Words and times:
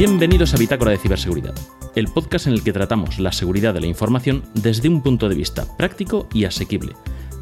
Bienvenidos 0.00 0.54
a 0.54 0.56
Bitácora 0.56 0.92
de 0.92 0.96
Ciberseguridad, 0.96 1.54
el 1.94 2.06
podcast 2.06 2.46
en 2.46 2.54
el 2.54 2.64
que 2.64 2.72
tratamos 2.72 3.18
la 3.18 3.32
seguridad 3.32 3.74
de 3.74 3.82
la 3.82 3.86
información 3.86 4.42
desde 4.54 4.88
un 4.88 5.02
punto 5.02 5.28
de 5.28 5.34
vista 5.34 5.76
práctico 5.76 6.26
y 6.32 6.46
asequible, 6.46 6.94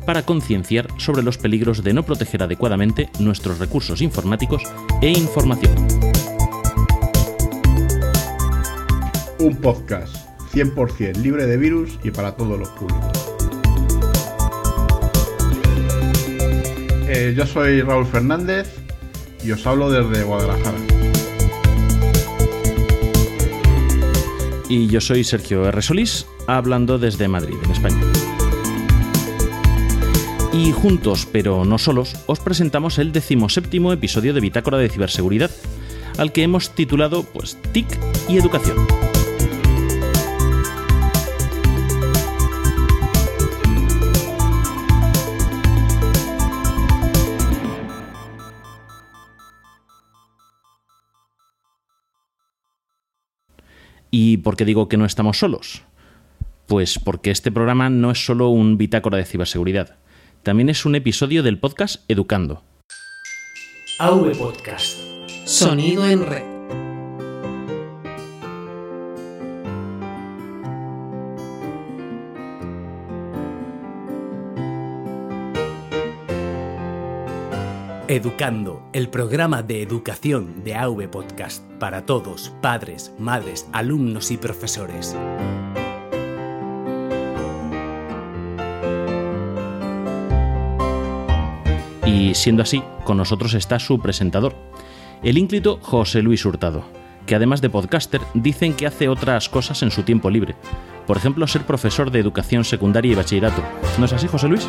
para 0.04 0.24
concienciar 0.24 0.88
sobre 0.96 1.22
los 1.22 1.38
peligros 1.38 1.84
de 1.84 1.92
no 1.92 2.02
proteger 2.02 2.42
adecuadamente 2.42 3.10
nuestros 3.20 3.60
recursos 3.60 4.02
informáticos 4.02 4.64
e 5.00 5.08
información. 5.08 5.72
Un 9.38 9.56
podcast 9.62 10.16
100% 10.52 11.14
libre 11.18 11.46
de 11.46 11.58
virus 11.58 11.96
y 12.02 12.10
para 12.10 12.34
todos 12.34 12.58
los 12.58 12.70
públicos. 12.70 13.34
Eh, 17.06 17.34
yo 17.36 17.46
soy 17.46 17.82
Raúl 17.82 18.06
Fernández 18.06 18.80
y 19.44 19.52
os 19.52 19.64
hablo 19.64 19.92
desde 19.92 20.24
Guadalajara. 20.24 20.97
Y 24.68 24.86
yo 24.88 25.00
soy 25.00 25.24
Sergio 25.24 25.66
R. 25.66 25.80
Solís, 25.80 26.26
hablando 26.46 26.98
desde 26.98 27.26
Madrid, 27.26 27.56
en 27.64 27.70
España. 27.70 28.00
Y 30.52 30.72
juntos, 30.72 31.26
pero 31.30 31.64
no 31.64 31.78
solos, 31.78 32.16
os 32.26 32.40
presentamos 32.40 32.98
el 32.98 33.12
decimoséptimo 33.12 33.92
episodio 33.92 34.34
de 34.34 34.40
Bitácora 34.40 34.78
de 34.78 34.88
Ciberseguridad, 34.88 35.50
al 36.18 36.32
que 36.32 36.42
hemos 36.42 36.74
titulado 36.74 37.22
pues 37.22 37.56
TIC 37.72 37.86
y 38.28 38.36
Educación. 38.36 38.76
¿Y 54.10 54.38
por 54.38 54.56
qué 54.56 54.64
digo 54.64 54.88
que 54.88 54.96
no 54.96 55.04
estamos 55.04 55.38
solos? 55.38 55.82
Pues 56.66 56.98
porque 56.98 57.30
este 57.30 57.52
programa 57.52 57.90
no 57.90 58.10
es 58.10 58.24
solo 58.24 58.48
un 58.48 58.78
bitácora 58.78 59.18
de 59.18 59.24
ciberseguridad, 59.24 59.96
también 60.42 60.68
es 60.68 60.84
un 60.84 60.94
episodio 60.94 61.42
del 61.42 61.58
podcast 61.58 62.04
Educando. 62.08 62.62
AV 63.98 64.36
Podcast. 64.36 64.98
Sonido 65.44 66.06
en 66.06 66.24
red. 66.24 66.57
Educando, 78.10 78.88
el 78.94 79.10
programa 79.10 79.62
de 79.62 79.82
educación 79.82 80.64
de 80.64 80.74
AV 80.74 81.10
Podcast 81.10 81.62
para 81.78 82.06
todos, 82.06 82.54
padres, 82.62 83.12
madres, 83.18 83.68
alumnos 83.70 84.30
y 84.30 84.38
profesores. 84.38 85.14
Y 92.06 92.34
siendo 92.34 92.62
así, 92.62 92.82
con 93.04 93.18
nosotros 93.18 93.52
está 93.52 93.78
su 93.78 94.00
presentador, 94.00 94.54
el 95.22 95.36
ínclito 95.36 95.78
José 95.82 96.22
Luis 96.22 96.46
Hurtado, 96.46 96.84
que 97.26 97.34
además 97.34 97.60
de 97.60 97.68
podcaster 97.68 98.22
dicen 98.32 98.72
que 98.72 98.86
hace 98.86 99.10
otras 99.10 99.50
cosas 99.50 99.82
en 99.82 99.90
su 99.90 100.02
tiempo 100.02 100.30
libre. 100.30 100.56
Por 101.06 101.18
ejemplo, 101.18 101.46
ser 101.46 101.66
profesor 101.66 102.10
de 102.10 102.20
educación 102.20 102.64
secundaria 102.64 103.12
y 103.12 103.16
bachillerato. 103.16 103.62
¿No 103.98 104.06
es 104.06 104.14
así, 104.14 104.28
José 104.28 104.48
Luis? 104.48 104.66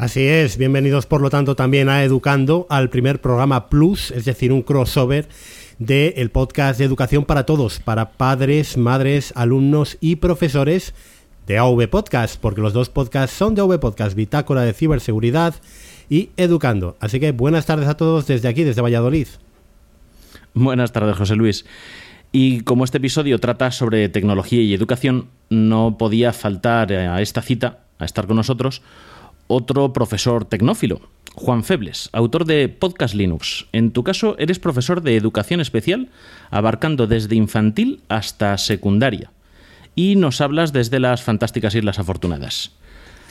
Así 0.00 0.26
es, 0.26 0.56
bienvenidos 0.56 1.04
por 1.04 1.20
lo 1.20 1.28
tanto 1.28 1.56
también 1.56 1.90
a 1.90 2.02
Educando, 2.02 2.66
al 2.70 2.88
primer 2.88 3.20
programa 3.20 3.68
Plus, 3.68 4.10
es 4.12 4.24
decir, 4.24 4.50
un 4.50 4.62
crossover 4.62 5.28
del 5.78 6.30
podcast 6.30 6.78
de 6.78 6.86
educación 6.86 7.26
para 7.26 7.44
todos, 7.44 7.80
para 7.80 8.12
padres, 8.12 8.78
madres, 8.78 9.30
alumnos 9.36 9.98
y 10.00 10.16
profesores 10.16 10.94
de 11.46 11.58
AV 11.58 11.86
Podcast, 11.90 12.40
porque 12.40 12.62
los 12.62 12.72
dos 12.72 12.88
podcasts 12.88 13.36
son 13.36 13.54
de 13.54 13.60
AV 13.60 13.78
Podcast, 13.78 14.16
Bitácora 14.16 14.62
de 14.62 14.72
Ciberseguridad 14.72 15.56
y 16.08 16.30
Educando. 16.38 16.96
Así 16.98 17.20
que 17.20 17.32
buenas 17.32 17.66
tardes 17.66 17.86
a 17.86 17.98
todos 17.98 18.26
desde 18.26 18.48
aquí, 18.48 18.64
desde 18.64 18.80
Valladolid. 18.80 19.28
Buenas 20.54 20.92
tardes, 20.92 21.14
José 21.14 21.36
Luis. 21.36 21.66
Y 22.32 22.62
como 22.62 22.84
este 22.84 22.96
episodio 22.96 23.38
trata 23.38 23.70
sobre 23.70 24.08
tecnología 24.08 24.62
y 24.62 24.72
educación, 24.72 25.28
no 25.50 25.98
podía 25.98 26.32
faltar 26.32 26.90
a 26.90 27.20
esta 27.20 27.42
cita, 27.42 27.80
a 27.98 28.06
estar 28.06 28.26
con 28.26 28.36
nosotros, 28.36 28.80
otro 29.50 29.92
profesor 29.92 30.44
tecnófilo, 30.44 31.00
Juan 31.34 31.64
Febles, 31.64 32.08
autor 32.12 32.44
de 32.44 32.68
Podcast 32.68 33.14
Linux. 33.14 33.66
En 33.72 33.90
tu 33.90 34.04
caso, 34.04 34.36
eres 34.38 34.60
profesor 34.60 35.02
de 35.02 35.16
educación 35.16 35.60
especial, 35.60 36.08
abarcando 36.50 37.08
desde 37.08 37.34
infantil 37.34 38.00
hasta 38.08 38.56
secundaria. 38.58 39.32
Y 39.96 40.14
nos 40.14 40.40
hablas 40.40 40.72
desde 40.72 41.00
las 41.00 41.22
fantásticas 41.22 41.74
Islas 41.74 41.98
Afortunadas. 41.98 42.76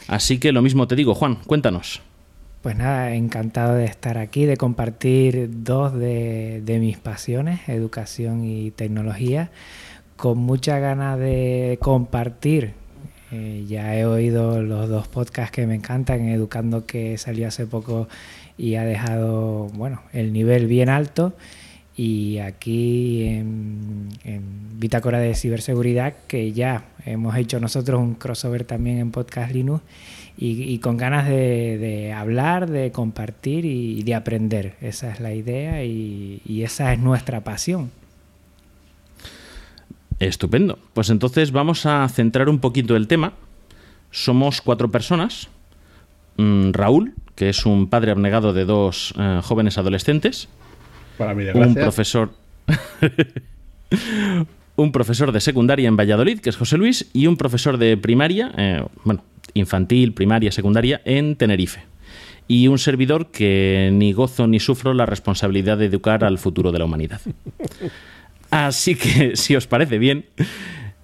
Así 0.09 0.40
que 0.40 0.52
lo 0.52 0.62
mismo 0.62 0.90
te 0.90 0.97
digo, 0.97 1.16
Juan, 1.16 1.35
cuéntanos. 1.35 2.02
Pues 2.62 2.75
nada, 2.75 3.13
encantado 3.16 3.75
de 3.75 3.86
estar 3.86 4.18
aquí, 4.18 4.44
de 4.44 4.57
compartir 4.57 5.50
dos 5.63 5.94
de, 5.94 6.62
de 6.66 6.80
mis 6.80 6.97
pasiones, 6.97 7.62
educación 7.69 8.44
y 8.44 8.72
tecnología, 8.72 9.51
con 10.18 10.38
mucha 10.38 10.80
ganas 10.80 11.18
de 11.18 11.80
compartir 11.81 12.74
eh, 13.31 13.66
ya 13.67 13.95
he 13.95 14.06
oído 14.06 14.62
los 14.62 14.90
dos 14.90 15.07
podcasts 15.07 15.51
que 15.51 15.67
me 15.67 15.75
encantan, 15.75 16.28
Educando 16.28 16.85
que 16.85 17.17
salió 17.17 17.47
hace 17.47 17.66
poco 17.66 18.07
y 18.57 18.75
ha 18.75 18.85
dejado 18.85 19.67
bueno, 19.73 20.01
el 20.13 20.34
nivel 20.34 20.67
bien 20.67 20.90
alto. 20.90 21.34
Y 21.95 22.38
aquí 22.38 23.23
en, 23.23 24.09
en 24.23 24.79
Bitácora 24.79 25.19
de 25.19 25.35
Ciberseguridad, 25.35 26.13
que 26.28 26.53
ya 26.53 26.85
hemos 27.06 27.35
hecho 27.35 27.59
nosotros 27.59 28.00
un 28.00 28.16
crossover 28.16 28.63
también 28.63 29.00
en 29.00 29.12
Podcast 29.12 29.51
Linux 29.51 29.84
y, 30.38 30.79
con 30.79 30.95
ganas 30.95 31.28
de, 31.28 32.13
hablar, 32.16 32.69
de 32.69 32.91
compartir 32.91 33.66
y 33.66 34.03
de 34.03 34.16
aprender. 34.16 34.75
Esa 34.79 35.12
es 35.12 35.19
la 35.19 35.34
idea 35.34 35.84
y 35.84 36.63
esa 36.63 36.94
es 36.94 37.00
nuestra 37.00 37.44
pasión. 37.44 37.91
Estupendo. 40.19 40.80
Pues 40.94 41.09
entonces 41.09 41.52
vamos 41.52 41.85
a 41.85 42.07
centrar 42.09 42.50
un 42.50 42.59
poquito 42.59 42.96
el 42.96 43.07
tema. 43.07 43.34
Somos 44.12 44.62
cuatro 44.62 44.91
personas. 44.91 45.47
Mm, 46.38 46.72
Raúl, 46.72 47.13
que 47.35 47.50
es 47.50 47.66
un 47.66 47.88
padre 47.88 48.12
abnegado 48.12 48.53
de 48.53 48.66
dos 48.66 49.13
eh, 49.18 49.40
jóvenes 49.44 49.78
adolescentes. 49.78 50.50
Para 51.18 51.34
mí, 51.34 51.46
un 51.53 51.75
profesor. 51.75 52.31
un 54.75 54.91
profesor 54.91 55.31
de 55.31 55.41
secundaria 55.41 55.88
en 55.88 55.97
Valladolid, 55.97 56.40
que 56.40 56.50
es 56.50 56.57
José 56.57 56.78
Luis, 56.78 57.09
y 57.13 57.28
un 57.28 57.38
profesor 57.38 57.78
de 57.78 57.97
primaria, 57.97 58.51
eh, 58.57 58.84
bueno, 59.03 59.24
infantil, 59.53 60.13
primaria, 60.13 60.51
secundaria, 60.51 61.01
en 61.06 61.36
Tenerife. 61.36 61.81
Y 62.47 62.68
un 62.68 62.80
servidor 62.80 63.31
que 63.31 63.90
ni 63.94 64.13
gozo 64.13 64.47
ni 64.47 64.59
sufro 64.59 64.94
la 64.94 65.06
responsabilidad 65.06 65.78
de 65.78 65.86
educar 65.86 66.24
al 66.24 66.40
futuro 66.40 66.72
de 66.72 66.80
la 66.80 66.86
humanidad. 66.86 67.22
Así 68.52 68.96
que, 68.96 69.32
si 69.36 69.56
os 69.56 69.68
parece 69.68 69.98
bien, 69.98 70.26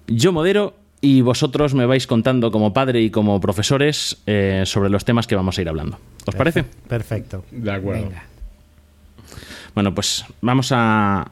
yo 0.06 0.32
modero 0.32 0.74
y 1.00 1.20
vosotros 1.20 1.74
me 1.74 1.86
vais 1.86 2.06
contando 2.06 2.50
como 2.50 2.72
padre 2.72 3.02
y 3.02 3.10
como 3.10 3.40
profesores 3.40 4.22
eh, 4.26 4.62
sobre 4.66 4.90
los 4.90 5.04
temas 5.04 5.26
que 5.26 5.36
vamos 5.36 5.58
a 5.58 5.62
ir 5.62 5.68
hablando. 5.68 5.98
¿Os 6.26 6.34
parece? 6.34 6.64
Perfecto. 6.88 7.44
De 7.50 7.70
acuerdo. 7.70 8.04
Venga. 8.04 8.24
Bueno, 9.74 9.94
pues 9.94 10.24
vamos 10.40 10.72
a, 10.72 11.30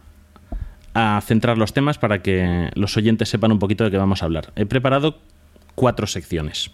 a 0.92 1.20
centrar 1.24 1.58
los 1.58 1.72
temas 1.72 1.98
para 1.98 2.22
que 2.22 2.70
los 2.74 2.96
oyentes 2.96 3.28
sepan 3.28 3.52
un 3.52 3.58
poquito 3.58 3.84
de 3.84 3.90
qué 3.90 3.96
vamos 3.96 4.22
a 4.22 4.26
hablar. 4.26 4.52
He 4.54 4.66
preparado 4.66 5.18
cuatro 5.74 6.06
secciones. 6.06 6.70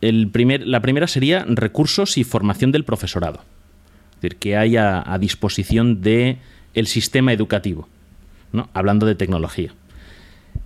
El 0.00 0.28
primer, 0.30 0.66
la 0.66 0.80
primera 0.80 1.08
sería 1.08 1.44
recursos 1.48 2.18
y 2.18 2.24
formación 2.24 2.70
del 2.70 2.84
profesorado. 2.84 3.40
Es 4.14 4.22
decir, 4.22 4.36
que 4.36 4.56
haya 4.56 5.02
a 5.04 5.18
disposición 5.18 6.00
del 6.00 6.38
el 6.74 6.86
sistema 6.86 7.32
educativo. 7.32 7.88
¿No? 8.52 8.68
hablando 8.74 9.06
de 9.06 9.14
tecnología. 9.14 9.72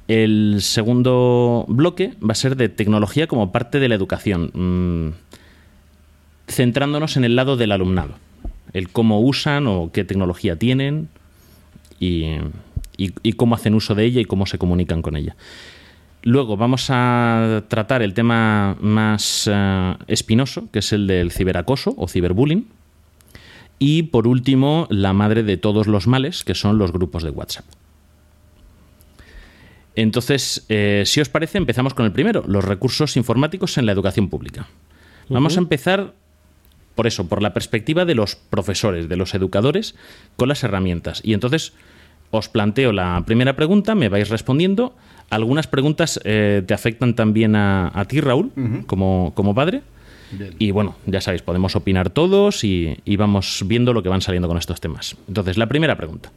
El 0.09 0.59
segundo 0.61 1.65
bloque 1.69 2.15
va 2.23 2.33
a 2.33 2.35
ser 2.35 2.57
de 2.57 2.69
tecnología 2.69 3.27
como 3.27 3.53
parte 3.53 3.79
de 3.79 3.89
la 3.89 3.95
educación, 3.95 4.51
mmm, 4.53 5.11
centrándonos 6.49 7.17
en 7.17 7.25
el 7.25 7.37
lado 7.37 7.57
del 7.57 7.73
alumnado, 7.73 8.15
el 8.73 8.89
cómo 8.89 9.21
usan 9.21 9.67
o 9.67 9.91
qué 9.93 10.05
tecnología 10.05 10.57
tienen 10.57 11.09
y, 11.99 13.33
cómo 13.37 13.55
hacen 13.55 13.75
uso 13.75 13.95
de 13.95 14.05
ella 14.05 14.21
y 14.21 14.25
cómo 14.25 14.47
se 14.47 14.59
comunican 14.59 15.03
con 15.03 15.17
ella. 15.17 15.37
Luego 16.25 16.57
vamos 16.57 16.87
a 16.91 17.65
tratar 17.69 18.03
el 18.03 18.15
tema 18.15 18.77
más 18.81 19.49
uh, 19.49 19.97
espinoso, 20.07 20.69
que 20.71 20.79
es 20.79 20.93
el 20.93 21.07
del 21.07 21.33
ciberacoso 21.33 21.95
o 21.97 22.07
ciberbullying. 22.07 22.67
Y 23.85 24.05
por 24.05 24.29
último, 24.29 24.87
la 24.91 25.13
madre 25.13 25.43
de 25.43 25.57
todos 25.57 25.89
los 25.89 26.07
males, 26.07 26.45
que 26.45 26.55
son 26.55 26.79
los 26.79 26.93
grupos 26.93 27.25
de 27.25 27.31
WhatsApp. 27.31 27.65
Entonces, 29.97 30.65
eh, 30.69 31.03
si 31.05 31.21
os 31.21 31.29
parece, 31.29 31.59
empezamos 31.59 31.93
con 31.93 32.07
el 32.07 32.13
primero, 32.13 32.45
los 32.47 32.65
recursos 32.65 33.17
informáticos 33.17 33.77
en 33.79 33.87
la 33.87 33.91
educación 33.91 34.29
pública. 34.29 34.69
Vamos 35.29 35.55
uh 35.55 35.57
-huh. 35.57 35.59
a 35.59 35.63
empezar 35.63 36.15
por 36.95 37.09
eso, 37.09 37.27
por 37.29 37.43
la 37.43 37.53
perspectiva 37.55 38.05
de 38.05 38.15
los 38.15 38.37
profesores, 38.37 39.09
de 39.09 39.17
los 39.17 39.35
educadores, 39.35 39.97
con 40.37 40.49
las 40.49 40.63
herramientas. 40.63 41.21
Y 41.25 41.35
entonces 41.35 41.73
os 42.31 42.49
planteo 42.49 42.93
la 42.93 43.25
primera 43.27 43.57
pregunta, 43.57 43.97
me 43.97 44.09
vais 44.09 44.29
respondiendo. 44.29 44.95
Algunas 45.29 45.67
preguntas 45.67 46.21
eh, 46.23 46.63
te 46.65 46.73
afectan 46.73 47.17
también 47.17 47.57
a, 47.57 48.05
ti, 48.07 48.21
Raúl, 48.21 48.53
como, 48.87 49.33
como 49.35 49.57
padre. 49.57 49.83
Y 50.59 50.71
bueno, 50.71 50.97
ya 51.07 51.21
sabéis, 51.21 51.43
podemos 51.43 51.77
opinar 51.77 52.11
todos 52.11 52.65
y, 52.65 52.97
vamos 53.17 53.63
viendo 53.67 53.93
lo 53.93 54.03
que 54.03 54.09
van 54.09 54.21
saliendo 54.21 54.49
con 54.49 54.59
estos 54.59 54.81
temas. 54.81 55.17
Entonces, 55.29 55.57
la 55.57 55.67
primera 55.69 55.97
pregunta. 55.97 56.33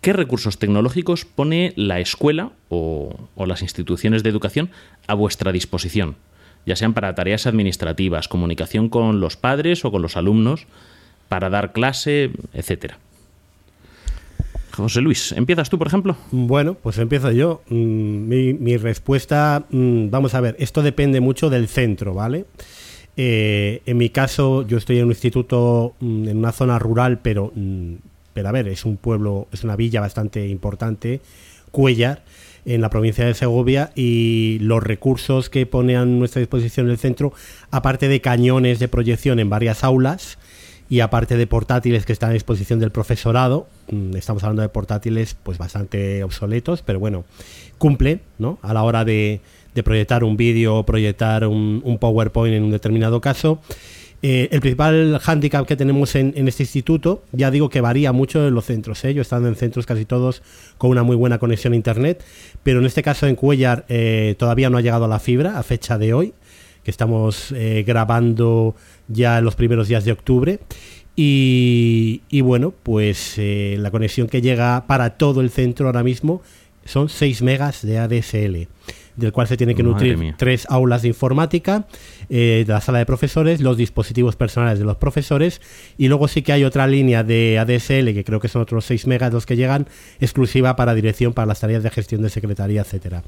¿Qué 0.00 0.14
recursos 0.14 0.58
tecnológicos 0.58 1.26
pone 1.26 1.74
la 1.76 2.00
escuela 2.00 2.52
o, 2.70 3.14
las 3.36 3.62
instituciones 3.62 4.22
de 4.22 4.30
educación 4.30 4.70
a 5.06 5.14
vuestra 5.14 5.52
disposición? 5.52 6.16
Ya 6.66 6.76
sean 6.76 6.94
para 6.94 7.14
tareas 7.14 7.46
administrativas, 7.46 8.28
comunicación 8.28 8.88
con 8.88 9.20
los 9.20 9.36
padres 9.36 9.84
o 9.84 9.90
con 9.90 10.02
los 10.02 10.16
alumnos, 10.16 10.66
para 11.28 11.50
dar 11.50 11.72
clase, 11.72 12.30
etcétera. 12.52 12.98
José 14.72 15.00
Luis, 15.00 15.32
¿empiezas 15.32 15.68
tú, 15.68 15.78
por 15.78 15.86
ejemplo? 15.86 16.16
Bueno, 16.30 16.74
pues 16.74 16.98
empiezo 16.98 17.30
yo. 17.32 17.62
Mm, 17.68 18.28
mi, 18.62 18.76
respuesta, 18.76 19.64
mm, 19.70 20.10
vamos 20.10 20.34
a 20.34 20.40
ver, 20.40 20.56
esto 20.58 20.82
depende 20.82 21.20
mucho 21.20 21.50
del 21.50 21.68
centro, 21.68 22.14
¿vale? 22.14 22.46
Eh, 23.22 23.82
en 23.84 23.98
mi 23.98 24.08
caso, 24.08 24.66
yo 24.66 24.78
estoy 24.78 24.96
en 24.96 25.04
un 25.04 25.10
instituto 25.10 25.92
mm, 26.00 26.28
en 26.28 26.38
una 26.38 26.52
zona 26.52 26.78
rural, 26.78 27.18
pero, 27.18 27.52
mm, 27.54 27.96
pero 28.32 28.48
a 28.48 28.52
ver, 28.52 28.66
es 28.68 28.86
un 28.86 28.96
pueblo, 28.96 29.46
es 29.52 29.62
una 29.62 29.76
villa 29.76 30.00
bastante 30.00 30.48
importante, 30.48 31.20
Cuellar, 31.70 32.22
en 32.64 32.80
la 32.80 32.88
provincia 32.88 33.26
de 33.26 33.34
Segovia, 33.34 33.92
y 33.94 34.56
los 34.62 34.82
recursos 34.82 35.50
que 35.50 35.66
pone 35.66 35.98
a 35.98 36.06
nuestra 36.06 36.40
disposición 36.40 36.88
el 36.88 36.96
centro, 36.96 37.34
aparte 37.70 38.08
de 38.08 38.22
cañones 38.22 38.78
de 38.78 38.88
proyección 38.88 39.38
en 39.38 39.50
varias 39.50 39.84
aulas, 39.84 40.38
y 40.88 41.00
aparte 41.00 41.36
de 41.36 41.46
portátiles 41.46 42.06
que 42.06 42.14
están 42.14 42.30
a 42.30 42.32
disposición 42.32 42.80
del 42.80 42.90
profesorado, 42.90 43.68
mm, 43.90 44.16
estamos 44.16 44.44
hablando 44.44 44.62
de 44.62 44.70
portátiles 44.70 45.36
pues 45.42 45.58
bastante 45.58 46.24
obsoletos, 46.24 46.80
pero 46.80 46.98
bueno, 46.98 47.26
cumplen, 47.76 48.22
¿no? 48.38 48.58
A 48.62 48.72
la 48.72 48.82
hora 48.82 49.04
de, 49.04 49.42
de 49.74 49.82
proyectar 49.82 50.24
un 50.24 50.36
vídeo 50.36 50.76
o 50.76 50.86
proyectar 50.86 51.46
un, 51.46 51.98
PowerPoint 52.00 52.54
en 52.54 52.64
un 52.64 52.70
determinado 52.70 53.20
caso. 53.20 53.60
Eh, 54.22 54.48
el 54.52 54.60
principal 54.60 55.18
hándicap 55.18 55.66
que 55.66 55.76
tenemos 55.76 56.14
en, 56.14 56.34
este 56.46 56.64
instituto, 56.64 57.22
ya 57.32 57.50
digo 57.50 57.70
que 57.70 57.80
varía 57.80 58.12
mucho 58.12 58.46
en 58.46 58.54
los 58.54 58.66
centros. 58.66 59.02
¿eh? 59.04 59.14
Yo 59.14 59.20
he 59.20 59.22
estado 59.22 59.48
en 59.48 59.56
centros 59.56 59.86
casi 59.86 60.04
todos 60.04 60.42
con 60.76 60.90
una 60.90 61.02
muy 61.02 61.16
buena 61.16 61.38
conexión 61.38 61.72
a 61.72 61.76
Internet, 61.76 62.22
pero 62.62 62.80
en 62.80 62.86
este 62.86 63.02
caso 63.02 63.26
en 63.26 63.36
Cuellar 63.36 63.86
eh, 63.88 64.34
todavía 64.38 64.68
no 64.68 64.76
ha 64.76 64.82
llegado 64.82 65.06
a 65.06 65.08
la 65.08 65.20
fibra 65.20 65.58
a 65.58 65.62
fecha 65.62 65.96
de 65.96 66.12
hoy, 66.12 66.34
que 66.84 66.90
estamos 66.90 67.52
eh, 67.52 67.84
grabando 67.86 68.74
ya 69.08 69.38
en 69.38 69.44
los 69.44 69.54
primeros 69.54 69.88
días 69.88 70.04
de 70.04 70.12
octubre. 70.12 70.60
Y, 71.16 72.22
y 72.30 72.40
bueno, 72.40 72.72
pues 72.82 73.34
la 73.36 73.90
conexión 73.90 74.28
que 74.28 74.40
llega 74.40 74.86
para 74.86 75.18
todo 75.18 75.40
el 75.40 75.50
centro 75.50 75.86
ahora 75.86 76.02
mismo 76.02 76.40
son 76.84 77.08
6 77.10 77.42
megas 77.42 77.84
de 77.84 77.98
ADSL 77.98 78.68
del 79.20 79.32
cual 79.32 79.46
se 79.46 79.56
tiene 79.56 79.74
que 79.74 79.82
nutrir 79.82 80.34
tres 80.36 80.66
aulas 80.68 81.02
de 81.02 81.08
informática, 81.08 81.86
eh, 82.28 82.64
la 82.66 82.80
sala 82.80 82.98
de 82.98 83.06
profesores, 83.06 83.60
los 83.60 83.76
dispositivos 83.76 84.36
personales 84.36 84.78
de 84.78 84.84
los 84.84 84.96
profesores, 84.96 85.60
y 85.98 86.08
luego 86.08 86.26
sí 86.26 86.42
que 86.42 86.52
hay 86.52 86.64
otra 86.64 86.86
línea 86.86 87.22
de 87.22 87.58
ADSL, 87.58 88.12
que 88.12 88.24
creo 88.24 88.40
que 88.40 88.48
son 88.48 88.62
otros 88.62 88.84
6 88.86 89.06
megas 89.06 89.32
los 89.32 89.46
que 89.46 89.56
llegan, 89.56 89.86
exclusiva 90.20 90.74
para 90.76 90.94
dirección, 90.94 91.32
para 91.32 91.46
las 91.46 91.60
tareas 91.60 91.82
de 91.82 91.90
gestión 91.90 92.22
de 92.22 92.30
secretaría, 92.30 92.80
etcétera. 92.80 93.22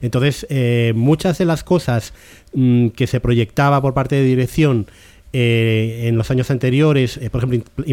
Entonces, 0.00 0.46
eh, 0.50 0.92
muchas 0.96 1.38
de 1.38 1.44
las 1.44 1.62
cosas 1.62 2.14
mm, 2.54 2.88
que 2.88 3.06
se 3.06 3.20
proyectaba 3.20 3.80
por 3.80 3.94
parte 3.94 4.16
de 4.16 4.24
dirección 4.24 4.86
eh, 5.32 6.04
en 6.06 6.16
los 6.16 6.30
años 6.30 6.50
anteriores, 6.50 7.20
por 7.30 7.44
ejemplo, 7.44 7.84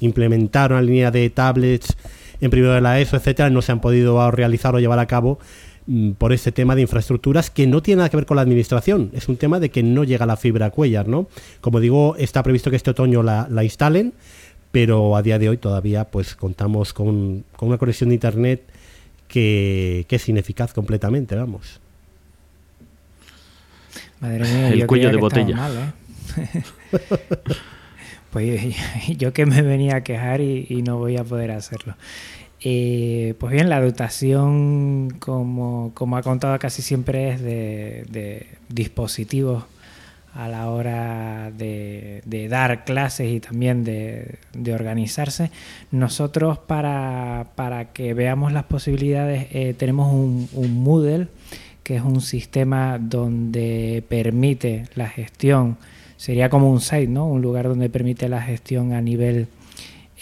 implementar 0.00 0.72
una 0.72 0.82
línea 0.82 1.10
de 1.10 1.28
tablets 1.28 1.96
en 2.40 2.50
primero 2.50 2.72
de 2.72 2.80
la 2.80 3.00
ESO, 3.00 3.16
etcétera, 3.16 3.50
no 3.50 3.62
se 3.62 3.72
han 3.72 3.80
podido 3.80 4.30
realizar 4.30 4.74
o 4.74 4.78
llevar 4.78 4.98
a 4.98 5.06
cabo 5.06 5.38
Mm, 5.38 5.73
por 6.16 6.32
este 6.32 6.50
tema 6.50 6.74
de 6.74 6.82
infraestructuras 6.82 7.50
que 7.50 7.66
no 7.66 7.82
tiene 7.82 7.98
nada 7.98 8.08
que 8.08 8.16
ver 8.16 8.26
con 8.26 8.36
la 8.36 8.42
administración, 8.42 9.10
es 9.12 9.28
un 9.28 9.36
tema 9.36 9.60
de 9.60 9.70
que 9.70 9.82
no 9.82 10.04
llega 10.04 10.24
la 10.24 10.36
fibra 10.36 10.66
a 10.66 10.70
Cuellar, 10.70 11.08
¿no? 11.08 11.28
Como 11.60 11.80
digo, 11.80 12.16
está 12.16 12.42
previsto 12.42 12.70
que 12.70 12.76
este 12.76 12.90
otoño 12.90 13.22
la, 13.22 13.64
instalen, 13.64 14.14
pero 14.72 15.16
a 15.16 15.22
día 15.22 15.38
de 15.38 15.50
hoy 15.50 15.58
todavía 15.58 16.06
pues 16.06 16.34
contamos 16.36 16.94
con, 16.94 17.44
una 17.60 17.78
conexión 17.78 18.08
de 18.08 18.14
internet 18.14 18.62
que, 19.28 20.06
es 20.08 20.28
ineficaz 20.28 20.72
completamente, 20.72 21.34
vamos. 21.34 21.80
Madre 24.20 24.44
mía, 24.44 24.68
el 24.70 24.86
cuello 24.86 25.10
de 25.10 25.16
botella. 25.18 25.92
¿eh? 26.38 26.62
pues 28.30 28.74
yo 29.18 29.34
que 29.34 29.44
me 29.44 29.60
venía 29.60 29.96
a 29.96 30.00
quejar 30.02 30.40
y 30.40 30.82
no 30.82 30.96
voy 30.96 31.18
a 31.18 31.24
poder 31.24 31.50
hacerlo. 31.50 31.94
Eh, 32.66 33.34
pues 33.38 33.52
bien, 33.52 33.68
la 33.68 33.78
dotación, 33.78 35.10
como, 35.18 35.92
ha 36.16 36.22
contado 36.22 36.58
casi 36.58 36.80
siempre, 36.80 37.34
es 37.34 37.42
de, 37.42 38.46
dispositivos 38.70 39.64
a 40.32 40.48
la 40.48 40.70
hora 40.70 41.52
de, 41.54 42.22
dar 42.48 42.86
clases 42.86 43.30
y 43.30 43.40
también 43.40 43.84
de, 43.84 44.38
organizarse. 44.72 45.50
Nosotros, 45.90 46.56
para, 46.56 47.44
que 47.92 48.14
veamos 48.14 48.50
las 48.50 48.64
posibilidades, 48.64 49.46
eh, 49.52 49.74
tenemos 49.76 50.10
un, 50.10 50.48
un 50.54 50.82
Moodle, 50.82 51.28
que 51.82 51.96
es 51.96 52.02
un 52.02 52.22
sistema 52.22 52.98
donde 52.98 54.02
permite 54.08 54.88
la 54.94 55.10
gestión, 55.10 55.76
sería 56.16 56.48
como 56.48 56.70
un 56.70 56.80
site, 56.80 57.08
¿no? 57.08 57.26
Un 57.26 57.42
lugar 57.42 57.68
donde 57.68 57.90
permite 57.90 58.26
la 58.30 58.40
gestión 58.40 58.94
a 58.94 59.02
nivel 59.02 59.48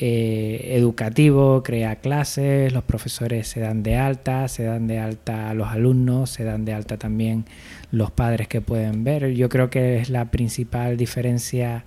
eh, 0.04 0.74
educativo, 0.76 1.62
crea 1.62 1.94
clases, 1.94 2.72
los 2.72 2.82
profesores 2.82 3.46
se 3.46 3.60
dan 3.60 3.84
de 3.84 3.94
alta, 3.94 4.48
se 4.48 4.64
dan 4.64 4.88
de 4.88 4.98
alta 4.98 5.48
a 5.48 5.54
los 5.54 5.68
alumnos, 5.68 6.28
se 6.28 6.42
dan 6.42 6.64
de 6.64 6.72
alta 6.72 6.96
también 6.96 7.44
los 7.92 8.10
padres 8.10 8.48
que 8.48 8.60
pueden 8.60 9.04
ver. 9.04 9.32
Yo 9.34 9.48
creo 9.48 9.70
que 9.70 9.98
es 9.98 10.10
la 10.10 10.24
principal 10.32 10.96
diferencia 10.96 11.84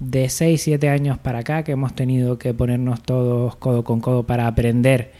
de 0.00 0.28
6, 0.28 0.60
7 0.60 0.88
años 0.88 1.16
para 1.16 1.38
acá 1.38 1.62
que 1.62 1.70
hemos 1.70 1.94
tenido 1.94 2.36
que 2.36 2.52
ponernos 2.52 3.00
todos 3.00 3.54
codo 3.54 3.84
con 3.84 4.00
codo 4.00 4.24
para 4.24 4.48
aprender 4.48 5.12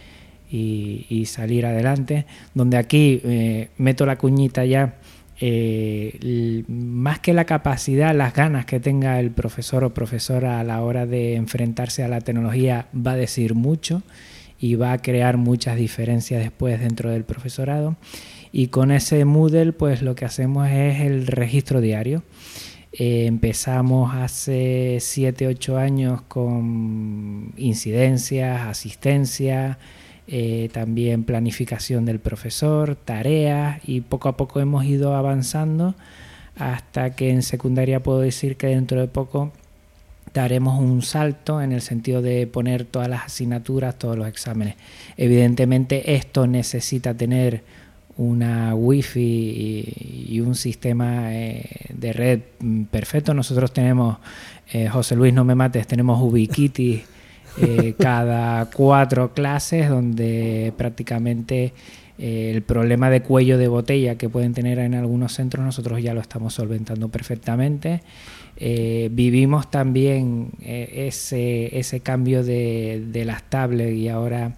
y, 0.51 1.25
salir 1.27 1.65
adelante, 1.65 2.25
donde 2.53 2.75
aquí 2.75 3.21
eh, 3.23 3.69
meto 3.77 4.05
la 4.05 4.17
cuñita 4.17 4.65
ya 4.65 4.95
eh, 5.39 6.63
más 6.67 7.19
que 7.19 7.33
la 7.33 7.45
capacidad, 7.45 8.15
las 8.15 8.33
ganas 8.33 8.65
que 8.65 8.79
tenga 8.79 9.19
el 9.19 9.31
profesor 9.31 9.83
o 9.83 9.93
profesora 9.93 10.59
a 10.59 10.63
la 10.63 10.81
hora 10.81 11.05
de 11.05 11.35
enfrentarse 11.35 12.03
a 12.03 12.07
la 12.07 12.21
tecnología 12.21 12.87
va 12.95 13.11
a 13.11 13.17
decir 13.17 13.53
mucho 13.53 14.01
y 14.59 14.75
va 14.75 14.93
a 14.93 15.01
crear 15.01 15.37
muchas 15.37 15.75
diferencias 15.75 16.41
después 16.41 16.79
dentro 16.79 17.09
del 17.09 17.25
profesorado. 17.25 17.97
Y 18.51 18.67
con 18.67 18.91
ese 18.91 19.25
Moodle, 19.25 19.73
pues 19.73 20.01
lo 20.01 20.15
que 20.15 20.23
hacemos 20.23 20.69
es 20.69 21.01
el 21.01 21.27
registro 21.27 21.81
diario. 21.81 22.23
Eh, 22.93 23.25
empezamos 23.25 24.15
hace 24.15 24.99
7, 25.01 25.47
8 25.47 25.77
años 25.77 26.21
con 26.21 27.51
incidencias, 27.57 28.61
asistencia, 28.61 29.77
eh, 30.27 30.69
también 30.73 31.23
planificación 31.23 32.05
del 32.05 32.19
profesor, 32.19 32.95
tareas 32.95 33.79
y 33.85 34.01
poco 34.01 34.29
a 34.29 34.37
poco 34.37 34.59
hemos 34.59 34.83
ido 34.85 35.15
avanzando 35.15 35.93
hasta 36.57 37.15
que 37.15 37.29
en 37.29 37.43
secundaria 37.43 38.01
puedo 38.01 38.21
decir 38.21 38.57
que 38.57 38.67
dentro 38.67 38.99
de 38.99 39.07
poco 39.07 39.51
daremos 40.33 40.79
un 40.79 41.01
salto 41.01 41.61
en 41.61 41.71
el 41.71 41.81
sentido 41.81 42.21
de 42.21 42.47
poner 42.47 42.85
todas 42.85 43.07
las 43.07 43.25
asignaturas, 43.25 43.99
todos 43.99 44.17
los 44.17 44.27
exámenes. 44.27 44.75
Evidentemente 45.15 46.15
esto 46.15 46.47
necesita 46.47 47.13
tener 47.13 47.63
una 48.17 48.73
wifi 48.73 50.27
y, 50.29 50.39
un 50.39 50.55
sistema 50.55 51.35
eh, 51.35 51.69
de 51.93 52.13
red 52.13 52.39
perfecto. 52.89 53.33
Nosotros 53.33 53.73
tenemos, 53.73 54.17
eh, 54.71 54.87
José 54.87 55.15
Luis, 55.15 55.33
no 55.33 55.43
me 55.43 55.55
mates, 55.55 55.85
tenemos 55.85 56.21
Ubiquiti 56.21 57.03
eh, 57.57 57.93
cada 57.97 58.69
cuatro 58.69 59.33
clases 59.33 59.89
donde 59.89 60.73
prácticamente 60.77 61.73
eh, 62.17 62.51
el 62.53 62.61
problema 62.61 63.09
de 63.09 63.21
cuello 63.21 63.57
de 63.57 63.67
botella 63.67 64.17
que 64.17 64.29
pueden 64.29 64.53
tener 64.53 64.79
en 64.79 64.93
algunos 64.95 65.33
centros 65.33 65.63
nosotros 65.63 66.01
ya 66.01 66.13
lo 66.13 66.21
estamos 66.21 66.53
solventando 66.53 67.09
perfectamente. 67.09 68.01
Eh, 68.57 69.09
vivimos 69.11 69.69
también 69.69 70.51
ese, 70.61 71.77
ese 71.77 71.99
cambio 71.99 72.43
de, 72.43 73.03
de 73.11 73.25
las 73.25 73.43
tablets 73.43 73.97
y 73.97 74.07
ahora 74.07 74.55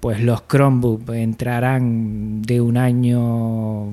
pues 0.00 0.20
los 0.20 0.46
Chromebook 0.46 1.10
entrarán 1.14 2.42
de 2.42 2.60
un 2.60 2.76
año 2.76 3.90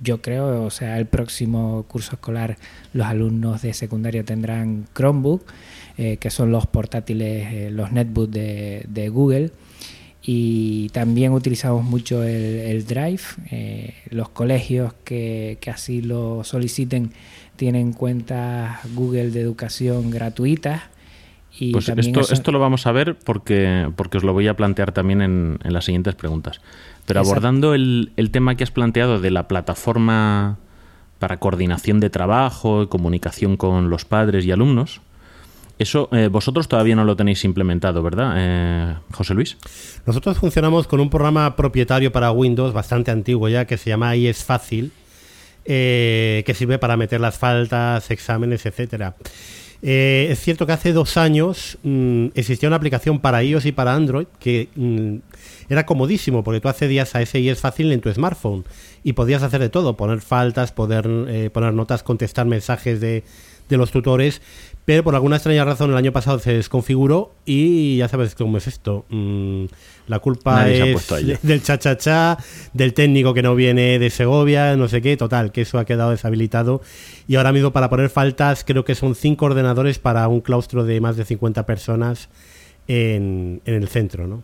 yo 0.00 0.22
creo, 0.22 0.64
o 0.64 0.70
sea, 0.70 0.98
el 0.98 1.06
próximo 1.06 1.84
curso 1.88 2.12
escolar 2.12 2.56
los 2.92 3.06
alumnos 3.06 3.62
de 3.62 3.74
secundaria 3.74 4.22
tendrán 4.24 4.86
Chromebook. 4.94 5.44
Eh, 6.00 6.16
que 6.18 6.30
son 6.30 6.52
los 6.52 6.68
portátiles, 6.68 7.52
eh, 7.52 7.70
los 7.72 7.90
netbooks 7.90 8.30
de, 8.30 9.10
Google. 9.12 9.50
y 10.22 10.90
también 10.90 11.32
utilizamos 11.32 11.82
mucho 11.82 12.22
el, 12.22 12.86
Drive. 12.86 13.22
Eh, 13.50 13.94
los 14.10 14.28
colegios 14.28 14.94
que, 15.02 15.58
así 15.66 16.00
lo 16.00 16.44
soliciten 16.44 17.10
tienen 17.56 17.92
cuentas 17.92 18.78
Google 18.94 19.30
de 19.32 19.40
educación 19.40 20.12
gratuitas. 20.12 20.82
Y 21.58 21.72
pues 21.72 21.88
esto, 21.88 22.20
esto 22.20 22.52
lo 22.52 22.60
vamos 22.60 22.86
a 22.86 22.92
ver 22.92 23.16
porque, 23.18 23.90
porque 23.96 24.18
os 24.18 24.22
lo 24.22 24.32
voy 24.32 24.46
a 24.46 24.54
plantear 24.54 24.92
también 24.92 25.20
en, 25.20 25.58
las 25.64 25.84
siguientes 25.84 26.14
preguntas. 26.14 26.60
Pero 27.06 27.18
abordando 27.18 27.74
el, 27.74 28.12
el, 28.16 28.30
tema 28.30 28.54
que 28.54 28.62
has 28.62 28.70
planteado 28.70 29.20
de 29.20 29.32
la 29.32 29.48
plataforma 29.48 30.58
para 31.18 31.40
coordinación 31.40 31.98
de 31.98 32.08
trabajo 32.08 32.84
y 32.84 32.86
comunicación 32.86 33.56
con 33.56 33.90
los 33.90 34.04
padres 34.04 34.44
y 34.46 34.52
alumnos, 34.52 35.00
eso 35.78 36.08
eh, 36.12 36.28
vosotros 36.28 36.66
todavía 36.66 36.96
no 36.96 37.04
lo 37.04 37.16
tenéis 37.16 37.44
implementado, 37.44 38.02
¿verdad, 38.02 38.34
eh, 38.36 38.96
José 39.12 39.34
Luis? 39.34 39.56
Nosotros 40.06 40.38
funcionamos 40.38 40.88
con 40.88 40.98
un 41.00 41.08
programa 41.08 41.54
propietario 41.54 42.10
para 42.10 42.32
Windows 42.32 42.72
bastante 42.72 43.10
antiguo 43.10 43.48
ya 43.48 43.64
que 43.64 43.76
se 43.76 43.90
llama 43.90 44.16
iES 44.16 44.44
Fácil, 44.44 44.92
eh, 45.64 46.42
que 46.46 46.54
sirve 46.54 46.78
para 46.78 46.96
meter 46.96 47.20
las 47.20 47.38
faltas, 47.38 48.10
exámenes, 48.10 48.66
etcétera. 48.66 49.14
es 49.80 50.40
cierto 50.40 50.66
que 50.66 50.72
hace 50.72 50.92
dos 50.92 51.16
años 51.16 51.78
mm, 51.84 52.28
existía 52.34 52.68
una 52.68 52.76
aplicación 52.76 53.20
para 53.20 53.44
iOS 53.44 53.66
y 53.66 53.72
para 53.72 53.94
Android 53.94 54.26
que 54.40 54.68
mm, 54.74 55.16
era 55.68 55.86
comodísimo 55.86 56.42
porque 56.42 56.60
tú 56.60 56.68
accedías 56.68 57.14
a 57.14 57.22
ese 57.22 57.38
iES 57.38 57.60
Fácil 57.60 57.92
en 57.92 58.00
tu 58.00 58.12
smartphone 58.12 58.64
y 59.04 59.12
podías 59.12 59.44
hacer 59.44 59.60
de 59.60 59.68
todo, 59.68 59.96
poner 59.96 60.22
faltas, 60.22 60.72
poder 60.72 61.50
poner 61.52 61.72
notas, 61.72 62.02
contestar 62.02 62.46
mensajes 62.46 63.00
de, 63.00 63.22
de 63.68 63.76
los 63.76 63.90
tutores, 63.90 64.40
pero 64.88 65.04
por 65.04 65.14
alguna 65.14 65.36
extraña 65.36 65.66
razón 65.66 65.90
el 65.90 65.98
año 65.98 66.12
pasado 66.12 66.38
se 66.38 66.54
desconfiguró 66.54 67.34
y 67.44 67.98
ya 67.98 68.08
sabes 68.08 68.34
cómo 68.34 68.56
es 68.56 68.66
esto. 68.68 69.04
Mm, 69.10 69.66
la 70.06 70.18
culpa 70.18 70.66
es 70.70 71.06
del 71.42 71.62
cha-cha-cha, 71.62 72.38
del 72.72 72.94
técnico 72.94 73.34
que 73.34 73.42
no 73.42 73.54
viene 73.54 73.98
de 73.98 74.08
Segovia, 74.08 74.76
no 74.76 74.88
sé 74.88 75.02
qué, 75.02 75.18
total, 75.18 75.52
que 75.52 75.60
eso 75.60 75.78
ha 75.78 75.84
quedado 75.84 76.12
deshabilitado. 76.12 76.80
Y 77.26 77.36
ahora 77.36 77.52
mismo 77.52 77.70
para 77.70 77.90
poner 77.90 78.08
faltas 78.08 78.64
creo 78.64 78.86
que 78.86 78.94
son 78.94 79.14
cinco 79.14 79.44
ordenadores 79.44 79.98
para 79.98 80.26
un 80.26 80.40
claustro 80.40 80.84
de 80.84 81.02
más 81.02 81.18
de 81.18 81.26
50 81.26 81.66
personas 81.66 82.30
en, 82.86 83.60
el 83.66 83.88
centro, 83.88 84.26
¿no? 84.26 84.42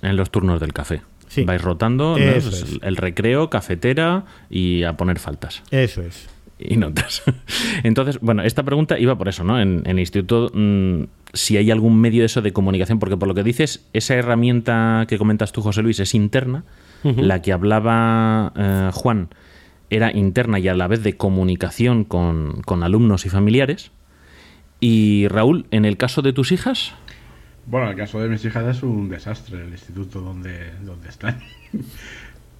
En 0.00 0.16
los 0.16 0.30
turnos 0.30 0.62
del 0.62 0.72
café. 0.72 1.02
Vais 1.44 1.60
rotando, 1.60 2.16
el 2.16 2.96
recreo, 2.96 3.50
cafetera 3.50 4.24
y 4.48 4.84
a 4.84 4.96
poner 4.96 5.18
faltas. 5.18 5.62
Eso 5.70 6.00
es 6.00 6.33
y 6.64 6.76
notas. 6.76 7.22
Entonces, 7.82 8.18
bueno, 8.20 8.42
esta 8.42 8.62
pregunta 8.62 8.98
iba 8.98 9.16
por 9.16 9.28
eso, 9.28 9.44
¿no? 9.44 9.60
En, 9.60 9.82
el 9.86 9.98
instituto, 9.98 10.50
mm, 10.54 11.04
si 11.32 11.56
hay 11.56 11.70
algún 11.70 12.00
medio 12.00 12.20
de 12.20 12.26
eso 12.26 12.42
de 12.42 12.52
comunicación, 12.52 12.98
porque 12.98 13.16
por 13.16 13.28
lo 13.28 13.34
que 13.34 13.42
dices, 13.42 13.86
esa 13.92 14.14
herramienta 14.14 15.06
que 15.08 15.18
comentas 15.18 15.52
tú, 15.52 15.62
José 15.62 15.82
Luis, 15.82 16.00
es 16.00 16.14
interna. 16.14 16.64
La 17.04 17.42
que 17.42 17.52
hablaba 17.52 18.54
eh, 18.56 18.90
Juan 18.94 19.28
era 19.90 20.10
interna 20.10 20.58
y 20.58 20.68
a 20.68 20.74
la 20.74 20.88
vez 20.88 21.02
de 21.02 21.18
comunicación 21.18 22.04
con, 22.04 22.62
con 22.62 22.82
alumnos 22.82 23.26
y 23.26 23.28
familiares. 23.28 23.90
Y 24.80 25.28
Raúl, 25.28 25.66
en 25.70 25.84
el 25.84 25.98
caso 25.98 26.22
de 26.22 26.32
tus 26.32 26.50
hijas. 26.50 26.94
Bueno, 27.66 27.90
el 27.90 27.96
caso 27.96 28.20
de 28.20 28.28
mis 28.30 28.44
hijas 28.44 28.76
es 28.76 28.82
un 28.82 29.10
desastre 29.10 29.62
el 29.62 29.70
instituto 29.70 30.20
donde, 30.20 30.72
donde 30.82 31.08
están 31.10 31.40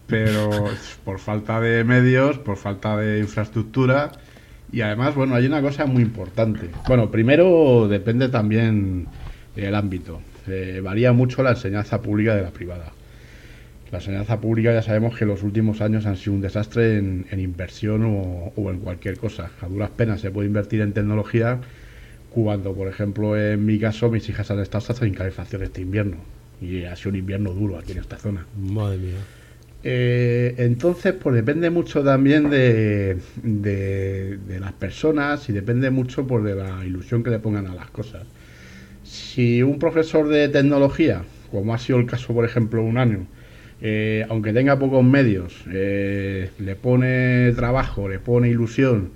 pero 0.07 0.51
por 1.05 1.19
falta 1.19 1.61
de 1.61 1.85
medios, 1.85 2.39
por 2.39 2.57
falta 2.57 2.97
de 2.97 3.21
infraestructura 3.21 4.13
y 4.75 4.81
además, 4.81 5.15
bueno, 5.15 5.37
hay 5.37 5.47
una 5.47 5.63
cosa 5.63 5.87
muy 5.87 6.03
importante. 6.03 6.69
Bueno, 6.89 7.09
primero 7.09 7.87
depende 7.87 8.29
también 8.29 9.07
el 9.55 9.73
ámbito. 9.73 10.21
Eh, 10.49 10.81
varía 10.83 11.13
mucho 11.13 11.45
la 11.45 11.51
enseñanza 11.51 12.03
pública 12.03 12.35
de 12.35 12.43
la 12.43 12.51
privada. 12.51 12.93
La 13.93 13.99
enseñanza 13.99 14.41
pública 14.41 14.73
ya 14.73 14.83
sabemos 14.83 15.17
que 15.17 15.27
los 15.27 15.45
últimos 15.45 15.81
años 15.81 16.07
han 16.07 16.17
sido 16.17 16.33
un 16.33 16.41
desastre 16.41 16.99
en, 16.99 17.25
inversión 17.39 18.03
o, 18.05 18.71
en 18.71 18.81
cualquier 18.81 19.17
cosa. 19.17 19.53
A 19.61 19.69
duras 19.69 19.91
penas 19.91 20.21
se 20.21 20.33
puede 20.33 20.49
invertir 20.49 20.81
en 20.81 20.93
tecnología 20.93 21.61
cuando, 22.31 22.75
por 22.75 22.89
ejemplo, 22.89 23.39
en 23.39 23.65
mi 23.65 23.79
caso, 23.79 24.11
mis 24.11 24.29
hijas 24.29 24.51
han 24.51 24.59
estado 24.59 24.93
sin 24.93 25.15
calefacción 25.15 25.63
este 25.63 25.83
invierno. 25.83 26.17
Y 26.61 26.83
ha 26.83 26.97
sido 26.97 27.11
un 27.11 27.17
invierno 27.19 27.53
duro 27.53 27.79
aquí 27.79 27.93
en 27.93 27.99
esta 27.99 28.17
zona. 28.17 28.45
Madre 28.59 28.99
mía. 28.99 29.21
Eh, 29.87 30.55
entonces, 30.57 31.13
pues 31.13 31.35
depende 31.35 31.69
mucho 31.69 32.03
también 32.03 32.49
de, 32.49 33.19
las 34.59 34.73
personas 34.73 35.47
y 35.51 35.53
depende 35.53 35.91
mucho 35.91 36.27
pues, 36.27 36.43
de 36.43 36.55
la 36.55 36.83
ilusión 36.87 37.23
que 37.23 37.29
le 37.29 37.39
pongan 37.39 37.67
a 37.67 37.75
las 37.75 37.91
cosas. 37.91 38.23
Si 39.05 39.63
un 39.63 39.79
profesor 39.79 40.29
de 40.29 40.49
tecnología, 40.49 41.23
como 41.51 41.75
ha 41.75 41.79
sido 41.79 41.99
el 41.99 42.07
caso, 42.07 42.33
por 42.33 42.47
ejemplo, 42.47 42.83
un 42.83 42.97
año, 42.97 43.27
eh, 43.83 44.25
aunque 44.31 44.55
tenga 44.55 44.79
pocos 44.79 45.05
medios, 45.05 45.63
eh, 45.71 46.49
le 46.59 46.77
pone 46.77 47.53
trabajo, 47.53 48.09
le 48.09 48.19
pone 48.19 48.49
ilusión 48.49 49.11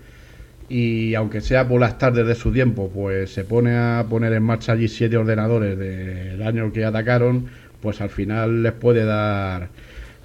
y 0.69 1.15
aunque 1.15 1.41
sea 1.41 1.67
por 1.67 1.81
las 1.81 1.97
tardes 1.97 2.27
de 2.27 2.35
su 2.35 2.53
tiempo, 2.53 2.91
pues 2.95 3.33
se 3.33 3.45
pone 3.45 3.75
a 3.75 4.05
poner 4.11 4.35
en 4.35 4.43
marcha 4.43 4.73
allí 4.73 4.89
siete 4.89 5.17
ordenadores 5.17 5.79
del 5.79 6.43
año 6.43 6.71
que 6.73 6.85
atacaron, 6.85 7.47
pues 7.81 8.03
al 8.03 8.11
final 8.11 8.63
les 8.63 8.73
puede 8.75 9.05
dar 9.07 9.71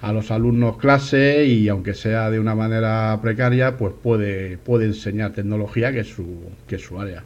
a 0.04 0.12
los 0.12 0.30
alumnos 0.30 0.76
clase 0.76 1.46
y 1.46 1.68
aunque 1.68 1.94
sea 1.94 2.30
de 2.30 2.38
una 2.38 2.54
manera 2.54 3.18
precaria, 3.22 3.78
pues 3.78 3.94
puede, 4.02 4.58
puede 4.58 4.84
enseñar 4.84 5.32
tecnología 5.32 5.92
que 5.92 6.00
es 6.00 6.08
su, 6.08 6.50
que 6.68 6.76
es 6.76 6.82
su 6.82 7.00
área. 7.00 7.24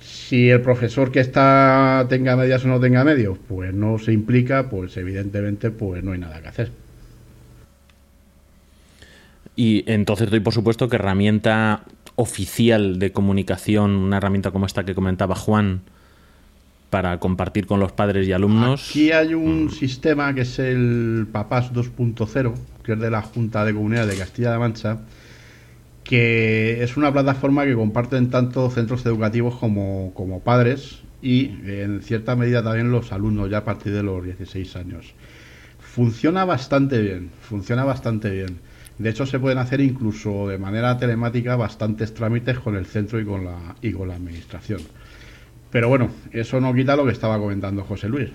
Si 0.00 0.50
el 0.50 0.60
profesor 0.60 1.10
que 1.10 1.20
está 1.20 2.04
tenga 2.10 2.36
medias 2.36 2.64
o 2.66 2.68
no 2.68 2.78
tenga 2.78 3.04
medios, 3.04 3.38
pues 3.48 3.72
no 3.72 3.98
se 3.98 4.12
implica, 4.12 4.68
pues 4.68 4.96
evidentemente 4.98 5.70
pues 5.70 6.04
no 6.04 6.12
hay 6.12 6.18
nada 6.18 6.42
que 6.42 6.48
hacer. 6.48 6.70
Y 9.56 9.84
entonces 9.90 10.28
doy 10.28 10.40
por 10.40 10.52
supuesto 10.52 10.90
que 10.90 10.96
herramienta 10.96 11.84
oficial 12.16 12.98
de 12.98 13.12
comunicación, 13.12 13.92
una 13.92 14.18
herramienta 14.18 14.50
como 14.50 14.66
esta 14.66 14.84
que 14.84 14.94
comentaba 14.94 15.34
Juan, 15.34 15.80
para 16.92 17.18
compartir 17.18 17.66
con 17.66 17.80
los 17.80 17.90
padres 17.92 18.28
y 18.28 18.32
alumnos. 18.32 18.90
Aquí 18.90 19.12
hay 19.12 19.32
un 19.32 19.70
sistema 19.70 20.34
que 20.34 20.42
es 20.42 20.58
el 20.58 21.26
Papás 21.32 21.72
2.0, 21.72 22.52
que 22.84 22.92
es 22.92 23.00
de 23.00 23.10
la 23.10 23.22
Junta 23.22 23.64
de 23.64 23.72
Comunidades 23.72 24.10
de 24.10 24.18
Castilla-La 24.18 24.58
Mancha, 24.58 24.98
que 26.04 26.82
es 26.82 26.98
una 26.98 27.10
plataforma 27.10 27.64
que 27.64 27.74
comparten 27.74 28.28
tanto 28.28 28.68
centros 28.68 29.06
educativos 29.06 29.54
como, 29.54 30.12
como 30.12 30.40
padres 30.40 31.00
y 31.22 31.46
en 31.64 32.02
cierta 32.02 32.36
medida 32.36 32.62
también 32.62 32.92
los 32.92 33.10
alumnos 33.10 33.48
ya 33.48 33.58
a 33.58 33.64
partir 33.64 33.94
de 33.94 34.02
los 34.02 34.22
16 34.22 34.76
años. 34.76 35.14
Funciona 35.78 36.44
bastante 36.44 37.00
bien, 37.00 37.30
funciona 37.40 37.84
bastante 37.84 38.28
bien. 38.28 38.58
De 38.98 39.08
hecho, 39.08 39.24
se 39.24 39.38
pueden 39.38 39.56
hacer 39.56 39.80
incluso 39.80 40.46
de 40.46 40.58
manera 40.58 40.98
telemática 40.98 41.56
bastantes 41.56 42.12
trámites 42.12 42.58
con 42.58 42.76
el 42.76 42.84
centro 42.84 43.18
y 43.18 43.24
con 43.24 43.46
la, 43.46 43.76
y 43.80 43.92
con 43.92 44.08
la 44.08 44.16
administración. 44.16 44.82
Pero 45.72 45.88
bueno, 45.88 46.10
eso 46.32 46.60
no 46.60 46.74
quita 46.74 46.96
lo 46.96 47.06
que 47.06 47.12
estaba 47.12 47.38
comentando 47.38 47.82
José 47.82 48.06
Luis, 48.08 48.28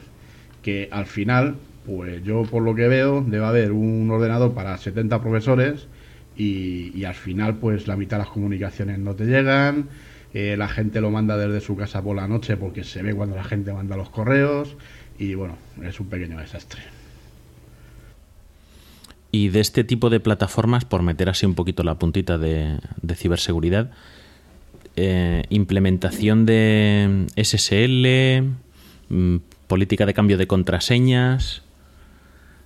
que 0.63 0.89
al 0.91 1.05
final, 1.05 1.55
pues 1.85 2.23
yo 2.23 2.41
por 2.41 2.63
lo 2.63 2.73
que 2.73 2.87
veo, 2.87 3.21
debe 3.25 3.45
haber 3.45 3.71
un 3.71 4.09
ordenador 4.09 4.53
para 4.55 4.75
70 4.75 5.21
profesores 5.21 5.87
y, 6.35 7.03
al 7.05 7.13
final 7.13 7.57
pues 7.57 7.87
la 7.87 7.95
mitad 7.95 8.17
de 8.17 8.23
las 8.23 8.33
comunicaciones 8.33 8.97
no 8.97 9.13
te 9.15 9.25
llegan, 9.25 9.87
eh, 10.33 10.55
la 10.57 10.67
gente 10.67 10.99
lo 10.99 11.11
manda 11.11 11.37
desde 11.37 11.61
su 11.61 11.77
casa 11.77 12.01
por 12.01 12.15
la 12.15 12.27
noche 12.27 12.57
porque 12.57 12.83
se 12.83 13.03
ve 13.03 13.13
cuando 13.13 13.35
la 13.35 13.43
gente 13.43 13.71
manda 13.71 13.95
los 13.95 14.09
correos 14.09 14.75
y 15.19 15.35
bueno, 15.35 15.57
es 15.83 15.99
un 15.99 16.07
pequeño 16.07 16.39
desastre. 16.39 16.81
Y 19.29 19.49
de 19.49 19.59
este 19.59 19.83
tipo 19.83 20.09
de 20.09 20.19
plataformas, 20.19 20.85
por 20.85 21.03
meter 21.03 21.29
así 21.29 21.45
un 21.45 21.53
poquito 21.53 21.83
la 21.83 21.99
puntita 21.99 22.39
de 22.39 22.79
ciberseguridad, 23.15 23.91
eh, 24.99 25.43
implementación 25.49 26.47
de 26.47 27.27
SSL, 27.35 28.43
mm, 29.09 29.37
política 29.67 30.07
de 30.07 30.15
cambio 30.15 30.39
de 30.39 30.47
contraseñas, 30.47 31.61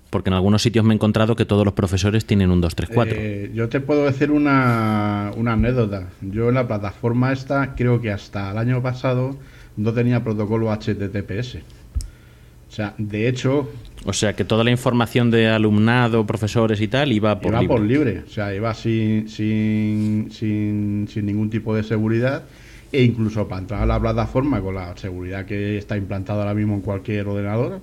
porque 0.10 0.30
en 0.30 0.36
algunos 0.36 0.62
sitios 0.62 0.86
me 0.86 0.94
he 0.94 0.96
encontrado 0.96 1.36
que 1.36 1.44
todos 1.44 1.66
los 1.66 1.74
profesores 1.74 2.26
tienen 2.26 2.50
un 2.50 2.62
234. 2.62 3.18
Eh, 3.20 3.52
yo 3.54 3.68
te 3.68 3.82
puedo 3.82 4.06
decir 4.06 4.32
una, 4.32 5.32
una 5.36 5.54
anécdota. 5.54 6.08
Yo 6.22 6.48
en 6.48 6.56
la 6.56 6.68
plataforma 6.68 7.34
esta 7.34 7.76
creo 7.76 8.00
que 8.00 8.12
hasta 8.12 8.52
el 8.52 8.58
año 8.58 8.82
pasado 8.82 9.38
no 9.76 9.92
tenía 9.94 10.24
protocolo 10.24 10.72
HTTPS. 10.72 11.58
O 11.58 12.72
sea, 12.74 12.94
de 12.98 13.28
hecho... 13.28 13.70
O 14.06 14.14
sea, 14.14 14.34
que 14.34 14.44
toda 14.44 14.64
la 14.64 14.72
información 14.72 15.30
de 15.30 15.48
alumnado, 15.48 16.26
profesores 16.26 16.82
y 16.82 16.88
tal 16.88 17.12
iba 17.12 17.40
por 17.40 17.54
libre. 17.54 17.68
por 17.68 17.82
libre. 17.82 18.24
O 18.26 18.30
sea, 18.30 18.54
iba 18.54 18.74
sin, 18.74 19.30
sin, 19.30 20.30
sin, 20.32 21.08
sin 21.08 21.26
ningún 21.26 21.50
tipo 21.50 21.76
de 21.76 21.84
seguridad. 21.84 22.44
E 22.92 23.04
incluso 23.04 23.48
para 23.48 23.62
entrar 23.62 23.84
a 23.84 23.86
la 23.86 24.00
plataforma 24.00 24.60
con 24.60 24.76
la 24.76 24.98
seguridad 24.98 25.46
que 25.46 25.78
está 25.78 25.96
implantada 25.96 26.42
ahora 26.42 26.54
mismo 26.54 26.74
en 26.74 26.82
cualquier 26.82 27.28
ordenador, 27.28 27.80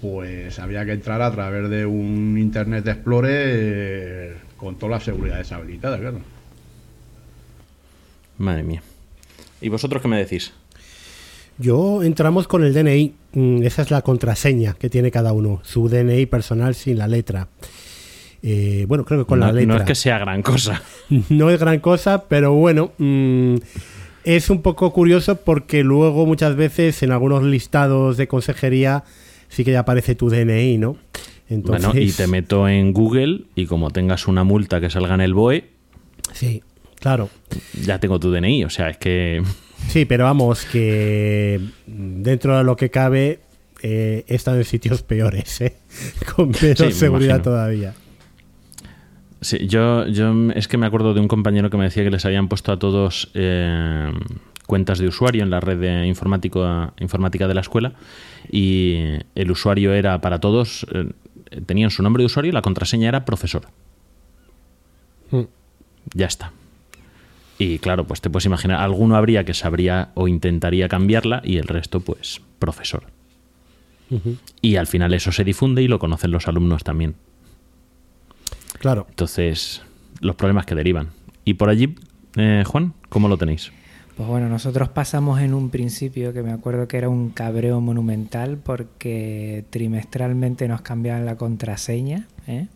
pues 0.00 0.58
había 0.58 0.84
que 0.84 0.92
entrar 0.92 1.20
a 1.20 1.32
través 1.32 1.68
de 1.68 1.84
un 1.84 2.36
Internet 2.38 2.86
Explorer 2.86 3.48
eh, 3.50 4.34
con 4.56 4.76
toda 4.76 4.92
la 4.92 5.00
seguridad 5.00 5.38
deshabilitada, 5.38 5.98
claro. 5.98 6.18
Madre 8.38 8.62
mía. 8.62 8.82
¿Y 9.60 9.68
vosotros 9.68 10.02
qué 10.02 10.08
me 10.08 10.18
decís? 10.18 10.52
Yo 11.58 12.02
entramos 12.02 12.48
con 12.48 12.64
el 12.64 12.74
DNI. 12.74 13.14
Mm, 13.32 13.62
esa 13.62 13.82
es 13.82 13.90
la 13.90 14.02
contraseña 14.02 14.74
que 14.74 14.90
tiene 14.90 15.10
cada 15.10 15.32
uno. 15.32 15.60
Su 15.62 15.88
DNI 15.88 16.26
personal 16.26 16.74
sin 16.74 16.98
la 16.98 17.08
letra. 17.08 17.48
Eh, 18.42 18.84
bueno, 18.88 19.04
creo 19.04 19.20
que 19.20 19.26
con 19.26 19.40
la 19.40 19.52
letra. 19.52 19.74
No 19.74 19.80
es 19.80 19.86
que 19.86 19.94
sea 19.94 20.18
gran 20.18 20.42
cosa. 20.42 20.82
No 21.28 21.50
es 21.50 21.60
gran 21.60 21.80
cosa, 21.80 22.24
pero 22.28 22.52
bueno. 22.52 22.92
Mm, 22.98 23.56
es 24.24 24.50
un 24.50 24.62
poco 24.62 24.92
curioso 24.92 25.36
porque 25.36 25.84
luego 25.84 26.26
muchas 26.26 26.56
veces 26.56 27.02
en 27.02 27.12
algunos 27.12 27.42
listados 27.42 28.16
de 28.16 28.26
consejería 28.26 29.04
sí 29.48 29.64
que 29.64 29.72
ya 29.72 29.80
aparece 29.80 30.14
tu 30.14 30.30
DNI, 30.30 30.78
¿no? 30.78 30.96
Entonces... 31.48 31.84
Bueno, 31.84 32.00
y 32.00 32.10
te 32.10 32.26
meto 32.26 32.66
en 32.66 32.92
Google 32.92 33.42
y 33.54 33.66
como 33.66 33.90
tengas 33.90 34.26
una 34.26 34.42
multa 34.42 34.80
que 34.80 34.88
salga 34.88 35.14
en 35.14 35.20
el 35.20 35.34
BOE. 35.34 35.68
Sí, 36.32 36.62
claro. 36.98 37.28
Ya 37.82 38.00
tengo 38.00 38.18
tu 38.18 38.32
DNI, 38.32 38.64
o 38.64 38.70
sea, 38.70 38.88
es 38.88 38.96
que. 38.96 39.42
Sí, 39.88 40.04
pero 40.04 40.24
vamos, 40.24 40.64
que 40.64 41.60
dentro 41.86 42.58
de 42.58 42.64
lo 42.64 42.76
que 42.76 42.90
cabe 42.90 43.40
eh, 43.82 44.24
he 44.26 44.34
estado 44.34 44.58
en 44.58 44.64
sitios 44.64 45.02
peores, 45.02 45.60
¿eh? 45.60 45.76
con 46.36 46.52
menos 46.60 46.94
seguridad 46.94 47.42
todavía. 47.42 47.94
Sí, 49.40 49.66
yo, 49.66 50.06
yo 50.06 50.32
es 50.54 50.68
que 50.68 50.78
me 50.78 50.86
acuerdo 50.86 51.12
de 51.12 51.20
un 51.20 51.28
compañero 51.28 51.68
que 51.68 51.76
me 51.76 51.84
decía 51.84 52.02
que 52.02 52.10
les 52.10 52.24
habían 52.24 52.48
puesto 52.48 52.72
a 52.72 52.78
todos 52.78 53.30
eh, 53.34 54.10
cuentas 54.66 54.98
de 54.98 55.06
usuario 55.06 55.42
en 55.42 55.50
la 55.50 55.60
red 55.60 55.78
de 55.78 56.06
informática 56.06 57.46
de 57.46 57.54
la 57.54 57.60
escuela 57.60 57.92
y 58.50 59.18
el 59.34 59.50
usuario 59.50 59.92
era 59.92 60.20
para 60.22 60.40
todos, 60.40 60.86
eh, 60.92 61.10
tenían 61.66 61.90
su 61.90 62.02
nombre 62.02 62.22
de 62.22 62.26
usuario 62.26 62.48
y 62.50 62.52
la 62.52 62.62
contraseña 62.62 63.08
era 63.08 63.26
profesor. 63.26 63.66
Hmm. 65.30 65.42
Ya 66.14 66.26
está. 66.26 66.52
Y 67.58 67.78
claro, 67.78 68.06
pues 68.06 68.20
te 68.20 68.30
puedes 68.30 68.46
imaginar, 68.46 68.80
alguno 68.80 69.16
habría 69.16 69.44
que 69.44 69.54
sabría 69.54 70.10
o 70.14 70.28
intentaría 70.28 70.88
cambiarla 70.88 71.40
y 71.44 71.58
el 71.58 71.68
resto, 71.68 72.00
pues, 72.00 72.40
profesor. 72.58 73.04
Y 74.60 74.76
al 74.76 74.86
final 74.86 75.12
eso 75.14 75.32
se 75.32 75.44
difunde 75.44 75.82
y 75.82 75.88
lo 75.88 75.98
conocen 75.98 76.30
los 76.30 76.46
alumnos 76.46 76.84
también. 76.84 77.16
Claro. 78.78 79.06
Entonces, 79.08 79.82
los 80.20 80.36
problemas 80.36 80.66
que 80.66 80.74
derivan. 80.74 81.08
Y 81.44 81.54
por 81.54 81.68
allí, 81.68 81.96
eh, 82.36 82.64
Juan, 82.66 82.94
¿cómo 83.08 83.28
lo 83.28 83.36
tenéis? 83.38 83.72
Pues 84.16 84.28
bueno, 84.28 84.48
nosotros 84.48 84.88
pasamos 84.90 85.40
en 85.40 85.54
un 85.54 85.70
principio 85.70 86.32
que 86.32 86.42
me 86.42 86.52
acuerdo 86.52 86.86
que 86.86 86.96
era 86.96 87.08
un 87.08 87.30
cabreo 87.30 87.80
monumental 87.80 88.58
porque 88.58 89.64
trimestralmente 89.70 90.68
nos 90.68 90.82
cambiaban 90.82 91.26
la 91.26 91.36
contraseña. 91.36 92.28
¿eh? 92.46 92.66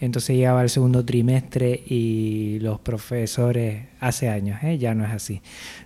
Entonces 0.00 0.36
llegaba 0.36 0.62
el 0.62 0.68
segundo 0.68 1.04
trimestre 1.04 1.82
y 1.86 2.58
los 2.60 2.78
profesores, 2.80 3.84
hace 4.00 4.28
años, 4.28 4.62
¿eh? 4.62 4.78
ya 4.78 4.94
no 4.94 5.04
es 5.04 5.10
así, 5.10 5.40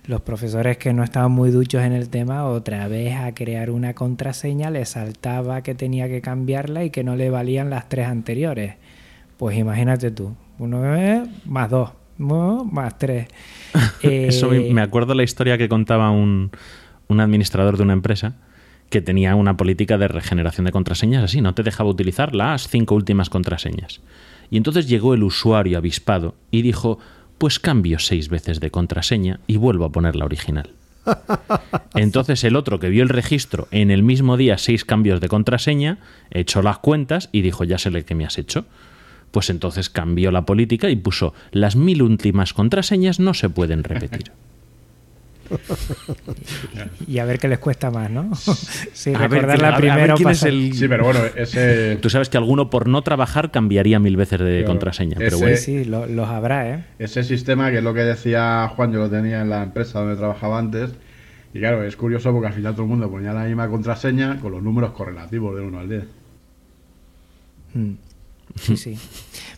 los 0.05 0.21
profesores 0.21 0.77
que 0.77 0.93
no 0.93 1.03
estaban 1.03 1.31
muy 1.31 1.51
duchos 1.51 1.81
en 1.83 1.93
el 1.93 2.09
tema, 2.09 2.45
otra 2.45 2.87
vez 2.87 3.15
a 3.15 3.33
crear 3.33 3.69
una 3.71 3.93
contraseña, 3.93 4.69
les 4.69 4.89
saltaba 4.89 5.63
que 5.63 5.75
tenía 5.75 6.09
que 6.09 6.21
cambiarla 6.21 6.83
y 6.83 6.89
que 6.89 7.03
no 7.03 7.15
le 7.15 7.29
valían 7.29 7.69
las 7.69 7.87
tres 7.87 8.07
anteriores. 8.07 8.75
Pues 9.37 9.57
imagínate 9.57 10.11
tú, 10.11 10.35
uno 10.59 10.83
más 11.45 11.69
dos, 11.69 11.91
más 12.17 12.97
tres. 12.97 13.27
Eso 14.01 14.53
eh, 14.53 14.71
me 14.73 14.81
acuerdo 14.81 15.13
la 15.15 15.23
historia 15.23 15.57
que 15.57 15.69
contaba 15.69 16.11
un, 16.11 16.51
un 17.07 17.19
administrador 17.19 17.77
de 17.77 17.83
una 17.83 17.93
empresa 17.93 18.35
que 18.91 19.01
tenía 19.01 19.35
una 19.35 19.57
política 19.57 19.97
de 19.97 20.09
regeneración 20.09 20.65
de 20.65 20.71
contraseñas 20.71 21.23
así, 21.23 21.41
no 21.41 21.55
te 21.55 21.63
dejaba 21.63 21.89
utilizar 21.89 22.35
las 22.35 22.67
cinco 22.67 22.93
últimas 22.93 23.29
contraseñas. 23.29 24.01
Y 24.51 24.57
entonces 24.57 24.87
llegó 24.87 25.13
el 25.13 25.23
usuario 25.23 25.77
avispado 25.77 26.35
y 26.51 26.61
dijo, 26.61 26.99
pues 27.37 27.57
cambio 27.57 27.99
seis 27.99 28.27
veces 28.27 28.59
de 28.59 28.69
contraseña 28.69 29.39
y 29.47 29.55
vuelvo 29.55 29.85
a 29.85 29.91
poner 29.91 30.17
la 30.17 30.25
original. 30.25 30.71
Entonces 31.95 32.43
el 32.43 32.55
otro 32.55 32.79
que 32.79 32.89
vio 32.89 33.01
el 33.01 33.09
registro 33.09 33.67
en 33.71 33.89
el 33.89 34.03
mismo 34.03 34.37
día 34.37 34.59
seis 34.59 34.85
cambios 34.85 35.19
de 35.19 35.29
contraseña, 35.29 35.97
echó 36.29 36.61
las 36.61 36.77
cuentas 36.77 37.29
y 37.31 37.41
dijo, 37.41 37.63
ya 37.63 37.79
sé 37.79 37.89
lo 37.89 38.05
que 38.05 38.13
me 38.13 38.25
has 38.25 38.37
hecho. 38.37 38.65
Pues 39.31 39.49
entonces 39.49 39.89
cambió 39.89 40.29
la 40.29 40.45
política 40.45 40.89
y 40.91 40.95
puso, 40.97 41.33
las 41.51 41.75
mil 41.75 42.03
últimas 42.03 42.53
contraseñas 42.53 43.19
no 43.19 43.33
se 43.33 43.49
pueden 43.49 43.83
repetir 43.83 44.31
y, 47.07 47.19
a 47.19 47.25
ver 47.25 47.39
qué 47.39 47.47
les 47.47 47.59
cuesta 47.59 47.91
más, 47.91 48.09
¿no? 48.09 48.35
sí, 48.93 49.13
recordar 49.13 49.61
la 49.61 49.77
primera 49.77 50.15
Sí, 50.17 50.87
pero 50.87 51.05
bueno, 51.05 51.19
ese... 51.35 51.97
Tú 51.97 52.09
sabes 52.09 52.29
que 52.29 52.37
alguno 52.37 52.69
por 52.69 52.87
no 52.87 53.01
trabajar 53.01 53.51
cambiaría 53.51 53.99
mil 53.99 54.17
veces 54.17 54.39
de 54.39 54.63
contraseña. 54.65 55.15
pero 55.17 55.37
bueno. 55.37 55.57
Sí, 55.57 55.85
los 55.85 56.29
habrá, 56.29 56.69
¿eh? 56.69 56.83
Ese 56.99 57.23
sistema, 57.23 57.71
que 57.71 57.77
es 57.77 57.83
lo 57.83 57.93
que 57.93 58.01
decía 58.01 58.67
Juan, 58.75 58.91
yo 58.91 58.99
lo 58.99 59.09
tenía 59.09 59.41
en 59.41 59.49
la 59.49 59.63
empresa 59.63 59.99
donde 59.99 60.15
trabajaba 60.15 60.59
antes. 60.59 60.91
Y 61.53 61.59
claro, 61.59 61.83
es 61.83 61.95
curioso 61.95 62.31
porque 62.31 62.47
al 62.47 62.53
final 62.53 62.73
todo 62.73 62.83
el 62.83 62.89
mundo 62.89 63.09
ponía 63.09 63.33
la 63.33 63.43
misma 63.43 63.67
contraseña 63.67 64.39
con 64.39 64.53
los 64.53 64.63
números 64.63 64.91
correlativos 64.91 65.55
de 65.55 65.61
1 65.61 65.79
al 65.79 65.89
10. 65.89 66.03
Hmm. 67.73 67.93
Sí, 68.55 68.77
sí. 68.77 68.97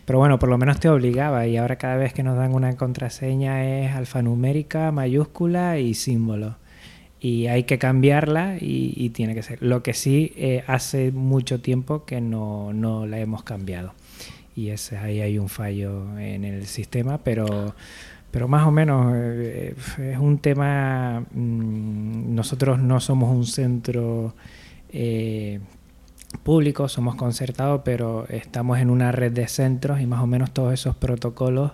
Pero 0.04 0.18
bueno, 0.18 0.38
por 0.38 0.48
lo 0.48 0.58
menos 0.58 0.80
te 0.80 0.88
obligaba 0.88 1.46
y 1.46 1.56
ahora 1.56 1.76
cada 1.76 1.96
vez 1.96 2.12
que 2.12 2.22
nos 2.22 2.36
dan 2.36 2.54
una 2.54 2.76
contraseña 2.76 3.64
es 3.64 3.94
alfanumérica, 3.94 4.92
mayúscula 4.92 5.78
y 5.78 5.94
símbolo. 5.94 6.56
Y 7.20 7.46
hay 7.46 7.64
que 7.64 7.78
cambiarla 7.78 8.58
y, 8.60 9.08
tiene 9.10 9.34
que 9.34 9.42
ser. 9.42 9.62
Lo 9.62 9.82
que 9.82 9.94
sí 9.94 10.32
eh, 10.36 10.62
hace 10.66 11.10
mucho 11.10 11.60
tiempo 11.60 12.04
que 12.04 12.20
no, 12.20 12.74
no 12.74 13.06
la 13.06 13.18
hemos 13.18 13.42
cambiado. 13.44 13.94
Y 14.54 14.68
ese, 14.68 14.98
ahí 14.98 15.20
hay 15.20 15.38
un 15.38 15.48
fallo 15.48 16.18
en 16.18 16.44
el 16.44 16.66
sistema, 16.66 17.18
pero 17.18 17.74
pero 18.34 18.48
más 18.48 18.66
o 18.66 18.72
menos 18.72 19.12
eh, 19.14 19.76
es 19.96 20.18
un 20.18 20.38
tema, 20.38 21.20
mm, 21.20 22.34
nosotros 22.34 22.80
no 22.80 22.98
somos 22.98 23.30
un 23.30 23.46
centro 23.46 24.34
eh, 24.88 25.60
público, 26.38 26.88
somos 26.88 27.14
concertados, 27.14 27.82
pero 27.84 28.26
estamos 28.28 28.78
en 28.78 28.90
una 28.90 29.12
red 29.12 29.32
de 29.32 29.48
centros 29.48 30.00
y 30.00 30.06
más 30.06 30.22
o 30.22 30.26
menos 30.26 30.52
todos 30.52 30.72
esos 30.72 30.96
protocolos 30.96 31.72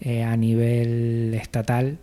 eh, 0.00 0.22
a 0.22 0.36
nivel 0.36 1.32
estatal 1.34 1.98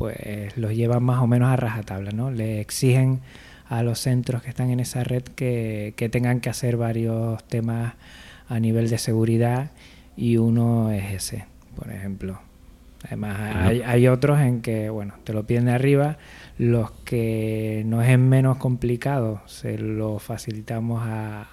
pues 0.00 0.56
los 0.56 0.72
llevan 0.72 1.02
más 1.02 1.20
o 1.20 1.26
menos 1.26 1.50
a 1.50 1.56
rajatabla, 1.56 2.12
¿no? 2.12 2.30
Le 2.30 2.62
exigen 2.62 3.20
a 3.68 3.82
los 3.82 3.98
centros 3.98 4.42
que 4.42 4.48
están 4.48 4.70
en 4.70 4.80
esa 4.80 5.04
red 5.04 5.22
que, 5.22 6.08
tengan 6.10 6.40
que 6.40 6.48
hacer 6.48 6.78
varios 6.78 7.46
temas 7.48 7.92
a 8.48 8.58
nivel 8.60 8.88
de 8.88 8.96
seguridad 8.96 9.72
y 10.16 10.38
uno 10.38 10.90
es 10.90 11.12
ese, 11.12 11.44
por 11.76 11.92
ejemplo. 11.92 12.40
Además, 13.04 13.38
hay, 13.56 13.82
hay, 13.82 14.08
otros 14.08 14.40
en 14.40 14.62
que, 14.62 14.88
bueno, 14.88 15.16
te 15.24 15.34
lo 15.34 15.46
piden 15.46 15.66
de 15.66 15.72
arriba, 15.72 16.16
los 16.60 16.90
que 17.06 17.82
nos 17.86 18.04
es 18.04 18.18
menos 18.18 18.58
complicado 18.58 19.40
se 19.46 19.78
lo 19.78 20.18
facilitamos 20.18 21.02
a, 21.02 21.46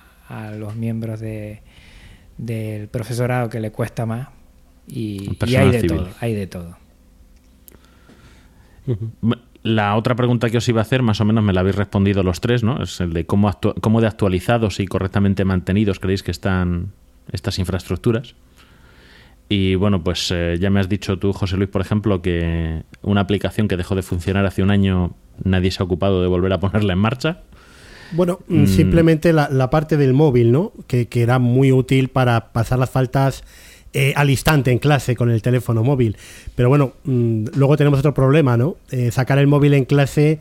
los 0.58 0.76
miembros 0.76 1.22
de, 1.22 1.62
del 2.38 2.90
profesorado 2.90 3.48
que 3.48 3.62
le 3.62 3.72
cuesta 3.72 4.06
más 4.06 4.28
y, 4.86 5.38
hay 5.56 5.72
de 5.72 5.84
todo, 5.84 6.10
hay 6.20 6.34
de 6.34 6.48
todo. 6.48 6.78
La 9.64 9.96
otra 9.96 10.16
pregunta 10.16 10.50
que 10.50 10.58
os 10.58 10.68
iba 10.68 10.82
a 10.82 10.84
hacer, 10.84 11.02
más 11.02 11.22
o 11.22 11.26
menos 11.26 11.42
me 11.42 11.54
la 11.54 11.62
habéis 11.62 11.78
respondido 11.78 12.22
los 12.22 12.42
tres, 12.42 12.66
¿no? 12.66 12.84
Es 12.84 13.00
el 13.00 13.14
de 13.14 13.26
cómo, 13.26 13.50
cómo 13.80 14.02
de 14.02 14.08
actualizados 14.08 14.82
y 14.82 14.88
correctamente 14.88 15.46
mantenidos 15.46 16.02
creéis 16.02 16.22
que 16.22 16.32
están 16.32 16.92
estas 17.32 17.60
infraestructuras. 17.60 18.36
Y 19.50 19.76
bueno, 19.76 20.04
pues 20.04 20.30
eh, 20.32 20.58
ya 20.60 20.70
me 20.70 20.80
has 20.80 20.90
dicho 20.90 21.18
tú, 21.18 21.32
José 21.32 21.56
Luis, 21.56 21.70
por 21.70 21.82
ejemplo, 21.82 22.22
que 22.22 22.84
una 23.02 23.22
aplicación 23.22 23.68
que 23.68 23.78
dejó 23.78 23.96
de 23.96 24.02
funcionar 24.02 24.46
hace 24.46 24.62
un 24.62 24.72
año, 24.72 25.16
nadie 25.44 25.72
se 25.72 25.82
ha 25.82 25.86
ocupado 25.86 26.22
de 26.22 26.28
volver 26.28 26.52
a 26.52 26.60
ponerla 26.60 26.94
en 26.94 27.00
marcha. 27.00 27.42
Bueno, 28.12 28.40
mm, 28.48 28.66
simplemente 28.66 29.34
la, 29.34 29.70
parte 29.70 29.98
del 29.98 30.14
móvil, 30.14 30.52
¿no? 30.52 30.74
Que, 30.88 31.08
era 31.14 31.40
muy 31.40 31.72
útil 31.72 32.10
para 32.10 32.52
pasar 32.52 32.80
las 32.80 32.90
faltas 32.90 33.44
eh, 33.94 34.14
al 34.16 34.30
instante 34.30 34.72
en 34.72 34.80
clase 34.80 35.16
con 35.16 35.30
el 35.30 35.42
teléfono 35.42 35.84
móvil. 35.84 36.18
Pero 36.56 36.70
bueno, 36.70 36.94
mm, 37.06 37.48
luego 37.56 37.78
tenemos 37.78 38.00
otro 38.00 38.14
problema, 38.14 38.58
¿no? 38.58 38.78
Eh, 38.92 39.12
sacar 39.12 39.40
el 39.40 39.48
móvil 39.48 39.74
en 39.74 39.86
clase 39.86 40.40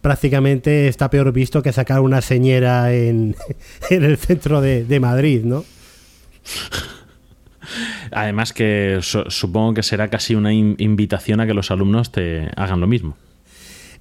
prácticamente 0.00 0.86
está 0.86 1.08
peor 1.08 1.32
visto 1.32 1.62
que 1.62 1.72
sacar 1.72 2.00
una 2.00 2.20
señera 2.20 2.92
en, 2.92 3.34
el 3.90 4.16
centro 4.16 4.60
de, 4.60 4.84
de 4.84 5.00
Madrid, 5.00 5.42
¿no? 5.44 5.64
Además 8.10 8.52
que 8.52 8.98
supongo 9.00 9.74
que 9.74 9.82
será 9.82 10.08
casi 10.08 10.34
una 10.34 10.52
invitación 10.52 11.40
a 11.40 11.46
que 11.46 11.54
los 11.54 11.70
alumnos 11.70 12.12
te 12.12 12.48
hagan 12.56 12.80
lo 12.80 12.86
mismo. 12.86 13.16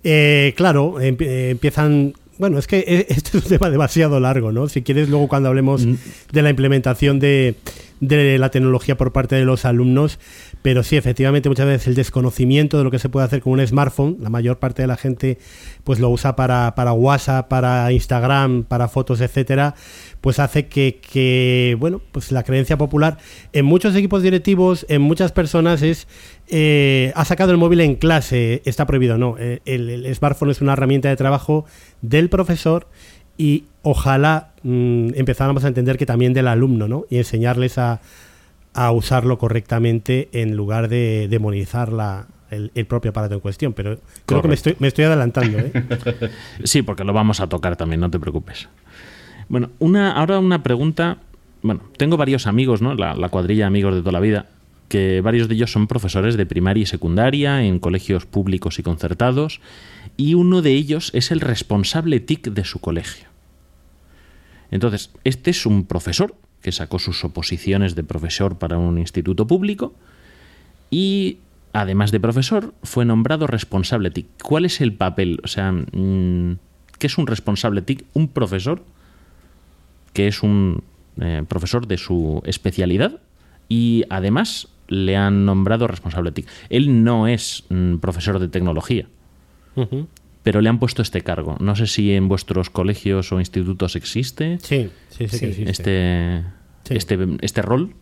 Eh, 0.04 0.54
claro, 0.58 1.00
eh, 1.00 1.16
empiezan 1.52 2.14
bueno, 2.38 2.58
es 2.58 2.68
que 2.68 3.06
este 3.10 3.38
es 3.38 3.44
un 3.44 3.50
tema 3.50 3.70
demasiado 3.70 4.20
largo, 4.20 4.52
¿no? 4.52 4.68
Si 4.68 4.82
quieres, 4.82 5.10
luego 5.10 5.28
cuando 5.28 5.50
hablemos 5.50 5.86
mm. 5.86 5.96
de 6.32 6.42
la 6.42 6.50
implementación 6.50 7.20
de, 7.20 7.56
de, 8.00 8.38
la 8.38 8.50
tecnología 8.50 8.98
por 8.98 9.12
parte 9.12 9.36
de 9.36 9.46
los 9.46 9.66
alumnos, 9.66 10.20
pero 10.62 10.84
sí, 10.84 10.98
efectivamente, 10.98 11.50
muchas 11.50 11.68
veces 11.68 11.88
el 11.88 11.96
desconocimiento 11.96 12.78
de 12.78 12.84
lo 12.84 12.92
que 12.92 13.00
se 13.00 13.10
puede 13.10 13.26
hacer 13.26 13.42
con 13.42 13.54
un 13.54 13.66
smartphone, 13.66 14.18
la 14.20 14.30
mayor 14.30 14.60
parte 14.60 14.82
de 14.82 14.88
la 14.88 14.98
gente 14.98 15.38
pues 15.84 16.00
lo 16.00 16.10
usa 16.10 16.36
para, 16.36 16.74
para 16.76 16.94
WhatsApp, 16.94 17.48
para 17.48 17.92
Instagram, 17.92 18.64
para 18.64 18.88
fotos, 18.88 19.22
etcétera, 19.22 19.76
pues 20.24 20.40
hace 20.40 20.68
que, 20.68 21.76
bueno, 21.78 22.00
pues 22.14 22.32
la 22.32 22.44
creencia 22.44 22.78
popular 22.78 23.18
en 23.52 23.66
muchos 23.66 23.94
equipos 23.94 24.24
directivos, 24.24 24.86
en 24.88 25.02
muchas 25.02 25.34
personas 25.34 25.82
es, 25.82 26.08
eh, 26.48 27.12
ha 27.14 27.26
sacado 27.26 27.52
el 27.52 27.58
móvil 27.58 27.82
en 27.82 27.96
clase, 27.96 28.62
está 28.64 28.86
prohibido, 28.86 29.18
no, 29.18 29.36
eh, 29.38 29.60
el, 29.66 30.08
smartphone 30.16 30.52
es 30.52 30.62
una 30.62 30.74
herramienta 30.74 31.10
de 31.10 31.18
trabajo 31.18 31.66
del 32.02 32.30
profesor 32.30 32.88
y 33.38 33.66
ojalá 33.82 34.54
mm, 34.64 35.10
empezáramos 35.16 35.66
a 35.66 35.68
entender 35.68 35.98
que 35.98 36.06
también 36.06 36.32
del 36.32 36.48
alumno, 36.48 36.88
¿no? 36.88 37.04
Y 37.10 37.18
enseñarles 37.18 37.78
a, 37.78 38.00
a 38.74 38.92
usarlo 38.94 39.38
correctamente 39.38 40.30
en 40.32 40.56
lugar 40.56 40.88
de 40.88 41.28
demonizar 41.30 41.92
la, 41.92 42.28
el, 42.50 42.86
propio 42.86 43.12
aparato 43.12 43.34
en 43.34 43.40
cuestión. 43.42 43.74
Pero 43.74 44.00
creo 44.26 44.42
que 44.42 44.48
me 44.48 44.54
estoy, 44.54 44.76
me 44.80 44.88
estoy 44.88 45.06
adelantando. 45.06 45.60
¿eh? 45.60 45.72
sí, 46.64 46.82
porque 46.82 47.04
lo 47.04 47.12
vamos 47.12 47.40
a 47.40 47.48
tocar 47.48 47.76
también, 47.76 48.00
no 48.00 48.10
te 48.10 48.20
preocupes. 48.20 48.70
Bueno, 49.50 49.70
una, 49.80 50.12
ahora 50.14 50.40
una 50.40 50.64
pregunta. 50.64 51.18
Bueno, 51.62 51.82
tengo 51.98 52.18
varios 52.18 52.48
amigos, 52.48 52.82
¿no? 52.82 52.96
La, 52.96 53.16
la, 53.16 53.30
cuadrilla 53.30 53.64
de 53.64 53.68
amigos 53.68 53.96
de 53.96 54.02
toda 54.02 54.12
la 54.12 54.20
vida, 54.20 54.48
que 54.90 55.22
varios 55.22 55.48
de 55.48 55.56
ellos 55.56 55.72
son 55.72 55.88
profesores 55.88 56.36
de 56.36 56.46
primaria 56.46 56.84
y 56.84 56.86
secundaria 56.86 57.64
en 57.64 57.80
colegios 57.80 58.26
públicos 58.26 58.80
y 58.80 58.84
concertados, 58.84 59.62
y 60.18 60.34
uno 60.34 60.62
de 60.62 60.72
ellos 60.72 61.12
es 61.14 61.32
el 61.32 61.40
responsable 61.40 62.20
TIC 62.20 62.50
de 62.50 62.66
su 62.66 62.80
colegio. 62.80 63.28
Entonces, 64.72 65.12
este 65.24 65.52
es 65.52 65.66
un 65.66 65.86
profesor 65.86 66.36
que 66.64 66.72
sacó 66.72 66.98
sus 66.98 67.24
oposiciones 67.24 67.94
de 67.94 68.04
profesor 68.04 68.58
para 68.58 68.78
un 68.78 68.98
instituto 68.98 69.46
público 69.46 69.94
y 70.90 71.38
además 71.74 72.12
de 72.12 72.20
profesor 72.20 72.74
fue 72.82 73.06
nombrado 73.06 73.46
responsable 73.46 74.10
TIC. 74.10 74.26
¿Cuál 74.42 74.66
es 74.66 74.82
el 74.82 74.94
papel? 74.94 75.40
O 75.44 75.48
sea, 75.48 75.72
mm, 75.72 76.58
¿qué 76.98 77.08
es 77.08 77.18
un 77.18 77.28
responsable 77.28 77.82
TIC? 77.82 78.06
Un 78.14 78.30
profesor 78.30 78.84
que 80.14 80.28
es 80.28 80.44
un 80.44 80.84
eh, 81.20 81.44
profesor 81.48 81.88
de 81.88 81.98
su 81.98 82.42
especialidad 82.46 83.20
y 83.70 84.04
además 84.10 84.70
le 84.88 85.16
han 85.16 85.46
nombrado 85.46 85.88
responsable 85.88 86.32
TIC. 86.32 86.48
Él 86.70 87.04
no 87.04 87.28
es 87.28 87.66
mm, 87.70 87.98
profesor 87.98 88.40
de 88.40 88.48
tecnología, 88.48 89.08
pero 90.44 90.62
le 90.62 90.70
han 90.70 90.80
puesto 90.80 91.02
este 91.02 91.22
cargo. 91.22 91.58
No 91.60 91.76
sé 91.76 91.88
si 91.88 92.14
en 92.14 92.28
vuestros 92.28 92.70
colegios 92.70 93.32
o 93.32 93.40
institutos 93.40 93.96
existe. 93.96 94.60
Sí, 94.62 94.90
sí, 95.10 95.28
sí, 95.28 95.46
existe. 95.46 95.70
Este, 95.70 96.44
este, 96.90 97.18
este 97.42 97.62
rol. 97.62 97.96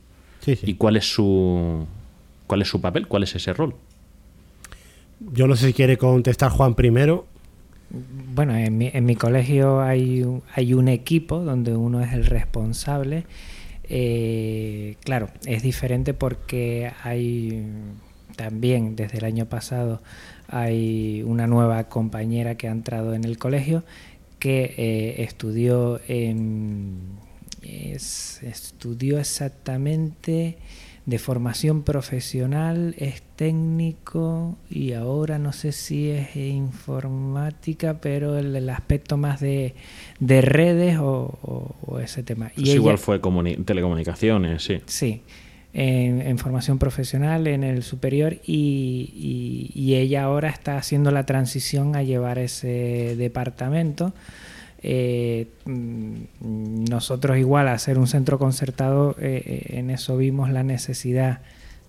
¿Y 0.45 0.73
cuál 0.73 0.97
es 0.97 1.13
su 1.13 1.85
cuál 2.47 2.63
es 2.63 2.67
su 2.67 2.81
papel? 2.81 3.07
¿Cuál 3.07 3.23
es 3.23 3.35
ese 3.35 3.53
rol? 3.53 3.75
Yo 5.33 5.47
no 5.47 5.55
sé 5.55 5.67
si 5.67 5.73
quiere 5.73 5.97
contestar 5.97 6.51
Juan 6.51 6.73
primero. 6.73 7.27
Bueno, 7.93 8.55
en 8.55 8.77
mi, 8.77 8.89
en 8.93 9.05
mi 9.05 9.15
colegio 9.15 9.81
hay 9.81 10.25
hay 10.53 10.73
un 10.73 10.87
equipo 10.87 11.39
donde 11.39 11.75
uno 11.75 12.01
es 12.01 12.13
el 12.13 12.25
responsable. 12.25 13.25
Eh, 13.83 14.95
claro, 15.03 15.29
es 15.45 15.63
diferente 15.63 16.13
porque 16.13 16.91
hay 17.03 17.65
también 18.37 18.95
desde 18.95 19.17
el 19.17 19.25
año 19.25 19.45
pasado 19.47 20.01
hay 20.47 21.23
una 21.23 21.47
nueva 21.47 21.83
compañera 21.89 22.55
que 22.55 22.69
ha 22.69 22.71
entrado 22.71 23.13
en 23.13 23.25
el 23.25 23.37
colegio 23.37 23.83
que 24.39 24.73
eh, 24.77 25.23
estudió 25.23 25.99
estudió 28.41 29.19
exactamente 29.19 30.57
de 31.05 31.17
formación 31.17 31.81
profesional, 31.83 32.93
es 32.97 33.23
técnico 33.35 34.57
y 34.69 34.93
ahora 34.93 35.39
no 35.39 35.51
sé 35.51 35.71
si 35.71 36.11
es 36.11 36.35
informática, 36.35 37.97
pero 37.99 38.37
el, 38.37 38.69
aspecto 38.69 39.17
más 39.17 39.39
de, 39.39 39.73
redes 40.19 40.97
o, 40.99 41.99
ese 42.01 42.23
tema. 42.23 42.51
y 42.55 42.71
igual 42.71 42.97
fue 42.97 43.19
telecomunicaciones, 43.65 44.63
sí. 44.63 44.81
Sí, 44.85 45.21
en, 45.73 46.37
formación 46.37 46.77
profesional 46.77 47.47
en 47.47 47.63
el 47.63 47.81
superior 47.81 48.37
y, 48.45 49.71
y, 49.73 49.95
ella 49.95 50.23
ahora 50.23 50.49
está 50.49 50.77
haciendo 50.77 51.11
la 51.11 51.25
transición 51.25 51.95
a 51.95 52.03
llevar 52.03 52.37
ese 52.37 53.15
departamento. 53.17 54.13
Eh, 54.83 55.47
mm, 55.65 56.85
nosotros 56.89 57.37
igual 57.37 57.67
a 57.67 57.73
hacer 57.73 57.97
un 57.99 58.07
centro 58.07 58.39
concertado, 58.39 59.15
eh, 59.19 59.43
eh, 59.45 59.77
en 59.77 59.89
eso 59.89 60.17
vimos 60.17 60.49
la 60.49 60.63
necesidad 60.63 61.41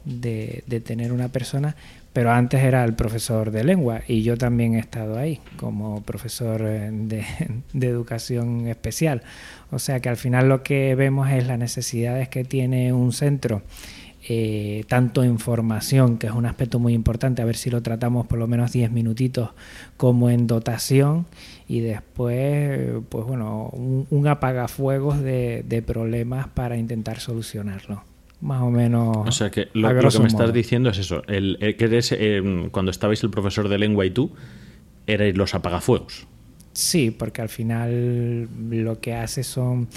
de, 0.05 0.65
tener 0.85 1.13
una 1.13 1.29
persona, 1.29 1.77
pero 2.13 2.33
antes 2.33 2.61
era 2.63 2.85
el 2.85 2.95
profesor 2.95 3.51
de 3.51 3.65
lengua 3.65 4.03
y 4.09 4.23
yo 4.23 4.37
también 4.37 4.75
he 4.75 4.81
estado 4.81 5.17
ahí 5.17 5.41
como 5.57 6.03
profesor 6.03 6.63
de, 6.63 7.25
educación 7.73 8.67
especial. 8.69 9.23
O 9.71 9.79
sea 9.79 10.01
que 10.01 10.09
al 10.09 10.17
final 10.17 10.49
lo 10.49 10.63
que 10.63 10.95
vemos 10.95 11.31
es 11.31 11.47
las 11.47 11.59
necesidades 11.59 12.29
que 12.29 12.45
tiene 12.45 12.93
un 12.93 13.13
centro. 13.13 13.63
Tanto 14.87 15.25
en 15.25 15.41
formación, 15.41 16.17
que 16.17 16.29
es 16.29 16.33
un 16.33 16.47
aspecto 16.47 16.79
muy 16.79 16.95
importante, 16.95 17.43
a 17.43 17.45
ver 17.45 17.57
si 17.57 17.71
lo 17.71 17.83
tratamos 17.83 18.27
por 18.29 18.39
lo 18.39 18.47
menos 18.47 18.71
10 18.73 18.93
minutitos, 18.93 19.51
como 19.97 20.31
en 20.31 20.47
dotación, 20.47 21.27
y 21.69 21.81
después, 21.81 22.91
pues 23.09 23.27
bueno, 23.27 23.71
un, 23.73 24.27
apagafuegos 24.27 25.21
de, 25.21 25.65
de, 25.67 25.83
problemas 25.83 26.49
para 26.49 26.77
intentar 26.77 27.21
solucionarlo. 27.21 28.05
Más 28.41 28.61
o 28.63 28.71
menos. 28.71 29.17
O 29.29 29.33
sea 29.33 29.51
que 29.51 29.69
lo, 29.73 29.89
que 29.89 30.19
me 30.19 30.27
estás 30.27 30.53
diciendo 30.53 30.91
es 30.91 30.99
eso: 30.99 31.23
el, 31.29 31.57
que 31.79 31.85
eres, 31.85 32.13
eh, 32.13 32.69
cuando 32.73 32.91
estabais 32.91 33.23
el 33.23 33.31
profesor 33.31 33.69
de 33.69 33.79
lengua 33.79 34.05
y 34.05 34.11
tú, 34.11 34.33
erais 35.07 35.37
los 35.37 35.55
apagafuegos. 35.55 36.27
Sí, 36.73 37.11
porque 37.11 37.43
al 37.43 37.49
final 37.49 38.49
lo 38.71 39.01
que 39.01 39.15
hace 39.15 39.45
son 39.45 39.89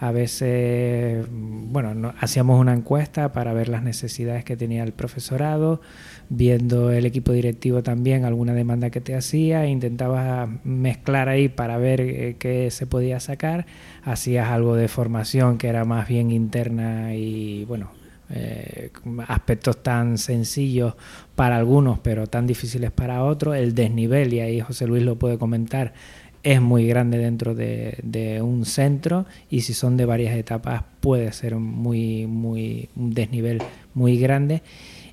a 0.00 0.12
veces, 0.12 1.26
bueno, 1.30 2.14
hacíamos 2.20 2.60
una 2.60 2.72
encuesta 2.72 3.32
para 3.32 3.52
ver 3.52 3.68
las 3.68 3.82
necesidades 3.82 4.44
que 4.44 4.56
tenía 4.56 4.84
el 4.84 4.92
profesorado, 4.92 5.80
viendo 6.30 6.90
el 6.90 7.06
equipo 7.06 7.32
directivo 7.32 7.82
también 7.82 8.24
alguna 8.24 8.54
demanda 8.54 8.90
que 8.90 9.00
te 9.00 9.14
hacía, 9.14 9.66
intentaba 9.66 10.48
mezclar 10.64 11.28
ahí 11.28 11.48
para 11.48 11.78
ver 11.78 12.00
eh, 12.00 12.36
qué 12.38 12.70
se 12.70 12.86
podía 12.86 13.20
sacar, 13.20 13.66
hacías 14.02 14.48
algo 14.48 14.76
de 14.76 14.88
formación 14.88 15.58
que 15.58 15.68
era 15.68 15.84
más 15.84 16.08
bien 16.08 16.30
interna 16.30 17.14
y 17.14 17.64
bueno, 17.64 17.90
eh, 18.30 18.90
aspectos 19.26 19.82
tan 19.82 20.18
sencillos 20.18 20.94
para 21.34 21.56
algunos 21.56 21.98
pero 22.00 22.26
tan 22.26 22.46
difíciles 22.46 22.90
para 22.90 23.24
otros, 23.24 23.56
el 23.56 23.74
desnivel, 23.74 24.34
y 24.34 24.40
ahí 24.40 24.60
José 24.60 24.86
Luis 24.86 25.02
lo 25.02 25.18
puede 25.18 25.38
comentar, 25.38 25.94
es 26.42 26.60
muy 26.60 26.86
grande 26.86 27.18
dentro 27.18 27.54
de, 27.54 28.40
un 28.42 28.64
centro 28.64 29.26
y 29.50 29.62
si 29.62 29.74
son 29.74 29.96
de 29.96 30.04
varias 30.04 30.36
etapas 30.36 30.82
puede 31.00 31.32
ser 31.32 31.56
muy, 31.56 32.26
muy, 32.26 32.88
un 32.96 33.12
desnivel 33.12 33.58
muy 33.94 34.18
grande. 34.18 34.62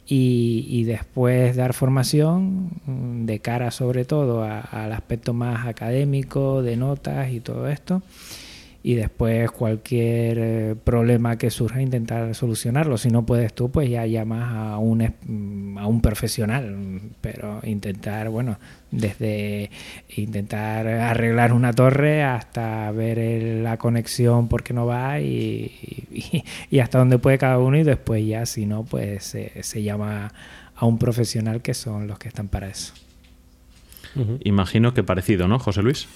Y, 0.08 0.84
después 0.84 1.56
dar 1.56 1.74
formación 1.74 2.70
de 3.26 3.39
cara 3.39 3.72
sobre 3.72 4.06
todo 4.06 4.44
al 4.44 4.94
aspecto 4.94 5.34
más 5.34 5.65
académico, 5.65 6.62
de 6.62 6.78
notas 6.78 7.32
y 7.32 7.39
todo 7.39 7.68
esto 7.68 8.04
y 8.88 8.93
después 8.93 9.50
cualquier 9.50 10.38
eh, 10.39 10.76
problema 10.76 11.39
que 11.39 11.50
surja 11.50 11.82
intentar 11.82 12.36
solucionarlo. 12.36 13.00
Si 13.00 13.10
no 13.10 13.26
puedes 13.26 13.52
tú, 13.52 13.71
pues 13.71 13.89
ya 13.89 14.06
llamas 14.06 14.54
a 14.54 14.78
un, 14.78 15.12
mm, 15.26 15.80
a 15.80 15.88
un 15.88 16.02
profesional, 16.02 17.02
pero 17.19 17.62
intentar, 17.63 18.30
bueno, 18.30 18.60
desde 18.91 19.71
intentar 20.15 20.88
arreglar 20.88 21.52
una 21.52 21.74
torre 21.74 22.24
hasta 22.24 22.91
ver 22.91 23.63
la 23.63 23.78
conexión 23.78 24.50
porque 24.50 24.71
no 24.71 24.86
va 24.86 25.19
y, 25.19 26.43
y, 26.69 26.78
hasta 26.78 27.00
dónde 27.00 27.17
puede 27.17 27.39
cada 27.39 27.58
uno 27.58 27.80
y 27.80 27.84
después 27.84 28.24
ya, 28.24 28.45
si 28.45 28.67
no, 28.67 28.84
pues 28.84 29.24
se, 29.24 29.82
llama 29.82 30.32
a 30.76 30.86
un 30.86 31.00
profesional 31.00 31.63
que 31.63 31.74
son 31.74 32.06
los 32.06 32.19
que 32.19 32.28
están 32.28 32.50
para 32.50 32.67
eso. 32.67 32.93
Imagino 34.43 34.93
que 34.93 35.02
parecido, 35.02 35.48
¿no, 35.48 35.58
José 35.58 35.82
Luis? 35.82 36.08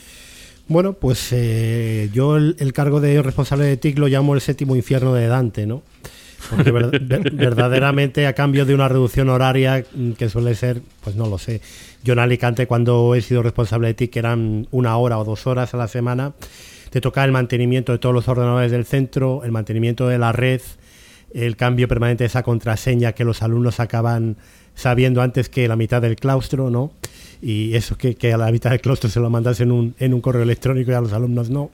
Bueno, 0.70 0.94
pues 0.94 1.30
eh, 1.32 2.12
yo 2.14 2.38
el, 2.38 2.74
cargo 2.74 3.02
de 3.02 3.24
responsable 3.24 3.66
de 3.66 3.76
TIC 3.76 3.98
lo 3.98 4.08
llamo 4.08 4.36
el 4.36 4.42
séptimo 4.42 4.76
infierno 4.76 5.16
de 5.16 5.26
Dante, 5.26 5.66
¿no? 5.66 5.82
Porque 6.52 6.72
verdaderamente 7.34 8.28
a 8.28 8.34
cambio 8.34 8.68
de 8.68 8.76
una 8.76 8.88
reducción 8.88 9.30
horaria 9.30 9.84
mm, 9.92 10.12
que 10.12 10.30
suele 10.30 10.54
ser, 10.54 10.84
pues 11.04 11.16
no 11.16 11.26
lo 11.26 11.40
sé. 11.40 11.62
Yo 12.04 12.14
en 12.14 12.20
Alicante 12.20 12.68
cuando 12.68 13.16
he 13.16 13.22
sido 13.22 13.42
responsable 13.42 13.88
de 13.88 13.96
TIC 13.96 14.18
eran 14.18 14.68
una 14.70 14.96
hora 14.98 15.18
o 15.18 15.26
dos 15.26 15.48
horas 15.48 15.74
a 15.74 15.78
la 15.78 15.88
semana. 15.88 16.34
Te 16.92 17.02
toca 17.02 17.26
el 17.26 17.32
mantenimiento 17.32 17.92
de 17.92 17.98
todos 17.98 18.14
los 18.14 18.28
ordenadores 18.28 18.72
del 18.72 18.86
centro, 18.86 19.42
el 19.44 19.52
mantenimiento 19.52 20.08
de 20.08 20.20
la 20.20 20.34
red, 20.34 20.62
el 21.34 21.56
cambio 21.56 21.88
permanente 21.88 22.26
de 22.26 22.28
esa 22.28 22.44
contraseña 22.44 23.14
que 23.14 23.24
los 23.24 23.42
alumnos 23.42 23.80
acaban 23.80 24.38
sabiendo 24.80 25.22
antes 25.22 25.50
que 25.50 25.68
la 25.68 25.76
mitad 25.76 26.02
del 26.02 26.16
claustro, 26.16 26.70
¿no? 26.70 26.92
y 27.42 27.76
eso 27.76 27.98
que, 27.98 28.34
a 28.34 28.38
la 28.38 28.52
mitad 28.52 28.72
del 28.72 28.82
claustro 28.82 29.10
se 29.10 29.20
lo 29.20 29.30
mandas 29.30 29.62
en 29.62 29.72
un, 29.72 29.96
en 30.00 30.14
un 30.14 30.22
correo 30.22 30.44
electrónico 30.44 30.92
y 30.92 30.94
a 30.94 31.02
los 31.02 31.14
alumnos 31.14 31.50
no. 31.50 31.72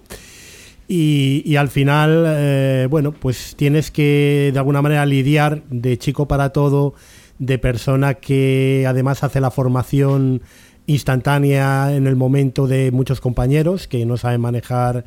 Y, 0.87 1.55
al 1.55 1.69
final, 1.69 2.25
eh, 2.27 2.87
bueno, 2.87 3.11
pues 3.11 3.55
tienes 3.55 3.89
que 3.89 4.51
de 4.53 4.59
alguna 4.59 4.83
manera 4.83 5.03
lidiar 5.07 5.63
de 5.71 5.97
chico 5.97 6.27
para 6.27 6.49
todo, 6.49 6.93
de 7.39 7.57
persona 7.57 8.13
que 8.13 8.85
además 8.87 9.23
hace 9.23 9.41
la 9.41 9.49
formación 9.49 10.43
instantánea 10.85 11.95
en 11.95 12.05
el 12.05 12.15
momento 12.15 12.67
de 12.67 12.91
muchos 12.91 13.19
compañeros 13.19 13.87
que 13.87 14.05
no 14.05 14.17
saben 14.17 14.41
manejar 14.41 15.05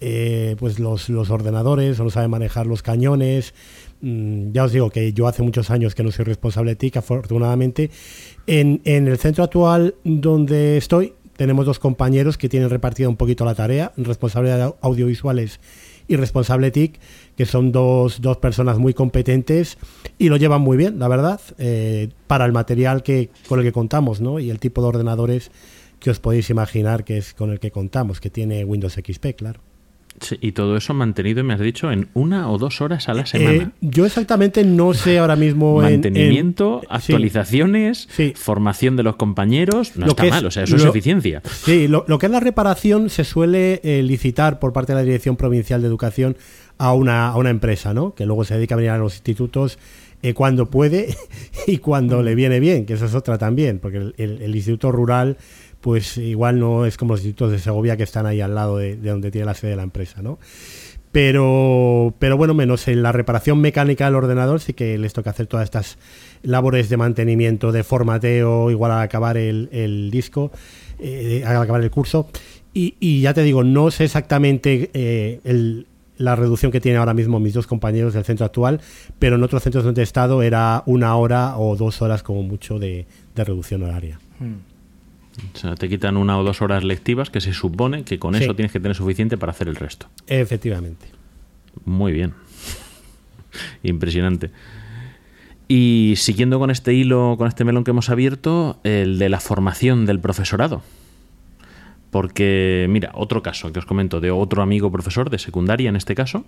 eh, 0.00 0.56
pues 0.58 0.78
los, 0.78 1.08
los, 1.08 1.30
ordenadores 1.30 1.98
o 2.00 2.04
no 2.04 2.10
saben 2.10 2.30
manejar 2.30 2.66
los 2.66 2.82
cañones. 2.82 3.54
Mm, 4.00 4.52
ya 4.52 4.64
os 4.64 4.72
digo 4.72 4.90
que 4.90 5.12
yo 5.12 5.26
hace 5.26 5.42
muchos 5.42 5.70
años 5.70 5.94
que 5.94 6.02
no 6.02 6.10
soy 6.10 6.24
responsable 6.24 6.72
de 6.72 6.76
TIC, 6.76 6.96
afortunadamente. 6.98 7.90
En, 8.46 8.80
en 8.84 9.08
el 9.08 9.18
centro 9.18 9.44
actual 9.44 9.94
donde 10.04 10.76
estoy, 10.76 11.14
tenemos 11.36 11.66
dos 11.66 11.78
compañeros 11.78 12.38
que 12.38 12.48
tienen 12.48 12.70
repartida 12.70 13.08
un 13.08 13.16
poquito 13.16 13.44
la 13.44 13.54
tarea, 13.54 13.92
responsable 13.96 14.50
de 14.50 14.72
audiovisuales 14.80 15.60
y 16.08 16.16
responsable 16.16 16.70
TIC, 16.70 16.98
que 17.36 17.46
son 17.46 17.72
dos, 17.72 18.20
dos 18.20 18.38
personas 18.38 18.78
muy 18.78 18.94
competentes 18.94 19.78
y 20.18 20.28
lo 20.28 20.36
llevan 20.36 20.62
muy 20.62 20.76
bien, 20.76 20.98
la 20.98 21.08
verdad, 21.08 21.40
eh, 21.58 22.08
para 22.26 22.44
el 22.44 22.52
material 22.52 23.02
que, 23.02 23.30
con 23.48 23.58
el 23.58 23.64
que 23.64 23.72
contamos 23.72 24.20
¿no? 24.20 24.38
y 24.38 24.50
el 24.50 24.58
tipo 24.58 24.82
de 24.82 24.88
ordenadores 24.88 25.50
que 26.00 26.10
os 26.10 26.20
podéis 26.20 26.50
imaginar 26.50 27.04
que 27.04 27.18
es 27.18 27.34
con 27.34 27.50
el 27.50 27.60
que 27.60 27.70
contamos, 27.70 28.20
que 28.20 28.30
tiene 28.30 28.64
Windows 28.64 28.94
XP, 28.94 29.34
claro 29.36 29.60
y 30.40 30.52
todo 30.52 30.76
eso 30.76 30.94
mantenido, 30.94 31.42
me 31.44 31.54
has 31.54 31.60
dicho, 31.60 31.90
en 31.90 32.08
una 32.14 32.50
o 32.50 32.58
dos 32.58 32.80
horas 32.80 33.08
a 33.08 33.14
la 33.14 33.22
eh, 33.22 33.26
semana. 33.26 33.72
yo 33.80 34.06
exactamente 34.06 34.64
no 34.64 34.94
sé 34.94 35.18
ahora 35.18 35.36
mismo. 35.36 35.80
Mantenimiento, 35.80 36.82
actualizaciones, 36.88 38.08
formación 38.34 38.96
de 38.96 39.02
los 39.02 39.16
compañeros. 39.16 39.96
No 39.96 40.06
está 40.06 40.24
mal, 40.24 40.46
o 40.46 40.50
sea, 40.50 40.64
eso 40.64 40.76
es 40.76 40.84
eficiencia. 40.84 41.42
Sí, 41.44 41.88
lo, 41.88 42.04
que 42.18 42.26
es 42.26 42.32
la 42.32 42.40
reparación 42.40 43.10
se 43.10 43.24
suele 43.24 43.80
eh, 43.84 44.02
licitar 44.02 44.58
por 44.58 44.72
parte 44.72 44.92
de 44.92 44.98
la 44.98 45.04
Dirección 45.04 45.36
Provincial 45.36 45.80
de 45.80 45.88
Educación 45.88 46.36
a 46.78 46.92
una, 46.92 47.28
a 47.28 47.36
una 47.36 47.50
empresa, 47.50 47.94
¿no? 47.94 48.14
Que 48.14 48.26
luego 48.26 48.44
se 48.44 48.54
dedica 48.54 48.74
a 48.74 48.76
venir 48.76 48.90
a 48.90 48.98
los 48.98 49.14
institutos 49.14 49.78
eh, 50.22 50.34
cuando 50.34 50.70
puede 50.70 51.16
y 51.66 51.78
cuando 51.78 52.22
le 52.22 52.34
viene 52.34 52.60
bien, 52.60 52.86
que 52.86 52.94
eso 52.94 53.06
es 53.06 53.14
otra 53.14 53.38
también, 53.38 53.78
porque 53.78 54.12
el 54.16 54.54
Instituto 54.54 54.92
Rural 54.92 55.36
pues 55.86 56.18
igual 56.18 56.58
no 56.58 56.84
es 56.84 56.96
como 56.96 57.14
los 57.14 57.20
institutos 57.20 57.52
de 57.52 57.60
Segovia 57.60 57.96
que 57.96 58.02
están 58.02 58.26
ahí 58.26 58.40
al 58.40 58.56
lado 58.56 58.78
de, 58.78 58.96
donde 58.96 59.30
tiene 59.30 59.44
la 59.44 59.54
sede 59.54 59.70
de 59.70 59.76
la 59.76 59.84
empresa, 59.84 60.20
¿no? 60.20 60.40
Pero, 61.12 62.12
pero 62.18 62.36
bueno, 62.36 62.54
menos 62.54 62.88
en 62.88 63.04
la 63.04 63.12
reparación 63.12 63.60
mecánica 63.60 64.06
del 64.06 64.16
ordenador 64.16 64.58
sí 64.58 64.72
que 64.72 64.98
les 64.98 65.12
toca 65.12 65.30
hacer 65.30 65.46
todas 65.46 65.62
estas 65.62 65.96
labores 66.42 66.88
de 66.88 66.96
mantenimiento, 66.96 67.70
de 67.70 67.84
formateo, 67.84 68.68
igual 68.72 68.90
al 68.90 69.02
acabar 69.02 69.36
el, 69.36 70.08
disco, 70.10 70.50
eh, 70.98 71.44
acabar 71.46 71.80
el 71.80 71.90
curso. 71.92 72.30
Y, 72.74 73.20
ya 73.20 73.32
te 73.32 73.44
digo, 73.44 73.62
no 73.62 73.92
sé 73.92 74.06
exactamente 74.06 74.90
eh, 74.92 75.84
la 76.18 76.34
reducción 76.34 76.72
que 76.72 76.80
tienen 76.80 76.98
ahora 76.98 77.14
mismo 77.14 77.38
mis 77.38 77.54
dos 77.54 77.68
compañeros 77.68 78.12
del 78.12 78.24
centro 78.24 78.44
actual, 78.44 78.80
pero 79.20 79.36
en 79.36 79.44
otros 79.44 79.62
centros 79.62 79.84
donde 79.84 80.00
he 80.00 80.04
estado 80.04 80.42
era 80.42 80.82
una 80.86 81.14
hora 81.14 81.56
o 81.56 81.76
dos 81.76 82.02
horas 82.02 82.24
como 82.24 82.42
mucho 82.42 82.80
de, 82.80 83.06
reducción 83.36 83.84
horaria. 83.84 84.18
Hmm. 84.40 84.75
O 85.54 85.58
sea, 85.58 85.74
te 85.74 85.88
quitan 85.88 86.16
una 86.16 86.38
o 86.38 86.44
dos 86.44 86.62
horas 86.62 86.84
lectivas 86.84 87.30
que 87.30 87.40
se 87.40 87.52
supone 87.52 88.04
que 88.04 88.18
con 88.18 88.34
eso 88.34 88.54
tienes 88.54 88.72
que 88.72 88.80
tener 88.80 88.96
suficiente 88.96 89.36
para 89.36 89.52
hacer 89.52 89.68
el 89.68 89.76
resto. 89.76 90.08
Efectivamente. 90.26 91.06
Muy 91.84 92.12
bien. 92.12 92.34
Impresionante. 93.82 94.50
Y 95.68 96.14
siguiendo 96.16 96.58
con 96.58 96.70
este 96.70 96.94
hilo, 96.94 97.34
con 97.38 97.48
este 97.48 97.64
melón 97.64 97.84
que 97.84 97.90
hemos 97.90 98.08
abierto, 98.08 98.78
el 98.84 99.18
de 99.18 99.28
la 99.28 99.40
formación 99.40 100.06
del 100.06 100.20
profesorado. 100.20 100.82
Porque, 102.10 102.86
mira, 102.88 103.10
otro 103.14 103.42
caso 103.42 103.72
que 103.72 103.80
os 103.80 103.86
comento 103.86 104.20
de 104.20 104.30
otro 104.30 104.62
amigo 104.62 104.92
profesor 104.92 105.28
de 105.28 105.38
secundaria 105.38 105.88
en 105.88 105.96
este 105.96 106.14
caso. 106.14 106.44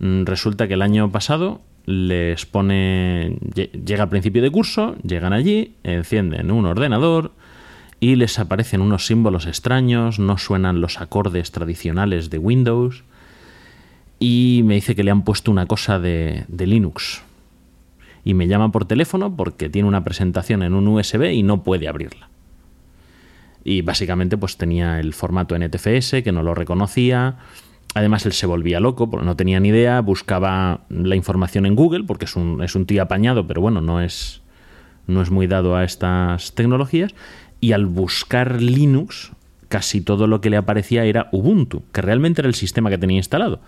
Mm, 0.00 0.24
resulta 0.24 0.66
que 0.66 0.74
el 0.74 0.82
año 0.82 1.10
pasado 1.12 1.60
les 1.86 2.44
pone. 2.46 3.38
Llega 3.54 4.02
al 4.02 4.08
principio 4.08 4.42
de 4.42 4.50
curso, 4.50 4.96
llegan 5.02 5.32
allí, 5.32 5.76
encienden 5.84 6.50
un 6.50 6.66
ordenador, 6.66 7.32
y 8.02 8.16
les 8.16 8.40
aparecen 8.40 8.80
unos 8.80 9.06
símbolos 9.06 9.46
extraños, 9.46 10.18
no 10.18 10.36
suenan 10.36 10.80
los 10.80 11.00
acordes 11.00 11.52
tradicionales 11.52 12.30
de 12.30 12.38
Windows 12.38 13.04
y 14.18 14.62
me 14.64 14.74
dice 14.74 14.96
que 14.96 15.04
le 15.04 15.12
han 15.12 15.22
puesto 15.22 15.52
una 15.52 15.66
cosa 15.66 16.00
de, 16.00 16.44
Linux. 16.48 17.22
Y 18.24 18.34
me 18.34 18.48
llama 18.48 18.72
por 18.72 18.86
teléfono 18.86 19.36
porque 19.36 19.70
tiene 19.70 19.86
una 19.86 20.02
presentación 20.02 20.64
en 20.64 20.74
un 20.74 20.88
USB 20.88 21.30
y 21.32 21.44
no 21.44 21.62
puede 21.62 21.86
abrirla. 21.86 22.28
Y 23.62 23.82
básicamente 23.82 24.36
pues 24.36 24.56
tenía 24.56 24.98
el 24.98 25.14
formato 25.14 25.56
NTFS 25.56 26.24
que 26.24 26.32
no 26.32 26.42
lo 26.42 26.56
reconocía. 26.56 27.36
Además 27.94 28.26
él 28.26 28.32
se 28.32 28.46
volvía 28.46 28.80
loco 28.80 29.08
no 29.22 29.36
tenía 29.36 29.60
ni 29.60 29.68
idea, 29.68 30.00
buscaba 30.00 30.80
la 30.88 31.14
información 31.14 31.66
en 31.66 31.76
Google 31.76 32.02
porque 32.02 32.24
es 32.24 32.34
un, 32.34 32.64
es 32.64 32.74
un 32.74 32.84
tío 32.84 33.00
apañado, 33.00 33.46
pero 33.46 33.60
bueno, 33.60 33.80
no 33.80 34.00
es, 34.00 34.42
no 35.06 35.22
es 35.22 35.30
muy 35.30 35.46
dado 35.46 35.76
a 35.76 35.84
estas 35.84 36.52
tecnologías 36.56 37.14
y 37.62 37.72
al 37.72 37.86
buscar 37.86 38.60
Linux, 38.60 39.30
casi 39.68 40.00
todo 40.00 40.26
lo 40.26 40.40
que 40.40 40.50
le 40.50 40.56
aparecía 40.56 41.04
era 41.04 41.28
Ubuntu, 41.30 41.84
que 41.92 42.02
realmente 42.02 42.40
era 42.40 42.48
el 42.48 42.56
sistema 42.56 42.90
que 42.90 42.98
tenía 42.98 43.18
instalado. 43.18 43.60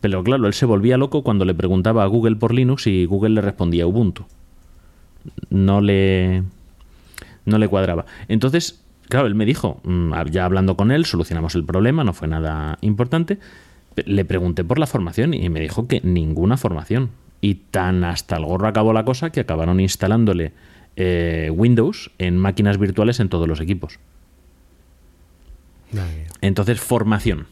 Pero 0.00 0.24
claro, 0.24 0.48
él 0.48 0.52
se 0.52 0.66
volvía 0.66 0.96
loco 0.96 1.22
cuando 1.22 1.44
le 1.44 1.54
preguntaba 1.54 2.02
a 2.02 2.06
Google 2.08 2.34
por 2.34 2.52
Linux 2.52 2.88
y 2.88 3.04
Google 3.04 3.36
le 3.36 3.40
respondía 3.40 3.86
Ubuntu. 3.86 4.26
No 5.48 5.80
le, 5.80 6.42
no 7.46 7.58
le 7.58 7.68
cuadraba. 7.68 8.04
Entonces, 8.26 8.84
claro, 9.08 9.28
él 9.28 9.36
me 9.36 9.46
dijo, 9.46 9.80
mm, 9.84 10.12
ya 10.32 10.44
hablando 10.44 10.76
con 10.76 10.90
él, 10.90 11.04
solucionamos 11.04 11.54
el 11.54 11.64
problema, 11.64 12.02
no 12.02 12.14
fue 12.14 12.26
nada 12.26 12.78
importante. 12.80 13.38
Le 13.94 14.24
pregunté 14.24 14.64
por 14.64 14.80
la 14.80 14.88
formación 14.88 15.34
y 15.34 15.48
me 15.50 15.60
dijo 15.60 15.86
que 15.86 16.00
ninguna 16.02 16.56
formación. 16.56 17.10
Y 17.40 17.54
tan 17.70 18.02
hasta 18.02 18.36
el 18.38 18.44
gorro 18.44 18.66
acabó 18.66 18.92
la 18.92 19.04
cosa 19.04 19.30
que 19.30 19.38
acabaron 19.38 19.78
instalándole 19.78 20.52
eh, 20.96 21.50
Windows 21.52 22.10
en 22.18 22.38
máquinas 22.38 22.78
virtuales 22.78 23.20
en 23.20 23.28
todos 23.28 23.48
los 23.48 23.60
equipos. 23.60 23.98
Entonces, 26.40 26.80
formación. 26.80 27.46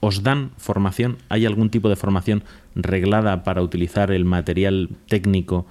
¿Os 0.00 0.22
dan 0.22 0.52
formación? 0.56 1.18
¿Hay 1.28 1.44
algún 1.44 1.68
tipo 1.68 1.90
de 1.90 1.96
formación 1.96 2.42
reglada 2.74 3.44
para 3.44 3.62
utilizar 3.62 4.10
el 4.10 4.24
material 4.24 4.88
técnico? 5.08 5.66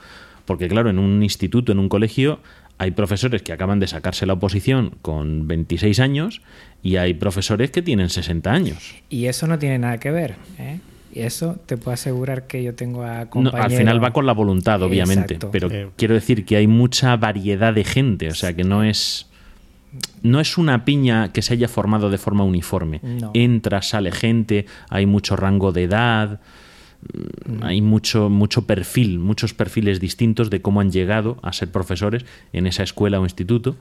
Porque 0.46 0.68
claro, 0.68 0.90
en 0.90 1.00
un 1.00 1.24
instituto, 1.24 1.72
en 1.72 1.80
un 1.80 1.90
colegio, 1.90 2.40
hay 2.78 2.92
profesores 2.92 3.42
que 3.42 3.52
acaban 3.52 3.80
de 3.80 3.88
sacarse 3.88 4.26
la 4.26 4.34
oposición 4.34 4.96
con 5.02 5.48
26 5.48 6.00
años 6.00 6.42
y 6.84 6.96
hay 6.96 7.14
profesores 7.14 7.72
que 7.72 7.82
tienen 7.82 8.10
60 8.10 8.52
años. 8.52 8.96
Y 9.10 9.26
eso 9.26 9.48
no 9.48 9.60
tiene 9.60 9.80
nada 9.80 10.00
que 10.00 10.12
ver. 10.12 10.36
¿eh? 10.58 10.80
Y 11.12 11.22
eso 11.22 11.58
te 11.66 11.78
puedo 11.78 11.94
asegurar 11.94 12.46
que 12.46 12.64
yo 12.64 12.76
tengo 12.76 13.04
a 13.04 13.26
compañeros... 13.30 13.66
al 13.66 13.72
final 13.72 14.04
va 14.04 14.12
con 14.12 14.26
la 14.26 14.34
voluntad, 14.34 14.82
obviamente. 14.84 15.40
Pero 15.52 15.70
quiero 15.96 16.14
decir 16.14 16.46
que 16.46 16.56
hay 16.56 16.68
mucha 16.68 17.16
variedad 17.18 17.74
de 17.74 17.84
gente. 17.84 18.28
O 18.28 18.36
sea, 18.36 18.56
que 18.56 18.64
no 18.64 18.84
es... 18.84 19.26
No 20.22 20.40
es 20.40 20.60
una 20.60 20.86
piña 20.86 21.34
que 21.34 21.42
se 21.42 21.54
haya 21.54 21.68
formado 21.68 22.12
de 22.12 22.20
forma 22.20 22.44
uniforme. 22.44 23.02
Entra, 23.34 23.82
sale 23.82 24.12
gente, 24.12 24.68
hay 24.88 25.08
mucho 25.08 25.36
rango 25.36 25.72
de 25.72 25.86
edad, 25.86 26.42
mm. 27.48 27.64
hay 27.64 27.82
mucho, 27.82 28.30
mucho 28.30 28.68
perfil, 28.68 29.18
muchos 29.18 29.56
perfiles 29.56 30.00
distintos 30.00 30.52
de 30.52 30.62
cómo 30.62 30.80
han 30.80 30.92
llegado 30.92 31.40
a 31.42 31.54
ser 31.54 31.72
profesores 31.72 32.24
en 32.54 32.68
esa 32.68 32.84
escuela 32.84 33.20
o 33.20 33.24
instituto. 33.24 33.78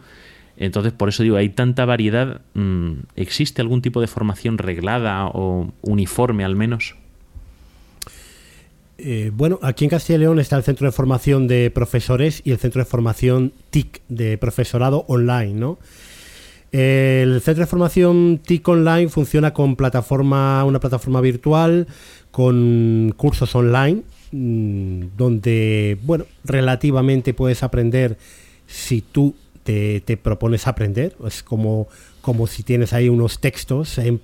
Entonces, 0.56 0.92
por 0.92 1.10
eso 1.10 1.22
digo, 1.22 1.36
hay 1.36 1.50
tanta 1.50 1.84
variedad. 1.84 2.40
Mm, 2.54 2.92
¿Existe 3.14 3.60
algún 3.60 3.82
tipo 3.82 4.00
de 4.00 4.06
formación 4.06 4.56
reglada 4.56 5.26
o 5.26 5.72
uniforme 5.82 6.42
al 6.42 6.56
menos? 6.56 6.96
Eh, 9.00 9.30
bueno, 9.32 9.60
aquí 9.62 9.84
en 9.84 9.90
Castilla 9.90 10.16
y 10.16 10.20
León 10.20 10.40
está 10.40 10.56
el 10.56 10.64
Centro 10.64 10.84
de 10.86 10.92
Formación 10.92 11.46
de 11.46 11.70
Profesores 11.70 12.42
y 12.44 12.50
el 12.50 12.58
Centro 12.58 12.80
de 12.80 12.84
Formación 12.84 13.52
TIC 13.70 14.02
de 14.08 14.36
Profesorado 14.38 15.04
Online. 15.06 15.76
El 16.72 17.40
Centro 17.40 17.62
de 17.62 17.66
Formación 17.66 18.40
TIC 18.44 18.66
Online 18.66 19.08
funciona 19.08 19.52
con 19.54 19.76
plataforma, 19.76 20.64
una 20.64 20.80
plataforma 20.80 21.20
virtual, 21.20 21.86
con 22.32 23.14
cursos 23.16 23.54
online, 23.54 24.02
mm, 24.32 25.02
donde, 25.16 25.96
bueno, 26.02 26.26
relativamente 26.44 27.34
puedes 27.34 27.62
aprender 27.62 28.18
si 28.66 29.00
tú 29.00 29.36
te, 29.62 30.00
te 30.00 30.16
propones 30.16 30.66
aprender. 30.66 31.14
Es 31.24 31.44
como 31.44 31.86
como 32.28 32.46
si 32.46 32.62
tienes 32.62 32.92
ahí 32.92 33.08
unos 33.08 33.40
textos 33.40 33.96
en, 33.96 34.20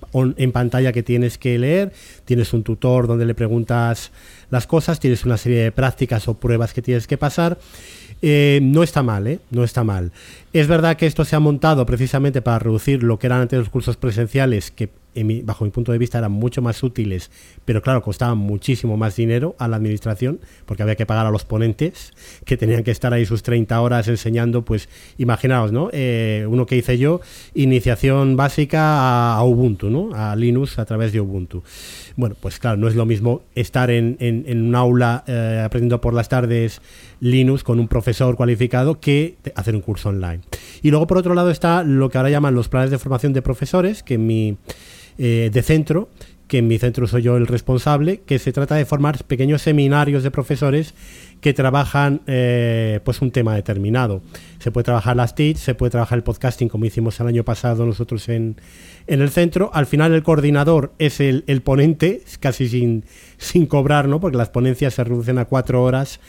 pantalla 0.51 0.93
que 0.93 1.01
tienes 1.01 1.39
que 1.39 1.57
leer, 1.57 1.91
tienes 2.23 2.53
un 2.53 2.61
tutor 2.61 3.07
donde 3.07 3.25
le 3.25 3.33
preguntas 3.33 4.11
las 4.51 4.67
cosas, 4.67 4.99
tienes 4.99 5.25
una 5.25 5.37
serie 5.37 5.63
de 5.63 5.71
prácticas 5.71 6.27
o 6.27 6.35
pruebas 6.35 6.71
que 6.71 6.83
tienes 6.83 7.07
que 7.07 7.17
pasar. 7.17 7.57
Eh, 8.21 8.59
no 8.61 8.83
está 8.83 9.01
mal, 9.01 9.25
¿eh? 9.25 9.39
No 9.49 9.63
está 9.63 9.83
mal. 9.83 10.11
Es 10.53 10.67
verdad 10.67 10.97
que 10.97 11.07
esto 11.07 11.25
se 11.25 11.35
ha 11.35 11.39
montado 11.39 11.83
precisamente 11.87 12.43
para 12.43 12.59
reducir 12.59 13.01
lo 13.01 13.17
que 13.17 13.25
eran 13.25 13.41
antes 13.41 13.57
los 13.57 13.69
cursos 13.69 13.97
presenciales, 13.97 14.69
que 14.69 14.89
bajo 15.43 15.65
mi 15.65 15.71
punto 15.71 15.91
de 15.91 15.97
vista, 15.97 16.17
eran 16.17 16.31
mucho 16.31 16.61
más 16.61 16.83
útiles, 16.83 17.31
pero 17.65 17.81
claro, 17.81 18.01
costaban 18.01 18.37
muchísimo 18.37 18.97
más 18.97 19.15
dinero 19.15 19.55
a 19.59 19.67
la 19.67 19.77
administración, 19.77 20.39
porque 20.65 20.83
había 20.83 20.95
que 20.95 21.05
pagar 21.05 21.25
a 21.25 21.31
los 21.31 21.45
ponentes, 21.45 22.13
que 22.45 22.57
tenían 22.57 22.83
que 22.83 22.91
estar 22.91 23.13
ahí 23.13 23.25
sus 23.25 23.43
30 23.43 23.79
horas 23.79 24.07
enseñando, 24.07 24.63
pues 24.63 24.89
imaginaos, 25.17 25.71
¿no? 25.71 25.89
Eh, 25.93 26.45
uno 26.49 26.65
que 26.65 26.77
hice 26.77 26.97
yo, 26.97 27.21
iniciación 27.53 28.35
básica 28.35 29.35
a, 29.35 29.43
Ubuntu, 29.43 29.89
¿no? 29.89 30.09
A 30.13 30.35
Linux 30.35 30.79
a 30.79 30.85
través 30.85 31.13
de 31.13 31.21
Ubuntu. 31.21 31.63
Bueno, 32.15 32.35
pues 32.39 32.59
claro, 32.59 32.77
no 32.77 32.87
es 32.87 32.95
lo 32.95 33.05
mismo 33.05 33.41
estar 33.55 33.89
en, 33.91 34.17
en, 34.19 34.61
un 34.61 34.75
aula 34.75 35.23
eh, 35.27 35.61
aprendiendo 35.63 36.01
por 36.01 36.13
las 36.13 36.29
tardes 36.29 36.81
Linux 37.19 37.63
con 37.63 37.79
un 37.79 37.87
profesor 37.87 38.35
cualificado 38.35 38.99
que 38.99 39.35
hacer 39.55 39.75
un 39.75 39.81
curso 39.81 40.09
online. 40.09 40.41
Y 40.81 40.91
luego, 40.91 41.07
por 41.07 41.17
otro 41.17 41.33
lado, 41.33 41.49
está 41.49 41.83
lo 41.83 42.09
que 42.09 42.17
ahora 42.17 42.29
llaman 42.29 42.55
los 42.55 42.69
planes 42.69 42.91
de 42.91 42.99
formación 42.99 43.33
de 43.33 43.41
profesores, 43.41 44.03
que 44.03 44.17
mi, 44.17 44.57
eh, 45.17 45.49
de 45.51 45.63
centro, 45.63 46.09
que 46.47 46.59
en 46.59 46.67
mi 46.67 46.77
centro 46.77 47.07
soy 47.07 47.23
yo 47.23 47.37
el 47.37 47.47
responsable, 47.47 48.21
que 48.21 48.37
se 48.39 48.51
trata 48.51 48.75
de 48.75 48.85
formar 48.85 49.23
pequeños 49.23 49.61
seminarios 49.61 50.23
de 50.23 50.31
profesores 50.31 50.93
que 51.41 51.53
trabajan 51.53 52.21
eh, 52.27 52.99
pues 53.03 53.21
un 53.21 53.31
tema 53.31 53.55
determinado. 53.55 54.21
Se 54.59 54.71
puede 54.71 54.85
trabajar 54.85 55.15
las 55.15 55.35
TIC, 55.35 55.57
se 55.57 55.75
puede 55.75 55.91
trabajar 55.91 56.17
el 56.17 56.23
podcasting 56.23 56.69
como 56.69 56.85
hicimos 56.85 57.19
el 57.19 57.27
año 57.27 57.43
pasado 57.43 57.85
nosotros 57.85 58.29
en, 58.29 58.57
en 59.07 59.21
el 59.21 59.29
centro. 59.29 59.71
Al 59.73 59.85
final 59.85 60.13
el 60.13 60.23
coordinador 60.23 60.93
es 60.99 61.19
el, 61.19 61.43
el 61.47 61.61
ponente, 61.61 62.21
casi 62.39 62.67
sin, 62.67 63.05
sin 63.37 63.65
cobrar, 63.65 64.07
¿no? 64.07 64.19
porque 64.19 64.37
las 64.37 64.49
ponencias 64.49 64.93
se 64.93 65.03
reducen 65.03 65.37
a 65.37 65.45
cuatro 65.45 65.83
horas 65.83 66.19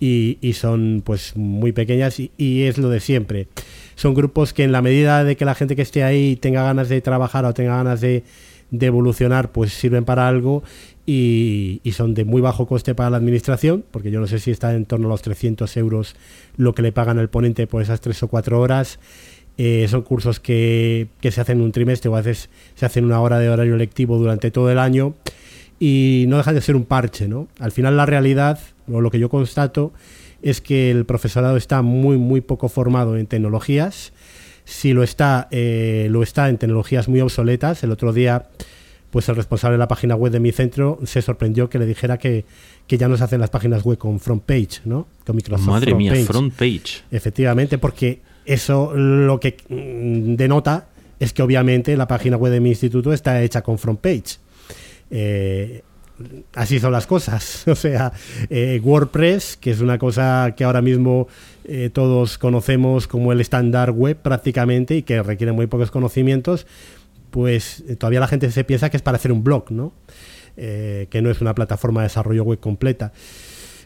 y, 0.00 0.38
y 0.40 0.54
son 0.54 1.02
pues 1.04 1.36
muy 1.36 1.72
pequeñas 1.72 2.18
y, 2.18 2.32
y 2.36 2.62
es 2.62 2.78
lo 2.78 2.88
de 2.88 3.00
siempre. 3.00 3.46
Son 3.94 4.14
grupos 4.14 4.52
que 4.52 4.64
en 4.64 4.72
la 4.72 4.82
medida 4.82 5.22
de 5.22 5.36
que 5.36 5.44
la 5.44 5.54
gente 5.54 5.76
que 5.76 5.82
esté 5.82 6.02
ahí 6.02 6.36
tenga 6.36 6.62
ganas 6.64 6.88
de 6.88 7.00
trabajar 7.00 7.44
o 7.44 7.54
tenga 7.54 7.76
ganas 7.76 8.00
de 8.00 8.24
de 8.70 8.86
evolucionar, 8.86 9.50
pues 9.52 9.72
sirven 9.72 10.04
para 10.04 10.28
algo 10.28 10.62
y, 11.06 11.80
son 11.92 12.14
de 12.14 12.24
muy 12.24 12.40
bajo 12.40 12.66
coste 12.66 12.94
para 12.94 13.10
la 13.10 13.16
administración, 13.16 13.84
porque 13.90 14.10
yo 14.10 14.20
no 14.20 14.26
sé 14.26 14.38
si 14.38 14.50
está 14.50 14.74
en 14.74 14.86
torno 14.86 15.08
a 15.08 15.10
los 15.10 15.22
300 15.22 15.76
euros 15.76 16.14
lo 16.56 16.74
que 16.74 16.82
le 16.82 16.92
pagan 16.92 17.18
al 17.18 17.28
ponente 17.28 17.66
por 17.66 17.82
esas 17.82 18.00
tres 18.00 18.22
o 18.22 18.28
cuatro 18.28 18.60
horas. 18.60 18.98
Eh, 19.58 19.86
son 19.90 20.02
cursos 20.02 20.40
que, 20.40 21.08
que, 21.20 21.30
se 21.32 21.40
hacen 21.40 21.60
un 21.60 21.72
trimestre 21.72 22.08
o 22.08 22.16
a 22.16 22.22
veces 22.22 22.48
se 22.76 22.86
hacen 22.86 23.04
una 23.04 23.20
hora 23.20 23.38
de 23.38 23.50
horario 23.50 23.76
lectivo 23.76 24.16
durante 24.16 24.50
todo 24.50 24.70
el 24.70 24.78
año 24.78 25.14
y 25.78 26.24
no 26.28 26.38
dejan 26.38 26.54
de 26.54 26.60
ser 26.62 26.76
un 26.76 26.84
parche. 26.84 27.28
¿no? 27.28 27.48
Al 27.58 27.72
final 27.72 27.96
la 27.96 28.06
realidad, 28.06 28.60
o 28.92 29.00
lo 29.00 29.10
que 29.10 29.18
yo 29.18 29.28
constato, 29.28 29.92
es 30.42 30.60
que 30.60 30.90
el 30.90 31.04
profesorado 31.04 31.56
está 31.56 31.82
muy, 31.82 32.16
muy 32.16 32.40
poco 32.40 32.68
formado 32.68 33.16
en 33.16 33.26
tecnologías 33.26 34.12
si 34.70 34.92
lo 34.92 35.02
está, 35.02 35.48
eh, 35.50 36.06
lo 36.10 36.22
está 36.22 36.48
en 36.48 36.56
tecnologías 36.56 37.08
muy 37.08 37.20
obsoletas. 37.20 37.82
El 37.82 37.90
otro 37.90 38.12
día, 38.12 38.50
pues 39.10 39.28
el 39.28 39.36
responsable 39.36 39.74
de 39.74 39.78
la 39.78 39.88
página 39.88 40.14
web 40.14 40.32
de 40.32 40.38
mi 40.38 40.52
centro 40.52 41.00
se 41.04 41.22
sorprendió 41.22 41.68
que 41.68 41.78
le 41.78 41.86
dijera 41.86 42.18
que, 42.18 42.44
ya 42.88 43.08
no 43.08 43.16
se 43.16 43.24
hacen 43.24 43.40
las 43.40 43.50
páginas 43.50 43.82
web 43.82 43.98
con 43.98 44.20
front 44.20 44.44
page, 44.44 44.80
¿no? 44.84 45.08
Con 45.26 45.36
Microsoft 45.36 45.66
Madre 45.66 45.94
mía, 45.94 46.14
front 46.24 46.54
page. 46.54 47.02
Efectivamente, 47.10 47.78
porque 47.78 48.20
eso 48.44 48.92
lo 48.94 49.40
que 49.40 49.56
mm, 49.68 50.36
denota 50.36 50.88
es 51.18 51.32
que 51.32 51.42
obviamente 51.42 51.96
la 51.96 52.06
página 52.06 52.36
web 52.36 52.52
de 52.52 52.60
mi 52.60 52.70
instituto 52.70 53.12
está 53.12 53.42
hecha 53.42 53.62
con 53.62 53.78
front 53.78 54.00
page. 54.00 54.38
Eh, 55.10 55.82
así 56.54 56.78
son 56.78 56.92
las 56.92 57.06
cosas. 57.06 57.64
O 57.70 57.74
sea, 57.74 58.12
eh, 58.48 58.80
WordPress, 58.82 59.56
que 59.56 59.70
es 59.70 59.80
una 59.80 59.98
cosa 59.98 60.54
que 60.56 60.64
ahora 60.64 60.82
mismo 60.82 61.28
eh, 61.64 61.88
todos 61.92 62.36
conocemos 62.36 63.06
como 63.06 63.32
el 63.32 63.40
estándar 63.40 63.92
web 63.92 64.16
prácticamente 64.16 64.96
y 64.96 65.02
que 65.02 65.22
requiere 65.22 65.52
muy 65.52 65.66
pocos 65.66 65.90
conocimientos, 65.90 66.66
pues 67.30 67.84
eh, 67.88 67.96
todavía 67.96 68.20
la 68.20 68.26
gente 68.26 68.50
se 68.50 68.64
piensa 68.64 68.90
que 68.90 68.96
es 68.96 69.02
para 69.02 69.16
hacer 69.16 69.32
un 69.32 69.44
blog, 69.44 69.70
¿no? 69.70 69.92
que 70.56 71.22
no 71.22 71.30
es 71.30 71.40
una 71.40 71.54
plataforma 71.54 72.02
de 72.02 72.08
desarrollo 72.08 72.44
web 72.44 72.60
completa. 72.60 73.12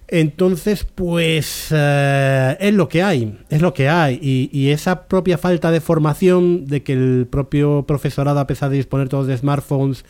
Entonces, 0.08 0.84
pues 0.84 1.70
es 1.70 2.74
lo 2.74 2.88
que 2.88 3.02
hay, 3.04 3.38
es 3.48 3.62
lo 3.62 3.72
que 3.72 3.88
hay. 3.88 4.18
Y, 4.20 4.50
y, 4.52 4.70
esa 4.70 5.06
propia 5.06 5.38
falta 5.38 5.70
de 5.70 5.80
formación, 5.80 6.66
de 6.66 6.82
que 6.82 6.94
el 6.94 7.28
propio 7.30 7.84
profesorado, 7.86 8.40
a 8.40 8.48
pesar 8.48 8.70
de 8.70 8.76
disponer 8.78 9.08
todos 9.08 9.28
de 9.28 9.36
smartphones, 9.36 10.04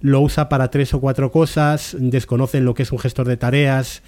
lo 0.00 0.20
usa 0.20 0.48
para 0.48 0.70
tres 0.70 0.94
o 0.94 1.00
cuatro 1.00 1.30
cosas, 1.30 1.96
desconocen 1.98 2.64
lo 2.64 2.74
que 2.74 2.82
es 2.82 2.92
un 2.92 2.98
gestor 2.98 3.26
de 3.26 3.36
tareas, 3.36 4.02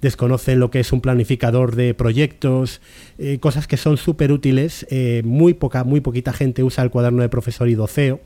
desconocen 0.00 0.60
lo 0.60 0.70
que 0.70 0.80
es 0.80 0.92
un 0.92 1.00
planificador 1.00 1.74
de 1.76 1.94
proyectos, 1.94 2.80
eh, 3.18 3.38
cosas 3.38 3.66
que 3.66 3.76
son 3.76 3.96
súper 3.96 4.32
útiles. 4.32 4.86
Eh, 4.90 5.22
muy, 5.24 5.54
poca, 5.54 5.82
muy 5.82 6.00
poquita 6.00 6.32
gente 6.32 6.62
usa 6.62 6.84
el 6.84 6.90
cuaderno 6.90 7.22
de 7.22 7.28
profesor 7.28 7.68
y 7.68 7.74
doceo. 7.74 8.20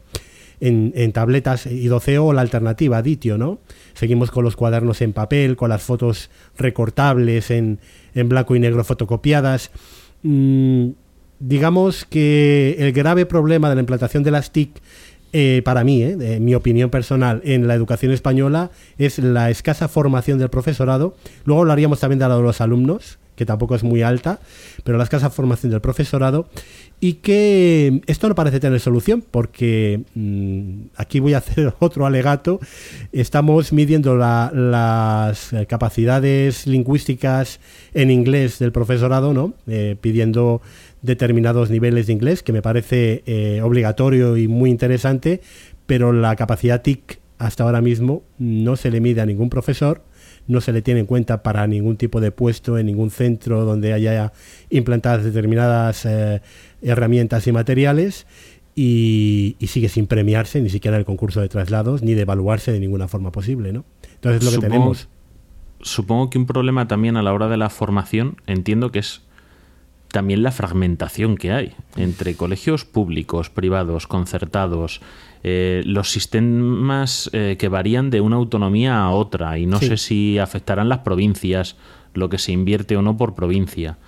En, 0.61 1.12
tabletas 1.12 1.66
y 1.66 1.88
o 1.88 2.33
la 2.33 2.40
alternativa 2.40 3.00
Ditio, 3.00 3.38
¿no? 3.38 3.61
Seguimos 3.94 4.33
con 4.33 4.42
los 4.42 4.57
cuadernos 4.57 5.00
en 5.02 5.12
papel, 5.12 5.54
con 5.54 5.68
las 5.68 5.85
fotos 5.85 6.31
recortables 6.57 7.52
en, 7.52 7.78
blanco 8.12 8.57
y 8.57 8.59
negro 8.59 8.83
fotocopiadas. 8.83 9.70
Mm, 10.24 10.88
digamos 11.38 12.04
que 12.04 12.74
el 12.81 12.90
grave 12.90 13.24
problema 13.24 13.68
de 13.68 13.76
la 13.76 13.83
implantación 13.83 14.24
de 14.24 14.33
las 14.33 14.50
TIC 14.50 14.70
eh, 15.33 15.62
para 15.64 15.85
mí, 15.85 16.03
eh, 16.03 16.38
mi 16.41 16.55
opinión 16.55 16.91
personal, 16.91 17.41
en 17.45 17.67
la 17.67 17.75
educación 17.75 18.12
española 18.12 18.71
es 18.99 19.19
la 19.19 19.51
escasa 19.51 19.88
formación 19.88 20.38
del 20.38 20.49
profesorado. 20.49 21.14
Luego 21.45 21.62
hablaríamos 21.62 22.01
también 22.01 22.19
de 22.19 22.29
la 22.29 22.37
de 22.37 22.43
los 22.43 22.61
alumnos, 22.61 23.19
que 23.37 23.47
tampoco 23.47 23.77
es 23.77 23.85
muy 23.85 24.03
alta, 24.03 24.41
pero 24.85 24.99
la 24.99 25.05
escasa 25.05 25.31
formación 25.31 25.71
del 25.71 25.81
profesorado 25.81 26.49
y 27.01 27.14
que 27.14 28.01
esto 28.07 28.29
no 28.29 28.35
parece 28.35 28.59
tener 28.59 28.81
solución 28.81 29.23
porque 29.31 30.03
mm, 30.14 30.88
aquí 30.97 31.21
voy 31.21 31.35
a 31.35 31.38
hacer 31.38 31.73
otro 31.79 32.07
alegato. 32.07 32.59
Estamos 33.12 33.73
midiendo 33.73 34.17
las 34.17 35.51
capacidades 35.69 36.67
lingüísticas 36.67 37.61
en 37.95 38.11
inglés 38.11 38.59
del 38.59 38.73
profesorado, 38.73 39.33
¿no? 39.33 39.55
Eh, 39.69 39.97
pidiendo 40.01 40.61
determinados 41.02 41.70
niveles 41.70 42.06
de 42.06 42.12
inglés, 42.12 42.42
que 42.42 42.52
me 42.52 42.62
parece 42.62 43.22
eh, 43.26 43.61
obligatorio 43.62 44.37
y 44.37 44.48
muy 44.48 44.70
interesante, 44.70 45.40
pero 45.87 46.12
la 46.12 46.37
capacidad 46.37 46.82
TIC 46.82 47.20
hasta 47.38 47.64
ahora 47.64 47.80
mismo 47.80 48.24
no 48.38 48.76
se 48.76 48.90
le 48.90 49.00
mide 49.00 49.20
a 49.20 49.26
ningún 49.26 49.48
profesor, 49.48 50.02
no 50.48 50.61
se 50.61 50.72
le 50.72 50.82
tiene 50.82 51.00
en 51.00 51.06
cuenta 51.06 51.42
para 51.42 51.66
ningún 51.66 51.96
tipo 51.96 52.20
de 52.20 52.32
puesto 52.32 52.78
en 52.78 52.87
ningún 52.87 53.11
centro 53.11 53.64
donde 53.64 53.92
haya 53.92 54.32
implantadas 54.70 55.24
determinadas 55.24 56.04
eh, 56.04 56.42
herramientas 56.82 57.46
y 57.46 57.52
materiales 57.52 58.26
y, 58.74 59.56
sigue 59.66 59.88
sin 59.88 60.06
premiarse 60.06 60.61
ni 60.61 60.70
siquiera 60.70 60.96
en 60.96 61.00
el 61.00 61.04
concurso 61.04 61.40
de 61.40 61.48
traslados 61.48 62.02
ni 62.02 62.14
de 62.14 62.22
evaluarse 62.22 62.72
de 62.72 62.80
ninguna 62.80 63.08
forma 63.08 63.32
posible, 63.32 63.72
¿no? 63.72 63.84
Entonces 64.14 64.44
lo 64.44 64.50
que 64.50 64.66
tenemos. 64.66 65.08
Supongo 65.80 66.30
que 66.30 66.38
un 66.38 66.46
problema 66.46 66.88
también 66.88 67.16
a 67.16 67.22
la 67.22 67.32
hora 67.32 67.48
de 67.48 67.56
la 67.56 67.70
formación, 67.70 68.37
entiendo 68.46 68.90
que 68.90 69.00
es 69.00 69.22
también 70.11 70.42
la 70.42 70.53
fragmentación 70.53 71.37
que 71.37 71.53
hay 71.53 71.73
entre 71.97 72.35
colegios 72.35 72.85
públicos, 72.85 73.51
privados, 73.51 74.07
concertados, 74.07 75.01
eh, 75.44 75.83
los 75.85 76.11
sistemas 76.11 77.31
eh, 77.33 77.57
que 77.59 77.68
varían 77.68 78.11
de 78.11 78.21
una 78.21 78.37
autonomía 78.37 79.03
a 79.03 79.11
otra 79.11 79.59
y 79.59 79.66
no 79.66 79.79
sé 79.79 79.97
si 79.97 80.38
afectarán 80.38 80.88
las 80.88 81.01
provincias, 81.01 81.77
lo 82.14 82.29
que 82.29 82.38
se 82.38 82.53
invierte 82.53 82.97
o 82.97 83.03
no 83.03 83.16
por 83.16 83.35
provincia. 83.35 83.99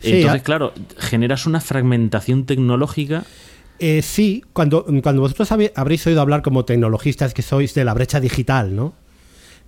Entonces, 0.00 0.42
claro, 0.42 0.72
generas 0.98 1.46
una 1.46 1.60
fragmentación 1.60 2.44
tecnológica 2.44 3.24
eh, 3.78 4.00
sí, 4.02 4.44
cuando, 4.52 4.86
cuando 5.02 5.22
vosotros 5.22 5.50
habréis 5.50 6.06
oído 6.06 6.20
hablar 6.20 6.42
como 6.42 6.64
tecnologistas 6.64 7.34
que 7.34 7.42
sois 7.42 7.74
de 7.74 7.84
la 7.84 7.94
brecha 7.94 8.20
digital, 8.20 8.76
¿no? 8.76 8.94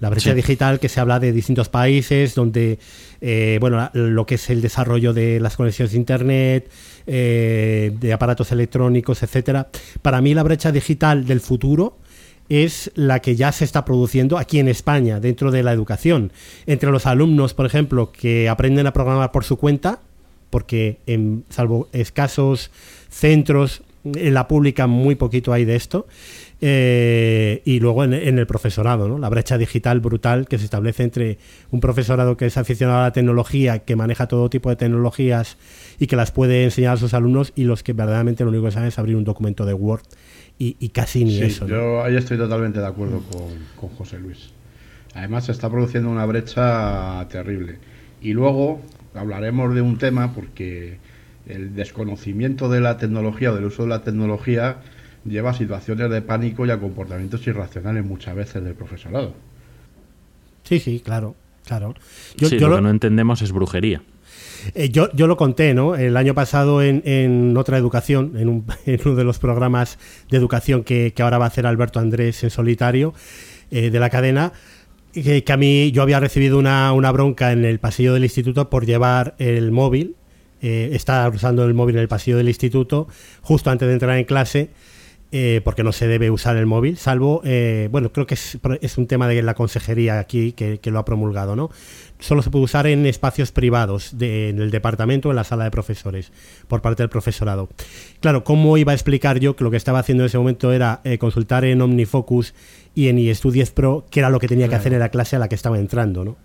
La 0.05 0.11
brecha 0.11 0.35
digital 0.35 0.81
que 0.81 0.90
se 0.90 1.01
habla 1.01 1.19
de 1.19 1.33
distintos 1.33 1.71
países 1.71 2.35
donde, 2.35 2.79
eh, 3.23 3.57
bueno, 3.59 3.88
lo 3.95 4.27
que 4.27 4.35
es 4.35 4.51
el 4.51 4.61
desarrollo 4.61 5.14
de 5.14 5.40
las 5.40 5.57
conexiones 5.57 5.93
de 5.93 5.97
Internet, 5.97 6.71
eh, 7.07 7.90
de 7.99 8.12
aparatos 8.12 8.53
electrónicos, 8.53 9.23
etcétera. 9.23 9.69
Para 10.03 10.21
mí 10.21 10.35
la 10.35 10.43
brecha 10.43 10.73
digital 10.73 11.25
del 11.25 11.40
futuro 11.40 11.97
es 12.51 12.90
la 12.95 13.21
que 13.21 13.35
ya 13.35 13.51
se 13.51 13.64
está 13.64 13.87
produciendo 13.87 14.37
aquí 14.37 14.59
en 14.59 14.69
España, 14.69 15.21
dentro 15.21 15.51
de 15.51 15.62
la 15.62 15.73
educación. 15.73 16.33
Entre 16.67 16.90
los 16.90 17.07
alumnos, 17.07 17.55
por 17.55 17.64
ejemplo, 17.64 18.12
que 18.12 18.51
aprenden 18.51 18.87
a 18.87 18.93
programar 18.93 19.33
por 19.33 19.45
su 19.45 19.57
cuenta, 19.57 20.01
porque 20.51 20.99
en, 21.07 21.47
salvo 21.49 21.88
escasos 21.95 22.71
centros, 23.09 23.81
en 24.05 24.35
la 24.35 24.49
pública 24.49 24.87
muy 24.87 25.14
poquito 25.14 25.55
hay 25.55 25.64
de 25.64 25.77
esto, 25.77 26.07
eh, 26.61 27.62
y 27.64 27.81
luego 27.81 28.05
en, 28.05 28.12
el 28.14 28.47
profesorado, 28.47 29.09
¿no? 29.09 29.19
la 29.19 29.29
brecha 29.29 29.59
digital 29.59 30.01
brutal 30.01 30.47
que 30.49 30.59
se 30.59 30.64
establece 30.64 31.03
entre 31.03 31.38
un 31.71 31.81
profesorado 31.81 32.37
que 32.37 32.47
es 32.47 32.57
aficionado 32.57 33.01
a 33.01 33.03
la 33.03 33.12
tecnología, 33.12 33.81
que 33.81 33.97
maneja 33.97 34.29
todo 34.29 34.49
tipo 34.49 34.71
de 34.71 34.77
tecnologías 34.77 35.57
y 35.99 36.07
que 36.07 36.17
las 36.17 36.31
puede 36.31 36.64
enseñar 36.64 36.95
a 36.95 36.97
sus 36.97 37.12
alumnos, 37.14 37.53
y 37.57 37.64
los 37.64 37.83
que 37.83 37.93
verdaderamente 37.93 38.45
lo 38.45 38.51
único 38.51 38.64
que 38.67 38.71
saben 38.71 38.88
es 38.88 38.99
abrir 38.99 39.17
un 39.17 39.25
documento 39.25 39.67
de 39.67 39.75
Word 39.75 40.03
y, 40.59 40.88
casi 40.90 41.25
ni 41.25 41.38
eso. 41.40 41.67
Yo 41.67 42.03
ahí 42.03 42.17
estoy 42.17 42.38
totalmente 42.38 42.79
de 42.79 42.87
acuerdo 42.87 43.23
con, 43.31 43.90
José 43.97 44.19
Luis. 44.19 44.51
Además 45.14 45.47
se 45.47 45.53
está 45.53 45.69
produciendo 45.69 46.09
una 46.11 46.25
brecha 46.27 47.27
terrible. 47.29 47.79
Y 48.23 48.33
luego 48.33 48.81
hablaremos 49.14 49.75
de 49.75 49.83
un 49.83 49.99
tema 49.99 50.33
porque 50.33 50.99
el 51.47 51.75
desconocimiento 51.75 52.69
de 52.69 52.81
la 52.81 52.97
tecnología 52.97 53.53
o 53.53 53.55
del 53.55 53.64
uso 53.64 53.83
de 53.83 53.88
la 53.88 54.03
tecnología 54.03 54.79
lleva 55.25 55.51
a 55.51 55.55
situaciones 55.55 56.11
de 56.11 56.23
pánico 56.23 56.67
y 56.67 56.71
a 56.71 56.79
comportamientos 56.79 57.46
irracionales 57.46 58.05
muchas 58.05 58.35
veces 58.35 58.63
del 58.65 58.75
profesorado. 58.75 59.35
Sí, 60.65 60.81
sí, 60.81 61.01
claro, 61.01 61.35
claro. 61.67 61.94
Yo, 62.37 62.48
lo, 62.48 62.77
que 62.77 62.83
no 62.83 62.90
entendemos 62.90 63.42
es 63.42 63.53
brujería. 63.53 64.03
Eh, 64.75 64.88
yo, 64.88 65.11
yo, 65.13 65.27
lo 65.27 65.37
conté, 65.37 65.75
¿no? 65.75 65.94
El 65.94 66.17
año 66.17 66.35
pasado 66.35 66.83
en, 66.83 67.03
en 67.05 67.57
otra 67.57 67.77
educación, 67.77 68.33
en, 68.37 68.48
un, 68.48 68.65
en, 68.87 69.01
uno 69.05 69.15
de 69.15 69.25
los 69.25 69.38
programas 69.38 69.98
de 70.31 70.37
educación 70.38 70.85
que, 70.85 71.13
que, 71.15 71.23
ahora 71.23 71.38
va 71.38 71.44
a 71.44 71.48
hacer 71.48 71.67
Alberto 71.67 72.01
Andrés 72.01 72.42
en 72.44 72.51
solitario 72.51 73.15
eh, 73.71 73.90
de 73.90 74.01
la 74.01 74.11
cadena, 74.11 74.53
que, 75.13 75.44
que, 75.44 75.53
a 75.53 75.57
mí 75.57 75.92
yo 75.92 76.03
había 76.03 76.19
recibido 76.19 76.59
una, 76.59 76.92
una, 76.92 77.13
bronca 77.13 77.53
en 77.53 77.65
el 77.65 77.79
pasillo 77.79 78.15
del 78.15 78.25
instituto 78.25 78.71
por 78.71 78.87
llevar 78.87 79.35
el 79.38 79.71
móvil, 79.71 80.17
eh, 80.63 80.90
estar 80.92 81.33
usando 81.33 81.65
el 81.65 81.75
móvil 81.75 81.96
en 81.96 82.03
el 82.03 82.09
pasillo 82.09 82.38
del 82.38 82.48
instituto 82.48 83.07
justo 83.42 83.71
antes 83.71 83.87
de 83.87 83.94
entrar 83.94 84.17
en 84.17 84.25
clase 84.25 84.71
eh, 85.37 85.61
porque 85.65 85.83
no 85.83 85.91
se 85.91 86.07
debe 86.07 86.31
usar 86.31 86.57
el 86.57 86.65
móvil, 86.65 86.97
salvo, 86.97 87.43
eh, 87.45 87.89
bueno, 87.91 88.13
creo 88.13 88.25
que 88.25 88.35
es, 88.35 88.57
es, 88.81 88.99
un 88.99 89.09
tema 89.09 89.27
de 89.27 89.43
la 89.43 89.55
consejería 89.55 90.21
aquí 90.21 90.53
que, 90.53 90.79
que, 90.79 90.93
lo 90.93 91.01
ha 91.01 91.05
promulgado, 91.05 91.57
¿no? 91.57 91.71
Solo 92.21 92.41
se 92.41 92.51
puede 92.51 92.67
usar 92.67 92.87
en 92.87 93.05
espacios 93.05 93.51
privados, 93.51 94.17
de, 94.17 94.51
en 94.51 94.61
el 94.61 94.71
departamento 94.71 95.29
o 95.29 95.33
en 95.33 95.37
la 95.37 95.43
sala 95.43 95.65
de 95.65 95.73
profesores, 95.73 96.31
por 96.69 96.83
parte 96.83 97.03
del 97.03 97.11
profesorado. 97.11 97.69
Claro, 98.21 98.45
¿cómo 98.45 98.77
iba 98.77 98.93
a 98.93 98.95
explicar 98.95 99.41
yo 99.41 99.57
que 99.57 99.65
lo 99.65 99.73
que 99.73 99.77
estaba 99.77 99.99
haciendo 99.99 100.23
en 100.23 100.27
ese 100.27 100.39
momento 100.39 100.73
era 100.73 101.01
eh, 101.03 101.19
consultar 101.19 101.65
en 101.65 101.83
OmniFocus 101.83 102.55
y 102.95 103.09
en 103.09 103.19
iStudies 103.19 103.73
Pro 103.73 104.07
qué 104.11 104.21
era 104.21 104.31
lo 104.31 104.39
que 104.39 104.47
tenía 104.47 104.67
claro. 104.67 104.79
que 104.79 104.83
hacer 104.83 104.93
en 104.93 105.01
la 105.01 105.09
clase 105.09 105.35
a 105.35 105.41
la 105.41 105.49
que 105.49 105.57
estaba 105.57 105.81
entrando, 105.81 106.25
¿no? 106.25 106.37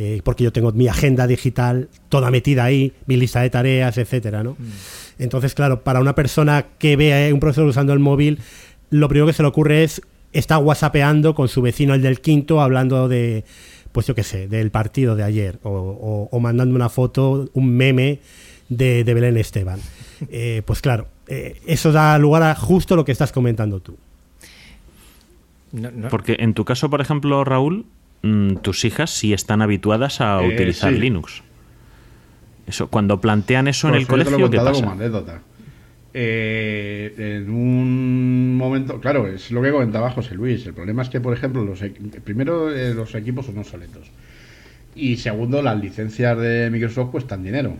Eh, 0.00 0.20
porque 0.22 0.44
yo 0.44 0.52
tengo 0.52 0.70
mi 0.70 0.86
agenda 0.86 1.26
digital 1.26 1.88
toda 2.08 2.30
metida 2.30 2.62
ahí, 2.62 2.92
mi 3.06 3.16
lista 3.16 3.40
de 3.40 3.50
tareas, 3.50 3.98
etcétera, 3.98 4.44
¿no? 4.44 4.52
Mm. 4.52 5.18
Entonces, 5.18 5.54
claro, 5.54 5.82
para 5.82 5.98
una 5.98 6.14
persona 6.14 6.66
que 6.78 6.94
ve 6.94 7.28
a 7.28 7.34
un 7.34 7.40
profesor 7.40 7.66
usando 7.66 7.92
el 7.92 7.98
móvil, 7.98 8.38
lo 8.90 9.08
primero 9.08 9.26
que 9.26 9.32
se 9.32 9.42
le 9.42 9.48
ocurre 9.48 9.82
es 9.82 10.00
está 10.32 10.58
whatsappeando 10.58 11.34
con 11.34 11.48
su 11.48 11.62
vecino, 11.62 11.94
el 11.94 12.02
del 12.02 12.20
quinto, 12.20 12.60
hablando 12.60 13.08
de, 13.08 13.42
pues 13.90 14.06
yo 14.06 14.14
qué 14.14 14.22
sé, 14.22 14.46
del 14.46 14.70
partido 14.70 15.16
de 15.16 15.24
ayer, 15.24 15.58
o, 15.64 15.70
o, 15.70 16.28
o 16.30 16.38
mandando 16.38 16.76
una 16.76 16.90
foto, 16.90 17.50
un 17.52 17.68
meme 17.68 18.20
de, 18.68 19.02
de 19.02 19.14
Belén 19.14 19.36
Esteban. 19.36 19.80
Eh, 20.30 20.62
pues 20.64 20.80
claro, 20.80 21.06
eh, 21.28 21.60
eso 21.64 21.92
da 21.92 22.18
lugar 22.18 22.42
a 22.42 22.56
justo 22.56 22.96
lo 22.96 23.04
que 23.04 23.12
estás 23.12 23.30
comentando 23.30 23.78
tú. 23.78 23.96
No, 25.70 25.92
no. 25.92 26.08
Porque 26.08 26.36
en 26.40 26.54
tu 26.54 26.64
caso, 26.64 26.90
por 26.90 27.00
ejemplo, 27.00 27.44
Raúl, 27.44 27.86
tus 28.62 28.84
hijas 28.84 29.10
sí 29.10 29.32
están 29.32 29.62
habituadas 29.62 30.20
a 30.20 30.42
eh, 30.42 30.48
utilizar 30.48 30.92
sí. 30.92 30.98
Linux. 30.98 31.42
Eso, 32.66 32.88
cuando 32.88 33.20
plantean 33.20 33.68
eso 33.68 33.88
en 33.88 33.94
el 33.94 34.06
colegio, 34.06 34.38
lo 34.38 34.50
¿qué 34.50 34.58
pasa? 34.58 34.72
Como 34.72 34.92
anécdota. 34.92 35.40
Eh, 36.12 37.14
en 37.16 37.50
un 37.50 38.56
momento, 38.56 39.00
claro, 39.00 39.26
es 39.26 39.50
lo 39.50 39.62
que 39.62 39.70
comentaba 39.70 40.10
José 40.10 40.34
Luis. 40.34 40.66
El 40.66 40.74
problema 40.74 41.02
es 41.02 41.08
que, 41.08 41.20
por 41.20 41.32
ejemplo, 41.32 41.64
los 41.64 41.82
primero 42.24 42.74
eh, 42.74 42.92
los 42.94 43.14
equipos 43.14 43.46
son 43.46 43.58
obsoletos 43.58 44.10
y 44.98 45.16
segundo 45.16 45.62
las 45.62 45.80
licencias 45.80 46.36
de 46.38 46.70
Microsoft 46.70 47.10
cuestan 47.10 47.44
dinero, 47.44 47.74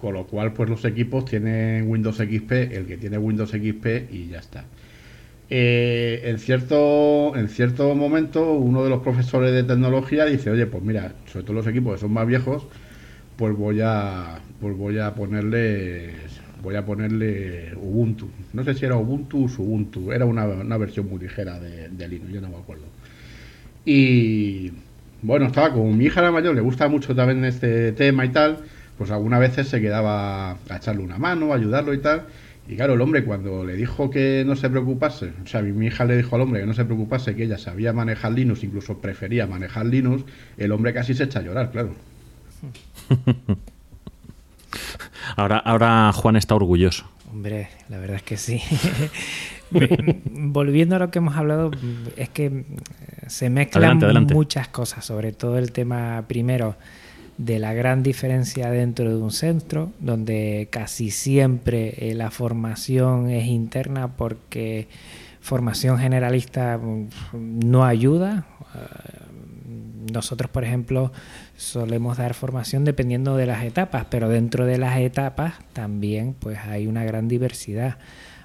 con 0.00 0.14
lo 0.14 0.26
cual 0.26 0.52
pues 0.52 0.70
los 0.70 0.84
equipos 0.84 1.26
tienen 1.26 1.88
Windows 1.88 2.16
XP, 2.16 2.52
el 2.52 2.86
que 2.86 2.96
tiene 2.96 3.18
Windows 3.18 3.50
XP 3.50 4.10
y 4.10 4.28
ya 4.28 4.38
está. 4.38 4.64
Eh, 5.54 6.30
en 6.30 6.38
cierto 6.38 7.36
en 7.36 7.46
cierto 7.50 7.94
momento 7.94 8.52
uno 8.54 8.84
de 8.84 8.88
los 8.88 9.02
profesores 9.02 9.52
de 9.52 9.62
tecnología 9.64 10.24
dice, 10.24 10.48
oye, 10.48 10.64
pues 10.64 10.82
mira, 10.82 11.12
sobre 11.30 11.44
todo 11.44 11.56
los 11.56 11.66
equipos 11.66 11.92
que 11.92 12.00
son 12.00 12.10
más 12.10 12.26
viejos, 12.26 12.66
pues 13.36 13.54
voy 13.54 13.82
a 13.82 14.38
pues 14.62 14.74
voy 14.78 14.98
a 14.98 15.14
ponerle 15.14 16.14
voy 16.62 16.76
a 16.76 16.86
ponerle 16.86 17.74
Ubuntu 17.76 18.30
no 18.54 18.64
sé 18.64 18.72
si 18.72 18.86
era 18.86 18.96
Ubuntu 18.96 19.44
o 19.44 19.62
Ubuntu 19.62 20.10
era 20.10 20.24
una, 20.24 20.46
una 20.46 20.78
versión 20.78 21.06
muy 21.10 21.18
ligera 21.18 21.60
de, 21.60 22.08
Linux 22.08 22.32
yo 22.32 22.40
no 22.40 22.48
me 22.48 22.56
acuerdo. 22.56 22.84
Y 23.84 24.72
bueno 25.20 25.44
estaba 25.48 25.74
con 25.74 25.98
mi 25.98 26.06
hija 26.06 26.22
la 26.22 26.32
mayor 26.32 26.54
le 26.54 26.62
gusta 26.62 26.88
mucho 26.88 27.14
también 27.14 27.44
este 27.44 27.92
tema 27.92 28.24
y 28.24 28.30
tal 28.30 28.56
pues 28.96 29.10
algunas 29.10 29.40
veces 29.40 29.68
se 29.68 29.82
quedaba 29.82 30.52
a 30.52 30.76
echarle 30.76 31.02
una 31.02 31.18
mano 31.18 31.52
a 31.52 31.56
ayudarlo 31.56 31.92
y 31.92 31.98
tal 31.98 32.22
y 32.68 32.76
claro 32.76 32.94
el 32.94 33.00
hombre 33.00 33.24
cuando 33.24 33.64
le 33.64 33.74
dijo 33.74 34.10
que 34.10 34.44
no 34.46 34.56
se 34.56 34.70
preocupase 34.70 35.32
o 35.42 35.46
sea 35.46 35.62
mi 35.62 35.86
hija 35.86 36.04
le 36.04 36.16
dijo 36.16 36.36
al 36.36 36.42
hombre 36.42 36.60
que 36.60 36.66
no 36.66 36.74
se 36.74 36.84
preocupase 36.84 37.34
que 37.34 37.44
ella 37.44 37.58
sabía 37.58 37.92
manejar 37.92 38.32
Linux 38.32 38.62
incluso 38.62 38.98
prefería 38.98 39.46
manejar 39.46 39.86
Linux 39.86 40.24
el 40.56 40.72
hombre 40.72 40.94
casi 40.94 41.14
se 41.14 41.24
echa 41.24 41.40
a 41.40 41.42
llorar 41.42 41.70
claro 41.70 41.94
ahora, 45.36 45.58
ahora 45.58 46.12
Juan 46.12 46.36
está 46.36 46.54
orgulloso. 46.54 47.06
Hombre, 47.30 47.68
la 47.88 47.98
verdad 47.98 48.16
es 48.16 48.22
que 48.22 48.36
sí. 48.36 48.60
Volviendo 50.30 50.96
a 50.96 50.98
lo 50.98 51.10
que 51.10 51.18
hemos 51.18 51.36
hablado, 51.36 51.70
es 52.16 52.28
que 52.28 52.64
se 53.26 53.48
mezclan 53.48 53.84
adelante, 53.84 54.04
adelante. 54.04 54.34
muchas 54.34 54.68
cosas, 54.68 55.04
sobre 55.04 55.32
todo 55.32 55.56
el 55.58 55.72
tema 55.72 56.24
primero 56.28 56.76
de 57.38 57.58
la 57.58 57.72
gran 57.72 58.02
diferencia 58.02 58.70
dentro 58.70 59.08
de 59.08 59.16
un 59.16 59.30
centro, 59.30 59.92
donde 60.00 60.68
casi 60.70 61.10
siempre 61.10 62.10
eh, 62.10 62.14
la 62.14 62.30
formación 62.30 63.30
es 63.30 63.46
interna 63.46 64.08
porque 64.16 64.88
formación 65.40 65.98
generalista 65.98 66.78
mm, 66.78 67.08
no 67.32 67.84
ayuda. 67.84 68.46
Nosotros, 70.12 70.50
por 70.50 70.64
ejemplo, 70.64 71.12
solemos 71.56 72.18
dar 72.18 72.34
formación 72.34 72.84
dependiendo 72.84 73.36
de 73.36 73.46
las 73.46 73.64
etapas, 73.64 74.06
pero 74.10 74.28
dentro 74.28 74.66
de 74.66 74.78
las 74.78 74.98
etapas 74.98 75.54
también 75.72 76.34
pues 76.38 76.58
hay 76.58 76.86
una 76.86 77.04
gran 77.04 77.28
diversidad. 77.28 77.98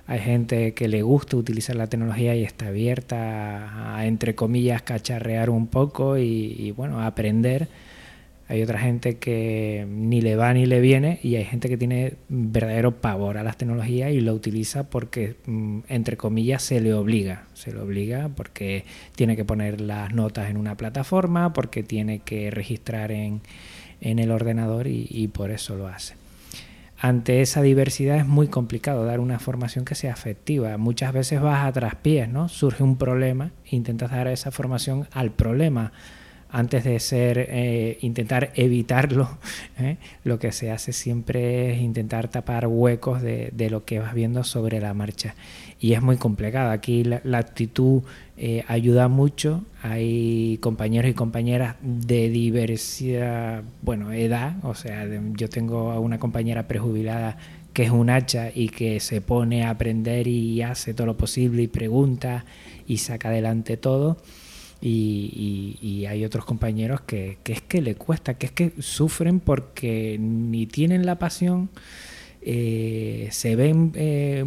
Hay 0.06 0.20
gente 0.20 0.74
que 0.74 0.88
le 0.88 1.02
gusta 1.02 1.36
utilizar 1.36 1.76
la 1.76 1.88
tecnología 1.88 2.34
y 2.36 2.44
está 2.44 2.68
abierta 2.68 3.98
a, 3.98 4.06
entre 4.06 4.36
comillas, 4.36 4.82
cacharrear 4.82 5.50
un 5.50 5.68
poco 5.68 6.18
y, 6.18 6.56
y 6.58 6.72
bueno, 6.72 7.02
aprender 7.02 7.68
hay 8.50 8.64
otra 8.64 8.80
gente 8.80 9.18
que 9.18 9.86
ni 9.90 10.22
le 10.22 10.38
va 10.38 10.54
ni 10.54 10.66
le 10.66 10.80
viene 10.80 11.20
y 11.22 11.36
hay 11.36 11.44
gente 11.44 11.68
que 11.68 11.78
tiene 11.78 12.14
verdadero 12.30 13.02
pavor 13.02 13.38
a 13.38 13.44
las 13.44 13.58
tecnologías 13.58 14.12
y 14.12 14.22
lo 14.22 14.34
utiliza 14.34 14.90
porque, 14.90 15.36
mm, 15.46 15.80
entre 15.90 16.16
comillas, 16.16 16.64
se 16.64 16.80
le 16.80 16.94
obliga. 16.94 17.44
Se 17.54 17.74
le 17.74 17.80
obliga 17.80 18.30
porque 18.30 18.86
tiene 19.16 19.36
que 19.36 19.44
poner 19.44 19.82
las 19.82 20.14
notas 20.14 20.50
en 20.50 20.56
una 20.56 20.76
plataforma, 20.78 21.52
porque 21.52 21.84
tiene 21.84 22.20
que 22.20 22.50
registrar 22.50 23.12
en, 23.12 23.42
en 24.00 24.18
el 24.20 24.32
ordenador 24.32 24.88
y, 24.88 25.28
por 25.28 25.52
eso 25.52 25.76
lo 25.76 25.88
hace 25.88 26.16
ante 27.00 27.42
esa 27.42 27.62
diversidad 27.62 28.18
es 28.18 28.26
muy 28.26 28.48
complicado 28.48 29.06
dar 29.06 29.20
una 29.20 29.38
formación 29.38 29.86
que 29.86 29.94
sea 29.94 30.12
efectiva. 30.14 30.76
Muchas 30.78 31.14
veces 31.14 31.40
vas 31.40 31.64
a 31.64 31.72
traspiés, 31.72 32.28
¿no? 32.28 32.50
Surge 32.50 32.82
un 32.82 32.98
problema, 32.98 33.52
intentas 33.70 34.10
dar 34.10 34.28
esa 34.28 34.50
formación 34.50 35.08
al 35.12 35.30
problema 35.30 35.92
antes 36.50 36.84
de 36.84 37.00
ser 37.00 37.48
eh, 37.50 37.98
intentar 38.02 38.52
evitarlo, 38.56 39.38
¿eh? 39.80 39.98
lo 40.24 40.40
que 40.40 40.52
se 40.52 40.72
hace 40.72 40.94
siempre 40.94 41.74
es 41.74 41.82
intentar 41.82 42.30
tapar 42.30 42.68
huecos 42.68 43.22
de, 43.22 43.52
de, 43.54 43.70
lo 43.70 43.86
que 43.86 44.00
vas 44.00 44.14
viendo 44.14 44.44
sobre 44.44 44.80
la 44.80 44.94
marcha. 44.94 45.36
Y 45.80 45.94
es 45.94 46.02
muy 46.02 46.18
complicado. 46.18 46.72
Aquí 46.72 47.04
la, 47.04 47.38
actitud 47.38 48.02
eh, 48.38 48.64
ayuda 48.68 49.08
mucho. 49.10 49.64
Hay 49.84 50.58
compañeros 50.62 51.12
y 51.12 51.14
compañeras 51.14 51.76
de 51.82 52.30
diversidad, 52.30 53.64
bueno, 53.82 54.12
edad. 54.12 54.56
O 54.64 54.74
sea, 54.74 55.06
de, 55.06 55.22
yo 55.34 55.50
tengo 55.50 55.92
a 55.92 56.00
una 56.00 56.18
compañera 56.18 56.68
prejubilada 56.68 57.38
que 57.74 57.84
es 57.84 57.92
un 57.92 58.10
hacha 58.10 58.50
y 58.54 58.70
que 58.70 59.00
se 59.00 59.22
pone 59.22 59.64
a 59.64 59.70
aprender 59.70 60.28
y 60.28 60.64
hace 60.64 60.96
todo 60.96 61.06
lo 61.06 61.18
posible 61.18 61.62
y 61.62 61.68
pregunta 61.68 62.44
y 62.88 62.98
saca 62.98 63.30
adelante 63.30 63.78
todo 63.78 64.18
y, 64.82 65.78
y, 65.82 65.88
y, 65.88 66.06
hay 66.06 66.24
otros 66.24 66.46
compañeros 66.46 67.02
que, 67.02 67.40
que, 67.44 67.54
es 67.54 67.62
que 67.62 67.82
le 67.82 67.96
cuesta, 67.96 68.36
que 68.36 68.46
es 68.48 68.52
que 68.52 68.74
sufren 68.80 69.40
porque 69.40 70.18
ni 70.20 70.68
tienen 70.68 71.06
la 71.06 71.18
pasión, 71.18 71.70
eh, 72.42 73.28
se 73.32 73.56
ven 73.56 73.92
eh, 73.96 74.46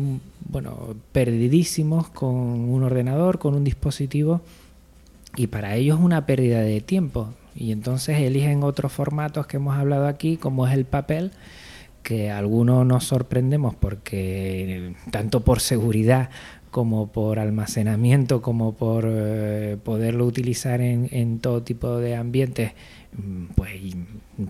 bueno, 0.48 0.94
perdidísimos 1.12 2.08
con 2.08 2.30
un 2.30 2.82
ordenador, 2.82 3.38
con 3.38 3.54
un 3.54 3.64
dispositivo, 3.64 4.40
y 5.36 5.48
para 5.48 5.76
ellos 5.76 5.98
es 5.98 6.04
una 6.04 6.26
pérdida 6.26 6.60
de 6.60 6.80
tiempo. 6.80 7.34
Y 7.54 7.72
entonces 7.72 8.18
eligen 8.18 8.62
otros 8.62 8.92
formatos 8.92 9.46
que 9.46 9.58
hemos 9.58 9.76
hablado 9.76 10.06
aquí, 10.06 10.36
como 10.36 10.66
es 10.66 10.74
el 10.74 10.84
papel, 10.84 11.32
que 12.02 12.30
algunos 12.30 12.86
nos 12.86 13.04
sorprendemos 13.04 13.74
porque 13.74 14.94
tanto 15.10 15.40
por 15.40 15.60
seguridad 15.60 16.30
como 16.70 17.08
por 17.08 17.38
almacenamiento, 17.38 18.42
como 18.42 18.74
por 18.74 19.04
eh, 19.08 19.76
poderlo 19.82 20.26
utilizar 20.26 20.80
en, 20.80 21.08
en, 21.10 21.40
todo 21.40 21.62
tipo 21.62 21.98
de 21.98 22.16
ambientes, 22.16 22.72
mm, 23.16 23.44
pues, 23.56 23.70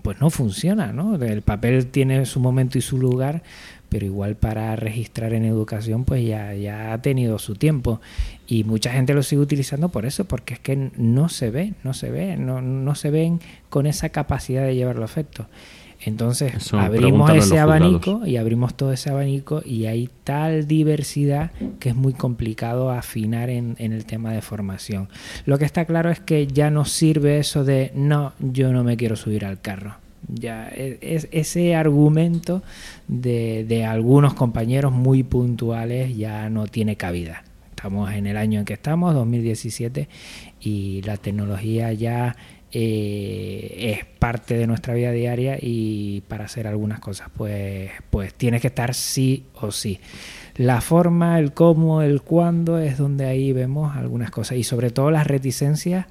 pues 0.01 0.19
no 0.19 0.29
funciona, 0.29 0.93
¿no? 0.93 1.15
El 1.15 1.41
papel 1.41 1.87
tiene 1.87 2.25
su 2.25 2.39
momento 2.39 2.77
y 2.77 2.81
su 2.81 2.97
lugar, 2.97 3.43
pero 3.89 4.05
igual 4.05 4.37
para 4.37 4.73
registrar 4.77 5.33
en 5.33 5.43
educación 5.43 6.05
pues 6.05 6.25
ya, 6.25 6.53
ya 6.53 6.93
ha 6.93 7.01
tenido 7.01 7.37
su 7.39 7.55
tiempo 7.55 7.99
y 8.47 8.63
mucha 8.63 8.91
gente 8.93 9.13
lo 9.13 9.21
sigue 9.21 9.41
utilizando 9.41 9.89
por 9.89 10.05
eso, 10.05 10.23
porque 10.25 10.53
es 10.53 10.59
que 10.61 10.91
no 10.95 11.27
se 11.27 11.49
ve, 11.49 11.73
no 11.83 11.93
se 11.93 12.09
ve, 12.09 12.37
no, 12.37 12.61
no 12.61 12.95
se 12.95 13.11
ven 13.11 13.41
con 13.69 13.87
esa 13.87 14.09
capacidad 14.09 14.63
de 14.63 14.75
llevarlo 14.75 15.01
a 15.01 15.05
efecto. 15.05 15.47
Entonces 16.03 16.73
abrimos 16.73 17.29
ese 17.31 17.59
abanico 17.59 18.25
y 18.25 18.37
abrimos 18.37 18.73
todo 18.73 18.91
ese 18.91 19.11
abanico 19.11 19.61
y 19.63 19.85
hay 19.85 20.09
tal 20.23 20.67
diversidad 20.67 21.51
que 21.79 21.89
es 21.89 21.95
muy 21.95 22.13
complicado 22.13 22.89
afinar 22.89 23.49
en, 23.49 23.75
el 23.77 24.05
tema 24.05 24.31
de 24.33 24.41
formación. 24.41 25.09
Lo 25.45 25.59
que 25.59 25.65
está 25.65 25.85
claro 25.85 26.09
es 26.09 26.19
que 26.19 26.47
ya 26.47 26.71
no 26.71 26.85
sirve 26.85 27.37
eso 27.37 27.63
de 27.63 27.91
no, 27.93 28.33
yo 28.39 28.73
no 28.73 28.83
me 28.83 28.97
quiero 28.97 29.15
subir 29.15 29.45
al 29.45 29.61
carro. 29.61 29.95
Ya 30.27 30.69
e, 30.69 30.97
es, 31.01 31.27
ese 31.31 31.75
argumento 31.75 32.63
de, 33.07 33.65
de 33.67 33.85
algunos 33.85 34.33
compañeros 34.33 34.91
muy 34.91 35.23
puntuales 35.23 36.17
ya 36.17 36.49
no 36.49 36.65
tiene 36.65 36.95
cabida. 36.95 37.43
Estamos 37.69 38.11
en 38.11 38.27
el 38.27 38.37
año 38.37 38.59
en 38.59 38.65
que 38.65 38.73
estamos, 38.73 39.13
2017, 39.15 40.07
y 40.59 41.01
la 41.01 41.17
tecnología 41.17 41.91
ya 41.93 42.35
eh, 42.73 43.97
es 43.97 44.05
parte 44.05 44.57
de 44.57 44.67
nuestra 44.67 44.93
vida 44.93 45.11
diaria 45.11 45.57
y 45.59 46.21
para 46.27 46.45
hacer 46.45 46.67
algunas 46.67 46.99
cosas 46.99 47.29
pues, 47.35 47.91
pues 48.09 48.33
que 48.33 48.67
estar 48.67 48.93
sí 48.93 49.45
o 49.55 49.71
sí. 49.71 49.99
La 50.55 50.81
forma, 50.81 51.39
el 51.39 51.53
cómo, 51.53 52.01
el 52.01 52.21
cuándo 52.21 52.77
es 52.77 52.97
donde 52.97 53.25
ahí 53.25 53.53
vemos 53.53 53.95
algunas 53.95 54.31
cosas 54.31 54.57
y 54.57 54.63
sobre 54.63 54.91
todo 54.91 55.11
las 55.11 55.27
reticencias 55.27 56.05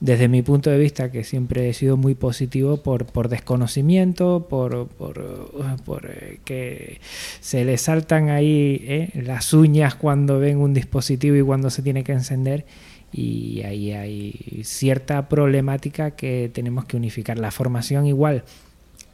desde 0.00 0.28
mi 0.28 0.42
punto 0.42 0.70
de 0.70 0.78
vista, 0.78 1.10
que 1.10 1.24
siempre 1.24 1.68
he 1.68 1.74
sido 1.74 1.96
muy 1.96 2.14
positivo 2.14 2.82
por, 2.82 3.06
por 3.06 3.28
desconocimiento, 3.28 4.46
por, 4.48 4.86
por, 4.86 5.50
por 5.84 6.06
eh, 6.06 6.38
que 6.44 7.00
se 7.40 7.64
le 7.64 7.76
saltan 7.78 8.28
ahí 8.28 8.80
eh, 8.84 9.10
las 9.14 9.52
uñas 9.52 9.96
cuando 9.96 10.38
ven 10.38 10.58
un 10.58 10.72
dispositivo 10.72 11.36
y 11.36 11.42
cuando 11.42 11.70
se 11.70 11.82
tiene 11.82 12.04
que 12.04 12.12
encender 12.12 12.64
y 13.12 13.62
ahí 13.62 13.92
hay 13.92 14.62
cierta 14.64 15.28
problemática 15.28 16.12
que 16.12 16.50
tenemos 16.52 16.84
que 16.84 16.96
unificar. 16.96 17.38
La 17.38 17.50
formación 17.50 18.06
igual 18.06 18.44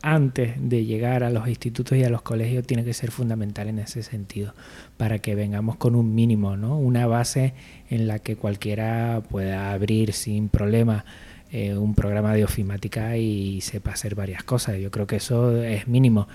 antes 0.05 0.53
de 0.59 0.85
llegar 0.85 1.25
a 1.25 1.31
los 1.31 1.49
institutos 1.49 1.97
y 1.97 2.05
a 2.05 2.11
los 2.11 2.21
colegios 2.21 2.67
tiene 2.67 2.85
que 2.85 2.93
ser 2.93 3.11
fundamental 3.11 3.69
en 3.69 3.79
ese 3.79 4.03
sentido, 4.03 4.55
para 4.99 5.19
que 5.19 5.35
vengamos 5.35 5.77
con 5.77 5.95
un 5.95 6.15
mínimo, 6.15 6.59
¿no? 6.59 6.79
una 6.79 7.07
base 7.07 7.55
en 7.89 8.07
la 8.07 8.19
que 8.19 8.37
cualquiera 8.37 9.23
pueda 9.31 9.73
abrir 9.73 10.13
sin 10.13 10.51
problema 10.51 11.07
eh, 11.51 11.75
un 11.77 11.95
programa 11.95 12.35
de 12.35 12.45
ofimática 12.45 13.17
y 13.17 13.63
sepa 13.63 13.93
hacer 13.93 14.15
varias 14.15 14.43
cosas. 14.43 14.79
Yo 14.79 14.91
creo 14.91 15.07
que 15.07 15.17
eso 15.17 15.63
es 15.63 15.89
mínimo. 15.89 16.29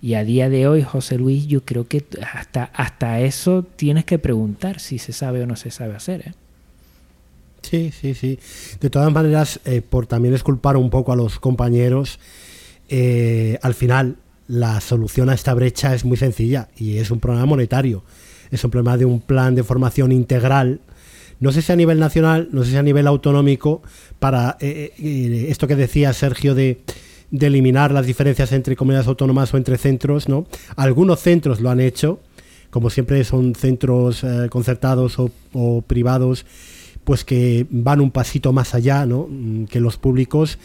Y 0.00 0.14
a 0.14 0.24
día 0.24 0.48
de 0.48 0.66
hoy, 0.66 0.82
José 0.82 1.18
Luis, 1.18 1.46
yo 1.46 1.64
creo 1.64 1.86
que 1.88 2.04
hasta, 2.32 2.64
hasta 2.72 3.20
eso 3.20 3.64
tienes 3.64 4.06
que 4.06 4.18
preguntar 4.18 4.80
si 4.80 4.98
se 4.98 5.12
sabe 5.12 5.42
o 5.42 5.46
no 5.46 5.56
se 5.56 5.70
sabe 5.70 5.94
hacer. 5.94 6.28
¿eh? 6.28 6.32
Sí, 7.62 7.92
sí, 7.98 8.14
sí. 8.14 8.38
De 8.80 8.90
todas 8.90 9.12
maneras, 9.12 9.60
eh, 9.64 9.82
por 9.82 10.06
también 10.06 10.34
esculpar 10.34 10.76
un 10.76 10.90
poco 10.90 11.12
a 11.12 11.16
los 11.16 11.38
compañeros, 11.38 12.18
eh, 12.88 13.58
al 13.62 13.74
final 13.74 14.16
la 14.48 14.80
solución 14.80 15.30
a 15.30 15.34
esta 15.34 15.54
brecha 15.54 15.94
es 15.94 16.04
muy 16.04 16.16
sencilla 16.16 16.68
y 16.76 16.98
es 16.98 17.10
un 17.10 17.20
problema 17.20 17.46
monetario. 17.46 18.02
Es 18.50 18.64
un 18.64 18.70
problema 18.70 18.96
de 18.96 19.04
un 19.04 19.20
plan 19.20 19.54
de 19.54 19.62
formación 19.62 20.10
integral, 20.10 20.80
no 21.38 21.52
sé 21.52 21.62
si 21.62 21.72
a 21.72 21.76
nivel 21.76 22.00
nacional, 22.00 22.48
no 22.50 22.64
sé 22.64 22.72
si 22.72 22.76
a 22.76 22.82
nivel 22.82 23.06
autonómico, 23.06 23.82
para 24.18 24.56
eh, 24.60 25.46
esto 25.48 25.68
que 25.68 25.76
decía 25.76 26.12
Sergio 26.12 26.54
de, 26.54 26.80
eliminar 27.30 27.92
las 27.92 28.06
diferencias 28.06 28.50
entre 28.50 28.74
comunidades 28.74 29.06
autónomas 29.06 29.54
o 29.54 29.56
entre 29.56 29.78
centros, 29.78 30.28
¿no? 30.28 30.46
Algunos 30.74 31.20
centros 31.20 31.60
lo 31.60 31.70
han 31.70 31.78
hecho, 31.78 32.18
como 32.70 32.90
siempre 32.90 33.22
son 33.22 33.54
centros 33.54 34.26
concertados 34.50 35.16
o 35.52 35.82
privados 35.82 36.44
pues 37.04 37.24
que 37.24 37.66
van 37.70 38.00
un 38.00 38.10
pasito 38.10 38.52
más 38.52 38.74
allá 38.74 39.06
¿no? 39.06 39.26
Mm, 39.28 39.64
que 39.64 39.80
los 39.80 39.96
públicos 39.96 40.58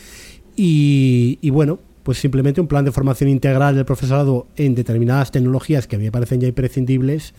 y, 0.57 1.49
bueno, 1.49 1.79
pues 2.03 2.17
simplemente 2.17 2.61
un 2.61 2.67
plan 2.67 2.85
de 2.85 2.91
formación 2.91 3.29
integral 3.29 3.75
del 3.75 3.85
profesorado 3.85 4.47
en 4.55 4.73
determinadas 4.73 5.31
tecnologías 5.31 5.87
que 5.87 5.97
a 5.97 5.99
mí 5.99 6.05
me 6.05 6.11
parecen 6.11 6.39
ya 6.39 6.47
imprescindibles, 6.47 7.33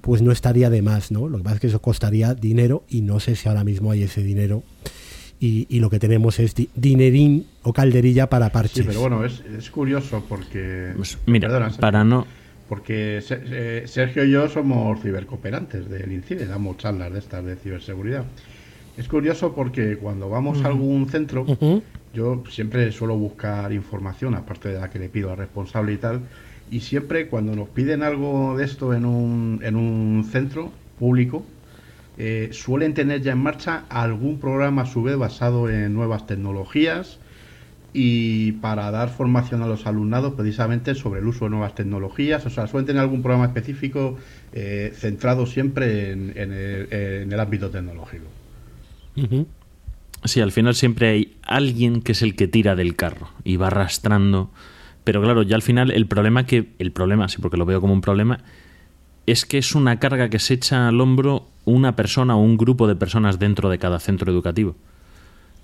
pues 0.00 0.22
no 0.22 0.30
estaría 0.30 0.70
de 0.70 0.82
más, 0.82 1.10
¿no? 1.10 1.28
Lo 1.28 1.38
que 1.38 1.44
pasa 1.44 1.56
es 1.56 1.60
que 1.60 1.66
eso 1.68 1.82
costaría 1.82 2.34
dinero 2.34 2.84
y 2.88 3.00
no 3.00 3.18
sé 3.18 3.34
si 3.34 3.48
ahora 3.48 3.64
mismo 3.64 3.90
hay 3.90 4.04
ese 4.04 4.22
dinero. 4.22 4.62
Y, 5.40 5.78
lo 5.80 5.90
que 5.90 5.98
tenemos 5.98 6.38
es 6.38 6.54
dinerín 6.74 7.46
o 7.62 7.74
calderilla 7.74 8.30
para 8.30 8.50
parches. 8.50 8.78
Sí, 8.78 8.82
pero 8.86 9.00
bueno, 9.00 9.26
es, 9.26 9.42
curioso 9.70 10.24
porque... 10.26 10.92
Pues 10.96 11.18
mira, 11.26 11.70
para 11.80 12.02
no 12.02 12.26
porque 12.68 13.22
eh, 13.30 13.84
Sergio 13.86 14.24
y 14.24 14.30
yo 14.30 14.48
somos 14.48 15.00
cibercooperantes 15.00 15.88
del 15.88 16.12
INCIDE, 16.12 16.46
damos 16.46 16.78
charlas 16.78 17.12
de 17.12 17.18
estas 17.18 17.44
de 17.44 17.56
ciberseguridad. 17.56 18.24
Es 18.96 19.08
curioso 19.08 19.54
porque 19.54 19.96
cuando 19.96 20.28
vamos 20.28 20.62
a 20.64 20.68
algún 20.68 21.08
centro, 21.08 21.44
yo 22.14 22.44
siempre 22.48 22.92
suelo 22.92 23.16
buscar 23.16 23.72
información, 23.72 24.34
aparte 24.34 24.68
de 24.68 24.78
la 24.78 24.88
que 24.88 25.00
le 25.00 25.08
pido 25.08 25.30
al 25.30 25.36
responsable 25.36 25.92
y 25.92 25.96
tal, 25.96 26.20
y 26.70 26.80
siempre 26.80 27.26
cuando 27.26 27.56
nos 27.56 27.68
piden 27.68 28.02
algo 28.02 28.56
de 28.56 28.64
esto 28.64 28.94
en 28.94 29.04
un, 29.04 29.60
en 29.62 29.76
un 29.76 30.24
centro 30.30 30.70
público, 30.98 31.44
eh, 32.16 32.50
suelen 32.52 32.94
tener 32.94 33.22
ya 33.22 33.32
en 33.32 33.38
marcha 33.38 33.84
algún 33.88 34.38
programa 34.38 34.82
a 34.82 34.86
su 34.86 35.02
vez 35.02 35.16
basado 35.16 35.68
en 35.68 35.92
nuevas 35.92 36.26
tecnologías, 36.28 37.18
y 37.96 38.52
para 38.52 38.90
dar 38.90 39.08
formación 39.08 39.62
a 39.62 39.68
los 39.68 39.86
alumnados 39.86 40.34
precisamente 40.34 40.96
sobre 40.96 41.20
el 41.20 41.26
uso 41.28 41.44
de 41.44 41.52
nuevas 41.52 41.76
tecnologías. 41.76 42.44
O 42.44 42.50
sea, 42.50 42.66
suelen 42.66 42.86
tener 42.86 43.00
algún 43.00 43.22
programa 43.22 43.46
específico 43.46 44.18
eh, 44.52 44.92
centrado 44.96 45.46
siempre 45.46 46.10
en, 46.10 46.32
el, 46.34 47.40
ámbito 47.40 47.70
tecnológico. 47.70 48.24
Sí, 50.24 50.40
al 50.40 50.50
final 50.50 50.74
siempre 50.74 51.08
hay 51.08 51.36
alguien 51.42 52.02
que 52.02 52.12
es 52.12 52.22
el 52.22 52.34
que 52.34 52.48
tira 52.48 52.74
del 52.74 52.96
carro 52.96 53.28
y 53.44 53.56
va 53.56 53.68
arrastrando. 53.68 54.50
Pero 55.04 55.22
claro, 55.22 55.42
ya 55.42 55.54
al 55.54 55.62
final 55.62 55.92
el 55.92 56.06
problema 56.06 56.46
que. 56.46 56.70
El 56.80 56.90
problema, 56.90 57.28
sí, 57.28 57.38
porque 57.40 57.56
lo 57.56 57.64
veo 57.64 57.80
como 57.80 57.92
un 57.92 58.00
problema, 58.00 58.40
es 59.26 59.44
que 59.44 59.58
es 59.58 59.74
una 59.76 60.00
carga 60.00 60.30
que 60.30 60.40
se 60.40 60.54
echa 60.54 60.88
al 60.88 61.00
hombro 61.00 61.46
una 61.64 61.94
persona 61.94 62.34
o 62.34 62.40
un 62.40 62.56
grupo 62.56 62.88
de 62.88 62.96
personas 62.96 63.38
dentro 63.38 63.70
de 63.70 63.78
cada 63.78 64.00
centro 64.00 64.32
educativo. 64.32 64.74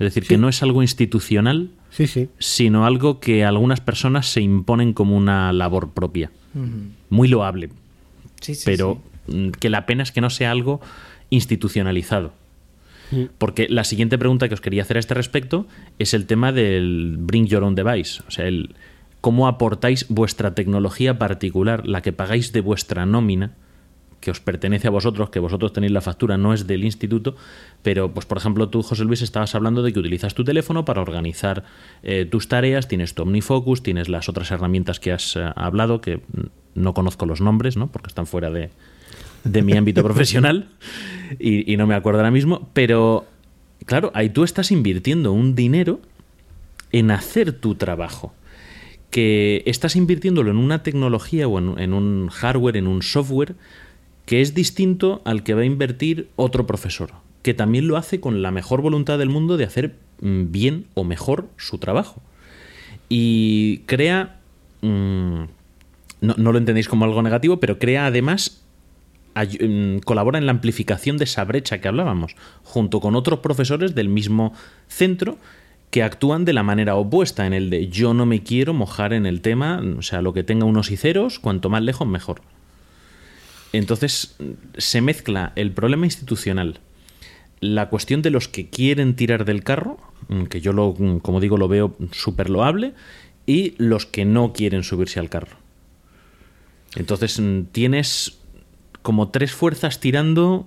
Es 0.00 0.14
decir, 0.14 0.26
que 0.26 0.38
no 0.38 0.48
es 0.48 0.62
algo 0.62 0.80
institucional, 0.80 1.70
sí, 1.90 2.06
sí. 2.06 2.30
sino 2.38 2.86
algo 2.86 3.20
que 3.20 3.44
algunas 3.44 3.82
personas 3.82 4.26
se 4.32 4.40
imponen 4.40 4.94
como 4.94 5.14
una 5.14 5.52
labor 5.52 5.90
propia. 5.90 6.30
Muy 7.10 7.28
loable. 7.28 7.68
pero 8.64 9.02
mm, 9.26 9.50
que 9.50 9.68
la 9.68 9.84
pena 9.84 10.02
es 10.02 10.10
que 10.10 10.22
no 10.22 10.30
sea 10.30 10.50
algo 10.50 10.80
institucionalizado. 11.28 12.32
Porque 13.38 13.68
la 13.68 13.82
siguiente 13.84 14.16
pregunta 14.18 14.48
que 14.48 14.54
os 14.54 14.60
quería 14.60 14.82
hacer 14.82 14.96
a 14.96 15.00
este 15.00 15.14
respecto 15.14 15.66
es 15.98 16.14
el 16.14 16.26
tema 16.26 16.52
del 16.52 17.16
Bring 17.18 17.46
Your 17.46 17.64
Own 17.64 17.74
Device. 17.74 18.22
O 18.26 18.30
sea, 18.30 18.46
el 18.46 18.74
cómo 19.20 19.48
aportáis 19.48 20.06
vuestra 20.08 20.54
tecnología 20.54 21.18
particular, 21.18 21.86
la 21.86 22.02
que 22.02 22.12
pagáis 22.12 22.52
de 22.52 22.60
vuestra 22.60 23.06
nómina, 23.06 23.52
que 24.20 24.30
os 24.30 24.40
pertenece 24.40 24.88
a 24.88 24.90
vosotros, 24.90 25.30
que 25.30 25.40
vosotros 25.40 25.72
tenéis 25.72 25.92
la 25.92 26.00
factura, 26.00 26.36
no 26.36 26.52
es 26.52 26.66
del 26.66 26.84
instituto, 26.84 27.36
pero 27.82 28.12
pues 28.12 28.26
por 28.26 28.38
ejemplo 28.38 28.68
tú, 28.68 28.82
José 28.82 29.04
Luis, 29.04 29.22
estabas 29.22 29.54
hablando 29.54 29.82
de 29.82 29.92
que 29.92 29.98
utilizas 29.98 30.34
tu 30.34 30.44
teléfono 30.44 30.84
para 30.84 31.00
organizar 31.00 31.64
eh, 32.02 32.26
tus 32.26 32.48
tareas, 32.48 32.86
tienes 32.86 33.14
tu 33.14 33.22
OmniFocus, 33.22 33.82
tienes 33.82 34.08
las 34.08 34.28
otras 34.28 34.50
herramientas 34.50 35.00
que 35.00 35.12
has 35.12 35.36
eh, 35.36 35.50
hablado, 35.56 36.00
que 36.00 36.20
no 36.74 36.94
conozco 36.94 37.26
los 37.26 37.40
nombres, 37.40 37.76
¿no? 37.76 37.88
porque 37.88 38.08
están 38.08 38.26
fuera 38.26 38.50
de, 38.50 38.70
mi 39.62 39.76
ámbito 39.76 40.02
profesional 40.04 40.68
y 41.38 41.76
no 41.76 41.86
me 41.86 41.94
acuerdo 41.94 42.20
ahora 42.20 42.30
mismo, 42.30 42.68
pero 42.72 43.26
claro, 43.86 44.10
ahí 44.14 44.28
tú 44.28 44.44
estás 44.44 44.70
invirtiendo 44.70 45.32
un 45.32 45.54
dinero 45.54 46.00
en 46.92 47.10
hacer 47.10 47.52
tu 47.52 47.76
trabajo 47.76 48.34
que 49.10 49.62
estás 49.66 49.96
invirtiéndolo 49.96 50.50
en 50.50 50.56
una 50.56 50.82
tecnología 50.82 51.48
o 51.48 51.58
en, 51.58 51.92
un 51.92 52.28
hardware, 52.28 52.76
en 52.76 52.86
un 52.86 53.02
software 53.02 53.56
que 54.30 54.42
es 54.42 54.54
distinto 54.54 55.22
al 55.24 55.42
que 55.42 55.54
va 55.54 55.62
a 55.62 55.64
invertir 55.64 56.28
otro 56.36 56.64
profesor, 56.64 57.10
que 57.42 57.52
también 57.52 57.88
lo 57.88 57.96
hace 57.96 58.20
con 58.20 58.42
la 58.42 58.52
mejor 58.52 58.80
voluntad 58.80 59.18
del 59.18 59.28
mundo 59.28 59.56
de 59.56 59.64
hacer 59.64 59.96
mm, 60.20 60.52
bien 60.52 60.86
o 60.94 61.02
mejor 61.02 61.48
su 61.56 61.78
trabajo. 61.78 62.22
Y 63.08 63.78
crea, 63.86 64.38
mm, 64.82 65.42
no, 66.20 66.52
lo 66.52 66.58
entendéis 66.58 66.86
como 66.86 67.06
algo 67.06 67.20
negativo, 67.22 67.58
pero 67.58 67.80
crea 67.80 68.06
además, 68.06 68.62
mm, 69.34 69.98
colabora 70.04 70.38
en 70.38 70.46
la 70.46 70.52
amplificación 70.52 71.18
de 71.18 71.24
esa 71.24 71.44
brecha 71.44 71.80
que 71.80 71.88
hablábamos, 71.88 72.36
junto 72.62 73.00
con 73.00 73.16
otros 73.16 73.40
profesores 73.40 73.96
del 73.96 74.08
mismo 74.08 74.52
centro 74.86 75.38
que 75.90 76.04
actúan 76.04 76.44
de 76.44 76.52
la 76.52 76.62
manera 76.62 76.94
opuesta, 76.94 77.48
en 77.48 77.52
el 77.52 77.68
de 77.68 77.88
yo 77.88 78.14
no 78.14 78.26
me 78.26 78.44
quiero 78.44 78.74
mojar 78.74 79.12
en 79.12 79.26
el 79.26 79.40
tema, 79.40 79.82
o 79.98 80.02
sea, 80.02 80.22
lo 80.22 80.32
que 80.32 80.44
tenga 80.44 80.66
unos 80.66 80.92
y 80.92 80.96
ceros, 80.96 81.40
cuanto 81.40 81.68
más 81.68 81.82
lejos 81.82 82.06
mejor. 82.06 82.42
Entonces 83.72 84.36
se 84.76 85.00
mezcla 85.00 85.52
el 85.56 85.72
problema 85.72 86.06
institucional, 86.06 86.80
la 87.60 87.88
cuestión 87.88 88.22
de 88.22 88.30
los 88.30 88.48
que 88.48 88.68
quieren 88.68 89.14
tirar 89.14 89.44
del 89.44 89.62
carro, 89.62 89.98
mm, 90.28 90.44
que 90.44 90.60
yo 90.60 90.72
lo, 90.72 90.94
mm, 90.98 91.18
como 91.18 91.40
digo, 91.40 91.56
lo 91.56 91.68
veo 91.68 91.96
súper 92.10 92.50
loable, 92.50 92.94
y 93.46 93.74
los 93.78 94.06
que 94.06 94.24
no 94.24 94.52
quieren 94.52 94.82
subirse 94.82 95.20
al 95.20 95.28
carro. 95.28 95.56
Entonces 96.96 97.38
mm, 97.38 97.64
tienes 97.72 98.38
como 99.02 99.28
tres 99.28 99.52
fuerzas 99.52 100.00
tirando 100.00 100.66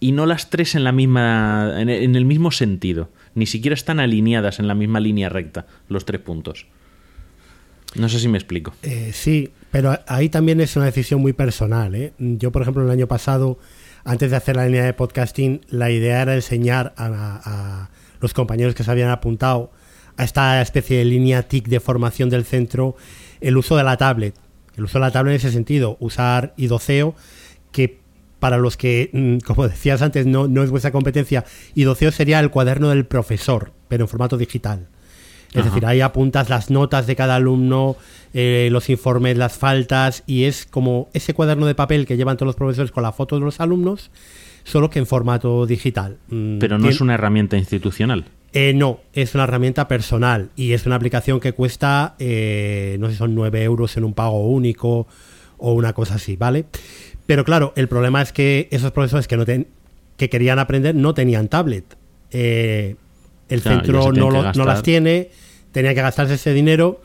y 0.00 0.12
no 0.12 0.26
las 0.26 0.50
tres 0.50 0.74
en 0.74 0.84
la 0.84 0.92
misma 0.92 1.80
en 1.80 1.88
el 2.16 2.24
mismo 2.24 2.50
sentido, 2.50 3.08
ni 3.34 3.46
siquiera 3.46 3.74
están 3.74 4.00
alineadas 4.00 4.58
en 4.58 4.66
la 4.66 4.74
misma 4.74 5.00
línea 5.00 5.28
recta 5.28 5.66
los 5.88 6.04
tres 6.04 6.20
puntos. 6.20 6.66
No 7.94 8.08
sé 8.08 8.18
si 8.18 8.28
me 8.28 8.38
explico. 8.38 8.74
Eh, 8.82 9.10
sí, 9.12 9.50
pero 9.72 9.98
ahí 10.06 10.28
también 10.28 10.60
es 10.60 10.76
una 10.76 10.84
decisión 10.84 11.20
muy 11.22 11.32
personal. 11.32 11.94
¿eh? 11.94 12.12
Yo, 12.18 12.52
por 12.52 12.60
ejemplo, 12.60 12.84
el 12.84 12.90
año 12.90 13.08
pasado, 13.08 13.58
antes 14.04 14.30
de 14.30 14.36
hacer 14.36 14.54
la 14.54 14.66
línea 14.66 14.84
de 14.84 14.92
podcasting, 14.92 15.62
la 15.70 15.90
idea 15.90 16.20
era 16.20 16.34
enseñar 16.34 16.92
a, 16.98 17.06
a 17.42 17.90
los 18.20 18.34
compañeros 18.34 18.74
que 18.74 18.84
se 18.84 18.90
habían 18.90 19.08
apuntado 19.08 19.72
a 20.18 20.24
esta 20.24 20.60
especie 20.60 20.98
de 20.98 21.06
línea 21.06 21.48
TIC 21.48 21.68
de 21.68 21.80
formación 21.80 22.28
del 22.28 22.44
centro 22.44 22.96
el 23.40 23.56
uso 23.56 23.74
de 23.78 23.82
la 23.82 23.96
tablet. 23.96 24.34
El 24.76 24.84
uso 24.84 24.98
de 24.98 25.06
la 25.06 25.10
tablet 25.10 25.32
en 25.32 25.36
ese 25.36 25.52
sentido, 25.52 25.96
usar 26.00 26.52
idoceo, 26.58 27.14
que 27.72 27.98
para 28.40 28.58
los 28.58 28.76
que, 28.76 29.08
mm, 29.10 29.38
como 29.38 29.66
decías 29.68 30.02
antes, 30.02 30.26
no, 30.26 30.48
no 30.48 30.62
es 30.62 30.70
vuestra 30.70 30.92
competencia, 30.92 31.46
idoceo 31.74 32.12
sería 32.12 32.40
el 32.40 32.50
cuaderno 32.50 32.90
del 32.90 33.06
profesor, 33.06 33.72
pero 33.88 34.04
en 34.04 34.08
formato 34.08 34.36
digital. 34.36 34.88
Es 35.54 35.66
decir, 35.66 35.84
ahí 35.84 36.00
apuntas 36.00 36.48
las 36.48 36.70
notas 36.70 37.06
de 37.06 37.14
cada 37.14 37.36
alumno, 37.36 37.96
eh, 38.34 38.68
los 38.70 38.88
informes, 38.90 39.36
las 39.36 39.56
faltas, 39.56 40.22
y 40.26 40.44
es 40.44 40.66
como 40.66 41.08
ese 41.12 41.34
cuaderno 41.34 41.66
de 41.66 41.74
papel 41.74 42.06
que 42.06 42.16
llevan 42.16 42.36
todos 42.36 42.48
los 42.48 42.56
profesores 42.56 42.90
con 42.90 43.02
la 43.02 43.12
foto 43.12 43.38
de 43.38 43.44
los 43.44 43.60
alumnos, 43.60 44.10
solo 44.64 44.90
que 44.90 44.98
en 44.98 45.06
formato 45.06 45.66
digital. 45.66 46.18
Mm, 46.28 46.58
pero 46.58 46.78
no 46.78 46.88
es 46.88 47.00
una 47.00 47.14
herramienta 47.14 47.56
institucional. 47.56 48.24
Eh, 48.54 48.74
no, 48.74 49.00
es 49.14 49.34
una 49.34 49.44
herramienta 49.44 49.88
personal 49.88 50.50
y 50.56 50.72
es 50.72 50.84
una 50.84 50.96
aplicación 50.96 51.40
que 51.40 51.52
cuesta, 51.52 52.16
eh, 52.18 52.96
no 53.00 53.08
sé, 53.08 53.16
son 53.16 53.34
9 53.34 53.62
euros 53.62 53.96
en 53.96 54.04
un 54.04 54.12
pago 54.12 54.46
único 54.46 55.06
o 55.56 55.72
una 55.72 55.94
cosa 55.94 56.16
así, 56.16 56.36
¿vale? 56.36 56.66
Pero 57.24 57.44
claro, 57.44 57.72
el 57.76 57.88
problema 57.88 58.20
es 58.20 58.32
que 58.32 58.68
esos 58.70 58.90
profesores 58.92 59.26
que, 59.26 59.36
no 59.38 59.46
que 59.46 60.28
querían 60.28 60.58
aprender 60.58 60.94
no 60.94 61.14
tenían 61.14 61.48
tablet. 61.48 61.96
Eh, 62.30 62.96
el 63.48 63.60
centro 63.62 64.12
no, 64.12 64.30
no, 64.30 64.64
las 64.64 64.82
tiene, 64.82 65.30
tenía 65.72 65.94
que 65.94 66.02
gastarse 66.02 66.34
ese 66.34 66.52
dinero. 66.52 67.00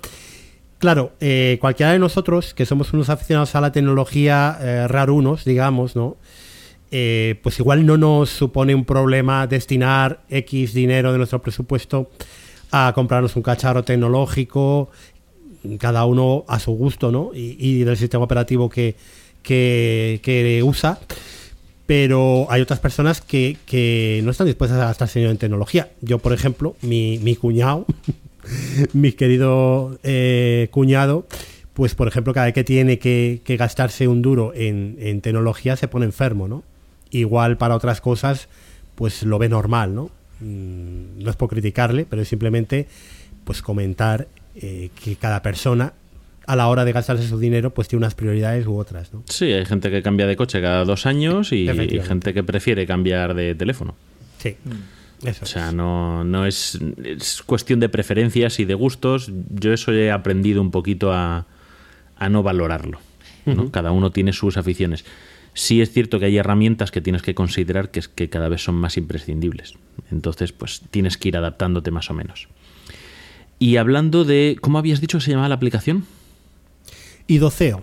Claro, 0.79 1.13
cualquiera 1.59 1.91
de 1.91 1.99
nosotros, 1.99 2.53
que 2.53 2.65
somos 2.65 2.93
unos 2.93 3.09
aficionados 3.09 3.55
a 3.55 3.61
la 3.61 3.71
tecnología 3.71 4.87
rarunos, 4.87 5.43
digamos, 5.43 5.95
¿no? 5.95 6.17
Eh, 6.89 7.35
pues 7.43 7.59
igual 7.59 7.85
no 7.85 7.97
nos 7.97 8.29
supone 8.29 8.73
un 8.73 8.85
problema 8.85 9.45
destinar 9.45 10.21
X 10.29 10.73
dinero 10.73 11.11
de 11.11 11.17
nuestro 11.17 11.41
presupuesto 11.41 12.09
a 12.71 12.93
comprarnos 12.95 13.35
un 13.35 13.43
cacharro 13.43 13.83
tecnológico, 13.83 14.89
cada 15.79 16.05
uno 16.05 16.45
a 16.47 16.59
su 16.59 16.71
gusto, 16.71 17.11
¿no? 17.11 17.31
Y, 17.33 17.83
del 17.83 17.97
sistema 17.97 18.23
operativo 18.23 18.69
que, 18.69 18.95
que, 19.43 20.61
usa. 20.63 20.99
Pero 21.85 22.47
hay 22.49 22.61
otras 22.61 22.79
personas 22.79 23.21
que, 23.21 24.21
no 24.23 24.31
están 24.31 24.47
dispuestas 24.47 24.79
a 24.79 24.85
gastar 24.85 25.09
dinero 25.11 25.31
en 25.31 25.37
tecnología. 25.37 25.89
Yo, 26.01 26.19
por 26.19 26.33
ejemplo, 26.33 26.75
mi, 26.81 27.17
mi 27.19 27.35
cuñado, 27.35 27.85
mi 28.93 29.11
querido 29.11 29.99
eh, 30.03 30.67
cuñado, 30.71 31.27
pues 31.73 31.95
por 31.95 32.07
ejemplo, 32.07 32.33
cada 32.33 32.47
vez 32.47 32.53
que 32.53 32.63
tiene 32.63 32.99
que, 32.99 33.41
gastarse 33.47 34.07
un 34.07 34.21
duro 34.21 34.53
en, 34.55 34.97
en, 34.99 35.21
tecnología 35.21 35.75
se 35.75 35.87
pone 35.87 36.05
enfermo, 36.05 36.47
¿no? 36.47 36.63
igual 37.11 37.57
para 37.57 37.75
otras 37.75 38.01
cosas, 38.01 38.47
pues 38.95 39.23
lo 39.23 39.39
ve 39.39 39.49
normal, 39.49 39.93
¿no? 39.93 40.09
Mm, 40.39 41.23
no 41.23 41.29
es 41.29 41.35
por 41.35 41.49
criticarle, 41.49 42.05
pero 42.09 42.21
es 42.21 42.27
simplemente 42.27 42.87
pues 43.43 43.61
comentar 43.61 44.27
eh, 44.55 44.89
que 45.03 45.15
cada 45.15 45.41
persona 45.41 45.93
a 46.45 46.55
la 46.55 46.67
hora 46.67 46.85
de 46.85 46.93
gastarse 46.93 47.27
su 47.27 47.39
dinero 47.39 47.73
pues 47.73 47.87
tiene 47.87 48.05
unas 48.05 48.15
prioridades 48.15 48.65
u 48.67 48.77
otras, 48.77 49.13
¿no? 49.13 49.23
Sí, 49.27 49.51
hay 49.51 49.65
gente 49.65 49.91
que 49.91 50.01
cambia 50.01 50.27
de 50.27 50.35
coche 50.35 50.61
cada 50.61 50.85
dos 50.85 51.05
años 51.05 51.51
y, 51.51 51.67
gente 51.67 52.33
que 52.33 52.43
prefiere 52.43 52.85
cambiar 52.85 53.33
de 53.33 53.55
teléfono. 53.55 53.95
Sí. 54.37 54.55
Eso 55.23 55.45
o 55.45 55.47
sea, 55.47 55.71
no, 55.71 56.23
no 56.23 56.45
es, 56.45 56.79
es, 57.03 57.41
cuestión 57.43 57.79
de 57.79 57.89
preferencias 57.89 58.59
y 58.59 58.65
de 58.65 58.73
gustos. 58.75 59.31
Yo 59.49 59.73
eso 59.73 59.91
he 59.91 60.11
aprendido 60.11 60.61
un 60.61 60.71
poquito 60.71 61.11
a, 61.11 61.45
a 62.17 62.29
no 62.29 62.43
valorarlo. 62.43 62.99
Cada 63.71 63.91
uno 63.91 64.11
tiene 64.11 64.33
sus 64.33 64.57
aficiones 64.57 65.05
sí 65.57 65.81
es 65.81 65.91
cierto 65.91 66.19
que 66.19 66.25
hay 66.25 66.37
herramientas 66.37 66.91
que 66.91 67.01
tienes 67.01 67.23
que 67.23 67.33
considerar 67.33 67.89
que, 67.89 68.01
que 68.13 68.29
cada 68.29 68.47
vez 68.47 68.61
son 68.61 68.75
más 68.75 68.95
imprescindibles. 68.95 69.73
Entonces, 70.11 70.51
pues 70.51 70.81
tienes 70.91 71.17
que 71.17 71.29
ir 71.29 71.37
adaptándote 71.37 71.89
más 71.89 72.11
o 72.11 72.13
menos. 72.13 72.47
Y 73.57 73.77
hablando 73.77 74.23
de, 74.23 74.57
¿cómo 74.61 74.77
habías 74.77 75.01
dicho 75.01 75.17
que 75.17 75.25
se 75.25 75.31
llamaba 75.31 75.49
la 75.49 75.55
aplicación? 75.55 76.05
Idoceo. 77.25 77.81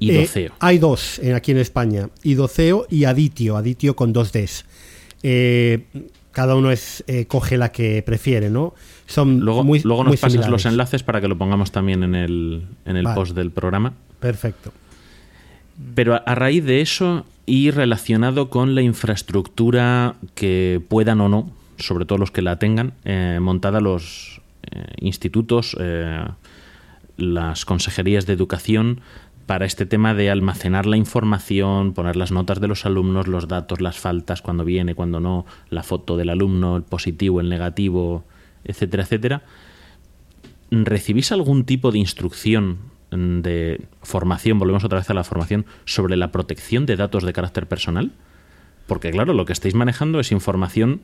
Idoceo. 0.00 0.50
Eh, 0.50 0.56
hay 0.58 0.78
dos 0.78 1.20
aquí 1.34 1.52
en 1.52 1.58
España, 1.58 2.10
Idoceo 2.24 2.88
y 2.90 3.04
Aditio, 3.04 3.56
Aditio 3.56 3.94
con 3.94 4.12
dos 4.12 4.32
Ds. 4.32 4.64
Eh, 5.22 5.84
cada 6.32 6.56
uno 6.56 6.70
es 6.70 7.04
eh, 7.06 7.26
coge 7.26 7.56
la 7.56 7.70
que 7.70 8.02
prefiere, 8.02 8.50
¿no? 8.50 8.74
Son 9.06 9.40
luego, 9.40 9.62
muy, 9.62 9.80
luego 9.80 10.04
nos 10.04 10.18
pasas 10.18 10.48
los 10.48 10.66
enlaces 10.66 11.02
para 11.02 11.20
que 11.20 11.28
lo 11.28 11.38
pongamos 11.38 11.70
también 11.70 12.02
en 12.02 12.14
el, 12.14 12.66
en 12.84 12.96
el 12.96 13.04
post 13.14 13.34
del 13.34 13.50
programa. 13.50 13.92
Perfecto. 14.20 14.72
Pero 15.94 16.20
a, 16.24 16.34
raíz 16.34 16.64
de 16.64 16.80
eso 16.80 17.24
y 17.46 17.70
relacionado 17.70 18.50
con 18.50 18.74
la 18.74 18.82
infraestructura 18.82 20.14
que 20.34 20.80
puedan 20.88 21.20
o 21.20 21.28
no, 21.28 21.50
sobre 21.78 22.04
todo 22.04 22.18
los 22.18 22.30
que 22.30 22.42
la 22.42 22.58
tengan, 22.58 22.94
eh, 23.04 23.38
montada 23.40 23.80
los 23.80 24.40
eh, 24.70 24.84
institutos, 24.98 25.76
eh, 25.80 26.24
las 27.16 27.64
consejerías 27.64 28.26
de 28.26 28.32
educación 28.32 29.00
para 29.46 29.66
este 29.66 29.86
tema 29.86 30.14
de 30.14 30.30
almacenar 30.30 30.86
la 30.86 30.96
información, 30.96 31.92
poner 31.92 32.16
las 32.16 32.32
notas 32.32 32.60
de 32.60 32.68
los 32.68 32.86
alumnos, 32.86 33.26
los 33.26 33.48
datos, 33.48 33.80
las 33.80 33.98
faltas, 33.98 34.42
cuando 34.42 34.64
viene, 34.64 34.94
cuando 34.94 35.20
no, 35.20 35.46
la 35.68 35.82
foto 35.82 36.16
del 36.16 36.30
alumno, 36.30 36.76
el 36.76 36.82
positivo, 36.82 37.40
el 37.40 37.48
negativo, 37.48 38.24
etcétera, 38.64 39.02
etcétera. 39.02 39.42
¿Recibís 40.70 41.32
algún 41.32 41.64
tipo 41.64 41.90
de 41.90 41.98
instrucción 41.98 42.78
de 43.10 43.82
formación, 44.02 44.58
volvemos 44.58 44.84
otra 44.84 44.98
vez 44.98 45.10
a 45.10 45.14
la 45.14 45.24
formación, 45.24 45.66
sobre 45.84 46.16
la 46.16 46.32
protección 46.32 46.86
de 46.86 46.96
datos 46.96 47.24
de 47.24 47.32
carácter 47.32 47.66
personal? 47.66 48.12
Porque 48.86 49.10
claro, 49.10 49.34
lo 49.34 49.44
que 49.44 49.52
estáis 49.52 49.74
manejando 49.74 50.18
es 50.20 50.32
información, 50.32 51.02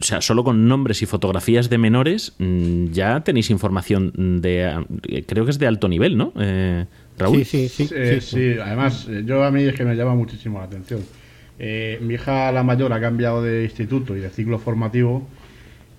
o 0.00 0.04
sea, 0.04 0.20
solo 0.20 0.42
con 0.44 0.68
nombres 0.68 1.02
y 1.02 1.06
fotografías 1.06 1.70
de 1.70 1.78
menores 1.78 2.34
mm, 2.38 2.86
ya 2.86 3.20
tenéis 3.20 3.50
información 3.50 4.40
de, 4.42 4.84
creo 5.26 5.44
que 5.44 5.50
es 5.50 5.58
de 5.58 5.66
alto 5.66 5.88
nivel, 5.88 6.16
¿no? 6.16 6.32
Eh, 6.40 6.86
Raúl. 7.18 7.44
Sí, 7.44 7.68
sí, 7.68 7.86
sí, 7.86 8.20
sí, 8.20 8.54
Además, 8.62 9.06
eh, 9.08 9.22
yo 9.24 9.44
a 9.44 9.50
mí 9.50 9.62
es 9.62 9.74
que 9.74 9.84
me 9.84 9.94
llama 9.94 10.14
muchísimo 10.14 10.58
la 10.58 10.64
atención. 10.64 11.00
Eh, 11.58 11.98
mi 12.00 12.14
hija, 12.14 12.50
la 12.52 12.62
mayor, 12.62 12.92
ha 12.92 13.00
cambiado 13.00 13.42
de 13.42 13.64
instituto 13.64 14.16
y 14.16 14.20
de 14.20 14.30
ciclo 14.30 14.58
formativo 14.58 15.26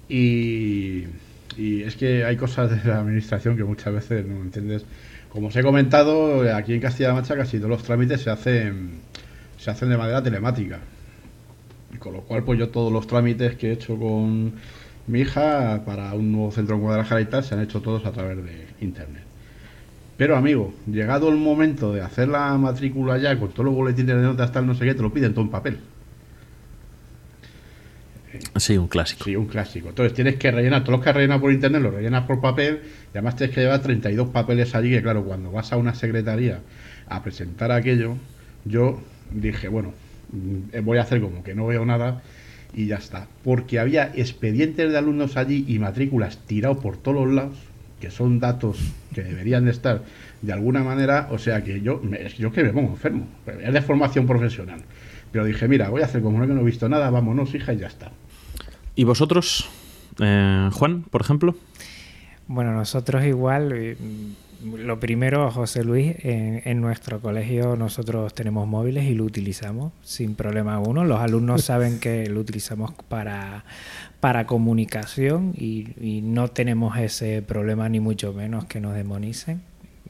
y 0.09 1.05
y 1.57 1.84
es 1.84 1.95
que 1.95 2.26
hay 2.26 2.36
cosas 2.36 2.72
de 2.72 2.89
la 2.89 2.99
administración 2.99 3.57
que 3.57 3.64
muchas 3.64 3.93
veces 3.93 4.26
no 4.26 4.41
entiendes. 4.41 4.86
Como 5.30 5.47
os 5.47 5.55
he 5.55 5.64
comentado, 5.64 6.41
aquí 6.55 6.74
en 6.74 6.82
Castilla-La 6.82 7.16
Mancha 7.16 7.36
casi 7.36 7.57
todos 7.57 7.70
los 7.70 7.84
trámites 7.84 8.22
se 8.22 8.30
hacen, 8.30 8.99
se 9.57 9.72
hacen 9.72 9.89
de 9.89 9.97
manera 9.97 10.22
telemática. 10.22 10.80
Y 11.93 11.97
con 11.97 12.14
lo 12.14 12.22
cual, 12.22 12.43
pues 12.43 12.59
yo 12.59 12.70
todos 12.70 12.91
los 12.91 13.07
trámites 13.07 13.55
que 13.55 13.70
he 13.70 13.72
hecho 13.74 13.97
con 13.97 14.53
mi 15.07 15.20
hija 15.20 15.84
para 15.86 16.14
un 16.14 16.32
nuevo 16.32 16.51
centro 16.51 16.76
en 16.76 16.82
Guadalajara 16.82 17.22
y 17.22 17.26
tal, 17.26 17.43
se 17.43 17.55
han 17.55 17.61
hecho 17.61 17.82
todos 17.82 18.05
a 18.05 18.11
través 18.11 18.38
de 18.38 18.68
internet. 18.82 19.23
Pero 20.18 20.38
amigo, 20.38 20.74
llegado 20.86 21.30
el 21.30 21.38
momento 21.38 21.91
de 21.91 22.01
hacer 22.01 22.28
la 22.28 22.55
matrícula 22.57 23.18
ya 23.18 23.38
con 23.39 23.49
todos 23.49 23.66
los 23.66 23.74
boletines 23.74 24.16
de 24.16 24.22
notas 24.22 24.51
tal 24.51 24.68
no 24.68 24.76
sé 24.76 24.86
qué, 24.86 24.93
te 24.93 25.01
lo 25.01 25.11
piden 25.11 25.34
todo 25.34 25.45
en 25.45 25.51
papel. 25.51 25.80
Sí, 28.57 28.78
un 28.78 28.88
clásico. 28.88 29.24
Sí, 29.26 29.36
un 29.36 29.45
clásico. 29.45 29.89
Entonces 29.89 30.14
tienes 30.14 30.36
que 30.36 30.51
rellenar, 30.51 30.82
todos 30.84 30.97
los 30.97 31.03
que 31.03 31.09
has 31.09 31.16
rellenado 31.16 31.41
por 31.41 31.51
internet 31.51 31.82
los 31.82 31.93
rellenas 31.93 32.26
por 32.26 32.41
papel 32.41 32.82
y 33.07 33.18
además 33.18 33.36
tienes 33.36 33.53
que 33.53 33.61
llevar 33.61 33.82
32 33.82 34.30
papeles 34.30 34.74
allí 34.76 34.89
que 34.91 35.01
claro, 35.01 35.24
cuando 35.24 35.51
vas 35.51 35.72
a 35.72 35.78
una 35.78 35.93
secretaría 35.93 36.61
a 37.07 37.24
presentar 37.24 37.72
aquello, 37.72 38.16
yo 38.66 39.01
dije, 39.32 39.68
bueno, 39.68 39.93
mm, 40.32 40.84
voy 40.84 40.97
a 40.97 41.01
hacer 41.01 41.22
como 41.22 41.43
que 41.43 41.55
no 41.55 41.68
veo 41.68 41.86
nada 41.86 42.22
y 42.74 42.88
ya 42.88 42.97
está. 42.97 43.28
Porque 43.43 43.80
había 43.80 44.11
expedientes 44.16 44.91
de 44.91 44.97
alumnos 44.97 45.38
allí 45.38 45.66
y 45.68 45.80
matrículas 45.80 46.38
tirados 46.45 46.78
por 46.78 46.97
todos 46.97 47.26
los 47.26 47.34
lados, 47.34 47.57
que 48.04 48.12
son 48.12 48.38
datos 48.38 48.78
que 49.16 49.24
deberían 49.24 49.64
de 49.64 49.72
estar 49.72 50.04
de 50.41 50.51
alguna 50.51 50.84
manera, 50.84 51.30
o 51.32 51.38
sea 51.38 51.64
que 51.64 51.80
yo, 51.80 52.01
yo 52.38 52.51
que 52.51 52.62
me 52.62 52.74
pongo 52.74 52.89
enfermo, 52.89 53.28
es 53.47 53.72
de 53.72 53.82
formación 53.82 54.28
profesional. 54.28 54.82
Pero 55.32 55.45
dije, 55.45 55.70
mira, 55.70 55.88
voy 55.88 56.01
a 56.01 56.06
hacer 56.06 56.22
como 56.22 56.38
no 56.38 56.45
que 56.45 56.51
no 56.51 56.60
he 56.60 56.66
visto 56.66 56.89
nada, 56.89 57.10
vámonos, 57.10 57.56
hija, 57.56 57.72
y 57.72 57.78
ya 57.78 57.88
está. 57.88 58.12
¿Y 58.95 59.06
vosotros, 59.06 59.70
eh, 60.20 60.70
Juan, 60.74 61.04
por 61.04 61.22
ejemplo? 61.22 61.56
Bueno, 62.47 62.74
nosotros 62.74 63.24
igual, 63.24 63.72
eh, 63.72 63.95
lo 64.66 64.99
primero, 64.99 65.49
José 65.49 65.86
Luis, 65.86 66.14
en, 66.24 66.82
nuestro 66.82 67.22
colegio 67.22 67.78
nosotros 67.78 68.34
tenemos 68.34 68.68
móviles 68.68 69.06
y 69.06 69.14
lo 69.14 69.24
utilizamos 69.24 69.93
sin 70.01 70.36
problema 70.36 70.76
alguno. 70.76 71.06
Los 71.06 71.22
alumnos 71.22 71.64
saben 71.64 72.01
que 72.01 72.28
lo 72.28 72.41
utilizamos 72.41 72.91
para, 73.08 73.64
para 74.24 74.48
comunicación 74.48 75.54
y, 75.54 76.22
no 76.24 76.48
tenemos 76.48 76.98
ese 76.98 77.42
problema 77.42 77.90
ni 77.90 78.00
mucho 78.00 78.32
menos 78.32 78.64
que 78.64 78.80
nos 78.80 78.96
demonicen. 78.96 79.62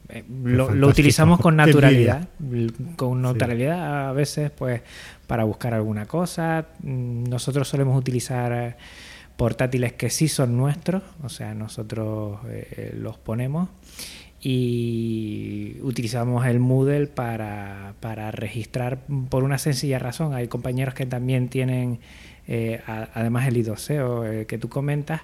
Eh, 0.07 0.23
lo, 0.43 0.67
utilizamos 0.87 1.39
con 1.39 1.55
naturalidad, 1.55 2.29
con 2.95 3.23
naturalidad 3.23 4.09
a 4.09 4.11
veces 4.11 4.51
pues 4.51 4.83
para 5.25 5.45
buscar 5.45 5.73
alguna 5.73 6.05
cosa. 6.05 6.67
Mm, 6.83 7.23
nosotros 7.23 7.67
solemos 7.67 7.97
utilizar 7.97 8.77
portátiles 9.35 9.93
que 9.93 10.11
sí 10.11 10.27
son 10.27 10.55
nuestros, 10.57 11.01
o 11.23 11.29
sea, 11.29 11.55
nosotros 11.55 12.37
eh, 12.49 12.93
los 12.95 13.17
ponemos 13.17 13.69
y 14.39 15.77
utilizamos 15.81 16.45
el 16.45 16.59
Moodle 16.59 17.07
para, 17.07 17.95
para, 17.99 18.29
registrar 18.29 18.99
por 19.29 19.43
una 19.43 19.57
sencilla 19.57 19.97
razón. 19.97 20.35
Hay 20.35 20.49
compañeros 20.49 20.93
que 20.93 21.07
también 21.07 21.47
tienen, 21.47 21.99
eh, 22.47 22.81
además 22.85 23.47
el 23.47 23.57
idoseo 23.57 24.25
eh, 24.25 24.45
que 24.45 24.57
tú 24.57 24.69
comentas, 24.69 25.21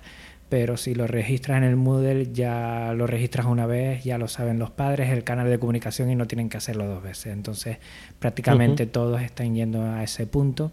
pero 0.49 0.77
si 0.77 0.95
lo 0.95 1.05
registras 1.05 1.57
en 1.57 1.63
el 1.63 1.75
Moodle 1.75 2.31
ya 2.33 2.93
lo 2.95 3.05
registras 3.05 3.45
una 3.45 3.67
vez, 3.67 4.03
ya 4.03 4.17
lo 4.17 4.27
saben 4.27 4.57
los 4.57 4.71
padres, 4.71 5.11
el 5.11 5.23
canal 5.23 5.49
de 5.49 5.59
comunicación 5.59 6.09
y 6.09 6.15
no 6.15 6.27
tienen 6.27 6.49
que 6.49 6.57
hacerlo 6.57 6.87
dos 6.87 7.03
veces. 7.03 7.33
Entonces 7.33 7.77
prácticamente 8.17 8.85
todos 8.87 9.21
están 9.21 9.53
yendo 9.53 9.83
a 9.83 10.03
ese 10.03 10.25
punto 10.25 10.71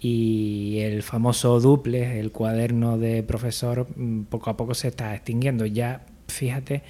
y 0.00 0.78
el 0.80 1.02
famoso 1.02 1.60
duple, 1.60 2.20
el 2.20 2.30
cuaderno 2.30 2.98
de 2.98 3.22
profesor, 3.22 3.88
mm, 3.96 4.24
poco 4.24 4.50
a 4.50 4.56
poco 4.56 4.74
se 4.74 4.88
está 4.88 5.14
extinguiendo. 5.14 5.66
Ya, 5.66 6.04
fíjate, 6.28 6.82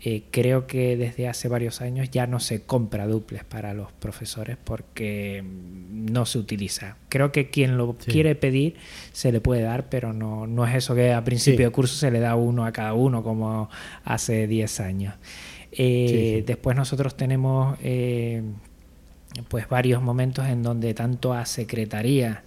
eh, 0.00 0.22
creo 0.30 0.68
que 0.68 0.96
desde 0.96 1.26
hace 1.26 1.48
varios 1.48 1.80
años 1.80 2.08
ya 2.10 2.28
no 2.28 2.38
se 2.38 2.62
compra 2.62 3.08
duples 3.08 3.42
para 3.42 3.74
los 3.74 3.90
profesores 3.90 4.56
porque 4.62 5.42
mm, 5.42 6.12
no 6.12 6.24
se 6.24 6.38
utiliza. 6.38 6.96
Creo 7.08 7.32
que 7.32 7.50
quien 7.50 7.76
lo 7.76 7.96
quiere 7.96 8.36
pedir 8.36 8.76
se 9.12 9.32
le 9.32 9.40
puede 9.40 9.62
dar, 9.62 9.88
pero 9.88 10.12
no, 10.12 10.46
no 10.46 10.64
es 10.66 10.76
eso 10.76 10.94
que 10.94 11.12
a 11.12 11.24
principio 11.24 11.66
de 11.66 11.72
curso 11.72 11.96
se 11.96 12.12
le 12.12 12.20
da 12.20 12.36
uno 12.36 12.64
a 12.64 12.72
cada 12.72 12.94
uno 12.94 13.24
como 13.24 13.68
hace 14.04 14.46
10 14.46 14.80
años. 14.80 15.14
Eh, 15.72 16.44
después 16.46 16.76
nosotros 16.76 17.16
tenemos 17.16 17.76
eh, 17.82 18.42
pues 19.48 19.68
varios 19.68 20.00
momentos 20.00 20.46
en 20.46 20.62
donde 20.62 20.94
tanto 20.94 21.32
a 21.34 21.44
secretaría 21.44 22.44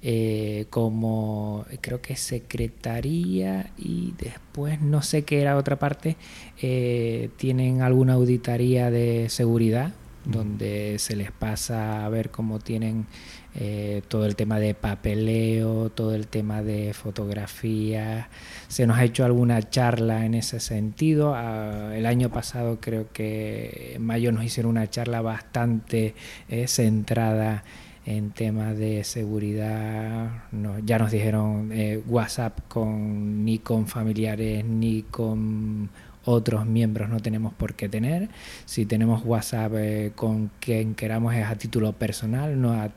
eh, 0.00 0.66
como 0.70 1.66
creo 1.80 2.00
que 2.00 2.14
secretaría 2.14 3.72
y 3.76 4.14
después 4.16 4.80
no 4.80 5.02
sé 5.02 5.24
qué 5.24 5.40
era 5.40 5.56
otra 5.56 5.76
parte, 5.76 6.16
eh, 6.62 7.30
tienen 7.36 7.82
alguna 7.82 8.12
auditoría 8.12 8.92
de 8.92 9.28
seguridad 9.28 9.92
donde 10.24 10.98
se 10.98 11.16
les 11.16 11.32
pasa 11.32 12.04
a 12.04 12.08
ver 12.10 12.30
cómo 12.30 12.60
tienen 12.60 13.06
eh, 13.56 14.02
todo 14.06 14.26
el 14.26 14.36
tema 14.36 14.60
de 14.60 14.74
papeleo, 14.74 15.90
todo 15.90 16.14
el 16.14 16.28
tema 16.28 16.62
de 16.62 16.92
fotografía. 16.92 18.28
Se 18.68 18.86
nos 18.86 18.98
ha 18.98 19.04
hecho 19.04 19.24
alguna 19.24 19.68
charla 19.68 20.26
en 20.26 20.34
ese 20.34 20.60
sentido. 20.60 21.34
Ah, 21.34 21.92
el 21.96 22.06
año 22.06 22.30
pasado 22.30 22.78
creo 22.80 23.10
que 23.12 23.94
en 23.96 24.02
mayo 24.02 24.30
nos 24.30 24.44
hicieron 24.44 24.70
una 24.70 24.88
charla 24.88 25.22
bastante 25.22 26.14
centrada 26.66 27.64
en 28.08 28.30
temas 28.30 28.78
de 28.78 29.04
seguridad, 29.04 30.30
ya 30.86 30.98
nos 30.98 31.10
dijeron 31.10 31.70
eh, 31.72 32.02
WhatsApp 32.06 32.58
con 32.66 33.44
ni 33.44 33.58
con 33.58 33.86
familiares 33.86 34.64
ni 34.64 35.02
con 35.02 35.90
otros 36.24 36.64
miembros 36.64 37.10
no 37.10 37.20
tenemos 37.20 37.52
por 37.52 37.74
qué 37.74 37.90
tener. 37.90 38.30
Si 38.64 38.86
tenemos 38.86 39.26
WhatsApp 39.26 39.72
eh, 39.76 40.12
con 40.14 40.50
quien 40.58 40.94
queramos 40.94 41.34
es 41.34 41.44
a 41.44 41.56
título 41.56 41.92
personal, 41.92 42.58
no 42.58 42.72
a, 42.72 42.90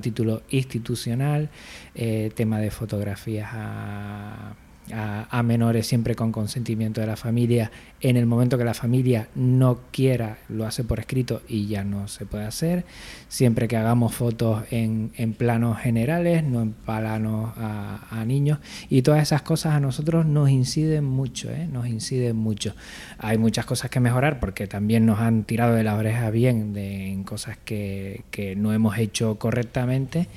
título 0.00 0.42
institucional. 0.48 1.50
Eh, 1.94 2.32
tema 2.34 2.58
de 2.58 2.70
fotografías 2.70 3.50
a 3.52 4.54
a, 4.92 5.42
menores 5.42 5.86
siempre 5.86 6.14
con 6.14 6.32
consentimiento 6.32 7.00
de 7.00 7.06
la 7.06 7.16
familia. 7.16 7.70
En 8.00 8.16
el 8.16 8.26
momento 8.26 8.58
que 8.58 8.64
la 8.64 8.74
familia 8.74 9.28
no 9.34 9.80
quiera, 9.90 10.38
lo 10.48 10.66
hace 10.66 10.84
por 10.84 11.00
escrito 11.00 11.42
y 11.48 11.66
ya 11.66 11.84
no 11.84 12.08
se 12.08 12.26
puede 12.26 12.44
hacer. 12.44 12.84
Siempre 13.28 13.68
que 13.68 13.76
hagamos 13.76 14.14
fotos 14.14 14.64
en, 14.70 15.10
planos 15.38 15.78
generales, 15.78 16.44
no 16.44 16.62
en 16.62 16.72
planos 16.72 17.52
a, 17.56 18.24
niños. 18.26 18.58
Y 18.88 19.02
todas 19.02 19.22
esas 19.22 19.42
cosas 19.42 19.74
a 19.74 19.80
nosotros 19.80 20.24
nos 20.24 20.48
inciden 20.50 21.04
mucho, 21.04 21.50
¿eh? 21.50 21.68
nos 21.70 21.86
inciden 21.86 22.36
mucho. 22.36 22.74
Hay 23.18 23.38
muchas 23.38 23.66
cosas 23.66 23.90
que 23.90 24.00
mejorar 24.00 24.40
porque 24.40 24.66
también 24.66 25.04
nos 25.04 25.20
han 25.20 25.44
tirado 25.44 25.74
de 25.74 25.84
la 25.84 25.94
oreja 25.94 26.30
bien 26.30 26.72
de, 26.72 27.08
en 27.08 27.24
cosas 27.24 27.58
que, 27.64 28.24
que 28.30 28.56
no 28.56 28.72
hemos 28.72 28.96
hecho 28.98 29.38
correctamente 29.38 30.28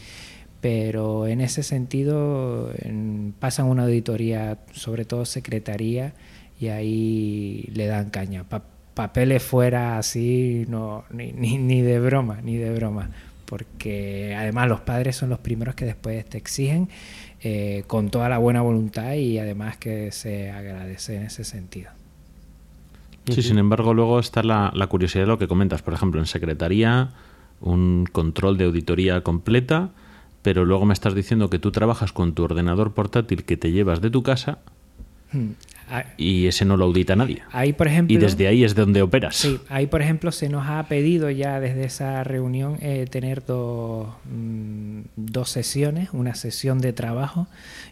pero 0.62 1.28
en 1.28 1.42
ese 1.42 1.64
sentido 1.64 2.72
pasan 3.40 3.68
una 3.68 3.84
auditoría, 3.84 4.58
sobre 4.72 5.06
todo 5.06 5.26
secretaría, 5.26 6.14
y 6.60 6.68
ahí 6.68 7.70
le 7.74 7.86
dan 7.86 8.10
caña. 8.10 8.44
papeles 8.94 9.44
fuera 9.44 9.98
así, 9.98 10.66
no, 10.68 11.06
ni, 11.12 11.32
ni, 11.32 11.82
de 11.82 12.00
broma, 12.00 12.40
ni 12.42 12.58
de 12.58 12.74
broma, 12.74 13.12
porque 13.46 14.36
además 14.38 14.68
los 14.68 14.82
padres 14.82 15.16
son 15.16 15.30
los 15.30 15.40
primeros 15.40 15.76
que 15.76 15.86
después 15.86 16.26
te 16.26 16.40
exigen 16.40 16.90
eh, 17.42 17.84
con 17.86 18.10
toda 18.10 18.28
la 18.28 18.40
buena 18.40 18.62
voluntad 18.62 19.14
y 19.14 19.38
además 19.38 19.78
que 19.78 20.12
se 20.12 20.50
agradece 20.50 21.18
en 21.18 21.24
ese 21.24 21.44
sentido. 21.44 21.92
Sí, 23.30 23.42
sin 23.42 23.60
embargo, 23.60 23.94
luego 23.94 24.20
está 24.20 24.42
la, 24.42 24.72
la 24.74 24.88
curiosidad 24.88 25.24
de 25.24 25.28
lo 25.28 25.38
que 25.38 25.50
comentas. 25.50 25.82
Por 25.82 25.94
ejemplo, 25.94 26.20
en 26.20 26.26
secretaría, 26.26 27.12
un 27.60 28.06
control 28.12 28.58
de 28.58 28.66
auditoría 28.66 29.22
completa 29.22 29.92
pero 30.48 30.64
luego 30.64 30.86
me 30.86 30.94
estás 30.94 31.14
diciendo 31.14 31.50
que 31.50 31.60
tú 31.60 31.74
trabajas 31.74 32.14
con 32.14 32.32
tu 32.32 32.42
ordenador 32.42 32.94
portátil 32.94 33.44
que 33.44 33.58
te 33.58 33.74
llevas 33.74 34.00
de 34.00 34.10
tu 34.10 34.24
casa 34.24 34.60
hmm. 35.34 35.50
Ah, 35.90 36.06
y 36.16 36.48
ese 36.48 36.64
no 36.64 36.78
lo 36.78 36.86
audita 36.86 37.18
nadie. 37.18 37.44
Ahí, 37.52 37.74
por 37.74 37.88
ejemplo, 37.88 38.14
y 38.14 38.18
desde 38.18 38.48
ahí 38.48 38.64
es 38.64 38.76
de 38.76 38.82
donde 38.82 39.02
operas. 39.02 39.36
Sí, 39.38 39.60
ahí, 39.70 39.88
por 39.88 40.02
ejemplo, 40.02 40.32
se 40.32 40.48
nos 40.50 40.68
ha 40.68 40.84
pedido 40.88 41.30
ya 41.30 41.60
desde 41.60 41.86
esa 41.86 42.24
reunión 42.26 42.78
eh, 42.82 43.08
tener 43.10 43.46
dos, 43.46 44.08
mm, 44.30 45.02
dos 45.16 45.50
sesiones, 45.50 46.10
una 46.12 46.36
sesión 46.36 46.80
de 46.80 46.92
trabajo 46.92 47.48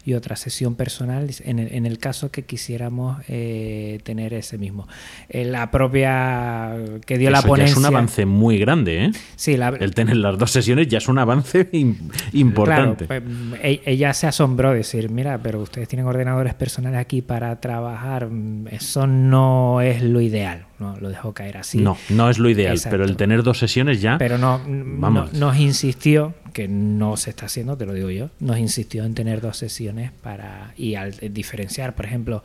y 0.06 0.14
otra 0.14 0.36
sesión 0.36 0.74
personal, 0.74 1.28
en 1.44 1.58
el, 1.58 1.74
en 1.74 1.84
el 1.84 1.98
caso 1.98 2.30
que 2.30 2.44
quisiéramos 2.44 3.18
eh, 3.28 4.00
tener 4.04 4.32
ese 4.32 4.56
mismo. 4.56 4.88
Eh, 5.28 5.44
la 5.44 5.70
propia 5.70 6.74
que 7.04 7.18
dio 7.18 7.30
la 7.30 7.42
ponencia... 7.42 7.72
es 7.72 7.76
un 7.76 7.84
avance 7.84 8.24
muy 8.24 8.58
grande, 8.58 9.04
¿eh? 9.04 9.10
Sí, 9.34 9.58
el 9.80 9.94
tener 9.94 10.16
las 10.16 10.38
dos 10.38 10.50
sesiones 10.50 10.88
ya 10.88 10.98
es 10.98 11.08
un 11.08 11.18
avance 11.18 11.68
importante. 12.32 13.06
Claro, 13.06 13.24
pues, 13.50 13.60
e, 13.62 13.82
ella 13.84 14.14
se 14.14 14.26
asombró 14.26 14.70
de 14.70 14.78
decir, 14.78 15.10
mira, 15.10 15.38
pero 15.42 15.60
ustedes 15.60 15.88
tienen 15.88 16.06
ordenadores 16.06 16.54
personales 16.54 17.00
aquí 17.00 17.20
para 17.20 17.60
trabajar 17.60 18.06
Mm, 18.36 18.68
eso 18.70 19.06
no 19.06 19.80
es 19.80 20.02
lo 20.02 20.20
ideal. 20.20 20.66
No, 20.78 20.96
lo 20.98 21.08
dejó 21.08 21.32
caer 21.32 21.56
así. 21.56 21.78
No, 21.78 21.96
no 22.10 22.28
es 22.28 22.38
lo 22.38 22.50
ideal, 22.50 22.78
pero 22.90 23.04
el 23.04 23.16
tener 23.16 23.42
dos 23.42 23.58
sesiones 23.58 24.00
ya. 24.02 24.18
Pero 24.18 24.36
no, 24.36 24.60
Vamos. 24.66 25.32
nos 25.32 25.56
insistió, 25.56 26.34
que 26.52 26.68
no 26.68 27.16
se 27.16 27.30
está 27.30 27.46
haciendo, 27.46 27.76
te 27.76 27.86
lo 27.86 27.94
digo 27.94 28.10
yo, 28.10 28.30
nos 28.40 28.58
insistió 28.58 29.04
en 29.04 29.14
tener 29.14 29.40
dos 29.40 29.56
sesiones 29.56 30.12
para. 30.12 30.74
y 30.76 30.94
al 30.94 31.12
diferenciar, 31.32 31.94
por 31.94 32.04
ejemplo, 32.04 32.42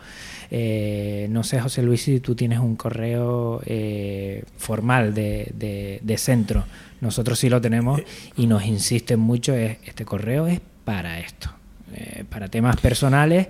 eh, 0.49 1.27
no 1.29 1.43
sé, 1.43 1.59
José 1.59 1.81
Luis, 1.81 2.03
si 2.03 2.19
tú 2.19 2.35
tienes 2.35 2.59
un 2.59 2.75
correo 2.75 3.61
eh, 3.65 4.43
formal 4.57 5.13
de, 5.13 5.99
de, 6.01 6.17
centro. 6.17 6.65
Nosotros 7.01 7.39
sí 7.39 7.49
lo 7.49 7.59
tenemos 7.59 7.99
eh. 7.99 8.05
y 8.37 8.47
nos 8.47 8.63
insisten 8.65 9.19
mucho, 9.19 9.53
es, 9.53 9.77
este 9.85 10.05
correo 10.05 10.47
es 10.47 10.61
para 10.85 11.19
esto. 11.19 11.49
para 12.29 12.47
temas 12.47 12.77
personales 12.77 13.47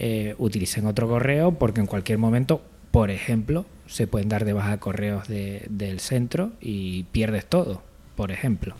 eh, 0.00 0.36
utilicen 0.38 0.86
otro 0.86 1.08
correo 1.08 1.50
porque 1.58 1.80
en 1.80 1.88
cualquier 1.88 2.18
momento, 2.18 2.62
por 2.90 3.10
ejemplo, 3.10 3.66
se 3.86 4.06
pueden 4.06 4.28
dar 4.28 4.44
de 4.44 4.52
baja 4.52 4.78
correos 4.78 5.28
del 5.28 6.00
centro 6.00 6.50
y 6.60 7.04
pierdes 7.04 7.46
todo, 7.46 7.82
por 8.16 8.30
ejemplo. 8.30 8.74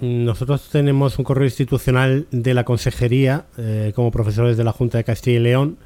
Nosotros 0.00 0.68
tenemos 0.70 1.18
un 1.18 1.24
correo 1.24 1.46
institucional 1.46 2.26
de 2.30 2.54
la 2.54 2.64
consejería 2.64 3.46
eh, 3.56 3.92
como 3.94 4.10
profesores 4.10 4.56
de 4.56 4.64
la 4.64 4.72
Junta 4.72 4.98
de 4.98 5.04
Castilla 5.04 5.38
y 5.38 5.42
León 5.42 5.78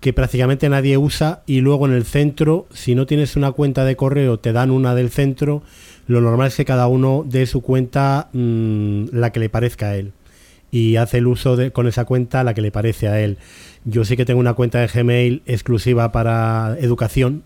que 0.00 0.12
prácticamente 0.12 0.68
nadie 0.68 0.96
usa 0.96 1.42
y 1.46 1.60
luego 1.60 1.86
en 1.86 1.92
el 1.92 2.04
centro, 2.04 2.66
si 2.72 2.94
no 2.94 3.06
tienes 3.06 3.34
una 3.34 3.50
cuenta 3.50 3.84
de 3.84 3.96
correo, 3.96 4.38
te 4.38 4.52
dan 4.52 4.70
una 4.70 4.94
del 4.94 5.10
centro, 5.10 5.62
lo 6.06 6.20
normal 6.20 6.48
es 6.48 6.56
que 6.56 6.64
cada 6.64 6.86
uno 6.86 7.24
dé 7.26 7.46
su 7.46 7.62
cuenta 7.62 8.28
mm, 8.32 9.06
la 9.12 9.32
que 9.32 9.40
le 9.40 9.48
parezca 9.48 9.88
a 9.88 9.96
él 9.96 10.12
y 10.70 10.96
hace 10.96 11.18
el 11.18 11.26
uso 11.26 11.56
de, 11.56 11.72
con 11.72 11.86
esa 11.88 12.04
cuenta 12.04 12.44
la 12.44 12.54
que 12.54 12.60
le 12.60 12.70
parece 12.70 13.08
a 13.08 13.20
él. 13.20 13.38
Yo 13.90 14.04
sí 14.04 14.18
que 14.18 14.26
tengo 14.26 14.38
una 14.38 14.52
cuenta 14.52 14.80
de 14.80 14.86
Gmail 14.86 15.42
exclusiva 15.46 16.12
para 16.12 16.76
educación, 16.78 17.42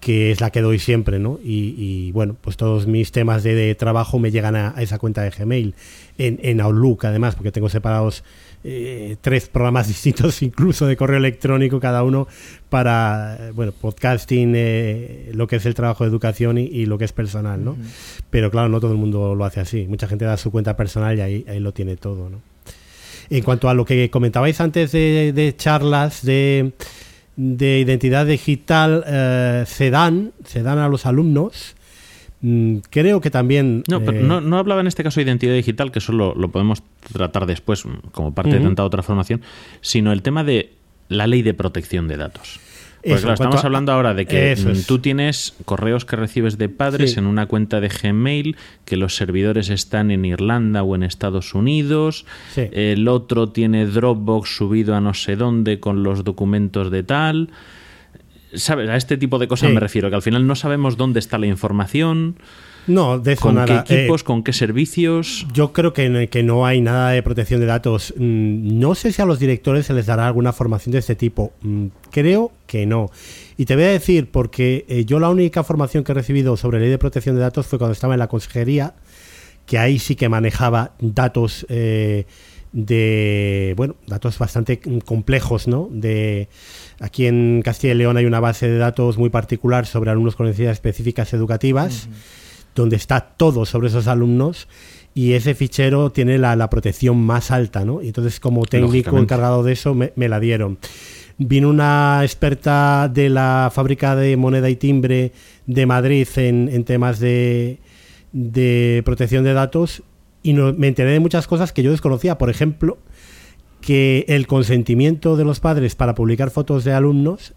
que 0.00 0.30
es 0.30 0.40
la 0.40 0.50
que 0.50 0.62
doy 0.62 0.78
siempre, 0.78 1.18
¿no? 1.18 1.38
Y, 1.44 2.10
bueno, 2.12 2.34
pues 2.40 2.56
todos 2.56 2.86
mis 2.86 3.12
temas 3.12 3.42
de, 3.42 3.74
trabajo 3.74 4.18
me 4.18 4.30
llegan 4.30 4.56
a, 4.56 4.74
esa 4.78 4.98
cuenta 4.98 5.20
de 5.22 5.28
Gmail, 5.28 5.74
en, 6.16 6.40
en 6.42 6.62
Outlook 6.62 7.04
además, 7.04 7.34
porque 7.34 7.52
tengo 7.52 7.68
separados 7.68 8.24
eh, 8.64 9.16
tres 9.20 9.50
programas 9.50 9.88
distintos, 9.88 10.40
incluso 10.42 10.86
de 10.86 10.96
correo 10.96 11.18
electrónico, 11.18 11.78
cada 11.78 12.04
uno 12.04 12.26
para, 12.70 13.50
bueno, 13.54 13.72
podcasting, 13.72 14.54
eh, 14.56 15.30
lo 15.34 15.46
que 15.46 15.56
es 15.56 15.66
el 15.66 15.74
trabajo 15.74 16.04
de 16.04 16.10
educación 16.10 16.56
y, 16.56 16.86
lo 16.86 16.96
que 16.96 17.04
es 17.04 17.12
personal, 17.12 17.62
¿no? 17.62 17.76
Pero 18.30 18.50
claro, 18.50 18.70
no 18.70 18.80
todo 18.80 18.92
el 18.92 18.98
mundo 18.98 19.34
lo 19.34 19.44
hace 19.44 19.60
así. 19.60 19.86
Mucha 19.86 20.08
gente 20.08 20.24
da 20.24 20.38
su 20.38 20.50
cuenta 20.50 20.74
personal 20.74 21.18
y 21.18 21.20
ahí, 21.20 21.44
ahí 21.46 21.60
lo 21.60 21.72
tiene 21.72 21.96
todo, 21.98 22.30
¿no? 22.30 22.40
En 23.30 23.42
cuanto 23.44 23.68
a 23.68 23.74
lo 23.74 23.84
que 23.84 24.10
comentabais 24.10 24.60
antes 24.60 24.92
de, 24.92 25.54
charlas 25.56 26.24
de, 26.24 26.72
de, 27.36 27.78
identidad 27.78 28.26
digital, 28.26 29.04
se 29.66 29.90
dan, 29.90 30.32
se 30.44 30.62
dan 30.62 30.78
a 30.78 30.88
los 30.88 31.06
alumnos 31.06 31.76
Mm, 32.42 32.78
creo 32.88 33.20
que 33.20 33.30
también... 33.30 33.82
No, 33.88 34.00
pero 34.00 34.20
eh, 34.20 34.22
no, 34.22 34.40
no 34.40 34.58
hablaba 34.58 34.80
en 34.80 34.86
este 34.86 35.02
caso 35.02 35.20
de 35.20 35.24
identidad 35.24 35.54
digital, 35.54 35.92
que 35.92 35.98
eso 35.98 36.12
lo, 36.12 36.34
lo 36.34 36.50
podemos 36.50 36.82
tratar 37.12 37.46
después 37.46 37.84
mm, 37.84 38.08
como 38.12 38.34
parte 38.34 38.52
de 38.52 38.60
tanta 38.60 38.84
otra 38.84 39.02
formación, 39.02 39.42
sino 39.80 40.12
el 40.12 40.22
tema 40.22 40.44
de 40.44 40.72
la 41.08 41.26
ley 41.26 41.42
de 41.42 41.54
protección 41.54 42.08
de 42.08 42.16
datos. 42.16 42.60
Porque 43.02 43.16
claro, 43.22 43.34
estamos 43.34 43.64
a- 43.64 43.66
hablando 43.66 43.92
ahora 43.92 44.12
de 44.14 44.26
que 44.26 44.54
mm, 44.56 44.68
es. 44.70 44.86
tú 44.86 44.98
tienes 44.98 45.54
correos 45.64 46.04
que 46.04 46.16
recibes 46.16 46.58
de 46.58 46.68
padres 46.68 47.12
Sí. 47.12 47.18
en 47.18 47.26
una 47.26 47.46
cuenta 47.46 47.80
de 47.80 47.88
Gmail, 47.88 48.56
que 48.84 48.96
los 48.96 49.16
servidores 49.16 49.70
están 49.70 50.10
en 50.10 50.24
Irlanda 50.26 50.82
o 50.82 50.94
en 50.94 51.02
Estados 51.02 51.54
Unidos, 51.54 52.26
Sí. 52.54 52.68
el 52.72 53.08
otro 53.08 53.48
tiene 53.48 53.86
Dropbox 53.86 54.54
subido 54.56 54.94
a 54.94 55.00
no 55.00 55.14
sé 55.14 55.36
dónde 55.36 55.80
con 55.80 56.02
los 56.02 56.24
documentos 56.24 56.90
de 56.90 57.02
tal. 57.02 57.50
¿Sabes? 58.52 58.90
A 58.90 58.96
este 58.96 59.16
tipo 59.16 59.38
de 59.38 59.46
cosas 59.46 59.68
Sí. 59.68 59.74
me 59.74 59.80
refiero, 59.80 60.10
que 60.10 60.16
al 60.16 60.22
final 60.22 60.46
no 60.46 60.56
sabemos 60.56 60.96
dónde 60.96 61.20
está 61.20 61.38
la 61.38 61.46
información, 61.46 62.36
no, 62.92 63.18
de 63.18 63.32
eso 63.32 63.42
con 63.42 63.54
nada. 63.54 63.84
qué 63.84 63.94
Eh, 63.94 63.98
equipos, 64.02 64.24
con 64.24 64.42
qué 64.42 64.52
servicios. 64.52 65.46
Yo 65.52 65.72
creo 65.72 65.92
que, 65.92 66.08
no- 66.08 66.28
que 66.28 66.42
no 66.42 66.66
hay 66.66 66.80
nada 66.80 67.10
de 67.10 67.22
protección 67.22 67.60
de 67.60 67.66
datos. 67.66 68.12
Mm, 68.16 68.78
No 68.78 68.94
sé 68.94 69.12
si 69.12 69.22
a 69.22 69.24
los 69.26 69.38
directores 69.38 69.86
se 69.86 69.94
les 69.94 70.06
dará 70.06 70.26
alguna 70.26 70.52
formación 70.52 70.92
de 70.92 70.98
este 70.98 71.14
tipo. 71.14 71.52
Mm, 71.62 71.86
Creo 72.10 72.52
que 72.66 72.86
no. 72.86 73.10
Y 73.56 73.64
te 73.66 73.74
voy 73.76 73.84
a 73.84 73.88
decir, 73.88 74.30
porque 74.30 74.84
eh, 74.88 75.04
yo 75.04 75.20
la 75.20 75.28
única 75.30 75.62
formación 75.64 76.02
que 76.04 76.12
he 76.12 76.14
recibido 76.14 76.56
sobre 76.56 76.80
ley 76.80 76.90
de 76.90 76.98
protección 76.98 77.34
de 77.36 77.40
datos 77.42 77.66
fue 77.66 77.78
cuando 77.78 77.92
estaba 77.92 78.14
en 78.14 78.20
la 78.20 78.28
consejería, 78.28 78.94
que 79.66 79.78
ahí 79.78 79.98
sí 79.98 80.16
que 80.16 80.28
manejaba 80.28 80.92
datos 81.00 81.64
eh, 81.68 82.24
de, 82.72 83.74
bueno, 83.76 83.96
datos 84.06 84.38
bastante 84.38 84.80
mm, 84.84 84.98
complejos, 84.98 85.66
¿no? 85.68 85.88
De, 85.92 86.48
aquí 87.00 87.26
en 87.26 87.62
Castilla 87.64 87.94
y 87.94 87.96
León 87.96 88.16
hay 88.16 88.24
una 88.26 88.40
base 88.40 88.68
de 88.68 88.78
datos 88.78 89.18
muy 89.18 89.30
particular 89.30 89.86
sobre 89.86 90.10
alumnos 90.10 90.36
con 90.36 90.46
necesidades 90.46 90.76
específicas 90.78 91.32
educativas 91.32 92.08
donde 92.74 92.96
está 92.96 93.20
todo 93.20 93.64
sobre 93.66 93.88
esos 93.88 94.06
alumnos 94.06 94.68
y 95.14 95.32
ese 95.32 95.54
fichero 95.54 96.10
tiene 96.10 96.38
la, 96.38 96.54
la 96.56 96.70
protección 96.70 97.18
más 97.20 97.50
alta, 97.50 97.84
¿no? 97.84 98.00
Y 98.02 98.08
entonces 98.08 98.38
como 98.40 98.64
técnico 98.64 99.10
encargado 99.22 99.62
de 99.62 99.72
eso 99.72 99.94
me, 99.94 100.12
me 100.16 100.28
la 100.28 100.38
dieron. 100.40 100.78
Vino 101.38 101.68
una 101.70 102.20
experta 102.22 103.10
de 103.12 103.28
la 103.30 103.70
fábrica 103.72 104.14
de 104.14 104.36
moneda 104.36 104.68
y 104.70 104.76
timbre 104.76 105.32
de 105.66 105.86
Madrid 105.86 106.28
en, 106.36 106.68
en 106.72 106.84
temas 106.84 107.18
de, 107.18 107.78
de 108.32 109.02
protección 109.04 109.42
de 109.44 109.52
datos 109.54 110.02
y 110.42 110.52
no- 110.52 110.72
me 110.74 110.88
enteré 110.88 111.10
de 111.12 111.20
muchas 111.20 111.46
cosas 111.46 111.72
que 111.72 111.82
yo 111.82 111.90
desconocía. 111.90 112.38
Por 112.38 112.50
ejemplo, 112.50 112.98
que 113.80 114.24
el 114.28 114.46
consentimiento 114.46 115.36
de 115.36 115.44
los 115.44 115.58
padres 115.60 115.94
para 115.96 116.14
publicar 116.14 116.50
fotos 116.50 116.84
de 116.84 116.92
alumnos 116.92 117.54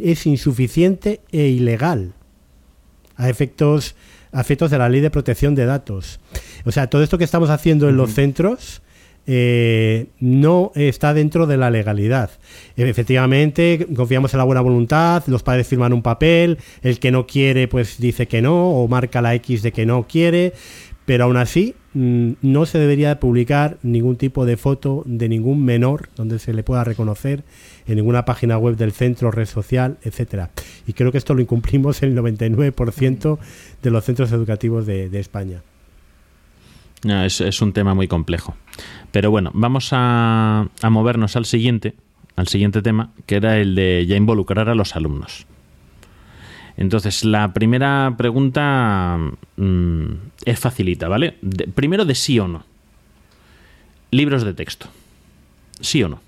es 0.00 0.26
insuficiente 0.26 1.20
e 1.32 1.48
ilegal 1.48 2.12
a 3.16 3.30
efectos, 3.30 3.94
a 4.34 4.40
efectos 4.40 4.70
de 4.70 4.78
la 4.78 4.88
ley 4.88 5.00
de 5.00 5.10
protección 5.10 5.54
de 5.54 5.64
datos. 5.64 6.20
O 6.64 6.72
sea, 6.72 6.88
todo 6.88 7.02
esto 7.02 7.16
que 7.16 7.24
estamos 7.24 7.50
haciendo 7.50 7.88
en 7.88 7.96
los 7.96 8.12
centros 8.12 8.82
eh, 9.26 10.08
no 10.20 10.72
está 10.74 11.14
dentro 11.14 11.46
de 11.46 11.56
la 11.56 11.70
legalidad. 11.70 12.30
Efectivamente, 12.76 13.86
confiamos 13.96 14.34
en 14.34 14.38
la 14.38 14.44
buena 14.44 14.60
voluntad, 14.60 15.22
los 15.28 15.42
padres 15.42 15.66
firman 15.66 15.94
un 15.94 16.02
papel, 16.02 16.58
el 16.82 16.98
que 16.98 17.10
no 17.10 17.26
quiere 17.26 17.68
pues 17.68 17.98
dice 17.98 18.26
que 18.28 18.42
no 18.42 18.70
o 18.70 18.88
marca 18.88 19.22
la 19.22 19.34
X 19.36 19.62
de 19.62 19.72
que 19.72 19.86
no 19.86 20.06
quiere, 20.06 20.52
pero 21.06 21.24
aún 21.24 21.36
así 21.36 21.74
mm, 21.94 22.32
no 22.42 22.66
se 22.66 22.78
debería 22.78 23.18
publicar 23.20 23.78
ningún 23.82 24.16
tipo 24.16 24.44
de 24.44 24.56
foto 24.56 25.02
de 25.06 25.28
ningún 25.28 25.64
menor 25.64 26.10
donde 26.16 26.38
se 26.38 26.52
le 26.52 26.62
pueda 26.62 26.84
reconocer 26.84 27.44
en 27.86 27.96
ninguna 27.96 28.24
página 28.24 28.58
web 28.58 28.76
del 28.76 28.92
centro, 28.92 29.30
red 29.30 29.46
social, 29.46 29.98
etcétera. 30.02 30.50
Y 30.86 30.92
creo 30.92 31.12
que 31.12 31.18
esto 31.18 31.34
lo 31.34 31.40
incumplimos 31.40 32.02
el 32.02 32.16
99% 32.16 33.38
de 33.82 33.90
los 33.90 34.04
centros 34.04 34.32
educativos 34.32 34.86
de, 34.86 35.18
España. 35.18 35.62
Es, 37.04 37.60
un 37.60 37.72
tema 37.72 37.94
muy 37.94 38.08
complejo. 38.08 38.56
Pero 39.12 39.30
bueno, 39.30 39.50
vamos 39.54 39.90
a, 39.92 40.68
movernos 40.90 41.36
al 41.36 41.44
siguiente, 41.44 41.94
al 42.36 42.48
siguiente 42.48 42.82
tema, 42.82 43.10
que 43.26 43.36
era 43.36 43.58
el 43.58 43.74
de 43.74 44.06
ya 44.06 44.16
involucrar 44.16 44.68
a 44.68 44.74
los 44.74 44.96
alumnos. 44.96 45.46
Entonces, 46.76 47.24
la 47.24 47.52
primera 47.52 48.14
pregunta 48.16 49.16
mm, 49.56 50.06
es 50.44 50.58
facilita, 50.58 51.06
¿vale? 51.06 51.36
Primero 51.74 52.04
de 52.04 52.16
sí 52.16 52.38
o 52.40 52.48
no. 52.48 52.64
Libros 54.10 54.42
de 54.42 54.54
texto. 54.54 54.88
¿Sí 55.80 56.02
o 56.02 56.08
no? 56.08 56.23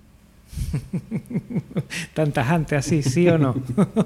Tan 2.14 2.32
tajante 2.32 2.76
así, 2.76 3.02
¿sí 3.02 3.28
o 3.28 3.38
no? 3.38 3.54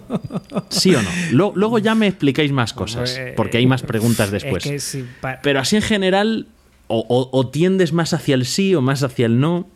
¿Sí 0.69 0.95
o 0.95 1.03
no? 1.03 1.09
Lo- 1.33 1.53
luego 1.55 1.79
ya 1.79 1.95
me 1.95 2.07
explicáis 2.07 2.53
más 2.53 2.73
cosas, 2.73 3.19
porque 3.37 3.59
hay 3.59 3.67
más 3.67 3.83
preguntas 3.83 4.27
Es 4.27 4.43
después. 4.43 4.63
que 4.65 4.79
si 4.81 5.05
pa- 5.21 5.41
Pero 5.43 5.61
así 5.61 5.77
en 5.77 5.83
general, 5.83 6.47
o, 6.89 7.05
o- 7.09 7.31
o 7.39 7.49
tiendes 7.49 7.93
más 7.93 8.13
hacia 8.15 8.35
el 8.35 8.45
sí 8.47 8.75
o 8.75 8.81
más 8.81 9.03
hacia 9.03 9.27
el 9.27 9.41
no. 9.41 9.69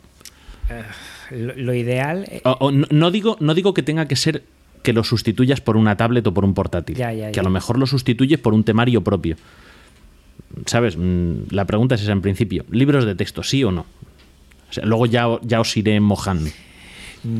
lo, 1.31 1.55
lo 1.57 1.75
ideal 1.75 2.27
eh, 2.31 2.41
O- 2.45 2.71
no, 2.71 2.87
no 2.91 3.11
digo, 3.11 3.37
no 3.41 3.55
digo 3.55 3.75
que 3.75 3.83
tenga 3.83 4.07
que 4.09 4.17
ser 4.17 4.45
que 4.83 4.93
lo 4.93 5.03
sustituyas 5.05 5.61
por 5.61 5.77
una 5.79 5.97
tablet 5.97 6.27
o 6.27 6.35
por 6.35 6.45
un 6.45 6.53
portátil. 6.55 6.97
Ya, 6.97 7.13
ya, 7.13 7.33
que 7.33 7.41
a 7.41 7.43
lo 7.43 7.51
mejor 7.51 7.79
lo 7.79 7.87
sustituyes 7.87 8.39
por 8.39 8.53
un 8.53 8.65
temario 8.65 9.03
propio. 9.03 9.37
¿Sabes? 10.67 10.97
Mm, 10.99 11.47
La 11.51 11.65
pregunta 11.65 11.95
es 11.95 12.03
esa 12.03 12.13
en 12.13 12.21
principio. 12.21 12.65
¿Libros 12.71 13.05
de 13.07 13.15
texto, 13.15 13.43
sí 13.43 13.65
o 13.65 13.73
no? 13.73 13.87
O 14.71 14.73
sea, 14.73 14.85
luego 14.85 15.07
ya, 15.07 15.27
ya 15.43 15.61
os 15.61 15.77
iré 15.77 16.01
mojando. 16.01 16.51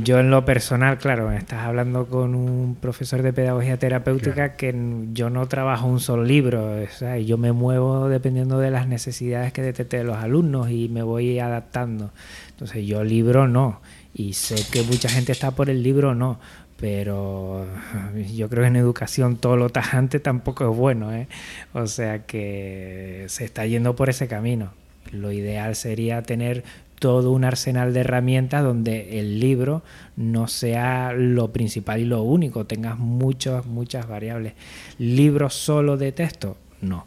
Yo 0.03 0.19
en 0.19 0.31
lo 0.31 0.47
personal, 0.47 0.97
claro, 0.97 1.31
estás 1.31 1.63
hablando 1.65 2.07
con 2.07 2.35
un 2.35 2.75
profesor 2.75 3.21
de 3.21 3.35
pedagogía 3.35 3.77
terapéutica 3.77 4.55
que 4.57 4.75
yo 5.13 5.29
no 5.29 5.47
trabajo 5.47 5.87
un 5.87 6.01
solo 6.01 6.25
libro, 6.25 6.83
o 6.83 6.89
sea, 6.89 7.19
yo 7.19 7.37
me 7.37 7.53
muevo 7.53 8.09
dependiendo 8.09 8.59
de 8.59 8.71
las 8.71 8.89
necesidades 8.89 9.53
que 9.53 9.61
detecte 9.61 9.99
de 9.99 10.05
los 10.05 10.17
alumnos 10.17 10.71
y 10.71 10.89
me 10.89 11.03
voy 11.03 11.39
adaptando. 11.39 12.13
Entonces 12.49 12.87
yo 12.87 13.05
libro 13.05 13.47
no, 13.47 13.83
y 14.15 14.33
sé 14.33 14.57
que 14.73 14.85
mucha 14.85 15.11
gente 15.11 15.33
está 15.33 15.51
por 15.51 15.69
el 15.69 15.83
libro 15.83 16.15
no, 16.15 16.41
pero 16.79 17.67
yo 18.35 18.49
creo 18.49 18.63
que 18.63 18.69
en 18.69 18.77
educación 18.77 19.37
todo 19.37 19.59
lo 19.59 19.69
tajante 19.69 20.19
tampoco 20.19 20.71
es 20.71 20.75
bueno, 20.75 21.13
¿eh? 21.13 21.29
O 21.75 21.87
sea 21.87 22.21
que 22.21 23.27
se 23.29 23.45
está 23.45 23.67
yendo 23.67 23.95
por 23.95 24.09
ese 24.09 24.29
camino. 24.29 24.73
Lo 25.13 25.31
ideal 25.31 25.77
sería 25.77 26.23
tener 26.23 26.65
todo 26.99 27.33
un 27.33 27.45
arsenal 27.45 27.93
de 27.93 28.01
herramientas 28.01 28.63
donde 28.63 29.19
el 29.21 29.41
libro 29.41 29.83
no 30.17 30.49
sea 30.49 31.13
lo 31.13 31.53
principal 31.53 32.01
y 32.01 32.05
lo 32.05 32.23
único, 32.23 32.67
tengas 32.67 32.99
muchas, 32.99 33.67
muchas 33.67 34.09
variables. 34.09 34.55
¿Libro 34.99 35.51
solo 35.51 35.97
de 35.97 36.13
texto? 36.13 36.57
No. 36.81 37.07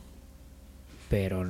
Pero 1.09 1.45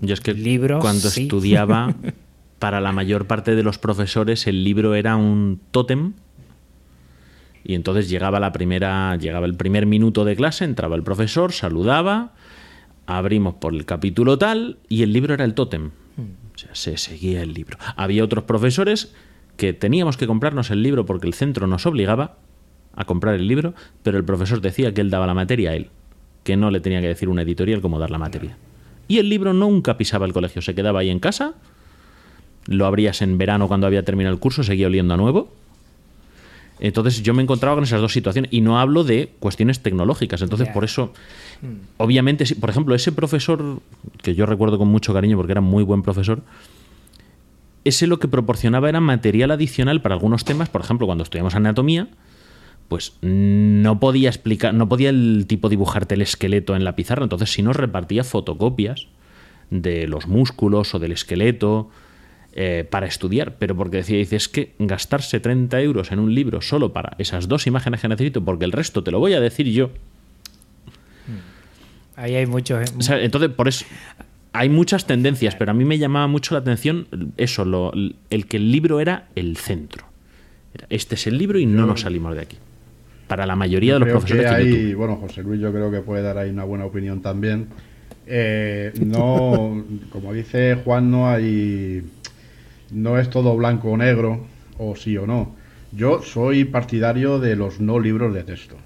Yo 0.00 0.14
es 0.14 0.20
que 0.20 0.32
libros 0.32 0.80
cuando 0.80 1.10
sí. 1.10 1.22
estudiaba, 1.22 1.94
para 2.58 2.80
la 2.80 2.92
mayor 2.92 3.26
parte 3.26 3.54
de 3.54 3.62
los 3.62 3.78
profesores, 3.78 4.46
el 4.46 4.64
libro 4.64 4.94
era 4.94 5.16
un 5.16 5.60
tótem. 5.70 6.14
Y 7.62 7.74
entonces 7.74 8.08
llegaba 8.08 8.40
la 8.40 8.52
primera, 8.52 9.16
llegaba 9.16 9.46
el 9.46 9.54
primer 9.54 9.86
minuto 9.86 10.24
de 10.24 10.36
clase, 10.36 10.64
entraba 10.64 10.96
el 10.96 11.02
profesor, 11.02 11.52
saludaba, 11.52 12.32
abrimos 13.06 13.54
por 13.54 13.74
el 13.74 13.84
capítulo 13.84 14.38
tal, 14.38 14.78
y 14.88 15.02
el 15.02 15.12
libro 15.12 15.34
era 15.34 15.44
el 15.44 15.54
tótem. 15.54 15.90
O 16.16 16.58
sea, 16.58 16.74
se 16.74 16.96
seguía 16.96 17.42
el 17.42 17.54
libro. 17.54 17.78
Había 17.96 18.24
otros 18.24 18.44
profesores 18.44 19.12
que 19.56 19.72
teníamos 19.72 20.16
que 20.16 20.26
comprarnos 20.26 20.70
el 20.70 20.82
libro 20.82 21.06
porque 21.06 21.26
el 21.26 21.34
centro 21.34 21.66
nos 21.66 21.86
obligaba 21.86 22.36
a 22.94 23.04
comprar 23.04 23.34
el 23.34 23.48
libro, 23.48 23.74
pero 24.02 24.18
el 24.18 24.24
profesor 24.24 24.60
decía 24.60 24.92
que 24.94 25.00
él 25.00 25.10
daba 25.10 25.26
la 25.26 25.34
materia 25.34 25.70
a 25.70 25.74
él, 25.74 25.90
que 26.44 26.56
no 26.56 26.70
le 26.70 26.80
tenía 26.80 27.00
que 27.00 27.08
decir 27.08 27.28
una 27.28 27.42
editorial 27.42 27.80
cómo 27.80 27.98
dar 27.98 28.10
la 28.10 28.18
materia. 28.18 28.56
Y 29.08 29.18
el 29.18 29.28
libro 29.28 29.52
nunca 29.52 29.98
pisaba 29.98 30.26
el 30.26 30.32
colegio, 30.32 30.62
se 30.62 30.74
quedaba 30.74 31.00
ahí 31.00 31.10
en 31.10 31.18
casa, 31.18 31.54
lo 32.66 32.86
abrías 32.86 33.20
en 33.22 33.36
verano 33.36 33.68
cuando 33.68 33.86
había 33.86 34.04
terminado 34.04 34.34
el 34.34 34.40
curso, 34.40 34.62
seguía 34.62 34.86
oliendo 34.86 35.14
a 35.14 35.16
nuevo. 35.16 35.52
Entonces 36.80 37.22
yo 37.22 37.34
me 37.34 37.42
encontraba 37.42 37.76
con 37.76 37.84
esas 37.84 38.00
dos 38.00 38.12
situaciones 38.12 38.52
y 38.52 38.60
no 38.60 38.78
hablo 38.80 39.04
de 39.04 39.30
cuestiones 39.38 39.80
tecnológicas. 39.80 40.42
Entonces 40.42 40.68
por 40.74 40.84
eso, 40.84 41.12
obviamente, 41.98 42.46
si- 42.46 42.54
por 42.56 42.68
ejemplo, 42.70 42.94
ese 42.94 43.12
profesor 43.12 43.80
que 44.22 44.34
yo 44.34 44.44
recuerdo 44.46 44.76
con 44.78 44.88
mucho 44.88 45.12
cariño 45.14 45.36
porque 45.36 45.52
era 45.52 45.60
muy 45.60 45.84
buen 45.84 46.02
profesor, 46.02 46.42
ese 47.84 48.06
lo 48.06 48.18
que 48.18 48.28
proporcionaba 48.28 48.88
era 48.88 49.00
material 49.00 49.50
adicional 49.50 50.00
para 50.02 50.14
algunos 50.14 50.44
temas. 50.44 50.68
Por 50.68 50.80
ejemplo, 50.80 51.06
cuando 51.06 51.22
estudiamos 51.24 51.54
anatomía, 51.54 52.08
pues 52.88 53.14
no 53.20 54.00
podía 54.00 54.28
explicar, 54.28 54.74
no 54.74 54.88
podía 54.88 55.10
el 55.10 55.44
tipo 55.46 55.68
dibujarte 55.68 56.14
el 56.14 56.22
esqueleto 56.22 56.76
en 56.76 56.84
la 56.84 56.96
pizarra. 56.96 57.22
Entonces, 57.22 57.50
si 57.52 57.62
nos 57.62 57.76
repartía 57.76 58.24
fotocopias 58.24 59.06
de 59.70 60.06
los 60.08 60.26
músculos 60.26 60.94
o 60.94 60.98
del 60.98 61.12
esqueleto 61.12 61.90
eh, 62.56 62.86
para 62.88 63.06
estudiar, 63.06 63.56
pero 63.58 63.74
porque 63.76 63.98
decía, 63.98 64.16
dice, 64.16 64.36
es 64.36 64.48
que 64.48 64.72
gastarse 64.78 65.40
30 65.40 65.80
euros 65.82 66.12
en 66.12 66.20
un 66.20 66.34
libro 66.34 66.60
solo 66.60 66.92
para 66.92 67.14
esas 67.18 67.48
dos 67.48 67.66
imágenes 67.66 68.00
que 68.00 68.08
necesito, 68.08 68.44
porque 68.44 68.64
el 68.64 68.72
resto 68.72 69.02
te 69.02 69.10
lo 69.10 69.18
voy 69.18 69.34
a 69.34 69.40
decir 69.40 69.66
yo. 69.66 69.90
Ahí 72.16 72.34
hay 72.36 72.46
muchos... 72.46 72.92
O 72.96 73.02
sea, 73.02 73.20
entonces, 73.20 73.50
por 73.50 73.66
eso 73.68 73.84
hay 74.52 74.68
muchas 74.68 75.06
tendencias, 75.06 75.56
pero 75.56 75.72
a 75.72 75.74
mí 75.74 75.84
me 75.84 75.98
llamaba 75.98 76.28
mucho 76.28 76.54
la 76.54 76.60
atención 76.60 77.08
eso, 77.36 77.64
lo- 77.64 77.92
el 78.30 78.46
que 78.46 78.56
el 78.56 78.70
libro 78.70 79.00
era 79.00 79.26
el 79.34 79.56
centro. 79.56 80.04
Este 80.90 81.16
es 81.16 81.26
el 81.26 81.38
libro 81.38 81.58
y 81.58 81.66
no 81.66 81.86
nos 81.86 82.00
salimos 82.02 82.34
de 82.36 82.42
aquí. 82.42 82.56
para 83.26 83.46
la 83.46 83.56
mayoría 83.56 83.94
de 83.94 84.00
los 84.00 84.08
profesores 84.10 84.42
que, 84.44 84.48
hay, 84.48 84.94
Bueno, 84.94 85.16
José 85.16 85.42
Luis 85.42 85.60
yo 85.60 85.72
creo 85.72 85.90
que 85.90 86.00
puede 86.00 86.22
dar 86.22 86.36
ahí 86.38 86.50
una 86.50 86.64
buena 86.64 86.84
opinión 86.84 87.20
también. 87.22 87.66
Eh, 88.26 88.92
no, 89.04 89.84
como 90.10 90.32
dice 90.32 90.76
Juan, 90.84 91.10
no 91.10 91.28
hay... 91.28 92.02
No 92.94 93.18
es 93.18 93.28
todo 93.28 93.56
blanco 93.56 93.90
o 93.90 93.96
negro, 93.96 94.46
o 94.78 94.94
sí 94.94 95.16
o 95.18 95.26
no. 95.26 95.54
Yo 95.92 96.22
soy 96.22 96.64
partidario 96.64 97.40
de 97.40 97.56
los 97.56 97.80
no 97.80 97.98
libros 97.98 98.32
de 98.32 98.44
texto. 98.44 98.76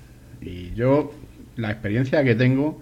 Y 0.40 0.72
yo, 0.74 1.12
la 1.56 1.70
experiencia 1.70 2.24
que 2.24 2.34
tengo 2.34 2.80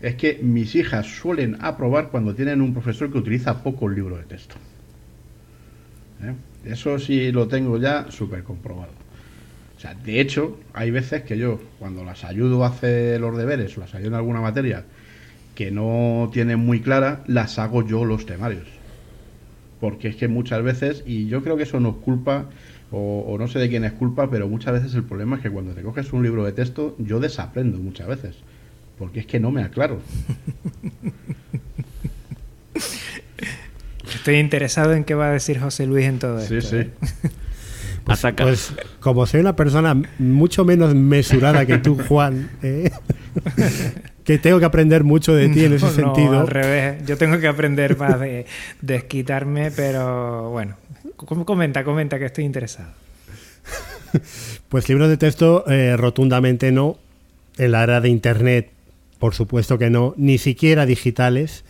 es 0.00 0.14
que 0.14 0.38
mis 0.40 0.74
hijas 0.76 1.06
suelen 1.06 1.58
aprobar 1.60 2.10
cuando 2.10 2.34
tienen 2.34 2.60
un 2.60 2.72
profesor 2.72 3.10
que 3.10 3.18
utiliza 3.18 3.62
poco 3.62 3.88
el 3.88 3.96
libro 3.96 4.16
de 4.16 4.24
texto. 4.24 4.54
¿Eh? 6.22 6.70
Eso 6.70 6.98
sí 6.98 7.32
lo 7.32 7.48
tengo 7.48 7.76
ya 7.78 8.06
súper 8.10 8.44
comprobado. 8.44 8.92
O 9.76 9.80
sea, 9.80 9.94
de 9.94 10.20
hecho, 10.20 10.60
hay 10.74 10.92
veces 10.92 11.22
que 11.22 11.36
yo, 11.36 11.60
cuando 11.80 12.04
las 12.04 12.22
ayudo 12.22 12.64
a 12.64 12.68
hacer 12.68 13.20
los 13.20 13.36
deberes 13.36 13.76
o 13.76 13.80
las 13.80 13.94
ayudo 13.96 14.10
en 14.10 14.14
alguna 14.14 14.40
materia 14.40 14.84
que 15.56 15.72
no 15.72 16.30
tienen 16.32 16.60
muy 16.60 16.80
clara, 16.80 17.24
las 17.26 17.58
hago 17.58 17.84
yo 17.84 18.04
los 18.04 18.24
temarios. 18.24 18.81
Porque 19.82 20.06
es 20.06 20.14
que 20.14 20.28
muchas 20.28 20.62
veces, 20.62 21.02
y 21.04 21.26
yo 21.26 21.42
creo 21.42 21.56
que 21.56 21.64
eso 21.64 21.80
no 21.80 21.88
es 21.88 21.96
culpa, 21.96 22.46
o, 22.92 23.24
o 23.26 23.36
no 23.36 23.48
sé 23.48 23.58
de 23.58 23.68
quién 23.68 23.82
es 23.82 23.90
culpa, 23.90 24.30
pero 24.30 24.46
muchas 24.46 24.74
veces 24.74 24.94
el 24.94 25.02
problema 25.02 25.34
es 25.38 25.42
que 25.42 25.50
cuando 25.50 25.72
te 25.72 25.82
coges 25.82 26.12
un 26.12 26.22
libro 26.22 26.44
de 26.44 26.52
texto, 26.52 26.94
yo 27.00 27.18
desaprendo 27.18 27.78
muchas 27.78 28.06
veces. 28.06 28.36
Porque 28.96 29.18
es 29.18 29.26
que 29.26 29.40
no 29.40 29.50
me 29.50 29.64
aclaro. 29.64 29.98
Estoy 34.14 34.36
interesado 34.36 34.92
en 34.92 35.02
qué 35.02 35.16
va 35.16 35.30
a 35.30 35.32
decir 35.32 35.58
José 35.58 35.84
Luis 35.84 36.06
en 36.06 36.20
todo 36.20 36.38
esto. 36.38 36.60
Sí, 36.60 36.68
sí. 36.68 36.76
¿eh? 36.76 36.90
Pues, 38.04 38.22
pues, 38.36 38.72
como 39.00 39.26
soy 39.26 39.40
una 39.40 39.56
persona 39.56 40.00
mucho 40.20 40.64
menos 40.64 40.94
mesurada 40.94 41.66
que 41.66 41.78
tú, 41.78 41.98
Juan, 42.08 42.50
¿eh? 42.62 42.92
que 44.24 44.38
tengo 44.38 44.58
que 44.58 44.64
aprender 44.64 45.04
mucho 45.04 45.34
de 45.34 45.48
ti 45.48 45.64
en 45.64 45.72
ese 45.74 45.86
No, 45.86 45.92
sentido. 45.92 46.40
al 46.40 46.46
revés, 46.48 47.04
yo 47.06 47.16
tengo 47.16 47.38
que 47.38 47.48
aprender 47.48 47.96
más 47.98 48.18
de 48.20 48.46
desquitarme, 48.80 49.70
pero 49.70 50.50
bueno, 50.50 50.76
com- 51.16 51.44
comenta, 51.44 51.82
comenta 51.84 52.18
que 52.18 52.26
estoy 52.26 52.44
interesado. 52.44 52.90
Pues 54.68 54.88
libros 54.88 55.08
de 55.08 55.16
texto 55.16 55.64
eh, 55.68 55.96
rotundamente 55.96 56.72
no. 56.72 56.98
En 57.58 57.72
la 57.72 57.82
era 57.82 58.00
de 58.00 58.08
Internet, 58.08 58.70
por 59.18 59.34
supuesto 59.34 59.78
que 59.78 59.90
no. 59.90 60.14
Ni 60.16 60.38
siquiera 60.38 60.86
digitales, 60.86 61.64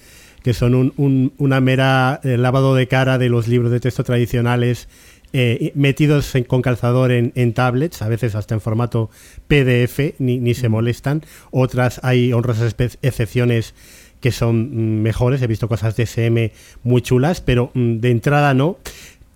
que 0.45 0.55
son 0.55 0.75
un- 0.75 0.93
un- 0.97 1.33
una 1.39 1.61
mera 1.61 2.21
eh, 2.23 2.37
lavado 2.37 2.75
de 2.77 2.87
cara 2.87 3.19
de 3.19 3.29
los 3.29 3.49
libros 3.49 3.73
de 3.73 3.81
texto 3.81 4.05
tradicionales 4.05 4.89
eh, 5.33 5.73
metidos 5.75 6.35
en- 6.35 6.45
con 6.45 6.63
calzador 6.63 7.11
en, 7.13 7.33
en 7.35 7.53
tablets, 7.55 8.03
a 8.03 8.09
veces 8.09 8.35
hasta 8.35 8.55
en 8.55 8.61
formato 8.61 9.11
PDF, 9.49 10.15
ni, 10.19 10.39
ni 10.39 10.55
se 10.55 10.69
molestan. 10.69 11.23
Otras 11.51 12.01
hay 12.03 12.33
honrosas 12.33 12.75
excepciones 13.03 13.75
que 14.21 14.31
son 14.31 14.71
mm, 14.99 15.03
mejores. 15.03 15.41
He 15.43 15.47
visto 15.47 15.69
cosas 15.69 15.97
de 15.97 16.05
SM 16.07 16.53
muy 16.85 17.03
chulas, 17.03 17.41
pero 17.41 17.71
mm, 17.75 17.97
de 17.99 18.11
entrada 18.11 18.55
no. 18.55 18.79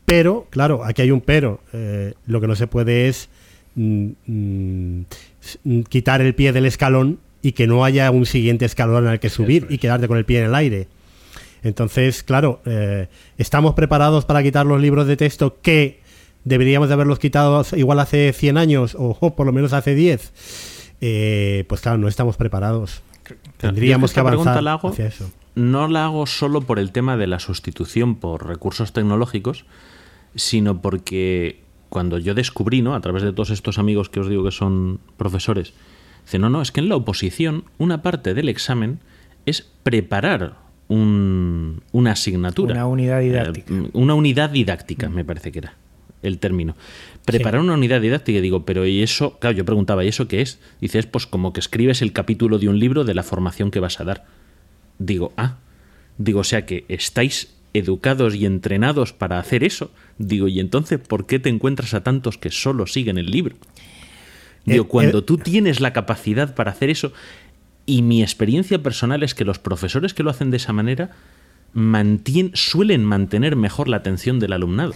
Pero, 0.04 0.46
claro, 0.50 0.84
aquí 0.84 1.02
hay 1.02 1.10
un 1.10 1.20
pero. 1.20 1.60
Eh, 1.72 2.14
lo 2.26 2.40
que 2.40 2.46
no 2.46 2.54
se 2.54 2.66
puede 2.68 3.08
es 3.08 3.28
mm, 3.74 5.00
quitar 5.88 6.20
el 6.20 6.34
pie 6.34 6.52
del 6.52 6.66
escalón 6.66 7.18
y 7.42 7.52
que 7.52 7.66
no 7.66 7.84
haya 7.84 8.10
un 8.10 8.26
siguiente 8.26 8.64
escalón 8.64 9.06
al 9.06 9.20
que 9.20 9.30
subir 9.30 9.66
y 9.70 9.78
quedarte 9.78 10.08
con 10.08 10.18
el 10.18 10.24
pie 10.24 10.40
en 10.40 10.46
el 10.46 10.54
aire. 10.54 10.88
Entonces, 11.62 12.22
claro, 12.22 12.60
eh, 12.64 13.08
estamos 13.38 13.74
preparados 13.74 14.24
para 14.24 14.42
quitar 14.42 14.66
los 14.66 14.80
libros 14.80 15.06
de 15.06 15.16
texto 15.16 15.58
que 15.62 16.00
deberíamos 16.44 16.88
de 16.88 16.94
haberlos 16.94 17.18
quitado 17.18 17.64
igual 17.76 17.98
hace 18.00 18.32
100 18.32 18.56
años 18.58 18.94
o, 18.94 19.16
o 19.20 19.34
por 19.34 19.46
lo 19.46 19.52
menos 19.52 19.72
hace 19.72 19.94
10. 19.94 20.94
Eh, 21.00 21.64
pues 21.68 21.80
claro, 21.80 21.98
no 21.98 22.08
estamos 22.08 22.36
preparados. 22.36 23.02
Tendríamos 23.58 24.12
que 24.12 24.20
avanzar 24.20 24.62
la 24.62 24.72
hago- 24.74 24.88
hacia 24.90 25.06
eso. 25.06 25.30
no 25.56 25.88
la 25.88 26.04
hago 26.04 26.26
solo 26.26 26.60
por 26.60 26.78
el 26.78 26.92
tema 26.92 27.16
de 27.16 27.26
la 27.26 27.38
sustitución 27.40 28.14
por 28.16 28.46
recursos 28.46 28.92
tecnológicos, 28.92 29.64
sino 30.34 30.80
porque 30.80 31.60
cuando 31.88 32.18
yo 32.18 32.34
descubrí, 32.34 32.82
¿no? 32.82 32.94
a 32.94 33.00
través 33.00 33.22
de 33.22 33.32
todos 33.32 33.50
estos 33.50 33.78
amigos 33.78 34.08
que 34.08 34.20
os 34.20 34.28
digo 34.28 34.44
que 34.44 34.50
son 34.52 35.00
profesores, 35.16 35.72
dice, 36.24 36.38
no, 36.38 36.50
no, 36.50 36.62
es 36.62 36.70
que 36.72 36.80
en 36.80 36.88
la 36.88 36.96
oposición 36.96 37.64
una 37.78 38.02
parte 38.02 38.34
del 38.34 38.48
examen 38.48 39.00
es 39.46 39.68
preparar 39.82 40.56
un- 40.88 41.82
una 41.92 42.12
asignatura. 42.12 42.74
Una 42.74 42.86
unidad 42.86 43.20
didáctica. 43.20 43.74
Eh, 43.74 43.90
una 43.92 44.14
unidad 44.14 44.50
didáctica, 44.50 45.08
me 45.08 45.24
parece 45.24 45.52
que 45.52 45.58
era 45.60 45.74
el 46.22 46.38
término. 46.38 46.76
Preparar 47.24 47.60
una 47.60 47.74
unidad 47.74 48.00
didáctica, 48.00 48.38
y 48.38 48.40
digo, 48.42 48.64
pero 48.64 48.86
¿y 48.86 49.02
eso? 49.02 49.38
Claro, 49.38 49.56
yo 49.56 49.64
preguntaba, 49.64 50.04
¿y 50.04 50.08
eso 50.08 50.28
qué 50.28 50.42
es? 50.42 50.58
Dice, 50.80 50.98
es 50.98 51.06
pues 51.06 51.26
como 51.26 51.52
que 51.52 51.60
escribes 51.60 52.02
el 52.02 52.12
capítulo 52.12 52.58
de 52.58 52.68
un 52.68 52.78
libro 52.78 53.04
de 53.04 53.14
la 53.14 53.22
formación 53.22 53.70
que 53.70 53.80
vas 53.80 54.00
a 54.00 54.04
dar. 54.04 54.24
Digo, 54.98 55.32
ah, 55.36 55.56
digo, 56.18 56.40
o 56.40 56.44
sea 56.44 56.64
que 56.66 56.84
estáis 56.88 57.52
educados 57.74 58.34
y 58.34 58.46
entrenados 58.46 59.12
para 59.12 59.38
hacer 59.38 59.62
eso. 59.64 59.90
Digo, 60.18 60.48
y 60.48 60.60
entonces, 60.60 60.98
¿por 60.98 61.26
qué 61.26 61.38
te 61.38 61.48
encuentras 61.50 61.92
a 61.94 62.02
tantos 62.02 62.38
que 62.38 62.50
solo 62.50 62.86
siguen 62.86 63.18
el 63.18 63.26
libro? 63.26 63.56
Digo, 64.64 64.84
Eh, 64.84 64.88
cuando 64.88 65.18
eh, 65.18 65.22
tú 65.22 65.36
tienes 65.36 65.80
la 65.80 65.92
capacidad 65.92 66.54
para 66.54 66.70
hacer 66.72 66.90
eso, 66.90 67.12
y 67.86 68.02
mi 68.02 68.22
experiencia 68.22 68.82
personal 68.82 69.22
es 69.22 69.34
que 69.34 69.44
los 69.44 69.58
profesores 69.58 70.12
que 70.12 70.22
lo 70.22 70.30
hacen 70.30 70.50
de 70.50 70.56
esa 70.58 70.72
manera 70.72 71.10
mantien- 71.74 72.50
suelen 72.54 73.04
mantener 73.04 73.54
mejor 73.56 73.88
la 73.88 73.98
atención 73.98 74.38
del 74.40 74.52
alumnado. 74.52 74.92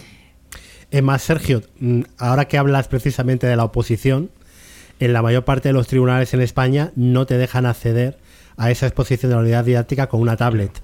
Es 0.91 1.01
más, 1.01 1.21
Sergio, 1.21 1.61
mm, 1.79 2.01
ahora 2.17 2.45
que 2.49 2.57
hablas 2.57 2.87
precisamente 2.89 3.47
de 3.47 3.55
la 3.55 3.63
oposición, 3.63 4.29
en 4.99 5.13
la 5.13 5.21
mayor 5.21 5.45
parte 5.45 5.69
de 5.69 5.73
los 5.73 5.87
tribunales 5.87 6.33
en 6.33 6.41
España 6.41 6.91
no 6.95 7.25
te 7.25 7.37
dejan 7.37 7.65
acceder 7.65 8.17
a 8.57 8.69
esa 8.71 8.87
exposición 8.87 9.29
de 9.31 9.35
la 9.35 9.41
unidad 9.41 9.65
didáctica 9.65 10.07
con 10.07 10.19
una 10.21 10.35
tablet 10.37 10.81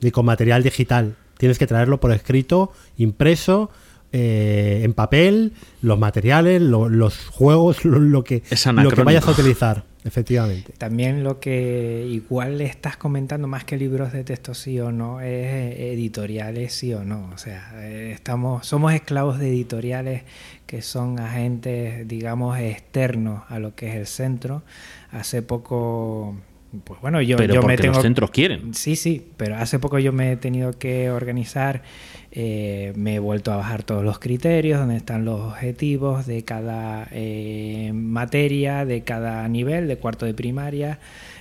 ni 0.00 0.10
con 0.10 0.26
material 0.26 0.62
digital. 0.62 1.14
Tienes 1.38 1.58
que 1.58 1.66
traerlo 1.66 2.00
por 2.00 2.12
escrito, 2.12 2.72
impreso, 2.96 3.70
eh, 4.12 4.80
en 4.84 4.92
papel, 4.92 5.52
los 5.82 5.98
materiales, 5.98 6.60
lo- 6.62 6.88
los 6.88 7.26
juegos, 7.28 7.84
lo, 7.84 7.98
lo 7.98 8.24
que, 8.24 8.42
lo 8.84 8.90
que 8.90 8.96
vayas 9.04 9.26
a 9.26 9.30
utilizar, 9.32 9.84
efectivamente. 10.04 10.72
También 10.78 11.24
lo 11.24 11.40
que 11.40 12.06
igual 12.08 12.58
le 12.58 12.64
estás 12.64 12.96
comentando 12.96 13.48
más 13.48 13.64
que 13.64 13.76
libros 13.76 14.12
de 14.12 14.24
texto 14.24 14.54
sí 14.54 14.78
o 14.80 14.92
no 14.92 15.20
es 15.20 15.78
editoriales 15.78 16.72
sí 16.72 16.92
o 16.94 17.04
no. 17.04 17.30
O 17.34 17.38
sea, 17.38 17.72
eh, 17.76 18.12
estamos, 18.12 18.66
somos 18.66 18.92
esclavos 18.92 19.38
de 19.38 19.48
editoriales 19.48 20.22
que 20.66 20.82
son 20.82 21.18
agentes, 21.18 22.06
digamos, 22.06 22.58
externos 22.58 23.42
a 23.48 23.58
lo 23.58 23.74
que 23.74 23.88
es 23.88 23.94
el 23.94 24.06
centro. 24.06 24.62
Hace 25.10 25.40
poco, 25.40 26.36
pues 26.84 27.00
bueno, 27.00 27.22
yo, 27.22 27.38
Pero 27.38 27.54
yo 27.54 27.60
porque 27.62 27.76
me 27.76 27.82
tengo 27.82 27.94
los 27.94 28.02
centros 28.02 28.30
quieren. 28.30 28.74
Sí, 28.74 28.94
sí, 28.94 29.26
pero 29.38 29.56
hace 29.56 29.78
poco 29.78 29.98
yo 29.98 30.12
me 30.12 30.32
he 30.32 30.36
tenido 30.36 30.72
que 30.72 31.10
organizar, 31.10 31.82
eh, 32.30 32.92
me 32.94 33.14
he 33.14 33.18
vuelto 33.18 33.52
a 33.52 33.56
bajar 33.56 33.82
todos 33.82 34.04
los 34.04 34.18
criterios, 34.18 34.78
donde 34.78 34.96
están 34.96 35.24
los 35.24 35.40
objetivos 35.40 36.26
de 36.26 36.44
cada 36.44 37.08
eh, 37.10 37.90
materia, 37.94 38.84
de 38.84 39.02
cada 39.02 39.48
nivel, 39.48 39.88
de 39.88 39.96
cuarto 39.96 40.26
de 40.26 40.34
primaria, 40.34 40.98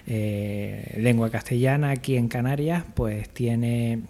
eh, 0.07 0.95
lengua 0.97 1.29
castellana 1.29 1.91
aquí 1.91 2.15
en 2.15 2.29
Canarias, 2.29 2.83
pues 2.93 3.27
tiene 3.29 4.03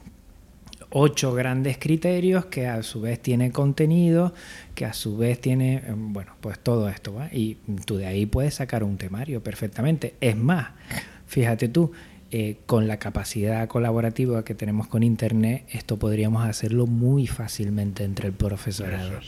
ocho 0.90 1.34
grandes 1.34 1.78
criterios 1.80 2.46
que 2.46 2.68
a 2.68 2.84
su 2.84 3.02
vez 3.02 3.20
tiene 3.22 3.52
contenido, 3.52 4.34
que 4.76 4.86
a 4.86 4.94
su 4.94 5.18
vez 5.18 5.42
tiene, 5.42 5.84
bueno, 5.96 6.34
pues 6.42 6.60
todo 6.60 6.90
esto, 6.90 7.14
¿va? 7.16 7.30
Y 7.32 7.58
tú 7.86 7.98
de 7.98 8.06
ahí 8.06 8.26
puedes 8.26 8.54
sacar 8.56 8.84
un 8.84 8.98
temario 8.98 9.42
perfectamente. 9.42 10.14
Es 10.22 10.38
más, 10.38 10.70
fíjate 11.26 11.68
tú, 11.68 11.92
eh, 12.32 12.58
con 12.66 12.88
la 12.88 12.98
capacidad 12.98 13.68
colaborativa 13.68 14.44
que 14.44 14.56
tenemos 14.56 14.88
con 14.88 15.04
Internet, 15.04 15.66
esto 15.72 15.98
podríamos 15.98 16.46
hacerlo 16.46 16.86
muy 16.88 17.28
fácilmente 17.28 18.04
entre 18.04 18.28
el 18.28 18.34
profesorado. 18.34 19.20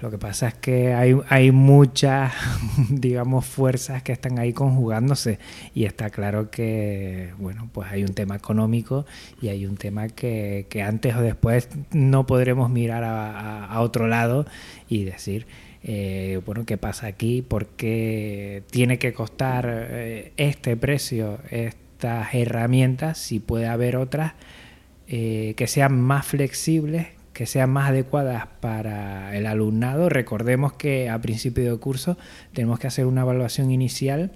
Lo 0.00 0.10
que 0.10 0.18
pasa 0.18 0.48
es 0.48 0.54
que 0.54 0.94
hay, 0.94 1.14
hay 1.28 1.52
muchas, 1.52 2.32
digamos, 2.90 3.46
fuerzas 3.46 4.02
que 4.02 4.10
están 4.10 4.40
ahí 4.40 4.52
conjugándose 4.52 5.38
y 5.76 5.84
está 5.84 6.10
claro 6.10 6.50
que, 6.50 7.30
bueno, 7.38 7.68
pues 7.72 7.88
hay 7.92 8.02
un 8.02 8.12
tema 8.12 8.34
económico 8.34 9.06
y 9.40 9.46
hay 9.48 9.64
un 9.64 9.76
tema 9.76 10.08
que, 10.08 10.66
que 10.68 10.82
antes 10.82 11.14
o 11.14 11.20
después 11.22 11.68
no 11.92 12.26
podremos 12.26 12.68
mirar 12.68 13.04
a, 13.04 13.64
a- 13.66 13.80
otro 13.80 14.08
lado 14.08 14.44
y 14.88 15.04
decir, 15.04 15.46
eh, 15.84 16.40
bueno, 16.46 16.64
¿qué 16.66 16.78
pasa 16.78 17.06
aquí? 17.06 17.40
¿Por 17.42 17.66
qué 17.66 18.64
tiene 18.72 18.98
que 18.98 19.12
costar 19.12 19.66
eh, 19.68 20.32
este 20.36 20.76
precio, 20.76 21.38
estas 22.02 22.34
herramientas, 22.34 23.16
si 23.16 23.38
puede 23.38 23.68
haber 23.68 23.94
otras 23.94 24.32
eh, 25.06 25.54
que 25.56 25.68
sean 25.68 26.00
más 26.00 26.26
flexibles, 26.26 27.06
que 27.32 27.46
sean 27.46 27.70
más 27.70 27.90
adecuadas 27.90 28.48
para 28.58 29.36
el 29.36 29.46
alumnado. 29.46 30.08
Recordemos 30.08 30.72
que 30.72 31.08
a 31.08 31.20
principio 31.20 31.70
de 31.70 31.78
curso 31.78 32.18
tenemos 32.52 32.80
que 32.80 32.88
hacer 32.88 33.06
una 33.06 33.20
evaluación 33.20 33.70
inicial 33.70 34.32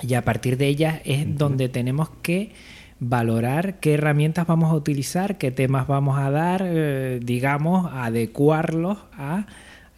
y 0.00 0.14
a 0.14 0.24
partir 0.24 0.56
de 0.56 0.68
ella 0.68 1.02
es 1.04 1.36
donde 1.36 1.68
tenemos 1.68 2.08
que 2.22 2.52
valorar 3.00 3.80
qué 3.80 3.94
herramientas 3.94 4.46
vamos 4.46 4.72
a 4.72 4.74
utilizar, 4.74 5.36
qué 5.36 5.50
temas 5.50 5.86
vamos 5.86 6.18
a 6.18 6.30
dar, 6.30 6.62
eh, 6.64 7.20
digamos, 7.22 7.90
adecuarlos 7.92 8.96
a 9.12 9.44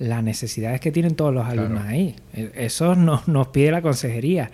las 0.00 0.24
necesidades 0.24 0.80
que 0.80 0.90
tienen 0.90 1.14
todos 1.14 1.32
los 1.32 1.46
alumnos 1.46 1.84
ahí. 1.84 2.16
E, 2.32 2.50
eso 2.56 2.96
nos, 2.96 3.28
nos 3.28 3.48
pide 3.48 3.70
la 3.70 3.80
consejería. 3.80 4.50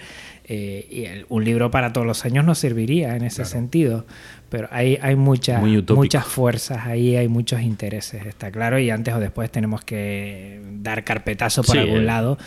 Eh, 0.48 0.86
y 1.18 1.24
un 1.28 1.44
libro 1.44 1.72
para 1.72 1.92
todos 1.92 2.06
los 2.06 2.24
años 2.24 2.44
nos 2.44 2.58
serviría 2.58 3.16
en 3.16 3.24
ese 3.24 3.44
sentido. 3.44 4.06
Pero 4.48 4.68
hay, 4.70 4.96
hay 5.02 5.16
muchas 5.16 5.60
muchas 5.60 6.24
fuerzas 6.24 6.86
ahí, 6.86 7.16
hay 7.16 7.26
muchos 7.26 7.62
intereses, 7.62 8.24
está 8.26 8.52
claro. 8.52 8.78
Y 8.78 8.90
antes 8.90 9.12
o 9.12 9.18
después 9.18 9.50
tenemos 9.50 9.82
que 9.82 10.60
dar 10.80 11.02
carpetazo 11.02 11.64
por 11.64 11.78
algún 11.78 12.02
eh. 12.02 12.04
lado. 12.04 12.38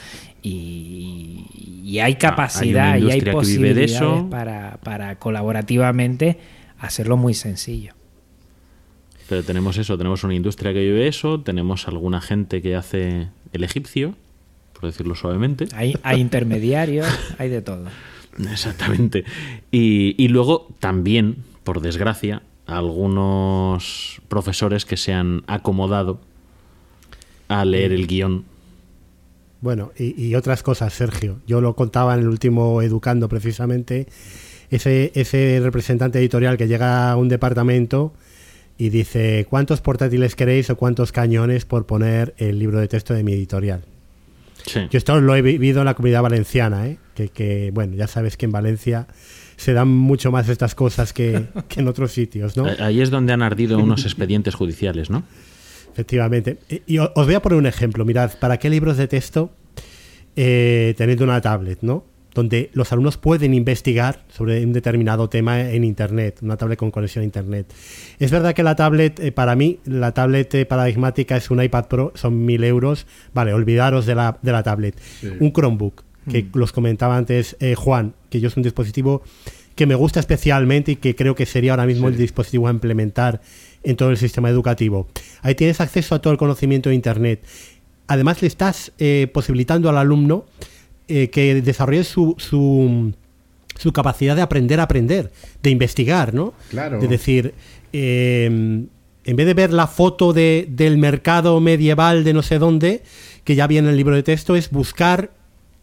Y, 0.41 1.45
hay 2.01 2.13
ah, 2.13 2.17
capacidad 2.17 2.97
y 2.97 3.11
hay 3.11 3.21
posibilidades 3.21 3.99
Para, 4.29 4.77
para 4.83 5.17
colaborativamente 5.17 6.37
hacerlo 6.77 7.17
muy 7.17 7.33
sencillo. 7.33 7.93
Pero 9.27 9.43
tenemos 9.43 9.77
eso, 9.77 9.97
tenemos 9.97 10.23
una 10.23 10.35
industria 10.35 10.71
que 10.71 10.79
vive 10.79 11.07
eso, 11.07 11.41
tenemos 11.41 11.87
alguna 11.87 12.21
gente 12.21 12.61
que 12.61 12.75
hace 12.75 13.27
el 13.51 13.63
egipcio, 13.63 14.15
por 14.79 14.89
decirlo 14.89 15.15
suavemente. 15.15 15.67
Hay, 15.73 15.95
hay 16.03 16.19
intermediarios, 16.21 17.07
hay 17.37 17.49
de 17.49 17.61
todo. 17.61 17.85
Exactamente. 18.37 19.25
Y, 19.71 20.27
luego 20.29 20.67
también, 20.79 21.43
por 21.63 21.81
desgracia, 21.81 22.41
algunos 22.65 24.21
profesores 24.27 24.85
que 24.85 24.97
se 24.97 25.13
han 25.13 25.43
acomodado 25.47 26.21
a 27.47 27.65
leer 27.65 27.91
el 27.91 28.07
guion. 28.07 28.45
Bueno, 29.61 29.91
y, 29.97 30.33
otras 30.35 30.63
cosas, 30.63 30.93
Sergio. 30.93 31.39
Yo 31.47 31.59
lo 31.59 31.75
contaba 31.75 32.13
en 32.13 32.21
el 32.21 32.29
último 32.29 32.81
Educando 32.81 33.27
precisamente. 33.27 34.07
Ese, 34.69 35.11
ese 35.15 35.59
representante 35.61 36.19
editorial 36.19 36.55
que 36.55 36.67
llega 36.67 37.11
a 37.11 37.17
un 37.17 37.27
departamento 37.27 38.13
y 38.77 38.89
dice, 38.89 39.47
¿cuántos 39.49 39.81
portátiles 39.81 40.35
queréis 40.35 40.69
o 40.69 40.77
cuántos 40.77 41.11
cañones 41.11 41.65
por 41.65 41.87
poner 41.87 42.35
el 42.37 42.59
libro 42.59 42.79
de 42.79 42.87
texto 42.87 43.15
de 43.15 43.23
mi 43.23 43.33
editorial? 43.33 43.83
Yo 44.73 44.97
esto 44.97 45.19
lo 45.19 45.35
he 45.35 45.41
vivido 45.41 45.79
en 45.79 45.85
la 45.85 45.93
comunidad 45.93 46.21
valenciana, 46.21 46.87
¿eh? 46.87 46.97
que, 47.27 47.71
bueno, 47.73 47.95
ya 47.95 48.07
sabes 48.07 48.37
que 48.37 48.45
en 48.45 48.51
Valencia 48.51 49.07
se 49.57 49.73
dan 49.73 49.89
mucho 49.89 50.31
más 50.31 50.47
estas 50.47 50.75
cosas 50.75 51.11
que, 51.11 51.47
en 51.75 51.87
otros 51.87 52.11
sitios, 52.11 52.55
¿no? 52.55 52.65
Ahí 52.79 53.01
es 53.01 53.09
donde 53.09 53.33
han 53.33 53.41
ardido 53.41 53.77
unos 53.79 54.05
expedientes 54.05 54.55
judiciales, 54.55 55.09
¿no? 55.09 55.23
Efectivamente. 55.91 56.59
Y 56.87 56.99
os 56.99 57.11
voy 57.13 57.33
a 57.33 57.41
poner 57.41 57.57
un 57.57 57.65
ejemplo. 57.65 58.05
Mirad, 58.05 58.37
¿para 58.39 58.57
qué 58.57 58.69
libros 58.69 58.95
de 58.95 59.07
texto 59.07 59.51
eh, 60.35 60.93
teniendo 60.97 61.25
una 61.25 61.41
tablet, 61.41 61.79
¿no? 61.81 62.05
Donde 62.33 62.69
los 62.73 62.91
alumnos 62.91 63.17
pueden 63.17 63.53
investigar 63.53 64.23
sobre 64.29 64.63
un 64.63 64.73
determinado 64.73 65.29
tema 65.29 65.61
en 65.61 65.83
Internet, 65.83 66.39
una 66.41 66.57
tablet 66.57 66.77
con 66.77 66.91
conexión 66.91 67.23
a 67.23 67.25
Internet. 67.25 67.73
Es 68.19 68.31
verdad 68.31 68.53
que 68.53 68.63
la 68.63 68.75
tablet, 68.75 69.19
eh, 69.19 69.31
para 69.31 69.55
mí, 69.55 69.79
la 69.85 70.13
tablet 70.13 70.53
eh, 70.55 70.65
paradigmática 70.65 71.37
es 71.37 71.49
un 71.49 71.61
iPad 71.61 71.87
Pro, 71.87 72.11
son 72.15 72.45
mil 72.45 72.63
euros. 72.63 73.07
Vale, 73.33 73.53
olvidaros 73.53 74.05
de 74.05 74.15
la, 74.15 74.37
de 74.41 74.51
la 74.51 74.63
tablet. 74.63 74.95
Un 75.39 75.51
Chromebook, 75.51 76.03
que 76.29 76.43
mm. 76.43 76.49
los 76.53 76.71
comentaba 76.71 77.17
antes 77.17 77.57
eh, 77.59 77.75
Juan, 77.75 78.13
que 78.29 78.39
yo 78.39 78.47
es 78.47 78.57
un 78.57 78.63
dispositivo 78.63 79.23
que 79.75 79.85
me 79.85 79.95
gusta 79.95 80.19
especialmente 80.19 80.91
y 80.93 80.95
que 80.97 81.15
creo 81.15 81.35
que 81.35 81.45
sería 81.45 81.71
ahora 81.71 81.85
mismo 81.85 82.09
el 82.09 82.17
dispositivo 82.17 82.67
a 82.67 82.71
implementar 82.71 83.41
en 83.81 83.95
todo 83.95 84.09
el 84.09 84.17
sistema 84.17 84.49
educativo. 84.49 85.07
Ahí 85.41 85.55
tienes 85.55 85.79
acceso 85.79 86.15
a 86.15 86.21
todo 86.21 86.33
el 86.33 86.37
conocimiento 86.37 86.89
de 86.89 86.95
Internet. 86.95 87.45
Además, 88.07 88.41
le 88.41 88.49
estás 88.49 88.91
posibilitando 89.31 89.87
al 89.87 89.97
alumno 89.97 90.47
eh, 91.09 91.29
que 91.29 91.61
desarrolle 91.61 92.03
su, 92.03 92.35
su, 92.37 93.13
capacidad 93.91 94.35
de 94.35 94.41
aprender 94.41 94.79
a 94.79 94.83
aprender, 94.83 95.31
de 95.63 95.69
investigar, 95.69 96.33
¿no? 96.33 96.53
Claro. 96.69 96.99
De 96.99 97.07
decir, 97.07 97.53
em, 97.91 98.87
en 99.25 99.35
vez 99.35 99.45
de 99.47 99.53
ver 99.53 99.73
la 99.73 99.87
foto 99.87 100.33
de, 100.33 100.67
del 100.69 100.97
mercado 100.97 101.59
medieval 101.59 102.23
de 102.23 102.33
no 102.33 102.43
sé 102.43 102.59
dónde, 102.59 103.03
que 103.43 103.55
ya 103.55 103.67
viene 103.67 103.87
en 103.87 103.91
el 103.93 103.97
libro 103.97 104.15
de 104.15 104.23
texto, 104.23 104.55
es 104.55 104.69
buscar 104.69 105.31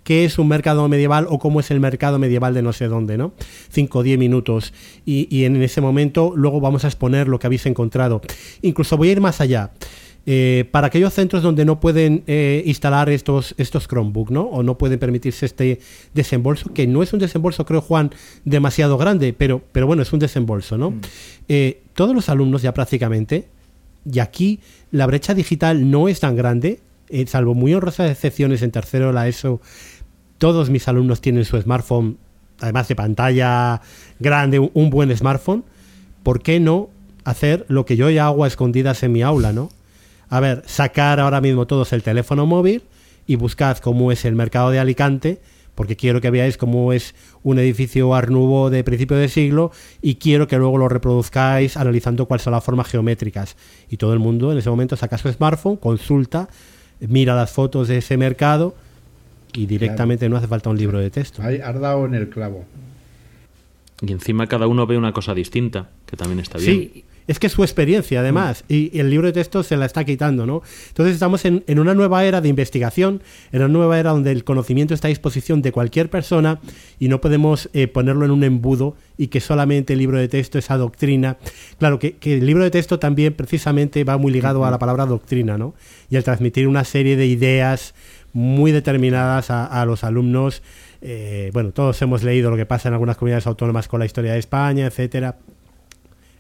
qué 0.05 0.25
es 0.25 0.39
un 0.39 0.47
mercado 0.47 0.89
medieval 0.89 1.27
o 1.29 1.41
cómo 1.41 1.59
es 1.59 1.73
el 1.73 1.81
mercado 1.81 2.21
medieval 2.21 2.55
de 2.55 2.63
no 2.63 2.73
sé 2.73 2.87
dónde, 2.87 3.19
¿no? 3.19 3.33
5 3.71 3.99
o 3.99 4.03
10 4.05 4.19
minutos. 4.21 4.73
Y, 5.05 5.27
y, 5.37 5.45
en 5.45 5.61
ese 5.61 5.81
momento 5.81 6.33
luego 6.37 6.61
vamos 6.61 6.85
a 6.85 6.87
exponer 6.87 7.27
lo 7.27 7.41
que 7.41 7.49
habéis 7.49 7.67
encontrado. 7.67 8.23
Incluso 8.63 8.97
voy 8.97 9.09
a 9.09 9.13
ir 9.13 9.21
más 9.21 9.41
allá. 9.41 9.73
Eh, 10.29 10.65
para 10.73 10.89
aquellos 10.89 11.15
centros 11.15 11.45
donde 11.45 11.65
no 11.65 11.79
pueden 11.79 12.25
eh, 12.27 12.65
instalar 12.67 13.09
estos, 13.09 13.55
estos 13.59 13.87
Chromebook, 13.87 14.31
¿no? 14.31 14.43
O 14.43 14.65
no 14.65 14.77
pueden 14.77 14.99
permitirse 14.99 15.47
este 15.47 15.79
desembolso, 16.15 16.75
que 16.75 16.89
no 16.89 17.05
es 17.05 17.13
un 17.13 17.21
desembolso, 17.21 17.65
creo, 17.65 17.81
Juan, 17.81 18.11
demasiado 18.45 18.99
grande, 18.99 19.33
pero, 19.33 19.63
pero 19.71 19.87
bueno, 19.87 20.03
es 20.03 20.13
un 20.13 20.19
desembolso, 20.19 20.77
¿no? 20.77 20.91
Mm. 20.91 21.01
Eh, 21.49 21.83
todos 21.95 22.13
los 22.13 22.29
alumnos 22.29 22.63
ya 22.63 22.75
prácticamente, 22.75 23.47
y 24.11 24.19
aquí 24.19 24.59
la 24.91 25.07
brecha 25.07 25.33
digital 25.33 25.91
no 25.91 26.09
es 26.09 26.19
tan 26.19 26.35
grande, 26.35 26.81
salvo 27.27 27.55
muy 27.55 27.73
honrosas 27.73 28.11
excepciones 28.11 28.63
en 28.63 28.73
tercero 28.73 29.13
la 29.13 29.29
ESO, 29.29 29.61
todos 30.39 30.71
mis 30.71 30.89
alumnos 30.89 31.21
tienen 31.21 31.45
su 31.45 31.61
smartphone, 31.61 32.19
además 32.61 32.89
de 32.89 32.97
pantalla 32.97 33.81
grande, 34.19 34.59
un 34.59 34.91
buen 34.91 35.17
smartphone. 35.17 35.65
¿Por 36.23 36.43
qué 36.43 36.59
no 36.59 36.91
hacer 37.25 37.65
lo 37.69 37.87
que 37.87 37.97
yo 37.97 38.11
ya 38.11 38.27
hago 38.27 38.45
a 38.45 38.49
escondidas 38.49 39.03
en 39.03 39.13
mi 39.13 39.23
aula, 39.23 39.53
¿no? 39.53 39.69
A 40.29 40.41
ver, 40.41 40.63
sacar 40.67 41.21
ahora 41.21 41.41
mismo 41.41 41.67
todos 41.67 41.93
el 41.93 42.03
teléfono 42.03 42.47
móvil 42.47 42.83
y 43.27 43.37
buscad 43.37 43.79
cómo 43.79 44.13
es 44.13 44.25
el 44.25 44.35
mercado 44.35 44.71
de 44.71 44.79
Alicante, 44.79 45.41
porque 45.75 45.97
quiero 45.97 46.21
que 46.21 46.31
veáis 46.31 46.57
cómo 46.57 46.93
es 46.93 47.15
un 47.43 47.59
edificio 47.59 48.15
arnubo 48.15 48.71
de 48.71 48.83
principio 48.83 49.17
de 49.17 49.29
siglo 49.29 49.73
y 50.01 50.17
quiero 50.17 50.49
que 50.49 50.57
luego 50.57 50.79
lo 50.79 50.89
reproduzcáis 50.89 51.77
analizando 51.77 52.27
cuáles 52.27 52.43
son 52.43 52.53
las 52.53 52.65
formas 52.65 52.89
geométricas. 52.89 53.57
Y 53.91 53.99
todo 53.99 54.13
el 54.13 54.19
mundo 54.19 54.53
en 54.53 54.59
ese 54.59 54.71
momento 54.71 54.97
saca 54.97 55.19
su 55.19 55.31
smartphone, 55.31 55.77
consulta, 55.77 56.49
mira 57.01 57.37
las 57.37 57.53
fotos 57.53 57.89
de 57.89 57.99
ese 57.99 58.17
mercado 58.17 58.75
y 59.53 59.67
directamente 59.67 60.29
no 60.29 60.37
hace 60.37 60.49
falta 60.49 60.71
un 60.71 60.79
libro 60.79 60.99
de 60.99 61.11
texto. 61.11 61.43
Ahí 61.43 61.61
has 61.61 61.79
dado 61.79 62.07
en 62.07 62.15
el 62.15 62.29
clavo. 62.31 62.65
Y 64.01 64.13
encima 64.13 64.47
cada 64.47 64.67
uno 64.67 64.87
ve 64.87 64.99
una 64.99 65.13
cosa 65.13 65.35
distinta, 65.35 65.89
que 66.05 66.17
también 66.17 66.41
está 66.41 66.59
bien. 66.59 66.73
Sí, 66.73 67.05
es 67.27 67.39
que 67.39 67.49
es 67.49 67.53
su 67.53 67.63
experiencia 67.63 68.21
además 68.21 68.65
y, 68.69 68.97
el 68.99 69.11
libro 69.11 69.27
de 69.27 69.33
texto 69.33 69.63
se 69.63 69.77
la 69.77 69.87
está 69.87 70.05
quitando, 70.05 70.47
¿no? 70.47 70.63
Entonces 70.89 71.15
estamos 71.15 71.45
en, 71.45 71.65
una 71.79 71.95
nueva 71.95 72.25
era 72.25 72.41
de 72.41 72.49
investigación, 72.49 73.23
en 73.53 73.63
una 73.63 73.69
nueva 73.69 73.99
era 73.99 74.11
donde 74.11 74.31
el 74.31 74.45
conocimiento 74.45 74.95
está 74.95 75.09
a 75.09 75.11
disposición 75.11 75.63
de 75.63 75.73
cualquier 75.73 76.09
persona 76.09 76.61
y 76.99 77.09
no 77.09 77.21
podemos 77.21 77.69
eh, 77.73 77.89
ponerlo 77.89 78.25
en 78.25 78.31
un 78.31 78.45
embudo 78.45 78.97
y 79.19 79.29
que 79.29 79.41
solamente 79.41 79.95
el 79.95 79.99
libro 79.99 80.19
de 80.19 80.29
texto 80.29 80.59
es 80.59 80.69
doctrina. 80.69 81.39
Claro, 81.79 81.99
que, 81.99 82.17
el 82.23 82.47
libro 82.47 82.65
de 82.65 82.71
texto 82.71 82.99
también 82.99 83.35
precisamente 83.35 84.05
va 84.05 84.19
muy 84.19 84.33
ligado 84.33 84.65
a 84.65 84.71
la 84.71 84.79
palabra 84.79 85.07
doctrina, 85.07 85.57
¿no? 85.59 85.75
Y 86.11 86.17
al 86.17 86.25
transmitir 86.25 86.69
una 86.69 86.85
serie 86.85 87.17
de 87.17 87.27
ideas 87.27 87.95
muy 88.33 88.73
determinadas 88.73 89.51
a, 89.51 89.85
los 89.87 90.05
alumnos. 90.05 90.63
Eh, 91.01 91.51
bueno, 91.55 91.73
todos 91.73 92.01
hemos 92.03 92.23
leído 92.23 92.51
lo 92.51 92.57
que 92.57 92.67
pasa 92.67 92.89
en 92.89 92.95
algunas 92.95 93.17
comunidades 93.17 93.47
autónomas 93.47 93.89
con 93.89 94.01
la 94.01 94.07
historia 94.07 94.33
de 94.33 94.39
España, 94.39 94.87
etcétera 94.87 95.39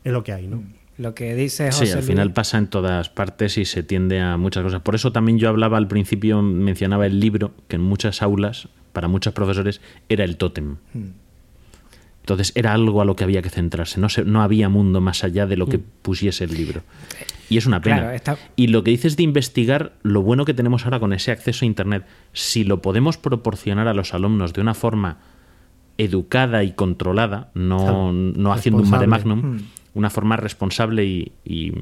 es 0.06 0.12
lo 0.12 0.22
que 0.22 0.32
hay, 0.32 0.46
¿no? 0.46 0.62
Lo 0.98 1.14
que 1.14 1.34
dice 1.34 1.66
José 1.66 1.86
Sí, 1.86 1.92
al 1.92 2.04
final 2.04 2.32
pasa 2.32 2.58
en 2.58 2.68
todas 2.68 3.08
partes 3.10 3.58
y 3.58 3.64
se 3.64 3.82
tiende 3.82 4.20
a 4.20 4.36
muchas 4.36 4.62
cosas. 4.62 4.80
Por 4.82 4.94
eso 4.94 5.10
también 5.10 5.36
yo 5.38 5.48
hablaba 5.48 5.78
al 5.78 5.88
principio, 5.88 6.40
mencionaba 6.42 7.06
el 7.06 7.18
libro, 7.18 7.52
que 7.66 7.74
en 7.74 7.82
muchas 7.82 8.22
aulas, 8.22 8.68
para 8.92 9.08
muchos 9.08 9.34
profesores, 9.34 9.80
era 10.08 10.24
el 10.24 10.36
tótem. 10.36 10.76
Hmm. 10.94 11.08
Entonces 12.20 12.52
era 12.54 12.72
algo 12.72 13.02
a 13.02 13.04
lo 13.04 13.16
que 13.16 13.24
había 13.24 13.42
que 13.42 13.50
centrarse. 13.50 14.00
No, 14.00 14.06
no 14.24 14.42
había 14.42 14.68
mundo 14.68 15.00
más 15.00 15.24
allá 15.24 15.46
de 15.46 15.56
lo 15.56 15.66
que 15.66 15.78
hmm. 15.78 15.84
pusiese 16.02 16.44
el 16.44 16.54
libro. 16.54 16.82
Y 17.50 17.58
es 17.58 17.66
una 17.66 17.80
pena. 17.80 18.12
Y 18.54 18.68
lo 18.68 18.84
que 18.84 18.92
dices 18.92 19.16
de 19.16 19.24
investigar, 19.24 19.92
lo 20.02 20.22
bueno 20.22 20.44
que 20.44 20.54
tenemos 20.54 20.84
ahora 20.84 21.00
con 21.00 21.12
ese 21.12 21.32
acceso 21.32 21.64
a 21.64 21.66
Internet, 21.66 22.06
si 22.32 22.62
lo 22.62 22.80
podemos 22.80 23.18
proporcionar 23.18 23.88
a 23.88 23.94
los 23.94 24.14
alumnos 24.14 24.52
de 24.52 24.60
una 24.60 24.74
forma 24.74 25.18
educada 25.98 26.62
y 26.62 26.72
controlada, 26.72 27.50
no, 27.54 28.12
no 28.12 28.52
haciendo 28.52 28.82
un 28.82 28.90
mare 28.90 29.08
magnum, 29.08 29.40
hmm 29.40 29.58
una 29.96 30.10
forma 30.10 30.36
responsable 30.36 31.04
y, 31.44 31.72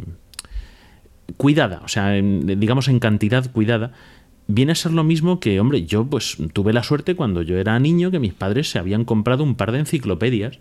cuidada, 1.36 1.80
o 1.84 1.88
sea, 1.88 2.12
digamos 2.12 2.88
en 2.88 3.00
cantidad 3.00 3.50
cuidada, 3.50 3.92
viene 4.46 4.72
a 4.72 4.74
ser 4.76 4.92
lo 4.92 5.02
mismo 5.04 5.40
que, 5.40 5.58
hombre, 5.58 5.84
yo 5.84 6.04
pues 6.04 6.36
tuve 6.52 6.72
la 6.72 6.84
suerte 6.84 7.16
cuando 7.16 7.42
yo 7.42 7.58
era 7.58 7.78
niño 7.78 8.10
que 8.10 8.20
mis 8.20 8.32
padres 8.32 8.70
se 8.70 8.78
habían 8.78 9.04
comprado 9.04 9.42
un 9.42 9.56
par 9.56 9.72
de 9.72 9.80
enciclopedias 9.80 10.60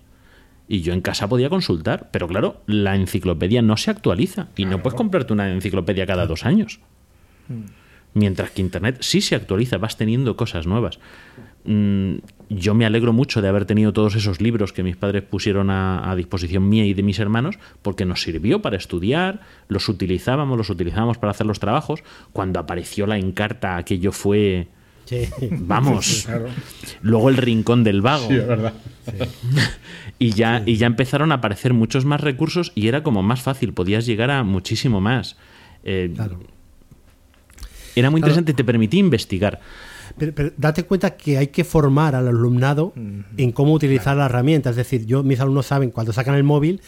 y 0.67 0.81
yo 0.81 0.93
en 0.93 1.01
casa 1.01 1.29
podía 1.29 1.49
consultar, 1.49 2.09
pero 2.11 2.27
claro, 2.27 2.61
la 2.65 2.95
enciclopedia 2.95 3.61
no 3.61 3.77
se 3.77 3.91
actualiza 3.91 4.47
y 4.55 4.65
no 4.65 4.81
puedes 4.81 4.97
comprarte 4.97 5.33
una 5.33 5.51
enciclopedia 5.51 6.07
cada 6.07 6.25
dos 6.25 6.45
años. 6.45 6.79
Mm. 7.49 7.83
Mientras 8.15 8.51
que 8.51 8.61
Internet 8.61 8.97
sí 9.01 9.21
se 9.21 9.35
actualiza, 9.35 9.77
vas 9.77 9.97
teniendo 9.97 10.37
cosas 10.37 10.65
nuevas. 10.65 10.99
Mm, 11.65 12.15
yo 12.49 12.73
me 12.73 12.85
alegro 12.85 13.13
mucho 13.13 13.41
de 13.41 13.47
haber 13.47 13.65
tenido 13.65 13.93
todos 13.93 14.15
esos 14.15 14.41
libros 14.41 14.73
que 14.73 14.83
mis 14.83 14.95
padres 14.95 15.23
pusieron 15.23 15.69
a, 15.69 16.13
disposición 16.15 16.67
mía 16.67 16.85
y 16.85 16.93
de 16.93 17.03
mis 17.03 17.19
hermanos, 17.19 17.57
porque 17.81 18.05
nos 18.05 18.21
sirvió 18.21 18.61
para 18.61 18.77
estudiar, 18.77 19.41
los 19.67 19.89
utilizábamos, 19.89 20.57
los 20.57 20.69
utilizábamos 20.69 21.17
para 21.17 21.31
hacer 21.31 21.47
los 21.47 21.59
trabajos. 21.59 22.03
Cuando 22.31 22.59
apareció 22.59 23.07
la 23.07 23.17
encarta, 23.17 23.77
aquello 23.77 24.11
fue... 24.11 24.67
Vamos. 25.51 26.27
Luego 27.01 27.29
el 27.29 27.37
rincón 27.37 27.83
del 27.83 28.01
vago. 28.01 28.29
y, 30.19 30.31
ya, 30.31 30.63
y 30.65 30.77
ya 30.77 30.87
empezaron 30.87 31.31
a 31.31 31.35
aparecer 31.35 31.73
muchos 31.73 32.05
más 32.05 32.21
recursos 32.21 32.71
y 32.73 32.87
era 32.87 33.03
como 33.03 33.21
más 33.21 33.41
fácil, 33.41 33.73
podías 33.73 34.05
llegar 34.05 34.31
a 34.31 34.43
muchísimo 34.43 35.01
más. 35.01 35.37
Eh, 35.83 36.13
era 37.95 38.09
muy 38.09 38.19
interesante 38.19 38.51
y 38.53 38.55
te 38.55 38.63
permitía 38.63 38.99
investigar. 38.99 39.59
Pero, 40.17 40.51
date 40.57 40.83
cuenta 40.83 41.15
que 41.17 41.37
hay 41.37 41.47
que 41.47 41.63
formar 41.63 42.15
al 42.15 42.27
alumnado 42.27 42.93
en 43.37 43.51
cómo 43.51 43.73
utilizar 43.73 44.15
la 44.15 44.25
herramienta. 44.25 44.69
Es 44.69 44.75
decir, 44.75 45.05
yo, 45.05 45.23
mis 45.23 45.39
alumnos 45.39 45.65
saben 45.65 45.91
cuando 45.91 46.13
sacan 46.13 46.35
el 46.35 46.43
móvil 46.43 46.81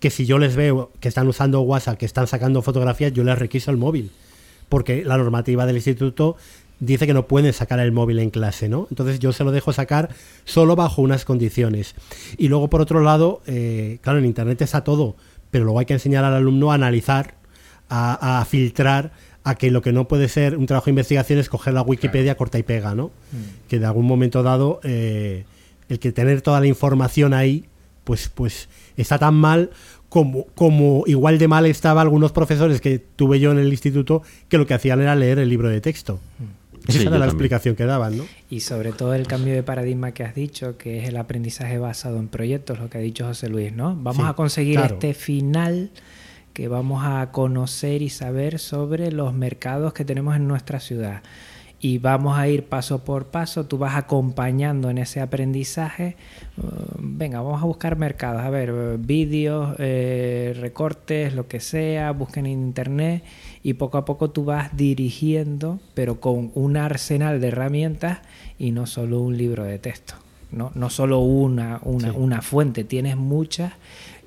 que 0.00 0.10
si 0.10 0.26
yo 0.26 0.38
les 0.38 0.56
veo 0.56 0.90
que 0.98 1.08
están 1.08 1.28
usando 1.28 1.60
WhatsApp, 1.60 1.96
que 1.96 2.06
están 2.06 2.26
sacando 2.26 2.60
fotografías, 2.62 3.12
yo 3.12 3.22
les 3.22 3.38
requiso 3.38 3.70
el 3.70 3.76
móvil. 3.76 4.10
Porque 4.68 5.04
la 5.04 5.16
normativa 5.16 5.64
del 5.64 5.76
instituto 5.76 6.36
dice 6.82 7.06
que 7.06 7.14
no 7.14 7.28
pueden 7.28 7.52
sacar 7.52 7.78
el 7.78 7.92
móvil 7.92 8.18
en 8.18 8.30
clase, 8.30 8.68
¿no? 8.68 8.88
Entonces 8.90 9.20
yo 9.20 9.32
se 9.32 9.44
lo 9.44 9.52
dejo 9.52 9.72
sacar 9.72 10.08
solo 10.44 10.74
bajo 10.74 11.00
unas 11.00 11.24
condiciones. 11.24 11.94
Y 12.36 12.48
luego, 12.48 12.68
por 12.68 12.80
otro 12.80 13.00
lado, 13.00 13.42
eh, 13.46 13.98
claro, 14.02 14.18
en 14.18 14.24
Internet 14.24 14.60
está 14.60 14.82
todo, 14.82 15.14
pero 15.52 15.64
luego 15.64 15.78
hay 15.78 15.86
que 15.86 15.92
enseñar 15.92 16.24
al 16.24 16.34
alumno 16.34 16.72
a 16.72 16.74
analizar, 16.74 17.36
a, 17.88 18.44
filtrar, 18.48 19.12
a 19.44 19.54
que 19.54 19.70
lo 19.70 19.82
que 19.82 19.92
no 19.92 20.06
puede 20.06 20.28
ser 20.28 20.56
un 20.56 20.66
trabajo 20.66 20.86
de 20.86 20.92
investigación 20.92 21.38
es 21.38 21.48
coger 21.48 21.74
la 21.74 21.82
Wikipedia, 21.82 22.36
corta 22.36 22.58
y 22.58 22.62
pega, 22.62 22.94
¿no? 22.94 23.08
Mm. 23.32 23.68
Que 23.68 23.78
de 23.78 23.86
algún 23.86 24.06
momento 24.06 24.42
dado, 24.42 24.80
eh, 24.84 25.44
el 25.88 25.98
que 25.98 26.12
tener 26.12 26.42
toda 26.42 26.60
la 26.60 26.66
información 26.66 27.34
ahí, 27.34 27.64
pues, 28.04 28.28
pues 28.28 28.68
está 28.96 29.18
tan 29.18 29.34
mal 29.34 29.70
como, 30.08 30.46
como 30.54 31.04
igual 31.06 31.38
de 31.38 31.48
mal 31.48 31.66
estaba 31.66 32.02
algunos 32.02 32.32
profesores 32.32 32.80
que 32.80 32.98
tuve 32.98 33.40
yo 33.40 33.50
en 33.50 33.58
el 33.58 33.68
instituto 33.68 34.22
que 34.48 34.58
lo 34.58 34.66
que 34.66 34.74
hacían 34.74 35.00
era 35.00 35.16
leer 35.16 35.38
el 35.38 35.48
libro 35.48 35.68
de 35.68 35.80
texto. 35.80 36.20
Esa 36.86 37.02
era 37.02 37.18
la 37.18 37.26
explicación 37.26 37.76
que 37.76 37.84
daban, 37.84 38.18
¿no? 38.18 38.24
Y 38.50 38.60
sobre 38.60 38.92
todo 38.92 39.14
el 39.14 39.26
cambio 39.26 39.54
de 39.54 39.62
paradigma 39.62 40.12
que 40.12 40.24
has 40.24 40.34
dicho, 40.34 40.76
que 40.76 41.00
es 41.00 41.08
el 41.08 41.16
aprendizaje 41.16 41.78
basado 41.78 42.18
en 42.18 42.28
proyectos, 42.28 42.78
lo 42.78 42.90
que 42.90 42.98
ha 42.98 43.00
dicho 43.00 43.24
José 43.24 43.48
Luis, 43.48 43.72
¿no? 43.72 43.96
Vamos 43.96 44.28
a 44.28 44.34
conseguir 44.34 44.80
este 44.80 45.14
final 45.14 45.90
que 46.52 46.68
vamos 46.68 47.02
a 47.04 47.30
conocer 47.32 48.02
y 48.02 48.10
saber 48.10 48.58
sobre 48.58 49.10
los 49.10 49.32
mercados 49.32 49.92
que 49.92 50.04
tenemos 50.04 50.36
en 50.36 50.46
nuestra 50.48 50.80
ciudad. 50.80 51.22
Y 51.84 51.98
vamos 51.98 52.38
a 52.38 52.46
ir 52.46 52.66
paso 52.66 53.02
por 53.02 53.26
paso, 53.26 53.66
tú 53.66 53.76
vas 53.76 53.96
acompañando 53.96 54.88
en 54.88 54.98
ese 54.98 55.20
aprendizaje, 55.20 56.14
uh, 56.56 56.62
venga, 57.00 57.40
vamos 57.40 57.60
a 57.60 57.66
buscar 57.66 57.96
mercados, 57.96 58.42
a 58.42 58.50
ver, 58.50 58.98
vídeos, 58.98 59.74
eh, 59.80 60.56
recortes, 60.60 61.34
lo 61.34 61.48
que 61.48 61.58
sea, 61.58 62.12
busquen 62.12 62.46
en 62.46 62.52
internet 62.52 63.24
y 63.64 63.74
poco 63.74 63.98
a 63.98 64.04
poco 64.04 64.30
tú 64.30 64.44
vas 64.44 64.76
dirigiendo, 64.76 65.80
pero 65.94 66.20
con 66.20 66.52
un 66.54 66.76
arsenal 66.76 67.40
de 67.40 67.48
herramientas 67.48 68.20
y 68.60 68.70
no 68.70 68.86
solo 68.86 69.20
un 69.20 69.36
libro 69.36 69.64
de 69.64 69.80
texto, 69.80 70.14
no, 70.52 70.70
no 70.76 70.88
solo 70.88 71.18
una, 71.18 71.80
una, 71.82 72.12
una 72.12 72.42
fuente, 72.42 72.84
tienes 72.84 73.16
muchas 73.16 73.72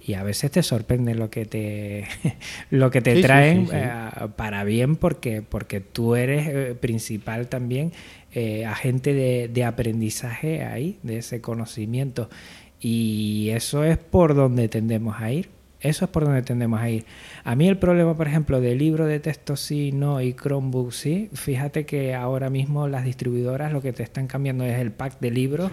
y 0.06 0.14
a 0.14 0.23
veces 0.23 0.52
te 0.52 0.61
sorprende 0.61 1.15
lo 1.15 1.30
que 1.30 1.45
te 1.45 2.06
lo 2.69 2.91
que 2.91 3.02
te 3.02 3.22
traen 3.22 3.68
eh, 3.73 3.90
para 4.36 4.64
bien 4.64 4.95
porque 4.95 5.41
porque 5.41 5.82
tú 5.82 6.15
eres 6.15 6.48
eh, 6.48 6.76
principal 6.80 7.48
también 7.48 7.91
eh, 8.34 8.65
agente 8.65 9.14
de, 9.14 9.48
de, 9.48 9.64
aprendizaje 9.64 10.64
ahí 10.64 10.99
de 11.03 11.19
ese 11.19 11.40
conocimiento. 11.40 12.30
Y 12.82 13.49
eso 13.52 13.86
es 13.86 13.98
por 13.98 14.36
donde 14.36 14.68
tendemos 14.68 15.22
a 15.22 15.32
ir. 15.32 15.49
Eso 15.80 16.06
es 16.06 16.11
por 16.11 16.26
donde 16.26 16.41
tendemos 16.41 16.82
a 16.82 16.90
ir. 16.90 17.06
A 17.45 17.56
mí 17.56 17.68
el 17.68 17.77
problema 17.77 18.15
por 18.18 18.27
ejemplo 18.27 18.60
de 18.60 18.76
libro 18.76 19.06
de 19.06 19.19
texto 19.19 19.56
sí 19.56 19.91
no 19.91 20.22
y 20.22 20.34
Chromebook 20.34 20.91
sí. 20.91 21.30
Fíjate 21.34 21.86
que 21.86 22.14
ahora 22.14 22.49
mismo 22.49 22.88
las 22.88 23.06
distribuidoras 23.06 23.72
lo 23.72 23.82
que 23.82 23.94
te 23.94 24.03
están 24.03 24.27
cambiando 24.27 24.65
es 24.65 24.77
el 24.80 24.91
pack 24.91 25.19
de 25.19 25.32
libros 25.32 25.72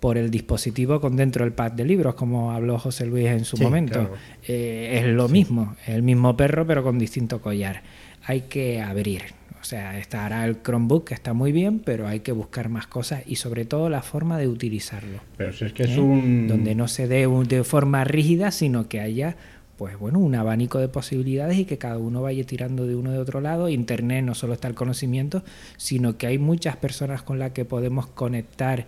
por 0.00 0.16
el 0.16 0.30
dispositivo 0.30 1.00
con 1.00 1.14
dentro 1.14 1.44
del 1.44 1.52
pack 1.52 1.74
de 1.74 1.84
libros, 1.84 2.14
como 2.14 2.52
habló 2.52 2.78
José 2.78 3.06
Luis 3.06 3.26
en 3.26 3.44
su 3.44 3.58
momento. 3.58 4.10
Eh, 4.46 4.98
es 5.00 5.06
lo 5.06 5.28
mismo, 5.28 5.76
es 5.82 5.90
el 5.90 6.02
mismo 6.02 6.36
perro 6.36 6.66
pero 6.66 6.82
con 6.82 6.98
distinto 6.98 7.40
collar. 7.40 7.82
Hay 8.24 8.42
que 8.42 8.80
abrir. 8.80 9.22
O 9.60 9.64
sea, 9.64 9.98
estará 9.98 10.46
el 10.46 10.62
Chromebook 10.62 11.08
que 11.08 11.14
está 11.14 11.34
muy 11.34 11.52
bien, 11.52 11.80
pero 11.80 12.08
hay 12.08 12.20
que 12.20 12.32
buscar 12.32 12.70
más 12.70 12.86
cosas 12.86 13.22
y 13.26 13.36
sobre 13.36 13.66
todo 13.66 13.90
la 13.90 14.00
forma 14.00 14.38
de 14.38 14.48
utilizarlo. 14.48 15.20
Pero 15.36 15.52
si 15.52 15.66
es 15.66 15.72
que 15.74 15.82
es 15.82 15.90
¿Eh? 15.90 16.00
un... 16.00 16.48
Donde 16.48 16.74
no 16.74 16.88
se 16.88 17.06
dé 17.06 17.28
de 17.28 17.64
forma 17.64 18.02
rígida, 18.04 18.52
sino 18.52 18.88
que 18.88 19.00
haya 19.00 19.36
pues 19.76 19.98
bueno, 19.98 20.18
un 20.18 20.34
abanico 20.34 20.78
de 20.78 20.88
posibilidades 20.88 21.56
y 21.56 21.64
que 21.64 21.78
cada 21.78 21.96
uno 21.96 22.20
vaya 22.20 22.44
tirando 22.44 22.86
de 22.86 22.94
uno 22.94 23.12
de 23.12 23.18
otro 23.18 23.40
lado. 23.40 23.70
Internet 23.70 24.22
no 24.22 24.34
solo 24.34 24.52
está 24.52 24.68
el 24.68 24.74
conocimiento, 24.74 25.42
sino 25.78 26.18
que 26.18 26.26
hay 26.26 26.36
muchas 26.36 26.76
personas 26.76 27.22
con 27.22 27.38
las 27.38 27.52
que 27.52 27.64
podemos 27.64 28.06
conectar 28.06 28.86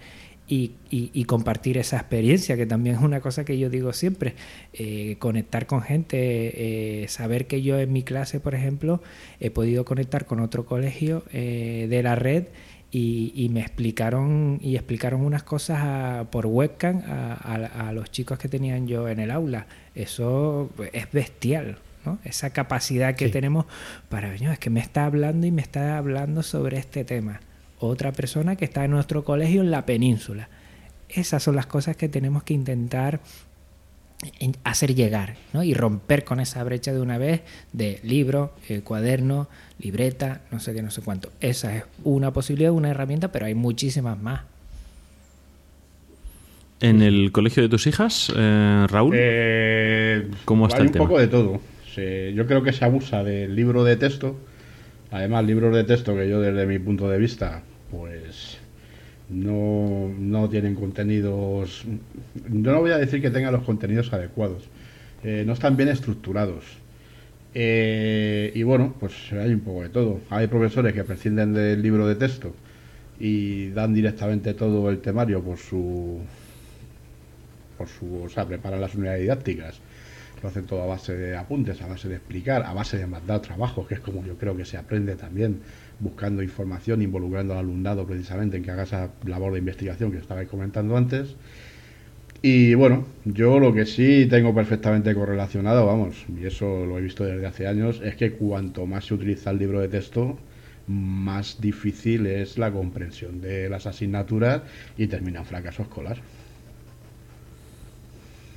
y, 0.90 1.24
compartir 1.24 1.78
esa 1.78 1.96
experiencia, 1.96 2.56
que 2.56 2.66
también 2.66 2.96
es 2.96 3.02
una 3.02 3.20
cosa 3.20 3.44
que 3.44 3.58
yo 3.58 3.70
digo 3.70 3.92
siempre, 3.92 4.34
eh, 4.74 5.16
conectar 5.18 5.66
con 5.66 5.80
gente, 5.82 7.02
eh, 7.02 7.08
saber 7.08 7.46
que 7.46 7.62
yo 7.62 7.78
en 7.78 7.92
mi 7.92 8.02
clase, 8.02 8.38
por 8.38 8.54
ejemplo, 8.54 9.02
he 9.40 9.50
podido 9.50 9.84
conectar 9.84 10.26
con 10.26 10.40
otro 10.40 10.66
colegio 10.66 11.24
eh, 11.32 11.86
de 11.88 12.02
la 12.02 12.16
red 12.16 12.44
y, 12.90 13.48
me 13.50 13.60
explicaron 13.60 14.58
y 14.60 14.76
explicaron 14.76 15.22
unas 15.22 15.42
cosas 15.42 16.26
por 16.26 16.44
webcam 16.44 17.02
a, 17.06 17.90
los 17.94 18.10
chicos 18.10 18.38
que 18.38 18.48
tenían 18.48 18.86
yo 18.86 19.08
en 19.08 19.18
el 19.18 19.30
aula. 19.30 19.66
Eso 19.94 20.70
es 20.92 21.10
bestial. 21.10 21.78
¿no? 22.04 22.18
Esa 22.24 22.50
capacidad 22.50 23.14
que 23.14 23.28
tenemos 23.30 23.64
para, 24.10 24.34
es 24.34 24.58
que 24.58 24.68
me 24.68 24.80
está 24.80 25.06
hablando 25.06 25.46
y 25.46 25.50
me 25.52 25.62
está 25.62 25.96
hablando 25.96 26.42
sobre 26.42 26.76
este 26.76 27.04
tema 27.04 27.40
otra 27.86 28.12
persona 28.12 28.56
que 28.56 28.64
está 28.64 28.84
en 28.84 28.90
nuestro 28.90 29.24
colegio 29.24 29.60
en 29.60 29.70
la 29.70 29.86
península. 29.86 30.48
Esas 31.08 31.42
son 31.42 31.56
las 31.56 31.66
cosas 31.66 31.96
que 31.96 32.08
tenemos 32.08 32.42
que 32.42 32.54
intentar 32.54 33.20
hacer 34.62 34.94
llegar 34.94 35.34
¿no? 35.52 35.62
y 35.64 35.74
romper 35.74 36.24
con 36.24 36.38
esa 36.40 36.62
brecha 36.62 36.92
de 36.92 37.00
una 37.00 37.18
vez 37.18 37.42
de 37.72 37.98
libro, 38.02 38.52
eh, 38.68 38.80
cuaderno, 38.82 39.48
libreta, 39.80 40.42
no 40.50 40.60
sé 40.60 40.74
qué, 40.74 40.82
no 40.82 40.90
sé 40.90 41.02
cuánto. 41.02 41.30
Esa 41.40 41.76
es 41.76 41.84
una 42.04 42.32
posibilidad, 42.32 42.72
una 42.72 42.90
herramienta, 42.90 43.32
pero 43.32 43.46
hay 43.46 43.54
muchísimas 43.54 44.20
más. 44.20 44.42
¿En 46.80 47.02
el 47.02 47.30
colegio 47.32 47.62
de 47.62 47.68
tus 47.68 47.86
hijas, 47.86 48.32
eh, 48.36 48.86
Raúl? 48.88 49.14
Eh, 49.16 50.28
¿Cómo 50.44 50.66
está 50.66 50.82
hay 50.82 50.88
un 50.88 50.92
poco 50.92 51.18
de 51.18 51.28
todo. 51.28 51.60
yo 51.96 52.46
creo 52.46 52.62
que 52.62 52.72
se 52.72 52.84
abusa 52.84 53.22
del 53.22 53.54
libro 53.54 53.84
de 53.84 53.96
texto. 53.96 54.36
Además, 55.10 55.44
libros 55.44 55.74
de 55.74 55.84
texto 55.84 56.16
que 56.16 56.28
yo 56.28 56.40
desde 56.40 56.66
mi 56.66 56.78
punto 56.78 57.08
de 57.08 57.18
vista 57.18 57.62
pues 57.92 58.58
no, 59.28 60.10
no 60.18 60.48
tienen 60.48 60.74
contenidos, 60.74 61.84
no 62.48 62.80
voy 62.80 62.90
a 62.90 62.98
decir 62.98 63.20
que 63.20 63.30
tengan 63.30 63.52
los 63.52 63.62
contenidos 63.62 64.12
adecuados, 64.12 64.64
eh, 65.22 65.44
no 65.46 65.52
están 65.52 65.76
bien 65.76 65.88
estructurados. 65.88 66.64
Eh, 67.54 68.50
y 68.54 68.62
bueno, 68.62 68.94
pues 68.98 69.12
hay 69.32 69.52
un 69.52 69.60
poco 69.60 69.82
de 69.82 69.90
todo. 69.90 70.20
Hay 70.30 70.46
profesores 70.46 70.94
que 70.94 71.04
prescinden 71.04 71.52
del 71.52 71.82
libro 71.82 72.08
de 72.08 72.14
texto 72.14 72.54
y 73.20 73.68
dan 73.70 73.92
directamente 73.92 74.54
todo 74.54 74.88
el 74.90 75.00
temario 75.00 75.42
por 75.42 75.58
su, 75.58 76.20
por 77.76 77.88
su, 77.88 78.22
o 78.22 78.28
sea, 78.30 78.46
preparan 78.46 78.80
las 78.80 78.94
unidades 78.94 79.20
didácticas. 79.20 79.80
Lo 80.42 80.48
hacen 80.48 80.64
todo 80.64 80.82
a 80.82 80.86
base 80.86 81.14
de 81.14 81.36
apuntes, 81.36 81.80
a 81.82 81.86
base 81.86 82.08
de 82.08 82.16
explicar, 82.16 82.64
a 82.64 82.72
base 82.72 82.96
de 82.96 83.06
mandar 83.06 83.40
trabajo, 83.42 83.86
que 83.86 83.94
es 83.94 84.00
como 84.00 84.24
yo 84.24 84.36
creo 84.38 84.56
que 84.56 84.64
se 84.64 84.78
aprende 84.78 85.14
también 85.14 85.60
buscando 86.02 86.42
información, 86.42 87.00
involucrando 87.00 87.54
al 87.54 87.60
alumnado 87.60 88.04
precisamente 88.06 88.56
en 88.56 88.64
que 88.64 88.72
haga 88.72 88.82
esa 88.82 89.10
labor 89.24 89.52
de 89.52 89.60
investigación 89.60 90.10
que 90.10 90.18
estabais 90.18 90.48
comentando 90.48 90.96
antes. 90.96 91.36
Y 92.42 92.74
bueno, 92.74 93.06
yo 93.24 93.60
lo 93.60 93.72
que 93.72 93.86
sí 93.86 94.26
tengo 94.28 94.52
perfectamente 94.52 95.14
correlacionado, 95.14 95.86
vamos, 95.86 96.26
y 96.36 96.44
eso 96.44 96.84
lo 96.84 96.98
he 96.98 97.00
visto 97.00 97.24
desde 97.24 97.46
hace 97.46 97.68
años, 97.68 98.00
es 98.02 98.16
que 98.16 98.32
cuanto 98.32 98.84
más 98.84 99.06
se 99.06 99.14
utiliza 99.14 99.50
el 99.52 99.58
libro 99.58 99.80
de 99.80 99.88
texto, 99.88 100.36
más 100.88 101.60
difícil 101.60 102.26
es 102.26 102.58
la 102.58 102.72
comprensión 102.72 103.40
de 103.40 103.68
las 103.68 103.86
asignaturas 103.86 104.62
y 104.98 105.06
termina 105.06 105.38
en 105.38 105.46
fracaso 105.46 105.82
escolar. 105.82 106.18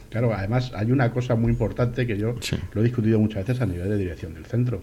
Claro, 0.09 0.33
además 0.33 0.71
hay 0.73 0.91
una 0.91 1.11
cosa 1.11 1.35
muy 1.35 1.51
importante 1.51 2.07
que 2.07 2.17
yo 2.17 2.35
lo 2.73 2.81
he 2.81 2.83
discutido 2.83 3.19
muchas 3.19 3.45
veces 3.45 3.61
a 3.61 3.67
nivel 3.67 3.89
de 3.89 3.97
dirección 3.97 4.33
del 4.33 4.45
centro. 4.45 4.81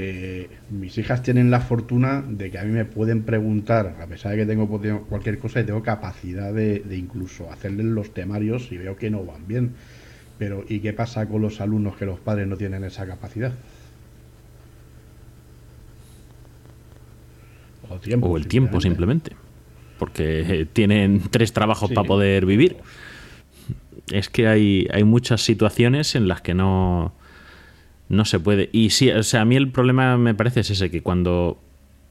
Eh, 0.00 0.48
mis 0.70 0.96
hijas 0.96 1.24
tienen 1.24 1.50
la 1.50 1.58
fortuna 1.58 2.22
de 2.22 2.52
que 2.52 2.58
a 2.60 2.62
mí 2.62 2.70
me 2.70 2.84
pueden 2.84 3.24
preguntar, 3.24 3.96
a 4.00 4.06
pesar 4.06 4.30
de 4.30 4.38
que 4.38 4.46
tengo 4.46 4.68
cualquier 5.08 5.40
cosa 5.40 5.58
y 5.58 5.64
tengo 5.64 5.82
capacidad 5.82 6.54
de, 6.54 6.84
incluso 6.92 7.50
hacerles 7.50 7.86
los 7.86 8.14
temarios 8.14 8.70
y 8.70 8.76
veo 8.76 8.96
que 8.96 9.10
no 9.10 9.24
van 9.24 9.48
bien. 9.48 9.72
Pero 10.38 10.64
¿y 10.68 10.78
qué 10.78 10.92
pasa 10.92 11.26
con 11.26 11.42
los 11.42 11.60
alumnos 11.60 11.96
que 11.96 12.06
los 12.06 12.20
padres 12.20 12.46
no 12.46 12.56
tienen 12.56 12.84
esa 12.84 13.08
capacidad? 13.08 13.52
O, 17.90 17.96
tiempo, 17.96 18.28
o 18.28 18.36
el 18.36 18.46
tiempo 18.46 18.80
simplemente. 18.80 19.32
Porque 19.98 20.60
eh, 20.60 20.66
tienen 20.72 21.22
tres 21.28 21.52
trabajos 21.52 21.90
para 21.90 22.06
poder 22.06 22.46
vivir. 22.46 22.76
Es 24.12 24.28
que 24.28 24.46
hay, 24.46 24.86
hay 24.92 25.02
muchas 25.02 25.40
situaciones 25.40 26.14
en 26.14 26.28
las 26.28 26.40
que 26.40 26.54
no 26.54 27.14
no 28.08 28.24
se 28.24 28.40
puede. 28.40 28.70
Y 28.72 28.90
sí, 28.90 29.10
o 29.10 29.22
sea, 29.22 29.42
a 29.42 29.44
mí 29.44 29.56
el 29.56 29.70
problema 29.70 30.16
me 30.16 30.34
parece 30.34 30.60
es 30.60 30.70
ese, 30.70 30.90
que 30.90 31.02
cuando 31.02 31.58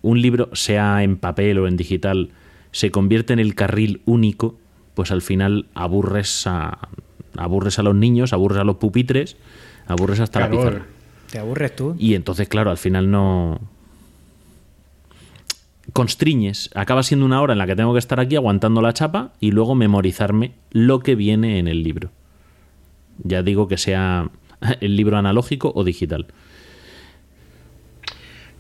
un 0.02 0.22
libro, 0.22 0.50
sea 0.54 1.04
en 1.04 1.18
papel 1.18 1.60
o 1.60 1.68
en 1.68 1.78
digital, 1.78 2.30
se 2.72 2.92
convierte 2.92 3.34
en 3.34 3.40
el 3.40 3.56
carril 3.56 4.02
único, 4.06 4.58
pues 4.94 5.12
al 5.12 5.22
final 5.22 5.68
aburres 5.74 6.46
a, 6.46 6.90
aburres 7.36 7.80
a 7.80 7.84
los 7.84 7.96
niños, 7.96 8.34
aburres 8.34 8.60
a 8.60 8.64
los 8.64 8.78
pupitres, 8.78 9.38
aburres 9.88 10.20
hasta 10.20 10.42
la 10.42 10.50
pizarra. 10.50 10.86
Te 11.32 11.40
aburres 11.40 11.76
tú. 11.76 11.96
Y 12.00 12.14
entonces, 12.14 12.48
claro, 12.48 12.72
al 12.72 12.78
final 12.78 13.12
no... 13.12 13.60
constriñes, 15.94 16.70
acaba 16.74 17.04
siendo 17.04 17.26
una 17.26 17.42
hora 17.42 17.54
en 17.54 17.60
la 17.60 17.68
que 17.68 17.76
tengo 17.76 17.94
que 17.94 18.00
estar 18.00 18.20
aquí 18.20 18.36
aguantando 18.36 18.82
la 18.82 18.94
chapa 18.94 19.34
y 19.40 19.52
luego 19.52 19.76
memorizarme 19.76 20.54
lo 20.72 21.00
que 21.00 21.16
viene 21.16 21.60
en 21.60 21.68
el 21.68 21.84
libro. 21.84 22.12
Ya 23.24 23.42
digo 23.42 23.68
que 23.68 23.78
sea 23.78 24.30
el 24.82 24.96
libro 24.96 25.18
analógico 25.18 25.72
o 25.76 25.84
digital. 25.84 26.28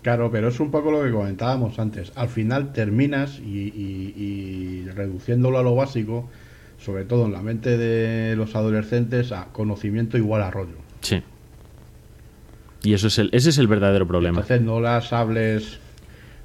Claro, 0.01 0.31
pero 0.31 0.47
es 0.47 0.59
un 0.59 0.71
poco 0.71 0.89
lo 0.89 1.03
que 1.03 1.11
comentábamos 1.11 1.79
antes. 1.79 2.13
Al 2.15 2.29
final 2.29 2.71
terminas 2.71 3.39
y, 3.39 4.85
reduciéndolo 4.95 5.57
a 5.57 5.63
lo 5.63 5.75
básico, 5.75 6.29
sobre 6.77 7.03
todo 7.03 7.25
en 7.25 7.33
la 7.33 7.41
mente 7.41 7.77
de 7.77 8.35
los 8.37 8.55
adolescentes, 8.55 9.33
a 9.33 9.47
conocimiento 9.51 10.17
igual 10.17 10.43
a 10.43 10.51
rollo. 10.51 10.77
Sí. 11.01 11.21
Y 12.83 12.93
eso 12.93 13.07
es 13.07 13.17
el, 13.17 13.29
ese 13.33 13.49
es 13.49 13.57
el 13.57 13.67
verdadero 13.67 14.07
problema. 14.07 14.39
Entonces 14.39 14.61
no 14.61 14.79
las 14.79 15.11
hables, 15.11 15.79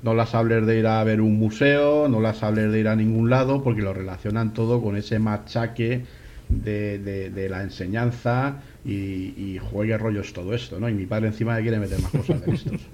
no 0.03 0.15
las 0.15 0.35
hables 0.35 0.67
de 0.67 0.81
ir 0.81 0.89
a 0.89 1.05
ver 1.05 1.21
un 1.21 1.39
museo, 1.39 2.09
no 2.09 2.21
las 2.21 2.43
hables 2.43 2.73
de 2.73 2.81
ir 2.81 2.89
a 2.89 2.97
ningún 2.97 3.31
lado, 3.31 3.63
porque 3.63 3.83
lo 3.83 3.93
relacionan 3.93 4.55
todo 4.55 4.83
con 4.83 4.97
ese 4.97 5.21
machaque 5.21 6.05
de, 6.49 6.99
de, 6.99 7.49
la 7.49 7.63
enseñanza 7.63 8.61
y, 8.85 9.35
y, 9.37 9.61
juegue 9.61 9.97
rollos 9.97 10.33
todo 10.33 10.55
esto, 10.55 10.81
¿no? 10.81 10.89
Y 10.89 10.95
mi 10.95 11.07
padre 11.07 11.29
encima 11.29 11.55
me 11.55 11.63
quiere 11.63 11.79
meter 11.79 12.01
más 12.01 12.11
cosas 12.11 12.45
de 12.45 12.55
estos. 12.55 12.81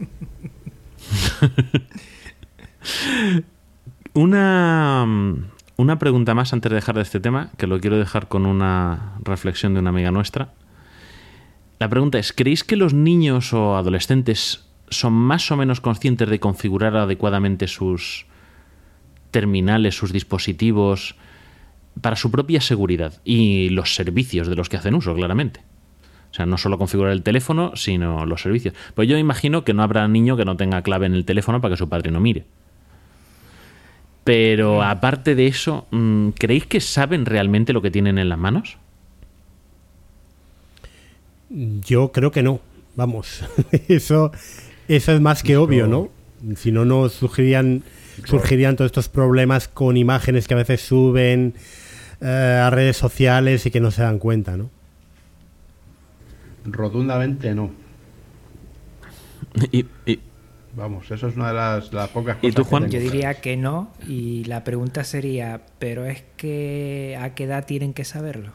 una, 4.14 5.06
una 5.76 5.98
pregunta 5.98 6.34
más 6.34 6.52
antes 6.52 6.70
de 6.70 6.76
dejar 6.76 6.96
de 6.96 7.02
este 7.02 7.20
tema, 7.20 7.50
que 7.56 7.66
lo 7.66 7.80
quiero 7.80 7.98
dejar 7.98 8.28
con 8.28 8.46
una 8.46 9.18
reflexión 9.22 9.74
de 9.74 9.80
una 9.80 9.90
amiga 9.90 10.10
nuestra. 10.10 10.52
La 11.78 11.88
pregunta 11.88 12.18
es, 12.18 12.32
¿creéis 12.32 12.64
que 12.64 12.76
los 12.76 12.92
niños 12.92 13.52
o 13.52 13.76
adolescentes 13.76 14.66
son 14.90 15.12
más 15.12 15.50
o 15.50 15.56
menos 15.56 15.80
conscientes 15.80 16.28
de 16.28 16.40
configurar 16.40 16.96
adecuadamente 16.96 17.68
sus 17.68 18.26
terminales, 19.30 19.94
sus 19.94 20.12
dispositivos, 20.12 21.14
para 22.00 22.16
su 22.16 22.30
propia 22.30 22.60
seguridad 22.60 23.20
y 23.24 23.68
los 23.70 23.94
servicios 23.94 24.48
de 24.48 24.56
los 24.56 24.68
que 24.68 24.76
hacen 24.76 24.94
uso, 24.94 25.14
claramente? 25.14 25.60
O 26.30 26.34
sea, 26.34 26.46
no 26.46 26.58
solo 26.58 26.78
configurar 26.78 27.12
el 27.12 27.22
teléfono, 27.22 27.72
sino 27.74 28.26
los 28.26 28.42
servicios. 28.42 28.74
Pues 28.94 29.08
yo 29.08 29.16
imagino 29.16 29.64
que 29.64 29.74
no 29.74 29.82
habrá 29.82 30.06
niño 30.08 30.36
que 30.36 30.44
no 30.44 30.56
tenga 30.56 30.82
clave 30.82 31.06
en 31.06 31.14
el 31.14 31.24
teléfono 31.24 31.60
para 31.60 31.74
que 31.74 31.78
su 31.78 31.88
padre 31.88 32.10
no 32.10 32.20
mire. 32.20 32.44
Pero 34.24 34.82
aparte 34.82 35.34
de 35.34 35.46
eso, 35.46 35.86
mm, 35.90 36.30
¿creéis 36.30 36.66
que 36.66 36.80
saben 36.80 37.24
realmente 37.24 37.72
lo 37.72 37.80
que 37.80 37.90
tienen 37.90 38.18
en 38.18 38.28
las 38.28 38.38
manos? 38.38 38.76
Yo 41.48 42.12
creo 42.12 42.30
que 42.30 42.42
no. 42.42 42.60
Vamos, 42.94 43.42
eso, 43.88 44.32
eso 44.86 45.12
es 45.12 45.20
más 45.20 45.42
que 45.42 45.56
obvio, 45.56 45.86
¿no? 45.86 46.10
Si 46.56 46.72
no, 46.72 46.84
no 46.84 47.08
surgirían, 47.08 47.84
surgirían 48.24 48.76
todos 48.76 48.90
estos 48.90 49.08
problemas 49.08 49.66
con 49.66 49.96
imágenes 49.96 50.46
que 50.46 50.54
a 50.54 50.58
veces 50.58 50.82
suben 50.82 51.54
eh, 52.20 52.60
a 52.62 52.68
redes 52.68 52.98
sociales 52.98 53.64
y 53.64 53.70
que 53.70 53.80
no 53.80 53.90
se 53.90 54.02
dan 54.02 54.18
cuenta, 54.18 54.58
¿no? 54.58 54.70
Rotundamente 56.72 57.54
no. 57.54 57.70
Y, 59.72 59.86
Vamos, 60.78 61.10
eso 61.10 61.26
es 61.26 61.34
una 61.34 61.48
de 61.48 61.54
las, 61.54 62.08
pocas 62.10 62.36
cosas. 62.36 62.38
¿Y 62.42 62.52
tú, 62.52 62.62
Juan? 62.62 62.88
Yo 62.88 63.00
diría 63.00 63.34
que 63.34 63.56
no, 63.56 63.90
y 64.06 64.44
la 64.44 64.62
pregunta 64.62 65.02
sería, 65.02 65.62
¿pero 65.80 66.06
es 66.06 66.22
que 66.36 67.18
a 67.20 67.34
qué 67.34 67.44
edad 67.44 67.66
tienen 67.66 67.94
que 67.94 68.04
saberlo? 68.04 68.52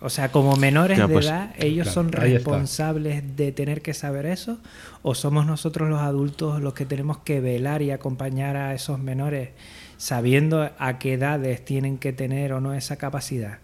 O 0.00 0.08
sea, 0.08 0.30
como 0.30 0.56
menores 0.56 0.98
de 0.98 1.08
pues, 1.08 1.26
edad, 1.26 1.54
¿ellos 1.58 1.88
son 1.88 2.12
responsables 2.12 3.36
de 3.36 3.50
tener 3.52 3.82
que 3.82 3.94
saber 3.94 4.26
eso? 4.26 4.58
¿O 5.02 5.14
somos 5.14 5.46
nosotros 5.46 5.88
los 5.88 6.00
adultos 6.00 6.60
los 6.60 6.74
que 6.74 6.84
tenemos 6.86 7.18
que 7.18 7.40
velar 7.40 7.82
y 7.82 7.92
acompañar 7.92 8.56
a 8.56 8.74
esos 8.74 8.98
menores 8.98 9.50
sabiendo 9.96 10.70
a 10.76 10.98
qué 10.98 11.14
edades 11.14 11.64
tienen 11.64 11.98
que 11.98 12.12
tener 12.12 12.52
o 12.52 12.60
no 12.60 12.74
esa 12.74 12.96
capacidad? 12.96 13.58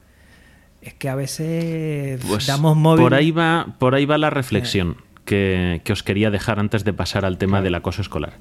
Es 0.83 0.95
que 0.95 1.09
a 1.09 1.15
veces 1.15 2.21
pues 2.27 2.47
damos 2.47 2.77
móvil. 2.77 3.03
Por 3.03 3.15
ahí 3.15 3.31
va, 3.31 3.75
por 3.79 3.95
ahí 3.95 4.07
va 4.07 4.17
la 4.19 4.31
reflexión 4.31 4.97
que, 5.29 5.83
os 5.91 6.03
quería 6.03 6.31
dejar 6.31 6.59
antes 6.59 6.85
de 6.85 6.93
pasar 6.93 7.25
al 7.25 7.39
tema 7.39 7.61
del 7.63 7.75
acoso 7.75 8.01
escolar. 8.01 8.35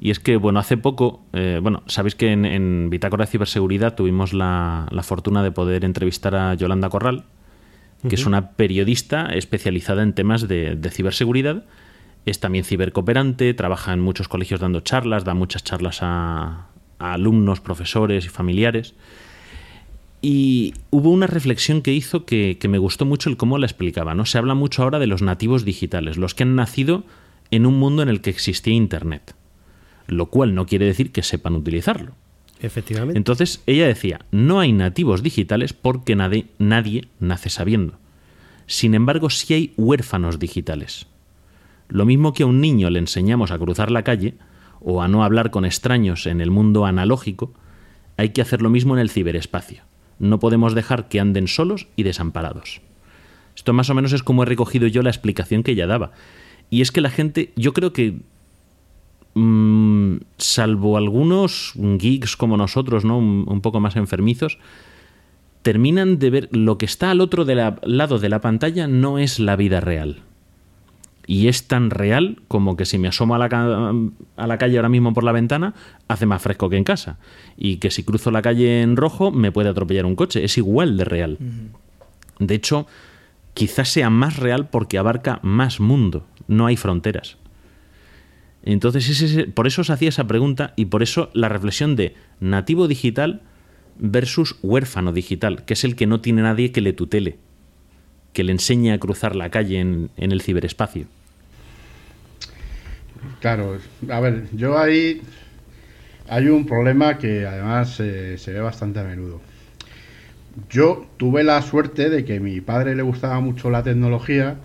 Y 0.00 0.10
es 0.10 0.20
que, 0.20 0.36
bueno, 0.36 0.58
hace 0.58 0.76
poco, 0.76 1.22
eh, 1.32 1.58
bueno, 1.62 1.82
sabéis 1.86 2.14
que 2.14 2.32
en, 2.32 2.90
Bitácora 2.90 3.24
de 3.24 3.30
Ciberseguridad 3.30 3.94
tuvimos 3.94 4.32
la, 4.32 4.88
fortuna 5.02 5.42
de 5.42 5.52
poder 5.52 5.84
entrevistar 5.84 6.34
a 6.34 6.54
Yolanda 6.54 6.88
Corral, 6.88 7.24
que 8.08 8.14
es 8.14 8.26
una 8.26 8.52
periodista 8.52 9.26
especializada 9.26 10.02
en 10.02 10.12
temas 10.12 10.46
de, 10.46 10.78
ciberseguridad. 10.90 11.64
Es 12.24 12.40
también 12.40 12.64
cibercooperante, 12.64 13.52
trabaja 13.54 13.92
en 13.92 14.00
muchos 14.00 14.28
colegios 14.28 14.60
dando 14.60 14.80
charlas, 14.80 15.24
da 15.24 15.34
muchas 15.34 15.64
charlas 15.64 15.98
a 16.02 16.68
alumnos, 16.98 17.60
profesores 17.60 18.24
y 18.24 18.28
familiares. 18.28 18.94
Y 20.28 20.74
hubo 20.90 21.10
una 21.10 21.28
reflexión 21.28 21.82
que 21.82 21.92
hizo 21.92 22.24
que, 22.24 22.58
me 22.68 22.78
gustó 22.78 23.04
mucho 23.04 23.30
el 23.30 23.36
cómo 23.36 23.58
la 23.58 23.66
explicaba. 23.66 24.16
¿no? 24.16 24.26
Se 24.26 24.38
habla 24.38 24.54
mucho 24.54 24.82
ahora 24.82 24.98
de 24.98 25.06
los 25.06 25.22
nativos 25.22 25.64
digitales, 25.64 26.16
los 26.16 26.34
que 26.34 26.42
han 26.42 26.56
nacido 26.56 27.04
en 27.52 27.64
un 27.64 27.78
mundo 27.78 28.02
en 28.02 28.08
el 28.08 28.20
que 28.20 28.30
existía 28.30 28.74
Internet, 28.74 29.36
lo 30.08 30.26
cual 30.26 30.56
no 30.56 30.66
quiere 30.66 30.84
decir 30.84 31.12
que 31.12 31.22
sepan 31.22 31.54
utilizarlo. 31.54 32.14
Efectivamente. 32.60 33.16
Entonces 33.16 33.62
ella 33.66 33.86
decía, 33.86 34.18
no 34.32 34.58
hay 34.58 34.72
nativos 34.72 35.22
digitales 35.22 35.72
porque 35.72 36.16
nadie, 36.16 36.48
nadie 36.58 37.06
nace 37.20 37.48
sabiendo. 37.48 37.96
Sin 38.66 38.96
embargo, 38.96 39.30
sí 39.30 39.54
hay 39.54 39.74
huérfanos 39.76 40.40
digitales. 40.40 41.06
Lo 41.88 42.04
mismo 42.04 42.32
que 42.32 42.42
a 42.42 42.46
un 42.46 42.60
niño 42.60 42.90
le 42.90 42.98
enseñamos 42.98 43.52
a 43.52 43.58
cruzar 43.60 43.92
la 43.92 44.02
calle 44.02 44.34
o 44.80 45.02
a 45.02 45.06
no 45.06 45.22
hablar 45.22 45.52
con 45.52 45.64
extraños 45.64 46.26
en 46.26 46.40
el 46.40 46.50
mundo 46.50 46.84
analógico, 46.84 47.54
hay 48.16 48.30
que 48.30 48.42
hacer 48.42 48.60
lo 48.60 48.70
mismo 48.70 48.94
en 48.94 49.00
el 49.02 49.10
ciberespacio. 49.10 49.85
No 50.18 50.38
podemos 50.38 50.74
dejar 50.74 51.08
que 51.08 51.20
anden 51.20 51.48
solos 51.48 51.88
y 51.96 52.02
desamparados. 52.02 52.80
Esto 53.54 53.72
más 53.72 53.90
o 53.90 53.94
menos 53.94 54.12
es 54.12 54.22
como 54.22 54.42
he 54.42 54.46
recogido 54.46 54.86
yo 54.86 55.02
la 55.02 55.10
explicación 55.10 55.62
que 55.62 55.72
ella 55.72 55.86
daba. 55.86 56.12
Y 56.70 56.82
es 56.82 56.92
que 56.92 57.00
la 57.00 57.10
gente, 57.10 57.52
yo 57.56 57.72
creo 57.72 57.92
que, 57.92 58.18
mm, 59.34 60.16
salvo 60.38 60.96
algunos 60.96 61.72
geeks 61.74 62.36
como 62.36 62.56
nosotros, 62.56 63.04
¿no? 63.04 63.18
Un, 63.18 63.60
poco 63.60 63.80
más 63.80 63.96
enfermizos, 63.96 64.58
terminan 65.62 66.18
de 66.18 66.30
ver 66.30 66.48
lo 66.52 66.78
que 66.78 66.86
está 66.86 67.10
al 67.10 67.20
otro 67.20 67.44
lado 67.44 68.18
de 68.18 68.28
la 68.28 68.40
pantalla 68.40 68.86
no 68.86 69.18
es 69.18 69.38
la 69.38 69.56
vida 69.56 69.80
real 69.80 70.22
y 71.26 71.48
es 71.48 71.66
tan 71.66 71.90
real 71.90 72.40
como 72.48 72.76
que 72.76 72.84
si 72.84 72.98
me 72.98 73.08
asomo 73.08 73.34
a 73.34 73.38
la, 73.38 73.94
a 74.36 74.46
la 74.46 74.58
calle 74.58 74.76
ahora 74.76 74.88
mismo 74.88 75.12
por 75.12 75.24
la 75.24 75.32
ventana, 75.32 75.74
hace 76.06 76.24
más 76.24 76.40
fresco 76.40 76.70
que 76.70 76.76
en 76.76 76.84
casa. 76.84 77.18
Y 77.56 77.76
que 77.76 77.90
si 77.90 78.04
cruzo 78.04 78.30
la 78.30 78.42
calle 78.42 78.82
en 78.82 78.96
rojo, 78.96 79.32
me 79.32 79.50
puede 79.50 79.68
atropellar 79.68 80.06
un 80.06 80.14
coche. 80.14 80.44
Es 80.44 80.56
igual 80.56 80.96
de 80.96 81.04
real. 81.04 81.38
De 82.38 82.54
hecho, 82.54 82.86
quizás 83.54 83.88
sea 83.88 84.08
más 84.08 84.36
real 84.36 84.68
porque 84.68 84.98
abarca 84.98 85.40
más 85.42 85.80
mundo. 85.80 86.26
No 86.46 86.66
hay 86.66 86.76
fronteras. 86.76 87.38
Entonces, 88.62 89.46
por 89.54 89.66
eso 89.66 89.82
se 89.82 89.92
hacía 89.92 90.10
esa 90.10 90.26
pregunta 90.26 90.74
y 90.76 90.86
por 90.86 91.02
eso 91.02 91.30
la 91.34 91.48
reflexión 91.48 91.96
de 91.96 92.14
nativo 92.40 92.86
digital 92.86 93.42
versus 93.98 94.56
huérfano 94.62 95.12
digital, 95.12 95.64
que 95.64 95.74
es 95.74 95.84
el 95.84 95.96
que 95.96 96.06
no 96.06 96.20
tiene 96.20 96.42
nadie 96.42 96.70
que 96.70 96.80
le 96.80 96.92
tutele 96.92 97.38
que 98.36 98.44
le 98.44 98.52
enseñe 98.52 98.92
a 98.92 98.98
cruzar 98.98 99.34
la 99.34 99.48
calle 99.48 99.80
en, 99.80 100.10
el 100.18 100.42
ciberespacio. 100.42 101.06
Claro, 103.40 103.78
a 104.08 104.20
ver, 104.20 104.48
yo 104.52 104.78
ahí 104.78 105.22
hay 106.28 106.48
un 106.48 106.66
problema 106.66 107.18
que 107.18 107.46
además 107.46 107.94
se 107.94 108.36
ve 108.46 108.60
bastante 108.60 109.00
a 109.00 109.04
menudo. 109.04 109.40
Yo 110.70 111.06
tuve 111.18 111.44
la 111.44 111.60
suerte 111.62 112.08
de 112.08 112.24
que 112.24 112.36
a 112.36 112.40
mi 112.40 112.60
padre 112.60 112.94
le 112.96 113.02
gustaba 113.02 113.40
mucho 113.40 113.70
la 113.70 113.82
tecnología 113.82 114.56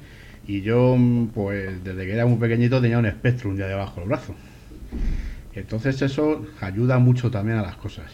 y 0.48 0.62
yo, 0.62 0.98
pues 1.34 1.84
desde 1.84 2.06
que 2.06 2.14
era 2.14 2.26
muy 2.26 2.38
pequeñito 2.38 2.82
tenía 2.82 2.98
un 2.98 3.10
Spectrum 3.10 3.58
ya 3.58 3.68
debajo 3.68 4.00
del 4.00 4.10
brazo. 4.10 4.36
Entonces 5.54 6.02
eso 6.02 6.46
ayuda 6.62 6.98
mucho 6.98 7.30
también 7.30 7.58
a 7.58 7.62
las 7.62 7.76
cosas. 7.76 8.06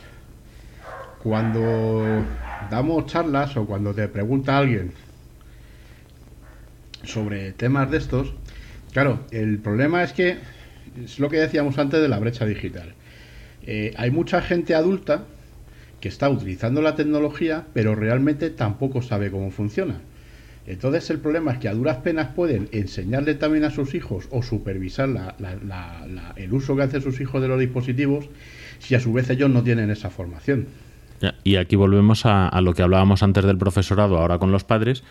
Cuando 1.19 2.25
damos 2.69 3.05
charlas 3.05 3.55
o 3.57 3.65
cuando 3.65 3.93
te 3.93 4.07
pregunta 4.07 4.57
alguien 4.57 4.91
sobre 7.03 7.51
temas 7.53 7.91
de 7.91 7.97
estos, 7.97 8.33
claro, 8.91 9.19
el 9.31 9.59
problema 9.59 10.03
es 10.03 10.13
que 10.13 10.37
es 11.03 11.19
lo 11.19 11.29
que 11.29 11.37
decíamos 11.37 11.77
antes 11.77 12.01
de 12.01 12.07
la 12.07 12.19
brecha 12.19 12.45
digital. 12.45 12.93
Eh, 13.65 13.93
hay 13.97 14.11
mucha 14.11 14.41
gente 14.41 14.75
adulta 14.75 15.25
que 15.99 16.09
está 16.09 16.29
utilizando 16.29 16.81
la 16.81 16.95
tecnología, 16.95 17.65
pero 17.73 17.95
realmente 17.95 18.49
tampoco 18.49 19.01
sabe 19.01 19.31
cómo 19.31 19.51
funciona. 19.51 19.99
Entonces 20.65 21.09
el 21.09 21.19
problema 21.19 21.53
es 21.53 21.59
que 21.59 21.69
a 21.69 21.73
duras 21.73 21.97
penas 21.97 22.29
pueden 22.35 22.67
enseñarle 22.73 23.35
también 23.35 23.63
a 23.63 23.71
sus 23.71 23.95
hijos 23.95 24.27
o 24.31 24.43
supervisar 24.43 25.35
el 26.35 26.53
uso 26.53 26.75
que 26.75 26.83
hacen 26.83 27.01
sus 27.01 27.21
hijos 27.21 27.41
de 27.41 27.47
los 27.47 27.59
dispositivos 27.59 28.25
si 28.79 28.93
a 28.95 28.99
su 28.99 29.13
vez 29.13 29.29
ellos 29.29 29.49
no 29.49 29.63
tienen 29.63 29.89
esa 29.89 30.09
formación. 30.09 30.67
Y 31.43 31.55
aquí 31.55 31.77
volvemos 31.77 32.25
a 32.25 32.59
lo 32.61 32.73
que 32.73 32.83
hablábamos 32.83 33.23
antes 33.23 33.45
del 33.45 33.57
profesorado, 33.57 34.17
ahora 34.17 34.39
con 34.39 34.51
los 34.51 34.65
padres, 34.65 35.03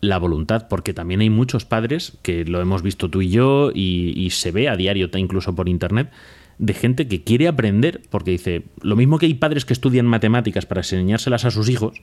la 0.00 0.18
voluntad, 0.18 0.68
porque 0.68 0.94
también 0.94 1.20
hay 1.20 1.30
muchos 1.30 1.64
padres, 1.64 2.18
que 2.22 2.44
lo 2.44 2.60
hemos 2.60 2.82
visto 2.82 3.10
tú 3.10 3.22
y 3.22 3.30
yo, 3.30 3.70
y, 3.74 4.28
se 4.30 4.50
ve 4.50 4.68
a 4.68 4.76
diario, 4.76 5.08
incluso 5.16 5.54
por 5.54 5.68
internet, 5.68 6.10
de 6.58 6.74
gente 6.74 7.08
que 7.08 7.22
quiere 7.22 7.48
aprender, 7.48 8.02
porque 8.10 8.32
dice, 8.32 8.64
lo 8.80 8.96
mismo 8.96 9.18
que 9.18 9.26
hay 9.26 9.34
padres 9.34 9.64
que 9.64 9.72
estudian 9.72 10.06
matemáticas 10.06 10.66
para 10.66 10.80
enseñárselas 10.80 11.44
a 11.44 11.50
sus 11.50 11.68
hijos, 11.68 12.00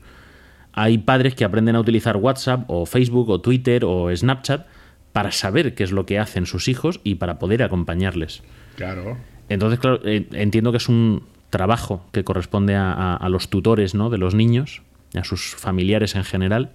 hay 0.74 0.98
padres 0.98 1.36
que 1.36 1.46
aprenden 1.46 1.76
a 1.76 1.80
utilizar 1.80 2.18
WhatsApp 2.18 2.66
o 2.68 2.86
Facebook 2.86 3.30
o 3.30 3.42
Twitter 3.42 3.86
o 3.86 4.16
Snapchat 4.16 4.66
para 5.12 5.32
saber 5.32 5.76
qué 5.76 5.84
es 5.84 5.92
lo 5.92 6.06
que 6.08 6.18
hacen 6.18 6.48
sus 6.48 6.68
hijos 6.68 7.00
y 7.04 7.16
para 7.16 7.38
poder 7.38 7.62
acompañarles. 7.62 8.42
Claro. 8.76 9.18
Entonces, 9.50 9.80
claro, 9.80 10.00
eh, 10.04 10.28
entiendo 10.32 10.72
que 10.72 10.78
es 10.78 10.90
un 10.90 11.24
trabajo 11.52 12.04
que 12.12 12.24
corresponde 12.24 12.76
a, 12.76 13.16
a 13.16 13.30
los 13.30 13.50
tutores 13.50 13.94
¿no? 13.94 14.10
de 14.10 14.18
los 14.18 14.34
niños, 14.34 14.82
a 15.14 15.24
sus 15.24 15.56
familiares 15.56 16.16
en 16.16 16.24
general, 16.24 16.72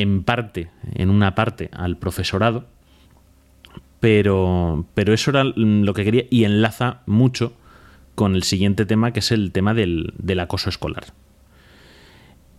en 0.00 0.22
parte, 0.22 0.70
en 0.94 1.10
una 1.10 1.34
parte, 1.34 1.70
al 1.72 1.96
profesorado, 1.96 2.66
pero, 3.98 4.86
pero 4.94 5.12
eso 5.12 5.32
era 5.32 5.42
lo 5.42 5.92
que 5.92 6.04
quería 6.04 6.24
y 6.30 6.44
enlaza 6.44 7.02
mucho 7.06 7.52
con 8.14 8.36
el 8.36 8.44
siguiente 8.44 8.86
tema, 8.86 9.12
que 9.12 9.18
es 9.18 9.32
el 9.32 9.50
tema 9.50 9.74
del, 9.74 10.12
acoso 10.40 10.70
escolar. 10.70 11.06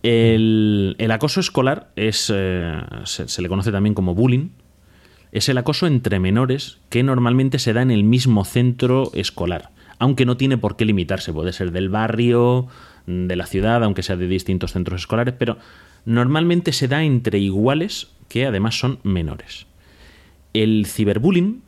El, 0.04 0.96
acoso 1.12 1.40
escolar 1.40 1.92
es, 1.96 2.32
eh, 2.34 2.82
se, 3.06 3.42
le 3.42 3.48
conoce 3.48 3.72
también 3.72 3.94
como 3.94 4.16
bullying. 4.16 4.50
Es 5.32 5.48
el 5.48 5.58
acoso 5.58 5.88
entre 5.88 6.20
menores 6.20 6.80
que 6.90 7.04
normalmente 7.04 7.58
se 7.60 7.72
da 7.72 7.82
en 7.82 7.92
el 7.92 8.04
mismo 8.04 8.44
centro 8.44 9.12
escolar, 9.14 9.70
aunque 9.98 10.26
no 10.26 10.36
tiene 10.36 10.58
por 10.58 10.76
qué 10.76 10.84
limitarse. 10.84 11.32
Puede 11.32 11.54
ser 11.54 11.72
del 11.72 11.88
barrio, 11.88 12.68
de 13.06 13.36
la 13.38 13.46
ciudad, 13.46 13.82
aunque 13.84 14.04
sea 14.04 14.18
de 14.18 14.28
distintos 14.28 14.74
centros 14.74 15.02
escolares, 15.02 15.36
pero 15.38 15.58
normalmente 16.06 16.72
se 16.72 16.88
da 16.88 17.04
entre 17.04 17.40
iguales 17.40 18.12
que 18.28 18.46
además 18.46 18.80
son 18.80 19.00
menores. 19.04 19.66
El 20.54 20.86
ciberbullying 20.86 21.62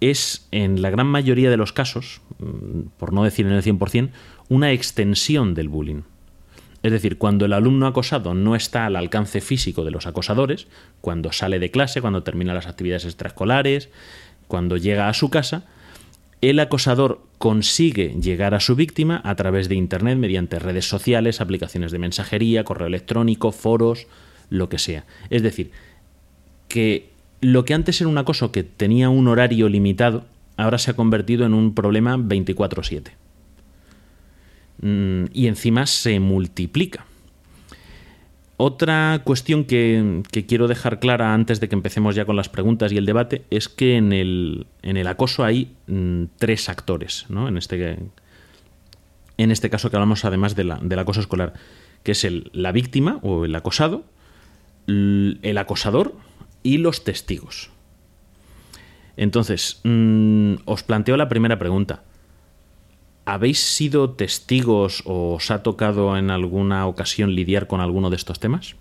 es, 0.00 0.48
en 0.50 0.82
la 0.82 0.90
gran 0.90 1.06
mayoría 1.06 1.50
de 1.50 1.56
los 1.56 1.72
casos, 1.72 2.20
mm, 2.38 2.88
por 2.98 3.12
no 3.12 3.24
decir 3.24 3.46
en 3.46 3.52
el 3.52 3.62
100%, 3.62 4.10
una 4.48 4.72
extensión 4.72 5.54
del 5.54 5.68
bullying. 5.68 6.02
Es 6.82 6.92
decir, 6.92 7.18
cuando 7.18 7.44
el 7.44 7.52
alumno 7.52 7.86
acosado 7.86 8.32
no 8.32 8.56
está 8.56 8.86
al 8.86 8.96
alcance 8.96 9.40
físico 9.40 9.84
de 9.84 9.90
los 9.90 10.06
acosadores, 10.06 10.66
cuando 11.02 11.30
sale 11.30 11.58
de 11.58 11.70
clase, 11.70 12.00
cuando 12.00 12.22
termina 12.22 12.54
las 12.54 12.66
actividades 12.66 13.04
extraescolares, 13.04 13.90
cuando 14.48 14.78
llega 14.78 15.08
a 15.08 15.14
su 15.14 15.28
casa, 15.28 15.64
el 16.40 16.58
acosador 16.58 17.22
consigue 17.38 18.16
llegar 18.20 18.54
a 18.54 18.60
su 18.60 18.74
víctima 18.76 19.20
a 19.24 19.34
través 19.34 19.68
de 19.68 19.74
Internet 19.74 20.18
mediante 20.18 20.58
redes 20.58 20.88
sociales, 20.88 21.40
aplicaciones 21.40 21.92
de 21.92 21.98
mensajería, 21.98 22.64
correo 22.64 22.86
electrónico, 22.86 23.52
foros, 23.52 24.06
lo 24.48 24.68
que 24.68 24.78
sea. 24.78 25.04
Es 25.28 25.42
decir, 25.42 25.70
que 26.68 27.10
lo 27.40 27.64
que 27.64 27.74
antes 27.74 28.00
era 28.00 28.08
un 28.08 28.18
acoso 28.18 28.52
que 28.52 28.64
tenía 28.64 29.08
un 29.10 29.28
horario 29.28 29.68
limitado, 29.68 30.24
ahora 30.56 30.78
se 30.78 30.90
ha 30.90 30.96
convertido 30.96 31.46
en 31.46 31.54
un 31.54 31.74
problema 31.74 32.16
24/7. 32.16 33.12
Mm, 34.82 35.24
y 35.32 35.46
encima 35.46 35.86
se 35.86 36.20
multiplica. 36.20 37.06
Otra 38.62 39.22
cuestión 39.24 39.64
que, 39.64 40.22
quiero 40.46 40.68
dejar 40.68 41.00
clara 41.00 41.32
antes 41.32 41.60
de 41.60 41.70
que 41.70 41.74
empecemos 41.74 42.14
ya 42.14 42.26
con 42.26 42.36
las 42.36 42.50
preguntas 42.50 42.92
y 42.92 42.98
el 42.98 43.06
debate 43.06 43.46
es 43.48 43.70
que 43.70 43.96
en 43.96 44.12
el, 44.12 44.66
en 44.82 44.98
el 44.98 45.06
acoso 45.06 45.44
hay 45.44 45.74
mm, 45.86 46.24
tres 46.36 46.68
actores, 46.68 47.24
¿no? 47.30 47.48
En 47.48 47.56
este, 47.56 47.98
en 49.38 49.50
este 49.50 49.70
caso 49.70 49.88
que 49.88 49.96
hablamos 49.96 50.26
además 50.26 50.56
de 50.56 50.76
del 50.82 50.98
acoso 50.98 51.20
escolar, 51.20 51.54
que 52.02 52.12
es 52.12 52.22
el, 52.22 52.50
la 52.52 52.70
víctima 52.70 53.18
o 53.22 53.46
el 53.46 53.54
acosado, 53.54 54.04
el 54.86 55.56
acosador 55.56 56.14
y 56.62 56.76
los 56.76 57.02
testigos. 57.02 57.70
Entonces, 59.16 59.80
mm, 59.84 60.56
os 60.66 60.82
planteo 60.82 61.16
la 61.16 61.30
primera 61.30 61.58
pregunta. 61.58 62.02
¿Habéis 63.24 63.60
sido 63.60 64.10
testigos 64.10 65.02
o 65.06 65.34
os 65.34 65.50
ha 65.50 65.62
tocado 65.62 66.16
en 66.16 66.30
alguna 66.30 66.86
ocasión 66.86 67.34
lidiar 67.34 67.66
con 67.66 67.80
alguno 67.80 68.10
de 68.10 68.16
estos 68.16 68.40
temas? 68.40 68.76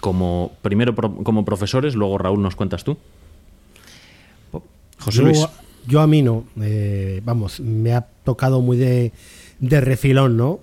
Como 0.00 0.52
primero 0.62 0.94
como 0.94 1.44
profesores, 1.44 1.94
luego 1.94 2.18
Raúl 2.18 2.42
nos 2.42 2.56
cuentas 2.56 2.84
tú. 2.84 2.96
José 4.98 5.18
yo, 5.18 5.24
Luis. 5.24 5.46
Yo 5.86 6.00
a 6.00 6.06
mí 6.06 6.22
no. 6.22 6.44
Eh, 6.60 7.20
vamos, 7.24 7.60
me 7.60 7.94
ha 7.94 8.06
tocado 8.24 8.60
muy 8.60 8.76
de, 8.76 9.12
de, 9.58 9.80
refilón, 9.80 10.36
¿no? 10.36 10.60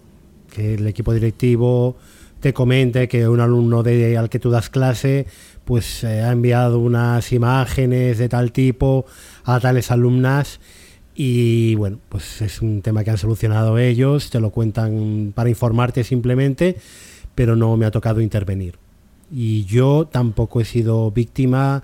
Que 0.54 0.76
el 0.76 0.88
equipo 0.88 1.14
directivo 1.14 1.96
te 2.40 2.54
comente 2.54 3.08
que 3.08 3.28
un 3.28 3.40
alumno 3.40 3.82
de, 3.82 4.18
al 4.18 4.30
que 4.30 4.40
tú 4.40 4.52
das 4.52 4.70
clase 4.70 5.26
pues 5.64 6.04
eh, 6.04 6.22
ha 6.22 6.32
enviado 6.32 6.78
unas 6.78 7.32
imágenes 7.32 8.20
de 8.20 8.30
tal 8.30 8.52
tipo 8.52 9.08
a 9.44 9.60
tales 9.60 9.90
alumnas 9.90 10.60
y 11.16 11.76
bueno, 11.76 12.00
pues 12.10 12.42
es 12.42 12.62
un 12.62 12.82
tema 12.82 13.06
que 13.06 13.12
han 13.12 13.18
solucionado 13.18 13.78
ellos, 13.78 14.30
te 14.30 14.42
lo 14.42 14.50
cuentan 14.50 15.32
para 15.34 15.50
informarte 15.50 16.04
simplemente, 16.04 16.76
pero 17.36 17.56
no 17.56 17.78
me 17.78 17.86
ha 17.86 17.92
tocado 17.92 18.20
intervenir. 18.20 18.76
Y 19.32 19.64
yo 19.64 20.08
tampoco 20.12 20.60
he 20.60 20.66
sido 20.66 21.10
víctima 21.12 21.84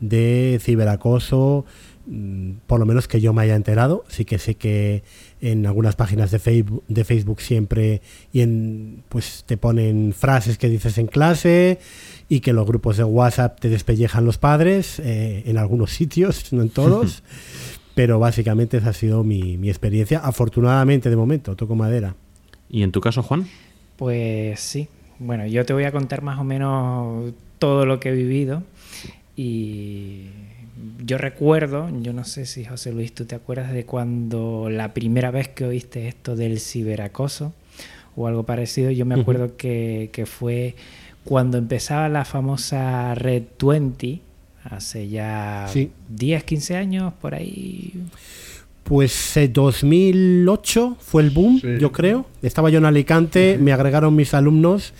de 0.00 0.58
ciberacoso, 0.60 1.64
mm, 2.06 2.50
por 2.66 2.80
lo 2.80 2.86
menos 2.86 3.06
que 3.06 3.20
yo 3.20 3.32
me 3.32 3.42
haya 3.42 3.54
enterado. 3.54 4.04
Sí 4.08 4.24
que 4.24 4.40
sé 4.40 4.56
que 4.56 5.04
en 5.40 5.64
algunas 5.64 5.94
páginas 5.94 6.32
de 6.32 6.40
Facebook, 6.40 6.82
de 6.88 7.04
Facebook 7.04 7.40
siempre 7.40 8.02
y 8.32 8.40
en, 8.40 9.04
pues 9.08 9.44
te 9.46 9.56
ponen 9.56 10.12
frases 10.12 10.58
que 10.58 10.68
dices 10.68 10.98
en 10.98 11.06
clase 11.06 11.78
y 12.28 12.40
que 12.40 12.52
los 12.52 12.66
grupos 12.66 12.96
de 12.96 13.04
WhatsApp 13.04 13.60
te 13.60 13.68
despellejan 13.68 14.24
los 14.24 14.38
padres 14.38 14.98
eh, 14.98 15.44
en 15.46 15.56
algunos 15.56 15.92
sitios, 15.94 16.52
no 16.52 16.62
en 16.62 16.70
todos. 16.70 17.22
Pero 17.94 18.18
básicamente 18.18 18.78
esa 18.78 18.90
ha 18.90 18.92
sido 18.92 19.22
mi, 19.24 19.68
experiencia, 19.68 20.18
afortunadamente 20.20 21.10
de 21.10 21.16
momento, 21.16 21.56
toco 21.56 21.74
madera. 21.74 22.14
¿Y 22.70 22.82
en 22.82 22.92
tu 22.92 23.00
caso, 23.00 23.22
Juan? 23.22 23.46
Pues 23.96 24.60
sí. 24.60 24.88
Bueno, 25.18 25.46
yo 25.46 25.64
te 25.66 25.72
voy 25.72 25.84
a 25.84 25.92
contar 25.92 26.22
más 26.22 26.38
o 26.38 26.44
menos 26.44 27.32
todo 27.58 27.86
lo 27.86 28.00
que 28.00 28.08
he 28.08 28.12
vivido 28.12 28.62
y 29.36 30.26
yo 31.04 31.18
recuerdo, 31.18 31.88
yo 32.00 32.12
no 32.12 32.24
sé 32.24 32.46
si 32.46 32.64
José 32.64 32.92
Luis, 32.92 33.14
tú 33.14 33.24
te 33.24 33.34
acuerdas 33.34 33.72
de 33.72 33.84
cuando 33.84 34.68
la 34.70 34.94
primera 34.94 35.30
vez 35.30 35.48
que 35.48 35.64
oíste 35.64 36.08
esto 36.08 36.34
del 36.34 36.60
ciberacoso 36.60 37.52
o 38.16 38.26
algo 38.26 38.44
parecido, 38.44 38.90
yo 38.90 39.06
me 39.06 39.20
acuerdo 39.20 39.56
que, 39.56 40.10
que, 40.12 40.26
fue 40.26 40.74
cuando 41.24 41.56
empezaba 41.58 42.08
la 42.08 42.24
famosa 42.24 43.14
Red 43.14 43.44
20, 43.62 44.20
hace 44.64 45.08
ya 45.08 45.68
10, 46.08 46.44
15 46.44 46.76
años, 46.76 47.12
por 47.20 47.34
ahí. 47.34 47.92
Pues 48.84 49.38
2008 49.50 50.96
eh, 50.98 51.00
fue 51.00 51.22
el 51.22 51.30
boom, 51.30 51.60
yo 51.78 51.92
creo. 51.92 52.26
Estaba 52.42 52.70
yo 52.70 52.78
en 52.78 52.84
Alicante, 52.84 53.58
me 53.60 53.72
agregaron 53.72 54.14
mis 54.16 54.34
alumnos 54.34 54.92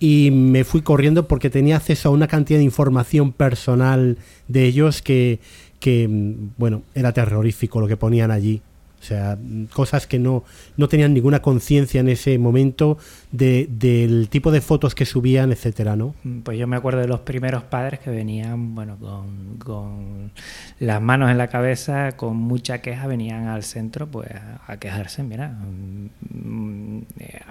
y 0.00 0.32
me 0.32 0.64
fui 0.64 0.82
corriendo 0.82 1.28
porque 1.28 1.48
tenía 1.48 1.76
acceso 1.76 2.08
a 2.08 2.12
una 2.12 2.26
cantidad 2.26 2.58
de 2.58 2.64
información 2.64 3.30
personal 3.32 4.18
de 4.48 4.64
ellos 4.64 5.00
que, 5.00 5.38
que 5.78 6.08
mm, 6.08 6.54
bueno, 6.58 6.82
era 6.94 7.12
terrorífico 7.12 7.80
lo 7.80 7.86
que 7.86 7.96
ponían 7.96 8.32
allí. 8.32 8.62
O 9.02 9.04
sea, 9.04 9.36
cosas 9.72 10.06
que 10.06 10.20
no, 10.20 10.44
no 10.76 10.88
tenían 10.88 11.12
ninguna 11.12 11.42
conciencia 11.42 12.00
en 12.00 12.08
ese 12.08 12.38
momento 12.38 12.98
de, 13.32 13.66
del 13.68 14.28
tipo 14.28 14.52
de 14.52 14.60
fotos 14.60 14.94
que 14.94 15.06
subían, 15.06 15.50
etcétera, 15.50 15.96
¿no? 15.96 16.14
Mm, 16.22 16.42
pues 16.42 16.56
yo 16.56 16.68
me 16.68 16.76
acuerdo 16.76 17.00
de 17.00 17.08
los 17.08 17.18
primeros 17.20 17.64
padres 17.64 17.98
que 17.98 18.10
venían, 18.10 18.76
bueno, 18.76 18.96
con, 18.98 19.56
con 19.58 20.30
las 20.78 21.02
manos 21.02 21.32
en 21.32 21.38
la 21.38 21.48
cabeza, 21.48 22.12
con 22.12 22.36
mucha 22.36 22.80
queja, 22.80 23.08
venían 23.08 23.48
al 23.48 23.64
centro, 23.64 24.06
pues, 24.06 24.30
a 24.68 24.76
quejarse. 24.76 25.24
Mira, 25.24 25.48
mm, 25.48 26.98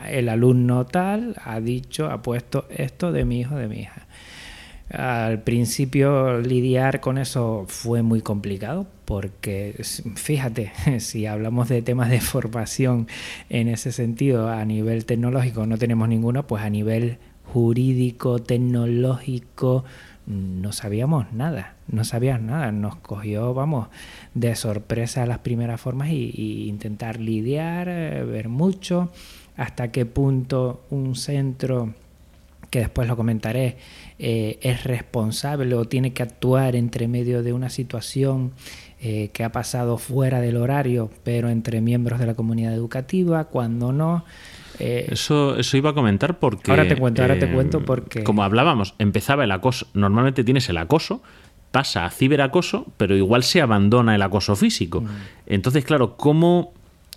el 0.10 0.30
alumno 0.30 0.86
tal 0.86 1.36
ha 1.44 1.60
dicho, 1.60 2.10
ha 2.10 2.22
puesto 2.22 2.65
esto 2.69 3.11
de 3.11 3.26
mi 3.26 3.41
hijo, 3.41 3.56
de 3.56 3.68
mi 3.68 3.82
hija. 3.82 4.07
Al 4.91 5.41
principio 5.43 6.39
lidiar 6.39 6.99
con 6.99 7.18
eso 7.18 7.65
fue 7.68 8.01
muy 8.01 8.22
complicado 8.22 8.88
porque 9.05 9.81
fíjate, 10.15 10.72
si 10.99 11.26
hablamos 11.26 11.69
de 11.69 11.81
temas 11.81 12.09
de 12.09 12.22
formación 12.22 13.07
en 13.49 13.68
ese 13.68 13.91
sentido 13.91 14.49
a 14.49 14.63
nivel 14.65 15.05
tecnológico 15.05 15.65
no 15.65 15.77
tenemos 15.77 16.09
ninguno, 16.09 16.45
pues 16.45 16.63
a 16.63 16.69
nivel 16.69 17.18
jurídico, 17.53 18.39
tecnológico, 18.39 19.84
no 20.26 20.72
sabíamos 20.72 21.31
nada, 21.34 21.76
no 21.88 22.03
sabíamos 22.03 22.43
nada, 22.43 22.72
nos 22.72 22.95
cogió, 22.95 23.53
vamos, 23.53 23.88
de 24.34 24.55
sorpresa 24.55 25.26
las 25.26 25.39
primeras 25.39 25.81
formas 25.81 26.09
y, 26.09 26.68
intentar 26.69 27.19
lidiar, 27.19 27.89
eh, 27.89 28.23
ver 28.23 28.47
mucho, 28.47 29.11
hasta 29.57 29.91
qué 29.91 30.05
punto 30.05 30.85
un 30.89 31.15
centro, 31.15 31.93
que 32.69 32.80
después 32.80 33.07
lo 33.07 33.18
comentaré, 33.18 33.77
eh, 34.23 34.60
es 34.61 34.84
responsable 34.84 35.73
o 35.73 35.85
tiene 35.85 36.14
que 36.14 36.22
actuar 36.22 36.76
entre 36.76 37.07
medio 37.07 37.41
de 37.41 37.53
una 37.53 37.72
situación 37.72 38.52
eh, 39.02 39.31
que 39.34 39.43
ha 39.43 39.52
pasado 39.52 39.98
fuera 39.98 40.39
del 40.41 40.57
horario, 40.57 41.10
pero 41.23 41.49
entre 41.49 41.81
miembros 41.81 42.19
de 42.19 42.27
la 42.27 42.35
comunidad 42.35 42.72
educativa, 42.72 43.45
cuando 43.45 43.91
no. 43.91 44.23
Eh, 44.77 45.07
eso, 45.10 45.57
eso 45.57 45.76
iba 45.76 45.89
a 45.89 45.93
comentar 45.95 46.38
porque... 46.38 46.69
Ahora 46.69 46.88
te 46.88 46.98
cuento, 46.98 47.23
ahora 47.23 47.39
te 47.39 47.52
cuento 47.52 47.84
porque... 47.84 48.23
Como 48.23 48.43
hablábamos, 48.43 48.93
empezaba 48.99 49.43
el 49.43 49.52
acoso, 49.52 49.88
normalmente 49.95 50.43
tienes 50.43 50.69
el 50.69 50.77
acoso 50.77 51.23
pasa 51.72 52.06
a 52.06 52.11
ciberacoso, 52.11 52.85
pero 52.98 53.15
igual 53.15 53.43
se 53.43 53.61
abandona 53.61 54.14
el 54.14 54.22
acoso 54.22 54.56
físico. 54.56 55.03
Entonces, 55.48 55.84
claro, 55.84 56.15
¿cómo, 56.18 56.73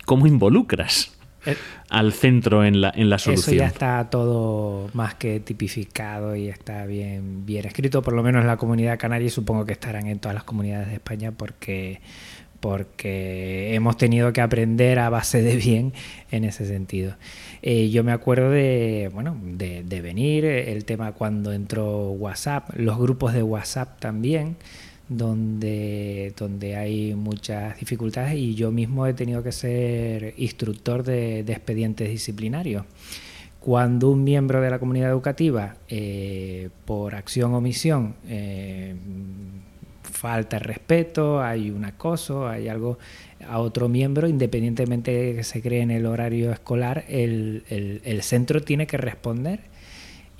cómo 0.06 0.26
involucras? 0.26 1.13
Eh, 1.46 1.56
al 1.90 2.12
centro 2.12 2.64
en 2.64 2.80
la, 2.80 2.92
en 2.94 3.10
la 3.10 3.18
solución. 3.18 3.56
Eso 3.56 3.64
ya 3.64 3.66
está 3.66 4.08
todo 4.10 4.88
más 4.94 5.14
que 5.14 5.40
tipificado 5.40 6.34
y 6.34 6.48
está 6.48 6.86
bien, 6.86 7.44
bien 7.46 7.66
escrito, 7.66 8.02
por 8.02 8.14
lo 8.14 8.22
menos 8.22 8.42
en 8.42 8.46
la 8.46 8.56
comunidad 8.56 8.98
canaria 8.98 9.26
y 9.26 9.30
supongo 9.30 9.64
que 9.64 9.72
estarán 9.72 10.06
en 10.06 10.18
todas 10.18 10.34
las 10.34 10.44
comunidades 10.44 10.88
de 10.88 10.94
España 10.94 11.32
porque, 11.32 12.00
porque 12.60 13.74
hemos 13.74 13.96
tenido 13.96 14.32
que 14.32 14.40
aprender 14.40 14.98
a 14.98 15.10
base 15.10 15.42
de 15.42 15.56
bien 15.56 15.92
en 16.30 16.44
ese 16.44 16.66
sentido. 16.66 17.16
Eh, 17.62 17.90
yo 17.90 18.04
me 18.04 18.12
acuerdo 18.12 18.50
de, 18.50 19.10
bueno, 19.12 19.36
de, 19.42 19.82
de 19.84 20.00
venir, 20.00 20.44
el 20.44 20.84
tema 20.84 21.12
cuando 21.12 21.52
entró 21.52 22.10
WhatsApp, 22.10 22.70
los 22.76 22.98
grupos 22.98 23.32
de 23.32 23.42
WhatsApp 23.42 24.00
también 24.00 24.56
donde, 25.16 26.32
donde 26.36 26.76
hay 26.76 27.14
muchas 27.14 27.78
dificultades 27.78 28.34
y 28.36 28.54
yo 28.54 28.70
mismo 28.70 29.06
he 29.06 29.14
tenido 29.14 29.42
que 29.42 29.52
ser 29.52 30.34
instructor 30.36 31.02
de, 31.02 31.40
expedientes 31.40 32.08
disciplinarios. 32.08 32.84
Cuando 33.60 34.10
un 34.10 34.24
miembro 34.24 34.60
de 34.60 34.70
la 34.70 34.78
comunidad 34.78 35.10
educativa, 35.10 35.76
eh, 35.88 36.68
por 36.84 37.14
acción 37.14 37.54
o 37.54 37.58
omisión, 37.58 38.14
eh, 38.28 38.94
falta 40.02 40.58
respeto, 40.58 41.42
hay 41.42 41.70
un 41.70 41.84
acoso, 41.84 42.46
hay 42.46 42.68
algo 42.68 42.98
a 43.48 43.58
otro 43.58 43.88
miembro, 43.88 44.28
independientemente 44.28 45.10
de 45.10 45.36
que 45.36 45.44
se 45.44 45.62
cree 45.62 45.80
en 45.80 45.90
el 45.90 46.06
horario 46.06 46.52
escolar, 46.52 47.04
el, 47.08 47.64
el 47.68 48.22
centro 48.22 48.62
tiene 48.62 48.86
que 48.86 48.96
responder 48.96 49.73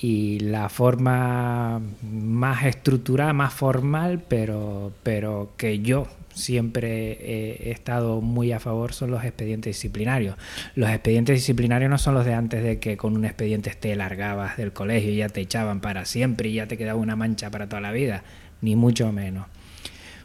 y 0.04 0.38
la 0.38 0.68
forma 0.68 1.80
más 2.02 2.66
estructurada, 2.66 3.32
más 3.32 3.54
formal, 3.54 4.22
pero, 4.28 4.92
pero 5.02 5.52
que 5.56 5.78
yo 5.78 6.06
siempre 6.34 7.12
he, 7.12 7.70
estado 7.70 8.20
muy 8.20 8.52
a 8.52 8.60
favor 8.60 8.92
son 8.92 9.10
los 9.10 9.24
expedientes 9.24 9.76
disciplinarios. 9.76 10.36
Los 10.74 10.90
expedientes 10.90 11.36
disciplinarios 11.36 11.90
no 11.90 11.96
son 11.96 12.12
los 12.12 12.26
de 12.26 12.34
antes 12.34 12.62
de 12.62 12.78
que 12.80 12.98
con 12.98 13.16
un 13.16 13.24
expediente 13.24 13.70
te 13.70 13.96
largabas 13.96 14.58
del 14.58 14.74
colegio 14.74 15.10
y 15.10 15.16
ya 15.16 15.30
te 15.30 15.40
echaban 15.40 15.80
para 15.80 16.04
siempre 16.04 16.50
y 16.50 16.54
ya 16.56 16.66
te 16.66 16.76
quedaba 16.76 17.00
una 17.00 17.16
mancha 17.16 17.48
para 17.48 17.66
toda 17.66 17.80
la 17.80 17.92
vida, 17.92 18.24
ni 18.60 18.76
mucho 18.76 19.10
menos 19.10 19.46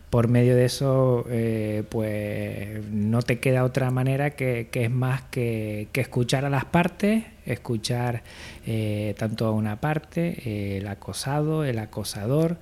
por 0.09 0.27
medio 0.27 0.55
de 0.55 0.65
eso, 0.65 1.25
eh, 1.29 1.83
pues 1.89 2.83
no 2.91 3.21
te 3.21 3.39
queda 3.39 3.63
otra 3.63 3.91
manera 3.91 4.31
que, 4.31 4.67
es 4.71 4.91
más 4.91 5.21
que, 5.29 5.87
escuchar 5.93 6.45
a 6.45 6.49
las 6.49 6.65
partes, 6.65 7.25
escuchar 7.45 8.23
eh, 8.65 9.13
tanto 9.19 9.45
a 9.45 9.51
una 9.51 9.79
parte, 9.79 10.41
eh, 10.45 10.77
el 10.77 10.87
acosado, 10.87 11.63
el 11.63 11.77
acosador, 11.77 12.57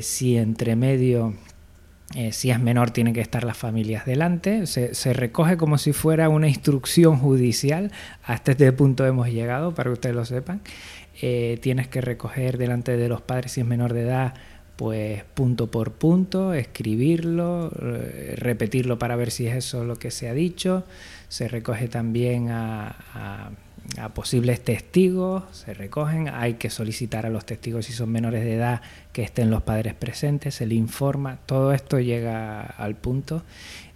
si 0.00 0.36
entre 0.36 0.76
medio, 0.76 1.34
si 2.30 2.50
es 2.50 2.60
menor, 2.60 2.92
tienen 2.92 3.14
que 3.14 3.20
estar 3.20 3.42
las 3.42 3.56
familias 3.56 4.06
delante, 4.06 4.66
se, 4.68 4.94
se, 4.94 5.12
recoge 5.12 5.56
como 5.56 5.76
si 5.76 5.92
fuera 5.92 6.28
una 6.28 6.46
instrucción 6.46 7.16
judicial, 7.18 7.90
hasta 8.22 8.52
este 8.52 8.70
punto 8.70 9.04
hemos 9.06 9.28
llegado, 9.28 9.74
para 9.74 9.90
que 9.90 9.94
ustedes 9.94 10.14
lo 10.14 10.24
sepan, 10.24 10.60
tienes 11.18 11.88
que 11.88 12.00
recoger 12.00 12.58
delante 12.58 12.96
de 12.96 13.08
los 13.08 13.22
padres 13.22 13.52
si 13.52 13.62
es 13.62 13.66
menor 13.66 13.92
de 13.92 14.02
edad, 14.02 14.34
pues 14.76 15.24
punto 15.24 15.70
por 15.70 15.92
punto, 15.92 16.52
escribirlo, 16.52 17.72
eh, 17.82 18.34
repetirlo 18.36 18.98
para 18.98 19.16
ver 19.16 19.30
si 19.30 19.46
es 19.46 19.56
eso 19.56 19.84
lo 19.84 19.96
que 19.96 20.10
se 20.10 20.28
ha 20.28 20.34
dicho, 20.34 20.84
se 21.28 21.48
recoge 21.48 21.88
también 21.88 22.50
a, 22.50 23.50
posibles 24.14 24.62
testigos, 24.62 25.44
se 25.52 25.72
recogen, 25.72 26.28
hay 26.28 26.54
que 26.54 26.70
solicitar 26.70 27.24
a 27.24 27.30
los 27.30 27.46
testigos 27.46 27.86
si 27.86 27.92
son 27.92 28.10
menores 28.10 28.42
de 28.42 28.54
edad 28.54 28.82
que 29.12 29.22
estén 29.22 29.48
los 29.48 29.62
padres 29.62 29.94
presentes, 29.94 30.56
se 30.56 30.66
le 30.66 30.74
informa, 30.74 31.38
todo 31.46 31.72
esto 31.72 32.00
llega 32.00 32.62
al 32.62 32.96
punto 32.96 33.44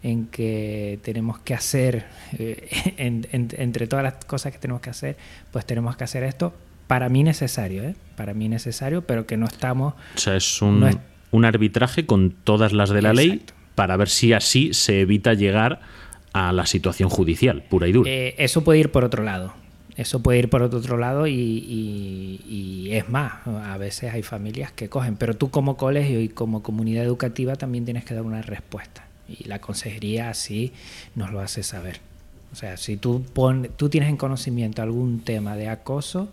en 0.02 0.26
que 0.26 1.00
tenemos 1.02 1.40
que 1.40 1.54
hacer, 1.54 2.06
eh, 2.38 2.68
entre 2.96 3.86
todas 3.88 4.04
las 4.04 4.24
cosas 4.24 4.52
que 4.52 4.58
tenemos 4.58 4.80
que 4.80 4.90
hacer, 4.90 5.16
pues 5.50 5.66
tenemos 5.66 5.96
que 5.96 6.04
hacer 6.04 6.22
esto 6.22 6.54
para 6.90 7.08
mí 7.08 7.22
necesario, 7.22 7.84
¿eh? 7.84 7.94
para 8.16 8.34
mí 8.34 8.48
necesario, 8.48 9.02
pero 9.02 9.24
que 9.24 9.36
no 9.36 9.46
estamos... 9.46 9.94
O 10.16 10.18
sea, 10.18 10.34
es 10.34 10.60
un, 10.60 11.44
arbitraje 11.44 12.04
con 12.04 12.32
todas 12.32 12.72
las 12.72 12.90
de 12.90 13.00
la 13.00 13.12
ley 13.12 13.42
para 13.76 13.96
ver 13.96 14.08
si 14.08 14.32
así 14.32 14.74
se 14.74 15.02
evita 15.02 15.34
llegar 15.34 15.82
a 16.32 16.52
la 16.52 16.66
situación 16.66 17.08
judicial, 17.08 17.62
pura 17.62 17.86
y 17.86 17.92
dura. 17.92 18.10
Eh, 18.10 18.34
eso 18.38 18.64
puede 18.64 18.80
ir 18.80 18.90
por 18.90 19.04
otro 19.04 19.22
lado. 19.22 19.54
Eso 19.96 20.20
puede 20.20 20.40
ir 20.40 20.50
por 20.50 20.62
otro 20.62 20.98
lado 20.98 21.28
y, 21.28 22.88
es 22.90 23.08
más, 23.08 23.34
a 23.46 23.76
veces 23.78 24.12
hay 24.12 24.24
familias 24.24 24.72
que 24.72 24.88
cogen, 24.88 25.14
pero 25.14 25.36
tú 25.36 25.48
como 25.48 25.76
colegio 25.76 26.20
y 26.20 26.28
como 26.28 26.64
comunidad 26.64 27.04
educativa 27.04 27.54
también 27.54 27.84
tienes 27.84 28.04
que 28.04 28.14
dar 28.14 28.24
una 28.24 28.42
respuesta. 28.42 29.06
Y 29.28 29.44
la 29.44 29.60
consejería 29.60 30.28
así 30.28 30.72
nos 31.14 31.30
lo 31.30 31.38
hace 31.38 31.62
saber. 31.62 32.00
O 32.52 32.56
sea, 32.56 32.76
si 32.76 32.96
tú, 32.96 33.24
tú 33.76 33.88
tienes 33.88 34.10
en 34.10 34.16
conocimiento 34.16 34.82
algún 34.82 35.20
tema 35.20 35.54
de 35.54 35.68
acoso, 35.68 36.32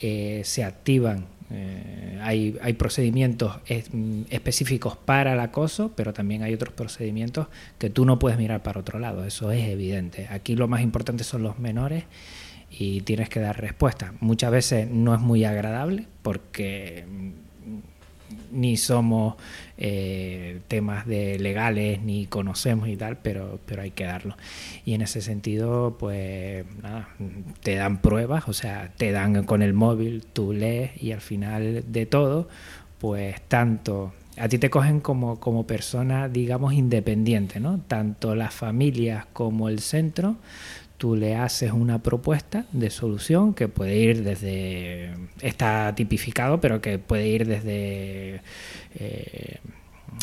eh, 0.00 0.42
se 0.44 0.64
activan. 0.64 1.26
Eh, 1.52 2.18
hay, 2.22 2.56
hay, 2.62 2.74
procedimientos 2.74 3.58
mm, 3.92 4.22
específicos 4.30 4.96
para 4.96 5.32
el 5.32 5.40
acoso, 5.40 5.92
pero 5.96 6.12
también 6.12 6.42
hay 6.42 6.54
otros 6.54 6.72
procedimientos 6.72 7.48
que 7.78 7.90
tú 7.90 8.04
no 8.04 8.20
puedes 8.20 8.38
mirar 8.38 8.62
para 8.62 8.80
otro 8.80 9.00
lado, 9.00 9.24
eso 9.24 9.50
es 9.50 9.68
evidente. 9.68 10.28
Aquí 10.30 10.54
lo 10.54 10.68
más 10.68 10.80
importante 10.80 11.24
son 11.24 11.42
los 11.42 11.58
menores 11.58 12.04
y 12.70 13.00
tienes 13.00 13.28
que 13.28 13.40
dar 13.40 13.60
respuesta. 13.60 14.14
Muchas 14.20 14.52
veces 14.52 14.88
no 14.88 15.12
es 15.12 15.20
muy 15.20 15.44
agradable 15.44 16.06
porque 16.22 17.04
ni 18.52 18.76
somos 18.76 19.36
eh, 19.78 20.60
temas 20.68 21.06
de 21.06 21.38
legales, 21.38 22.02
ni 22.02 22.26
conocemos 22.26 22.88
y 22.88 22.96
tal, 22.96 23.18
pero, 23.18 23.60
pero 23.66 23.82
hay 23.82 23.90
que 23.90 24.04
darlo. 24.04 24.36
Y 24.84 24.94
en 24.94 25.02
ese 25.02 25.20
sentido, 25.20 25.96
pues 25.98 26.64
nada, 26.82 27.08
te 27.62 27.76
dan 27.76 28.00
pruebas, 28.00 28.48
o 28.48 28.52
sea, 28.52 28.92
te 28.96 29.12
dan 29.12 29.44
con 29.44 29.62
el 29.62 29.72
móvil, 29.72 30.24
tú 30.32 30.52
lees 30.52 31.02
y 31.02 31.12
al 31.12 31.20
final 31.20 31.84
de 31.86 32.06
todo, 32.06 32.48
pues 32.98 33.40
tanto 33.42 34.12
a 34.40 34.48
ti 34.48 34.58
te 34.58 34.70
cogen 34.70 35.00
como, 35.00 35.38
como 35.38 35.66
persona, 35.66 36.28
digamos, 36.28 36.72
independiente, 36.72 37.60
¿no? 37.60 37.80
Tanto 37.86 38.34
las 38.34 38.54
familias 38.54 39.26
como 39.32 39.68
el 39.68 39.80
centro 39.80 40.36
tú 41.00 41.16
le 41.16 41.34
haces 41.34 41.72
una 41.72 42.02
propuesta 42.02 42.66
de 42.72 42.90
solución 42.90 43.54
que 43.54 43.68
puede 43.68 43.96
ir 43.96 44.22
desde, 44.22 45.14
está 45.40 45.94
tipificado, 45.94 46.60
pero 46.60 46.82
que 46.82 46.98
puede 46.98 47.26
ir 47.26 47.46
desde 47.46 48.42
eh, 48.94 49.60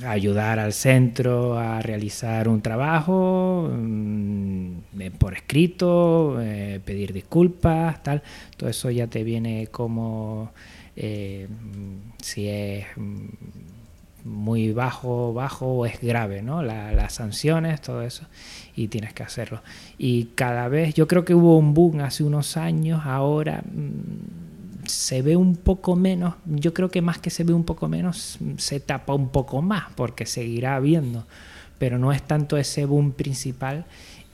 ayudar 0.05 0.59
al 0.59 0.73
centro 0.73 1.57
a 1.57 1.81
realizar 1.81 2.47
un 2.47 2.61
trabajo 2.61 3.71
mm, 3.73 4.71
eh, 4.99 5.11
por 5.17 5.33
escrito, 5.33 6.37
eh, 6.39 6.79
pedir 6.85 7.11
disculpas, 7.11 8.03
tal. 8.03 8.21
Todo 8.55 8.69
eso 8.69 8.91
ya 8.91 9.07
te 9.07 9.23
viene 9.23 9.69
como 9.71 10.51
si 10.95 12.49
es 12.49 12.85
mm, 12.95 13.25
muy 14.27 14.73
bajo, 14.73 15.33
bajo 15.33 15.65
o 15.67 15.85
es 15.85 16.01
grave, 16.01 16.41
¿no? 16.41 16.61
las 16.61 17.13
sanciones, 17.13 17.81
todo 17.81 18.01
eso 18.01 18.25
y 18.77 18.87
tienes 18.87 19.13
que 19.13 19.23
hacerlo. 19.23 19.61
Y 19.97 20.25
cada 20.35 20.67
vez, 20.69 20.93
yo 20.93 21.07
creo 21.07 21.25
que 21.25 21.33
hubo 21.33 21.57
un 21.57 21.73
boom 21.73 21.99
hace 22.01 22.23
unos 22.23 22.57
años, 22.57 23.01
ahora 23.05 23.63
mm, 23.63 24.87
se 24.87 25.23
ve 25.23 25.35
un 25.35 25.55
poco 25.55 25.95
menos, 25.95 26.35
yo 26.45 26.73
creo 26.73 26.89
que 26.89 27.01
más 27.01 27.17
que 27.17 27.31
se 27.31 27.43
ve 27.43 27.53
un 27.53 27.63
poco 27.63 27.87
menos, 27.89 28.37
se 28.57 28.79
tapa 28.79 29.15
un 29.15 29.29
poco 29.29 29.61
más, 29.63 29.85
porque 29.95 30.27
seguirá 30.27 30.75
habiendo, 30.75 31.25
pero 31.79 31.97
no 31.97 32.13
es 32.13 32.21
tanto 32.21 32.55
ese 32.55 32.85
boom 32.85 33.11
principal 33.13 33.85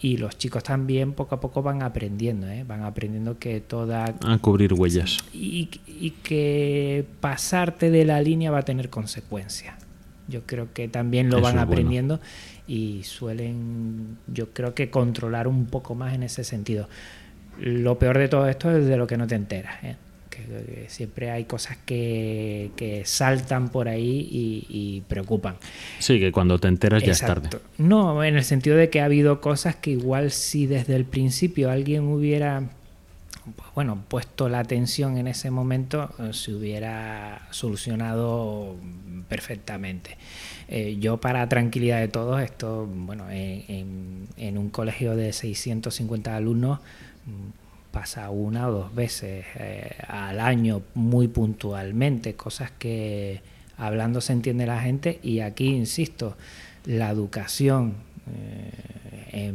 y 0.01 0.17
los 0.17 0.37
chicos 0.37 0.63
también 0.63 1.13
poco 1.13 1.35
a 1.35 1.39
poco 1.39 1.63
van 1.63 1.81
aprendiendo, 1.81 2.47
¿eh? 2.49 2.65
van 2.67 2.83
aprendiendo 2.83 3.39
que 3.39 3.61
toda... 3.61 4.13
A 4.25 4.37
cubrir 4.39 4.73
huellas. 4.73 5.19
Y, 5.33 5.69
y, 5.87 6.11
que 6.23 7.05
pasarte 7.21 7.89
de 7.89 8.03
la 8.03 8.21
línea 8.21 8.51
va 8.51 8.59
a 8.59 8.63
tener 8.63 8.89
consecuencias. 8.89 9.82
Yo 10.27 10.43
creo 10.45 10.73
que 10.73 10.87
también 10.87 11.29
lo 11.29 11.41
van 11.41 11.59
aprendiendo 11.59 12.19
y 12.67 13.03
suelen, 13.03 14.17
yo 14.27 14.49
creo 14.49 14.73
que 14.73 14.89
controlar 14.89 15.47
un 15.47 15.65
poco 15.65 15.95
más 15.95 16.13
en 16.13 16.23
ese 16.23 16.43
sentido. 16.43 16.87
Lo 17.59 17.99
peor 17.99 18.17
de 18.17 18.27
todo 18.29 18.47
esto 18.47 18.75
es 18.75 18.85
de 18.85 18.97
lo 18.97 19.05
que 19.05 19.17
no 19.17 19.27
te 19.27 19.35
enteras. 19.35 19.83
¿eh? 19.83 19.95
Que, 20.29 20.85
siempre 20.87 21.29
hay 21.29 21.43
cosas 21.43 21.77
que, 21.85 22.71
que 22.75 23.03
saltan 23.05 23.69
por 23.69 23.87
ahí 23.87 24.27
y, 24.69 25.03
preocupan. 25.07 25.57
Sí, 25.99 26.19
que 26.19 26.31
cuando 26.31 26.57
te 26.57 26.67
enteras 26.67 27.03
ya 27.03 27.11
es 27.11 27.19
tarde. 27.19 27.49
No, 27.77 28.23
en 28.23 28.35
el 28.35 28.43
sentido 28.43 28.77
de 28.77 28.89
que 28.89 29.01
ha 29.01 29.05
habido 29.05 29.41
cosas 29.41 29.75
que 29.75 29.91
igual 29.91 30.31
si 30.31 30.65
desde 30.65 30.95
el 30.95 31.05
principio 31.05 31.69
alguien 31.69 32.03
hubiera 32.03 32.69
bueno, 33.75 34.03
puesto 34.07 34.49
la 34.49 34.59
atención 34.59 35.17
en 35.17 35.27
ese 35.27 35.51
momento, 35.51 36.09
eh, 36.19 36.33
se 36.33 36.53
hubiera 36.53 37.47
solucionado 37.51 38.75
perfectamente. 39.27 40.17
Eh, 40.67 40.97
yo 40.99 41.17
para 41.17 41.47
tranquilidad 41.49 41.99
de 41.99 42.07
todos, 42.07 42.41
esto, 42.41 42.87
bueno, 42.87 43.25
en, 43.29 44.57
un 44.57 44.69
colegio 44.69 45.15
de 45.15 45.33
650 45.33 46.35
alumnos 46.35 46.79
mm, 47.25 47.91
pasa 47.91 48.29
una 48.29 48.67
o 48.69 48.71
dos 48.71 48.95
veces 48.95 49.45
eh, 49.55 49.95
al 50.07 50.39
año 50.39 50.81
muy 50.93 51.27
puntualmente, 51.27 52.35
cosas 52.35 52.71
que 52.71 53.41
hablando 53.77 54.21
se 54.21 54.33
entiende 54.33 54.65
la 54.65 54.81
gente 54.81 55.19
y 55.23 55.39
aquí, 55.39 55.67
insisto, 55.67 56.37
la 56.85 57.09
educación 57.09 57.95
eh, 58.31 59.51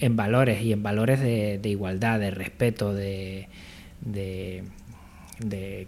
en, 0.00 0.16
valores 0.16 0.62
y 0.62 0.72
en 0.72 0.82
valores 0.82 1.20
de, 1.20 1.60
igualdad, 1.64 2.20
de 2.20 2.30
respeto, 2.30 2.94
de, 2.94 3.48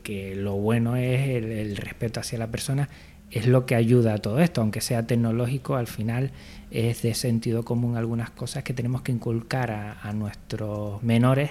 que 0.02 0.34
lo 0.36 0.56
bueno 0.56 0.96
es 0.96 1.28
el, 1.28 1.76
respeto 1.76 2.20
hacia 2.20 2.38
la 2.38 2.48
persona, 2.48 2.88
es 3.30 3.46
lo 3.46 3.64
que 3.66 3.76
ayuda 3.76 4.14
a 4.14 4.18
todo 4.18 4.40
esto, 4.40 4.60
aunque 4.60 4.80
sea 4.80 5.06
tecnológico, 5.06 5.76
al 5.76 5.86
final 5.86 6.32
es 6.72 7.02
de 7.02 7.14
sentido 7.14 7.64
común 7.64 7.96
algunas 7.96 8.30
cosas 8.30 8.64
que 8.64 8.74
tenemos 8.74 9.02
que 9.02 9.12
inculcar 9.12 9.70
a, 9.70 10.12
nuestros 10.12 11.02
menores 11.02 11.50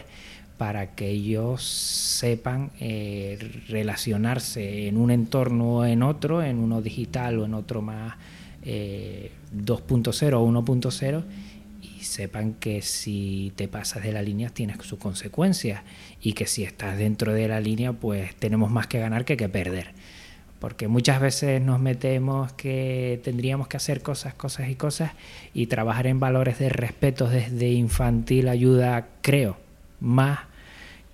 para 0.58 0.94
que 0.96 1.08
ellos 1.08 1.64
sepan 1.64 2.72
eh, 2.82 3.40
relacionarse 3.70 4.90
en 4.90 4.98
un 4.98 5.12
entorno 5.12 5.78
o 5.78 5.86
en 5.86 6.04
otro, 6.04 6.44
en 6.44 6.60
uno 6.60 6.82
digital 6.82 7.40
o 7.40 7.46
en 7.46 7.54
otro 7.54 7.82
más 7.82 8.16
2.0 9.56 10.34
o 10.34 10.48
1.0 10.48 11.24
y 11.82 12.04
sepan 12.04 12.54
que 12.54 12.82
si 12.82 13.54
te 13.56 13.68
pasas 13.68 14.04
de 14.04 14.12
la 14.12 14.22
línea 14.22 14.50
tienes 14.50 14.78
sus 14.84 15.00
consecuencias 15.00 15.82
y 16.22 16.34
que 16.34 16.46
si 16.46 16.64
estás 16.64 16.98
dentro 16.98 17.34
de 17.34 17.48
la 17.48 17.60
línea 17.60 17.94
pues 17.94 18.36
tenemos 18.36 18.72
más 18.72 18.88
que 18.88 19.00
ganar 19.00 19.26
que 19.26 19.38
que 19.38 19.50
perder. 19.50 19.94
Porque 20.60 20.90
muchas 20.90 21.22
veces 21.22 21.62
nos 21.62 21.80
metemos 21.80 22.52
que 22.54 23.22
tendríamos 23.24 23.70
que 23.70 23.78
hacer 23.78 24.02
cosas, 24.02 24.34
cosas 24.34 24.70
y 24.70 24.76
cosas 24.76 25.12
y 25.54 25.68
trabajar 25.68 26.06
en 26.08 26.20
valores 26.20 26.60
de 26.60 26.68
respeto 26.68 27.30
desde 27.30 27.70
infantil 27.70 28.50
ayuda, 28.50 29.08
creo, 29.22 29.58
más 30.02 30.49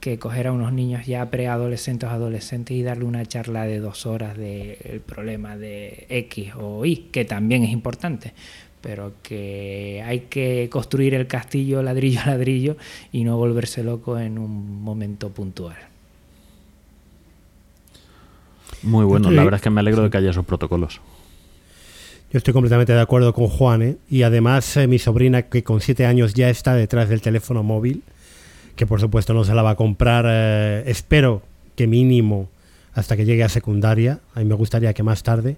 que 0.05 0.19
coger 0.19 0.45
a 0.45 0.51
unos 0.51 0.71
niños 0.71 1.07
ya 1.07 1.31
preadolescentes 1.31 2.07
o 2.07 2.11
adolescentes 2.11 2.77
y 2.77 2.83
darle 2.83 3.05
una 3.05 3.25
charla 3.25 3.65
de 3.65 3.79
dos 3.79 4.05
horas 4.05 4.37
del 4.37 5.01
problema 5.03 5.57
de 5.57 6.05
X 6.09 6.51
o 6.59 6.85
Y, 6.85 7.07
que 7.11 7.25
también 7.25 7.63
es 7.63 7.71
importante, 7.71 8.35
pero 8.81 9.13
que 9.23 10.03
hay 10.05 10.27
que 10.29 10.69
construir 10.71 11.15
el 11.15 11.25
castillo 11.25 11.81
ladrillo 11.81 12.21
a 12.21 12.25
ladrillo 12.37 12.77
y 13.11 13.23
no 13.23 13.35
volverse 13.37 13.83
loco 13.83 14.19
en 14.19 14.37
un 14.37 14.79
momento 14.83 15.29
puntual. 15.31 15.77
Muy 18.83 19.05
bueno, 19.05 19.31
la 19.31 19.43
verdad 19.43 19.57
es 19.57 19.63
que 19.63 19.71
me 19.71 19.79
alegro 19.79 20.03
de 20.03 20.11
que 20.11 20.17
haya 20.17 20.29
esos 20.29 20.45
protocolos. 20.45 21.01
Yo 22.31 22.37
estoy 22.37 22.53
completamente 22.53 22.93
de 22.93 23.01
acuerdo 23.01 23.33
con 23.33 23.47
Juan, 23.47 23.81
¿eh? 23.81 23.97
y 24.07 24.21
además 24.21 24.77
eh, 24.77 24.85
mi 24.85 24.99
sobrina, 24.99 25.41
que 25.41 25.63
con 25.63 25.81
siete 25.81 26.05
años 26.05 26.35
ya 26.35 26.51
está 26.51 26.75
detrás 26.75 27.09
del 27.09 27.21
teléfono 27.21 27.63
móvil, 27.63 28.03
que 28.75 28.85
por 28.85 28.99
supuesto 28.99 29.33
no 29.33 29.43
se 29.43 29.53
la 29.53 29.61
va 29.61 29.71
a 29.71 29.75
comprar, 29.75 30.25
eh, 30.27 30.83
espero 30.87 31.41
que 31.75 31.87
mínimo 31.87 32.49
hasta 32.93 33.17
que 33.17 33.25
llegue 33.25 33.43
a 33.43 33.49
secundaria, 33.49 34.19
a 34.33 34.39
mí 34.39 34.45
me 34.45 34.55
gustaría 34.55 34.93
que 34.93 35.03
más 35.03 35.23
tarde, 35.23 35.57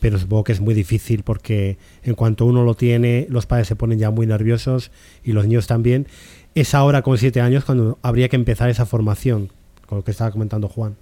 pero 0.00 0.18
supongo 0.18 0.44
que 0.44 0.52
es 0.52 0.60
muy 0.60 0.74
difícil 0.74 1.22
porque 1.22 1.76
en 2.02 2.14
cuanto 2.14 2.46
uno 2.46 2.64
lo 2.64 2.74
tiene, 2.74 3.26
los 3.28 3.46
padres 3.46 3.68
se 3.68 3.76
ponen 3.76 3.98
ya 3.98 4.10
muy 4.10 4.26
nerviosos 4.26 4.90
y 5.22 5.32
los 5.32 5.44
niños 5.44 5.66
también. 5.66 6.06
Es 6.54 6.74
ahora 6.74 7.02
con 7.02 7.18
siete 7.18 7.40
años 7.42 7.64
cuando 7.64 7.98
habría 8.02 8.28
que 8.28 8.36
empezar 8.36 8.70
esa 8.70 8.86
formación, 8.86 9.50
con 9.86 9.98
lo 9.98 10.04
que 10.04 10.10
estaba 10.10 10.30
comentando 10.30 10.68
Juan. 10.68 10.96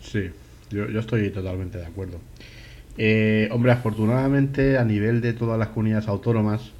Sí, 0.00 0.30
yo, 0.70 0.84
estoy 0.98 1.30
totalmente 1.30 1.76
de 1.76 1.86
acuerdo. 1.86 2.18
Eh, 2.96 3.48
hombre, 3.52 3.72
afortunadamente 3.72 4.78
a 4.78 4.84
nivel 4.84 5.20
de 5.20 5.34
todas 5.34 5.58
las 5.58 5.68
comunidades 5.68 6.08
autónomas, 6.08 6.72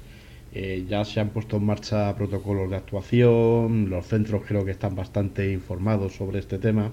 eh, 0.53 0.85
ya 0.89 1.05
se 1.05 1.19
han 1.19 1.29
puesto 1.29 1.57
en 1.57 1.65
marcha 1.65 2.15
protocolos 2.15 2.69
de 2.71 2.77
actuación, 2.77 3.89
los 3.89 4.07
centros 4.07 4.43
creo 4.47 4.65
que 4.65 4.71
están 4.71 4.95
bastante 4.95 5.51
informados 5.51 6.13
sobre 6.13 6.39
este 6.39 6.57
tema. 6.57 6.91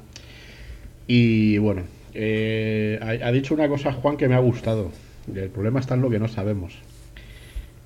Y 1.06 1.58
bueno, 1.58 1.82
eh, 2.14 2.98
ha, 3.22 3.32
dicho 3.32 3.54
una 3.54 3.68
cosa 3.68 3.92
Juan 3.92 4.16
que 4.16 4.28
me 4.28 4.34
ha 4.34 4.40
gustado. 4.40 4.90
El 5.34 5.48
problema 5.50 5.80
está 5.80 5.94
en 5.94 6.02
lo 6.02 6.10
que 6.10 6.18
no 6.18 6.28
sabemos. 6.28 6.74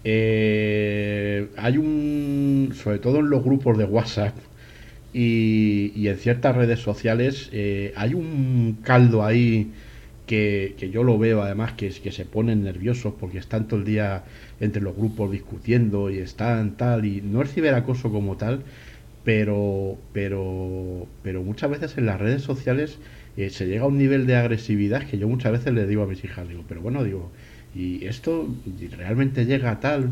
Eh, 0.03 1.49
hay 1.57 1.77
un, 1.77 2.73
sobre 2.75 2.99
todo 2.99 3.21
en 3.21 3.31
los 3.31 3.45
grupos 3.45 3.79
de 3.79 3.85
WhatsApp 3.85 4.35
y, 5.13 6.07
en 6.09 6.17
ciertas 6.17 6.57
redes 6.57 6.81
sociales, 6.81 7.51
hay 7.97 8.15
un 8.15 8.79
caldo 8.83 9.25
ahí 9.25 9.71
que, 10.31 10.91
yo 10.93 11.03
lo 11.03 11.19
veo 11.19 11.43
además 11.43 11.73
que, 11.73 11.89
que 11.91 12.13
se 12.13 12.25
ponen 12.25 12.63
nerviosos 12.63 13.15
porque 13.19 13.39
están 13.39 13.67
todo 13.67 13.81
el 13.81 13.87
día 13.87 14.23
entre 14.61 14.81
los 14.81 14.95
grupos 14.95 15.33
discutiendo 15.33 16.09
y 16.09 16.19
están 16.19 16.77
tal, 16.77 17.05
y 17.05 17.21
no 17.21 17.43
es 17.43 17.53
ciberacoso 17.53 18.13
como 18.13 18.37
tal, 18.37 18.63
pero, 19.25 19.99
pero, 20.13 21.09
pero 21.25 21.43
muchas 21.43 21.71
veces 21.71 21.99
en 21.99 22.07
las 22.07 22.21
redes 22.21 22.43
sociales 22.43 22.99
eh, 23.37 23.51
se 23.51 23.67
llega 23.67 23.83
a 23.83 23.89
un 23.89 23.99
nivel 23.99 24.25
de 24.29 24.37
agresividad 24.37 25.03
que 25.09 25.19
yo 25.19 25.27
muchas 25.27 25.51
veces 25.51 25.75
le 25.75 25.87
digo 25.89 26.05
a 26.05 26.07
mis 26.07 26.23
hijas, 26.23 26.49
digo, 26.49 26.63
pero 26.69 26.81
bueno, 26.81 27.03
digo, 27.03 27.33
¿y 27.75 28.05
esto 28.07 28.47
realmente 28.97 29.47
llega 29.47 29.73
a 29.73 29.81
tal? 29.81 30.11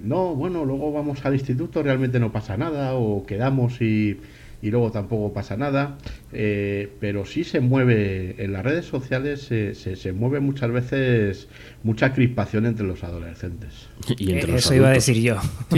No, 0.00 0.36
bueno, 0.36 0.64
luego 0.64 0.92
vamos 0.92 1.24
al 1.26 1.34
instituto, 1.34 1.82
realmente 1.82 2.20
no 2.20 2.30
pasa 2.30 2.56
nada, 2.56 2.94
o 2.94 3.26
quedamos 3.26 3.80
y 3.80 4.20
y 4.64 4.70
luego 4.70 4.90
tampoco 4.90 5.30
pasa 5.34 5.58
nada, 5.58 5.98
eh, 6.32 6.88
pero 6.98 7.26
sí 7.26 7.44
se 7.44 7.60
mueve, 7.60 8.36
en 8.38 8.54
las 8.54 8.64
redes 8.64 8.86
sociales 8.86 9.42
se, 9.42 9.74
se, 9.74 10.12
mueve 10.14 10.40
muchas 10.40 10.72
veces 10.72 11.48
mucha 11.82 12.14
crispación 12.14 12.64
entre 12.64 12.86
los 12.86 13.04
adolescentes. 13.04 13.88
Y 14.16 14.32
entre 14.32 14.56
Eso 14.56 14.74
iba 14.74 14.88
a 14.88 14.92
decir 14.92 15.20
yo. 15.20 15.36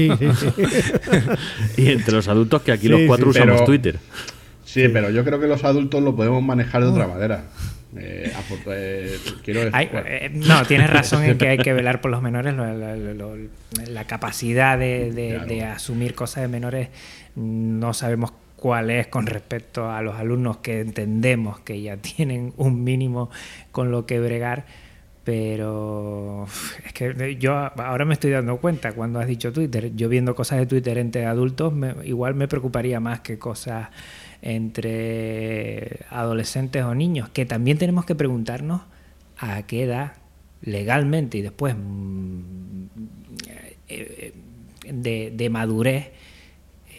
y 1.77 1.91
entre 1.91 2.13
los 2.13 2.29
adultos 2.29 2.63
que 2.63 2.71
aquí 2.71 2.87
los 2.87 3.01
cuatro 3.09 3.31
usamos 3.31 3.65
Twitter. 3.65 3.99
Sí, 4.65 4.87
pero 4.93 5.11
yo 5.11 5.25
creo 5.25 5.41
que 5.41 5.49
los 5.49 5.65
adultos 5.65 6.01
lo 6.01 6.15
podemos 6.15 6.41
manejar 6.45 6.83
de 6.83 6.89
otra 6.89 7.09
manera. 7.09 7.47
Eh, 7.99 8.31
eh, 9.47 10.31
no, 10.33 10.65
tienes 10.65 10.91
razón 10.91 11.25
en 11.25 11.39
que 11.39 11.49
hay 11.49 11.59
que 11.59 11.73
velar 11.73 12.01
por 12.01 12.13
los 12.13 12.23
menores. 12.23 12.55
la 13.89 14.05
capacidad 14.05 14.79
de, 14.79 15.11
de, 15.11 15.65
asumir 15.65 16.15
cosas 16.15 16.43
de 16.43 16.49
menores 16.49 16.89
no 17.35 17.93
sabemos 17.95 18.33
cuál 18.57 18.91
es 18.91 19.07
con 19.07 19.27
respecto 19.27 19.91
a 19.91 20.03
los 20.03 20.17
alumnos 20.17 20.59
que 20.59 20.81
entendemos 20.81 21.61
que 21.61 21.81
ya 21.81 21.97
tienen 21.97 22.53
un 22.57 22.83
mínimo 22.83 23.31
con 23.73 23.91
lo 23.91 24.07
que 24.07 24.19
bregar, 24.21 24.65
pero 25.25 26.47
es 26.85 26.93
que 26.93 27.37
yo 27.39 27.55
ahora 27.55 28.05
me 28.05 28.15
estoy 28.15 28.31
dando 28.31 28.59
cuenta 28.59 28.93
cuando 28.93 29.19
has 29.19 29.27
dicho 29.27 29.53
Twitter, 29.53 29.95
yo 29.95 30.09
viendo 30.09 30.35
cosas 30.35 30.59
de 30.59 30.67
Twitter 30.67 30.99
entre 30.99 31.27
adultos, 31.27 31.73
igual 32.05 32.35
me 32.35 32.49
preocuparía 32.49 33.01
más 33.01 33.21
que 33.21 33.39
cosas 33.39 33.89
entre 34.41 36.01
adolescentes 36.11 36.85
o 36.85 36.95
niños, 36.95 37.29
que 37.31 37.45
también 37.45 37.79
tenemos 37.79 38.05
que 38.05 38.15
preguntarnos 38.15 38.83
a 39.39 39.63
qué 39.63 39.83
edad 39.83 40.13
legalmente 40.63 41.39
y 41.39 41.43
después 41.43 41.75
mm, 41.77 42.85
eh, 43.89 44.33
de, 44.89 45.33
de 45.35 45.51
madurez 45.51 46.11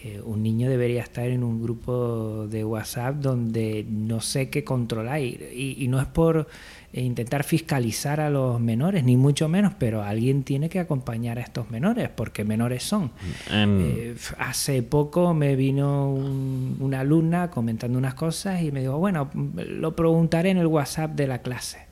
eh, 0.04 0.20
un 0.24 0.44
niño 0.44 0.70
debería 0.70 1.02
estar 1.02 1.26
en 1.26 1.42
un 1.42 1.60
grupo 1.60 2.46
de 2.48 2.64
WhatsApp 2.64 3.16
donde 3.16 3.84
no 3.88 4.20
sé 4.20 4.48
qué 4.48 4.62
controlar 4.62 5.20
y, 5.20 5.86
no 5.88 6.00
es 6.00 6.06
por 6.06 6.46
eh, 6.92 7.00
intentar 7.00 7.42
fiscalizar 7.42 8.20
a 8.20 8.30
los 8.30 8.60
menores, 8.60 9.02
ni 9.02 9.16
mucho 9.16 9.48
menos, 9.48 9.72
pero 9.76 10.04
alguien 10.04 10.44
tiene 10.44 10.68
que 10.68 10.78
acompañar 10.78 11.38
a 11.38 11.42
estos 11.42 11.70
menores, 11.70 12.10
porque 12.10 12.44
menores 12.44 12.84
son. 12.84 13.10
Eh, 13.50 14.14
hace 14.38 14.84
poco 14.84 15.34
me 15.34 15.56
vino 15.56 16.10
una 16.10 17.00
alumna 17.00 17.50
comentando 17.50 17.98
unas 17.98 18.14
cosas 18.14 18.62
y 18.62 18.70
me 18.70 18.80
dijo, 18.80 18.98
bueno, 18.98 19.30
lo 19.34 19.96
preguntaré 19.96 20.50
en 20.50 20.58
el 20.58 20.68
WhatsApp 20.68 21.12
de 21.16 21.26
la 21.26 21.42
clase. 21.42 21.86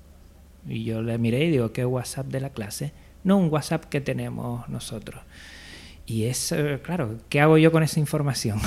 Y 0.68 0.84
yo 0.84 1.02
le 1.02 1.18
miré 1.18 1.46
y 1.46 1.50
digo, 1.50 1.72
¿qué 1.72 1.84
WhatsApp 1.84 2.26
de 2.26 2.40
la 2.40 2.50
clase? 2.50 2.92
No, 3.24 3.36
un 3.38 3.52
WhatsApp 3.52 3.86
que 3.86 4.00
tenemos 4.00 4.68
nosotros. 4.68 5.22
Y 6.06 6.24
es, 6.24 6.54
claro, 6.82 7.16
¿qué 7.28 7.40
hago 7.40 7.58
yo 7.58 7.72
con 7.72 7.82
esa 7.82 7.98
información? 7.98 8.58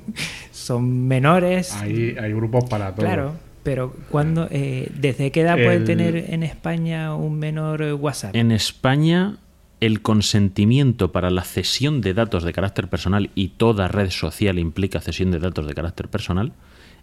Son 0.52 1.06
menores. 1.06 1.74
Hay, 1.74 2.16
hay 2.18 2.32
grupos 2.32 2.64
para 2.64 2.94
todo. 2.94 3.04
Claro, 3.04 3.34
pero 3.62 3.94
cuando, 4.10 4.48
eh, 4.50 4.90
¿desde 4.94 5.30
qué 5.30 5.42
edad 5.42 5.56
puede 5.56 5.80
tener 5.80 6.16
en 6.30 6.42
España 6.42 7.14
un 7.14 7.38
menor 7.38 7.82
WhatsApp? 8.00 8.34
En 8.34 8.50
España, 8.50 9.36
el 9.80 10.00
consentimiento 10.00 11.12
para 11.12 11.30
la 11.30 11.42
cesión 11.42 12.00
de 12.00 12.14
datos 12.14 12.44
de 12.44 12.54
carácter 12.54 12.88
personal 12.88 13.30
y 13.34 13.48
toda 13.48 13.88
red 13.88 14.08
social 14.08 14.58
implica 14.58 15.00
cesión 15.00 15.30
de 15.30 15.38
datos 15.38 15.66
de 15.66 15.74
carácter 15.74 16.08
personal. 16.08 16.52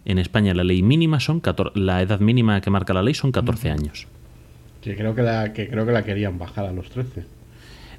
En 0.04 0.18
España 0.18 0.54
la 0.54 0.64
ley 0.64 0.82
mínima 0.82 1.20
son 1.20 1.40
la 1.74 2.02
edad 2.02 2.18
mínima 2.18 2.60
que 2.60 2.70
marca 2.70 2.92
la 2.92 3.02
ley 3.02 3.14
son 3.14 3.30
14 3.32 3.70
años. 3.70 4.08
Que 4.80 4.96
creo 4.96 5.14
que 5.14 5.22
la 5.22 5.52
que 5.52 5.68
creo 5.68 5.86
que 5.86 5.92
la 5.92 6.02
querían 6.04 6.36
bajar 6.38 6.66
a 6.66 6.72
los 6.72 6.90
13. 6.90 7.24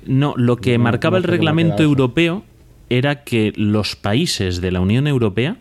No, 0.08 0.34
lo 0.38 0.58
que 0.58 0.78
marcaba 0.78 1.18
el 1.18 1.24
reglamento 1.24 1.84
europeo 1.84 2.44
era 2.90 3.24
que 3.24 3.54
los 3.56 3.96
países 3.96 4.62
de 4.62 4.72
la 4.72 4.80
Unión 4.80 5.08
Europea 5.08 5.58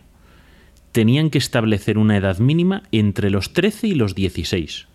tenían 0.93 1.31
que 1.31 1.39
establecer 1.39 1.98
una 1.98 2.16
edad 2.16 2.39
mínima 2.39 2.85
entre 2.93 3.31
los 3.31 3.52
13 3.52 3.89
y 3.89 3.94
los 3.94 4.14
16. 4.14 4.86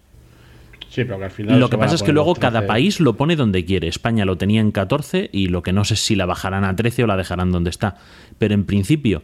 Sí, 0.90 1.06
pero 1.06 1.20
que 1.20 1.26
al 1.26 1.32
final 1.32 1.60
lo 1.60 1.70
que 1.70 1.78
pasa 1.78 1.96
es 1.96 2.04
que 2.04 2.12
luego 2.12 2.36
cada 2.36 2.66
país 2.66 3.00
lo 3.00 3.16
pone 3.16 3.36
donde 3.36 3.64
quiere. 3.64 3.88
España 3.88 4.26
lo 4.26 4.38
tenía 4.38 4.60
en 4.60 4.72
14 4.72 5.30
y 5.32 5.48
lo 5.48 5.64
que 5.64 5.72
no 5.72 5.86
sé 5.86 5.96
si 5.96 6.16
la 6.16 6.26
bajarán 6.26 6.66
a 6.66 6.76
13 6.76 7.04
o 7.04 7.08
la 7.08 7.16
dejarán 7.16 7.52
donde 7.52 7.70
está. 7.70 7.96
Pero 8.38 8.54
en 8.54 8.66
principio, 8.66 9.24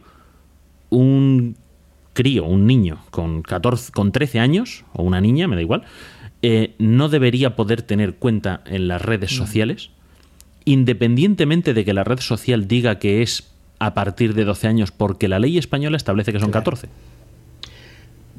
un 0.88 1.56
crío, 2.14 2.46
un 2.46 2.66
niño 2.66 2.98
con, 3.10 3.42
14, 3.42 3.92
con 3.92 4.12
13 4.12 4.40
años, 4.40 4.84
o 4.92 5.02
una 5.02 5.20
niña, 5.20 5.46
me 5.46 5.56
da 5.56 5.62
igual, 5.62 5.84
eh, 6.40 6.74
no 6.78 7.08
debería 7.08 7.54
poder 7.54 7.82
tener 7.82 8.14
cuenta 8.14 8.62
en 8.64 8.88
las 8.88 9.02
redes 9.02 9.36
sociales, 9.36 9.90
independientemente 10.68 11.72
de 11.72 11.84
que 11.84 11.94
la 11.94 12.04
red 12.04 12.20
social 12.20 12.68
diga 12.68 12.98
que 12.98 13.22
es 13.22 13.48
a 13.78 13.94
partir 13.94 14.34
de 14.34 14.44
12 14.44 14.68
años, 14.68 14.90
porque 14.90 15.28
la 15.28 15.38
ley 15.38 15.56
española 15.56 15.96
establece 15.96 16.32
que 16.32 16.40
son 16.40 16.50
14. 16.50 16.88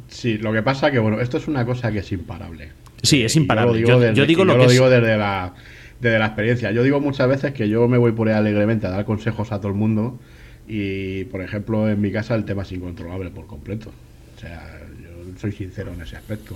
Sí, 0.10 0.38
lo 0.38 0.54
que 0.54 0.62
pasa 0.62 0.92
que, 0.92 1.00
bueno, 1.00 1.20
esto 1.20 1.38
es 1.38 1.48
una 1.48 1.66
cosa 1.66 1.92
que 1.92 2.00
es 2.00 2.12
imparable. 2.12 2.70
Sí, 3.02 3.24
es 3.24 3.36
imparable. 3.36 3.82
Yo, 3.82 4.26
digo 4.26 4.46
lo, 4.46 4.68
digo 4.68 4.90
desde 4.90 5.18
la, 5.18 5.54
desde 6.00 6.20
la 6.20 6.28
experiencia. 6.28 6.72
Yo 6.72 6.84
digo 6.84 7.00
muchas 7.00 7.28
veces 7.28 7.54
que 7.54 7.68
yo 7.68 7.88
me 7.88 7.98
voy 7.98 8.12
por 8.12 8.28
ahí 8.28 8.36
alegremente 8.36 8.86
a 8.86 8.90
dar 8.92 9.06
consejos 9.06 9.52
a 9.52 9.58
todo 9.60 9.70
el 9.70 9.78
mundo 9.78 10.20
y, 10.68 11.24
por 11.26 11.42
ejemplo, 11.42 11.90
en 11.90 12.00
mi 12.00 12.12
casa 12.12 12.36
el 12.36 12.46
tema 12.46 12.64
es 12.64 12.72
incontrolable 12.72 13.32
por 13.32 13.48
completo. 13.48 13.92
O 14.36 14.40
sea, 14.40 14.82
yo 15.02 15.40
soy 15.40 15.52
sincero 15.52 15.94
en 15.94 16.02
ese 16.02 16.18
aspecto. 16.18 16.56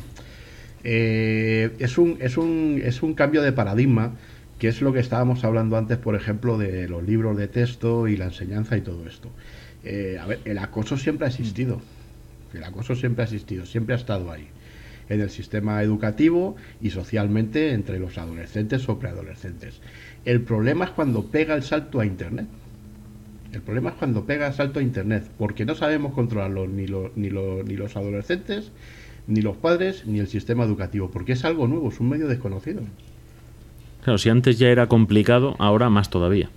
Eh, 0.83 1.71
es, 1.79 1.97
un, 1.97 2.17
es, 2.19 2.37
un, 2.37 2.81
es 2.83 3.01
un 3.01 3.13
cambio 3.13 3.41
de 3.41 3.53
paradigma, 3.53 4.11
que 4.63 4.69
es 4.69 4.81
lo 4.81 4.93
que 4.93 5.01
estábamos 5.01 5.43
hablando 5.43 5.75
antes, 5.75 5.97
por 5.97 6.15
ejemplo, 6.15 6.57
de 6.57 6.87
los 6.87 7.03
libros 7.03 7.35
de 7.35 7.49
texto 7.49 8.07
y 8.07 8.15
la 8.15 8.27
enseñanza 8.27 8.77
y 8.77 8.81
todo 8.81 9.05
esto. 9.05 9.27
Eh, 9.83 10.17
a 10.17 10.25
ver, 10.25 10.39
el 10.45 10.57
acoso 10.57 10.95
siempre 10.95 11.25
ha 11.25 11.29
existido. 11.29 11.81
El 12.53 12.63
acoso 12.63 12.95
siempre 12.95 13.23
ha 13.23 13.25
existido, 13.25 13.65
siempre 13.65 13.93
ha 13.93 13.97
estado 13.97 14.31
ahí. 14.31 14.47
En 15.09 15.19
el 15.19 15.29
sistema 15.29 15.83
educativo 15.83 16.55
y 16.81 16.91
socialmente 16.91 17.73
entre 17.73 17.99
los 17.99 18.17
adolescentes 18.17 18.87
o 18.87 18.99
preadolescentes. 18.99 19.81
El 20.23 20.39
problema 20.39 20.85
es 20.85 20.91
cuando 20.91 21.25
pega 21.25 21.55
el 21.55 21.63
salto 21.63 21.99
a 21.99 22.05
Internet. 22.05 22.47
El 23.51 23.61
problema 23.63 23.89
es 23.89 23.97
cuando 23.97 24.25
pega 24.25 24.47
el 24.47 24.53
salto 24.53 24.79
a 24.79 24.81
Internet, 24.81 25.29
porque 25.37 25.65
no 25.65 25.75
sabemos 25.75 26.13
controlarlo 26.13 26.67
ni, 26.67 26.85
ni, 26.85 27.27
ni 27.27 27.75
los 27.75 27.97
adolescentes, 27.97 28.71
ni 29.27 29.41
los 29.41 29.57
padres, 29.57 30.05
ni 30.05 30.19
el 30.19 30.27
sistema 30.29 30.63
educativo, 30.63 31.11
porque 31.11 31.33
es 31.33 31.43
algo 31.43 31.67
nuevo, 31.67 31.89
es 31.89 31.99
un 31.99 32.07
medio 32.07 32.29
desconocido. 32.29 32.83
Claro, 34.03 34.17
si 34.17 34.29
antes 34.29 34.59
ya 34.59 34.67
era 34.67 34.87
complicado, 34.87 35.55
ahora 35.59 35.89
más 35.89 36.09
todavía. 36.09 36.49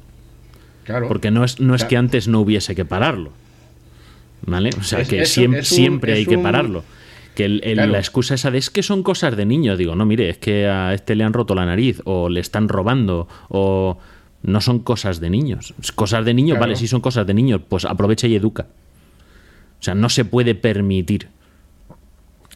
Claro. 0.84 1.08
Porque 1.08 1.30
no 1.30 1.44
es, 1.44 1.60
no 1.60 1.74
es 1.74 1.84
que 1.84 1.96
antes 1.96 2.28
no 2.28 2.40
hubiese 2.40 2.74
que 2.74 2.84
pararlo. 2.84 3.32
¿Vale? 4.42 4.70
O 4.78 4.82
sea, 4.82 5.04
que 5.04 5.26
siempre, 5.26 5.64
siempre 5.64 6.12
hay 6.12 6.26
que 6.26 6.38
pararlo. 6.38 6.84
Que 7.34 7.48
la 7.48 7.98
excusa 7.98 8.34
esa 8.34 8.50
de 8.50 8.58
es 8.58 8.70
que 8.70 8.82
son 8.82 9.02
cosas 9.02 9.36
de 9.36 9.44
niños. 9.44 9.78
Digo, 9.78 9.94
no, 9.94 10.06
mire, 10.06 10.30
es 10.30 10.38
que 10.38 10.66
a 10.66 10.94
este 10.94 11.14
le 11.14 11.24
han 11.24 11.32
roto 11.32 11.54
la 11.54 11.66
nariz, 11.66 12.00
o 12.04 12.28
le 12.28 12.40
están 12.40 12.68
robando, 12.68 13.28
o 13.48 13.98
no 14.42 14.60
son 14.60 14.78
cosas 14.80 15.20
de 15.20 15.30
niños. 15.30 15.74
Cosas 15.94 16.24
de 16.24 16.34
niños, 16.34 16.58
vale, 16.58 16.76
si 16.76 16.88
son 16.88 17.00
cosas 17.00 17.26
de 17.26 17.34
niños, 17.34 17.60
pues 17.68 17.84
aprovecha 17.84 18.26
y 18.26 18.36
educa. 18.36 18.66
O 19.80 19.82
sea, 19.82 19.94
no 19.94 20.08
se 20.08 20.24
puede 20.24 20.54
permitir 20.54 21.28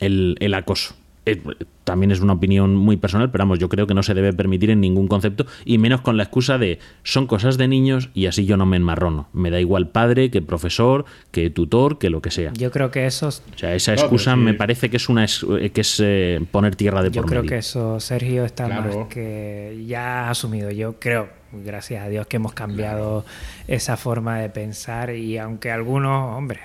el, 0.00 0.36
el 0.40 0.54
acoso. 0.54 0.94
Eh, 1.30 1.42
también 1.84 2.12
es 2.12 2.20
una 2.20 2.34
opinión 2.34 2.76
muy 2.76 2.96
personal, 2.96 3.30
pero 3.30 3.42
vamos, 3.42 3.58
yo 3.58 3.68
creo 3.68 3.86
que 3.86 3.94
no 3.94 4.02
se 4.02 4.14
debe 4.14 4.32
permitir 4.32 4.70
en 4.70 4.80
ningún 4.80 5.08
concepto, 5.08 5.46
y 5.64 5.78
menos 5.78 6.02
con 6.02 6.16
la 6.16 6.22
excusa 6.22 6.56
de 6.56 6.78
son 7.02 7.26
cosas 7.26 7.58
de 7.58 7.66
niños 7.68 8.10
y 8.14 8.26
así 8.26 8.46
yo 8.46 8.56
no 8.56 8.66
me 8.66 8.76
enmarrono. 8.76 9.28
Me 9.32 9.50
da 9.50 9.60
igual 9.60 9.88
padre, 9.88 10.30
que 10.30 10.42
profesor, 10.42 11.04
que 11.32 11.50
tutor, 11.50 11.98
que 11.98 12.10
lo 12.10 12.22
que 12.22 12.30
sea. 12.30 12.52
Yo 12.54 12.70
creo 12.70 12.90
que 12.90 13.06
eso... 13.06 13.28
O 13.28 13.58
sea, 13.58 13.74
esa 13.74 13.92
excusa 13.92 14.36
me 14.36 14.54
parece 14.54 14.90
que 14.90 14.98
es 14.98 15.08
una 15.08 15.24
eh, 15.24 15.70
que 15.70 15.80
es 15.80 16.00
eh, 16.02 16.40
poner 16.50 16.76
tierra 16.76 17.02
de 17.02 17.10
yo 17.10 17.22
por 17.22 17.30
Yo 17.30 17.40
creo 17.40 17.48
que 17.48 17.58
eso, 17.58 17.98
Sergio, 18.00 18.44
está 18.44 18.68
más 18.68 18.94
que 19.08 19.84
ya 19.86 20.26
ha 20.26 20.30
asumido. 20.30 20.70
Yo 20.70 20.98
creo, 20.98 21.28
gracias 21.52 22.04
a 22.04 22.08
Dios, 22.08 22.26
que 22.26 22.36
hemos 22.36 22.52
cambiado 22.52 23.24
esa 23.66 23.96
forma 23.96 24.38
de 24.38 24.48
pensar 24.48 25.14
y 25.14 25.38
aunque 25.38 25.70
algunos, 25.70 26.36
hombre, 26.36 26.60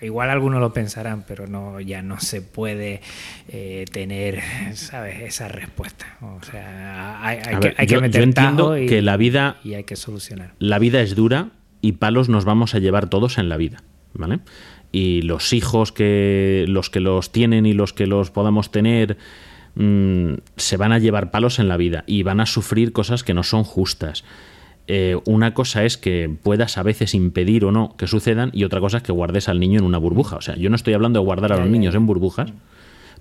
Igual 0.00 0.30
algunos 0.30 0.60
lo 0.60 0.72
pensarán, 0.72 1.24
pero 1.26 1.46
no 1.46 1.80
ya 1.80 2.02
no 2.02 2.20
se 2.20 2.42
puede 2.42 3.00
eh, 3.48 3.84
tener, 3.90 4.40
¿sabes? 4.74 5.20
Esa 5.22 5.48
respuesta. 5.48 6.16
O 6.20 6.42
sea, 6.42 7.24
hay, 7.24 7.38
que, 7.60 7.86
yo, 7.86 8.00
meter 8.00 8.22
entiendo 8.22 8.76
y, 8.78 8.86
que 8.86 9.02
la 9.02 9.16
vida 9.16 9.58
y 9.64 9.74
hay 9.74 9.84
que 9.84 9.96
solucionar. 9.96 10.54
La 10.58 10.78
vida 10.78 11.00
es 11.00 11.14
dura 11.14 11.50
y 11.80 11.92
palos 11.92 12.28
nos 12.28 12.44
vamos 12.44 12.74
a 12.74 12.78
llevar 12.78 13.08
todos 13.08 13.38
en 13.38 13.48
la 13.48 13.56
vida, 13.56 13.82
¿vale? 14.12 14.40
Y 14.92 15.22
los 15.22 15.52
hijos 15.52 15.92
que 15.92 16.64
los 16.68 16.90
que 16.90 17.00
los 17.00 17.32
tienen 17.32 17.66
y 17.66 17.72
los 17.72 17.92
que 17.92 18.06
los 18.06 18.30
podamos 18.30 18.70
tener 18.70 19.18
mm, 19.74 20.34
se 20.56 20.76
van 20.76 20.92
a 20.92 20.98
llevar 20.98 21.30
palos 21.30 21.58
en 21.58 21.68
la 21.68 21.76
vida 21.76 22.04
y 22.06 22.22
van 22.22 22.40
a 22.40 22.46
sufrir 22.46 22.92
cosas 22.92 23.24
que 23.24 23.34
no 23.34 23.42
son 23.42 23.64
justas 23.64 24.24
eh, 24.86 25.18
una 25.24 25.54
cosa 25.54 25.84
es 25.84 25.96
que 25.96 26.30
puedas 26.42 26.76
a 26.76 26.82
veces 26.82 27.14
impedir 27.14 27.64
o 27.64 27.72
no 27.72 27.96
que 27.96 28.06
sucedan 28.06 28.50
y 28.52 28.64
otra 28.64 28.80
cosa 28.80 28.98
es 28.98 29.02
que 29.02 29.12
guardes 29.12 29.48
al 29.48 29.58
niño 29.58 29.78
en 29.78 29.86
una 29.86 29.98
burbuja. 29.98 30.36
O 30.36 30.40
sea, 30.40 30.56
yo 30.56 30.68
no 30.68 30.76
estoy 30.76 30.94
hablando 30.94 31.20
de 31.20 31.24
guardar 31.24 31.52
a 31.52 31.56
los 31.56 31.68
niños 31.68 31.94
en 31.94 32.06
burbujas, 32.06 32.52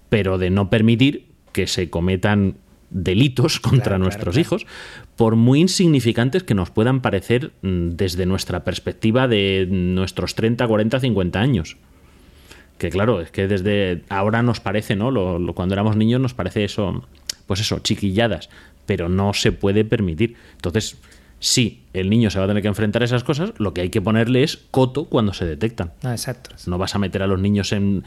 pero 0.10 0.38
de 0.38 0.50
no 0.50 0.70
permitir 0.70 1.28
que 1.54 1.68
se 1.68 1.90
cometan 1.90 2.56
delitos 2.90 3.60
contra 3.62 3.98
nuestros 3.98 4.38
hijos, 4.38 4.66
por 5.16 5.36
muy 5.36 5.62
insignificantes 5.62 6.44
que 6.44 6.54
nos 6.54 6.70
puedan 6.70 7.02
parecer 7.02 7.52
mm, 7.62 7.92
desde 7.92 8.26
nuestra 8.26 8.64
perspectiva 8.64 9.28
de 9.28 9.68
nuestros 9.70 10.36
30, 10.36 10.68
40, 10.68 11.00
50 11.00 11.40
años. 11.40 11.78
Que 12.78 12.90
claro, 12.90 13.22
es 13.22 13.32
que 13.32 13.48
desde 13.48 14.04
ahora 14.10 14.42
nos 14.42 14.60
parece, 14.60 14.96
¿no? 14.96 15.14
cuando 15.54 15.76
éramos 15.76 15.96
niños 15.96 16.20
nos 16.20 16.34
parece 16.34 16.64
eso, 16.66 17.08
pues 17.48 17.62
eso, 17.62 17.80
chiquilladas, 17.80 18.50
pero 18.86 19.10
no 19.10 19.34
se 19.34 19.52
puede 19.52 19.86
permitir. 19.86 20.36
Entonces, 20.56 20.98
si 21.44 21.82
el 21.92 22.10
niño 22.10 22.30
se 22.30 22.40
va 22.40 22.46
a 22.46 22.48
tener 22.48 22.64
que 22.64 22.70
enfrentar 22.70 23.02
a 23.02 23.06
esas 23.06 23.26
cosas, 23.26 23.52
lo 23.58 23.74
que 23.74 23.82
hay 23.82 23.90
que 23.90 24.02
ponerle 24.02 24.44
es 24.44 24.56
coto 24.72 25.10
cuando 25.10 25.34
se 25.34 25.46
detectan. 25.46 25.92
Ah, 26.02 26.14
exacto. 26.14 26.52
No 26.68 26.78
vas 26.78 26.96
a 26.96 27.00
meter 27.00 27.22
a 27.22 27.28
los 27.28 27.38
niños 27.38 27.74
en, 27.74 28.04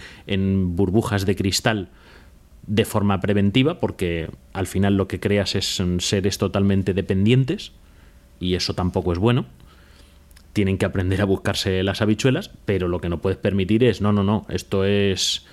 burbujas 0.74 1.26
de 1.26 1.36
cristal 1.36 1.90
de 2.66 2.86
forma 2.86 3.20
preventiva, 3.20 3.78
porque 3.78 4.30
al 4.54 4.66
final 4.66 4.96
lo 4.96 5.06
que 5.06 5.20
creas 5.20 5.54
es 5.54 5.82
seres 5.98 6.38
totalmente 6.38 6.94
dependientes, 6.94 7.72
y 8.40 8.54
eso 8.54 8.72
tampoco 8.72 9.12
es 9.12 9.18
bueno. 9.18 9.44
Tienen 10.54 10.78
que 10.78 10.86
aprender 10.86 11.20
a 11.20 11.26
buscarse 11.26 11.82
las 11.82 12.00
habichuelas, 12.00 12.50
pero 12.64 12.88
lo 12.88 13.02
que 13.02 13.10
no 13.10 13.20
puedes 13.20 13.36
permitir 13.36 13.84
es, 13.84 14.00
no, 14.00 14.14
no, 14.14 14.24
no, 14.24 14.46
esto 14.48 14.86
es 14.86 15.44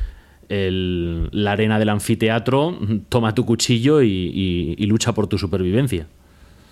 la 0.47 1.51
arena 1.51 1.80
del 1.80 1.89
anfiteatro, 1.89 2.80
toma 3.10 3.35
tu 3.35 3.45
cuchillo 3.45 4.01
y 4.01 4.85
lucha 4.88 5.11
por 5.14 5.27
tu 5.27 5.38
supervivencia. 5.38 6.07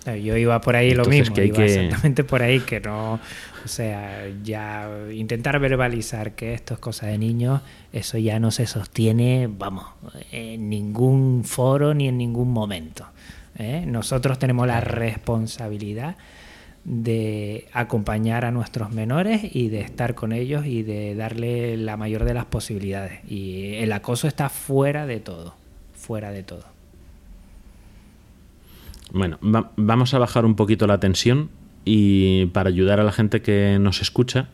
Yo 0.04 0.36
iba 0.36 0.60
por 0.60 0.76
ahí 0.76 0.94
lo 0.94 1.04
mismo, 1.04 1.34
que 1.34 1.46
iba 1.46 1.64
exactamente 1.64 2.24
por 2.24 2.42
ahí, 2.42 2.60
que 2.60 2.80
no, 2.80 3.20
o 3.64 3.68
sea, 3.68 4.28
ya 4.42 4.90
intentar 5.12 5.58
verbalizar 5.60 6.32
que 6.32 6.54
esto 6.54 6.74
es 6.74 6.80
cosa 6.80 7.06
de 7.06 7.18
niños, 7.18 7.60
eso 7.92 8.18
ya 8.18 8.40
no 8.40 8.50
se 8.50 8.66
sostiene, 8.66 9.48
vamos, 9.48 9.86
en 10.32 10.68
ningún 10.68 11.44
foro 11.44 11.94
ni 11.94 12.08
en 12.08 12.18
ningún 12.18 12.52
momento. 12.52 13.06
¿eh? 13.58 13.84
Nosotros 13.86 14.38
tenemos 14.38 14.66
la 14.66 14.80
responsabilidad 14.80 16.16
de 16.84 17.68
acompañar 17.72 18.44
a 18.44 18.50
nuestros 18.50 18.90
menores 18.90 19.42
y 19.54 19.68
de 19.68 19.82
estar 19.82 20.16
con 20.16 20.32
ellos 20.32 20.66
y 20.66 20.82
de 20.82 21.14
darle 21.14 21.76
la 21.76 21.96
mayor 21.96 22.24
de 22.24 22.34
las 22.34 22.46
posibilidades. 22.46 23.20
Y 23.30 23.74
el 23.76 23.92
acoso 23.92 24.26
está 24.26 24.48
fuera 24.48 25.06
de 25.06 25.20
todo, 25.20 25.54
fuera 25.94 26.32
de 26.32 26.42
todo. 26.42 26.71
Bueno, 29.12 29.38
vamos 29.76 30.14
a 30.14 30.18
bajar 30.18 30.46
un 30.46 30.56
poquito 30.56 30.86
la 30.86 30.98
tensión 30.98 31.50
y 31.84 32.46
para 32.46 32.70
ayudar 32.70 32.98
a 32.98 33.04
la 33.04 33.12
gente 33.12 33.42
que 33.42 33.76
nos 33.78 34.00
escucha, 34.00 34.48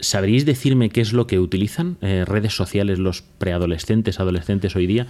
¿sabríais 0.00 0.44
decirme 0.44 0.90
qué 0.90 1.00
es 1.00 1.12
lo 1.12 1.28
que 1.28 1.38
utilizan 1.38 1.96
eh, 2.00 2.24
redes 2.26 2.54
sociales 2.56 2.98
los 2.98 3.22
preadolescentes, 3.22 4.18
adolescentes 4.18 4.74
hoy 4.74 4.88
día 4.88 5.06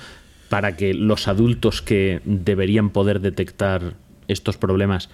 para 0.51 0.77
que 0.77 0.93
los 0.93 1.29
adultos 1.29 1.81
que 1.81 2.21
deberían 2.27 2.91
poder 2.91 3.21
detectar 3.21 3.95
estos 4.29 4.59
problemas 4.59 5.09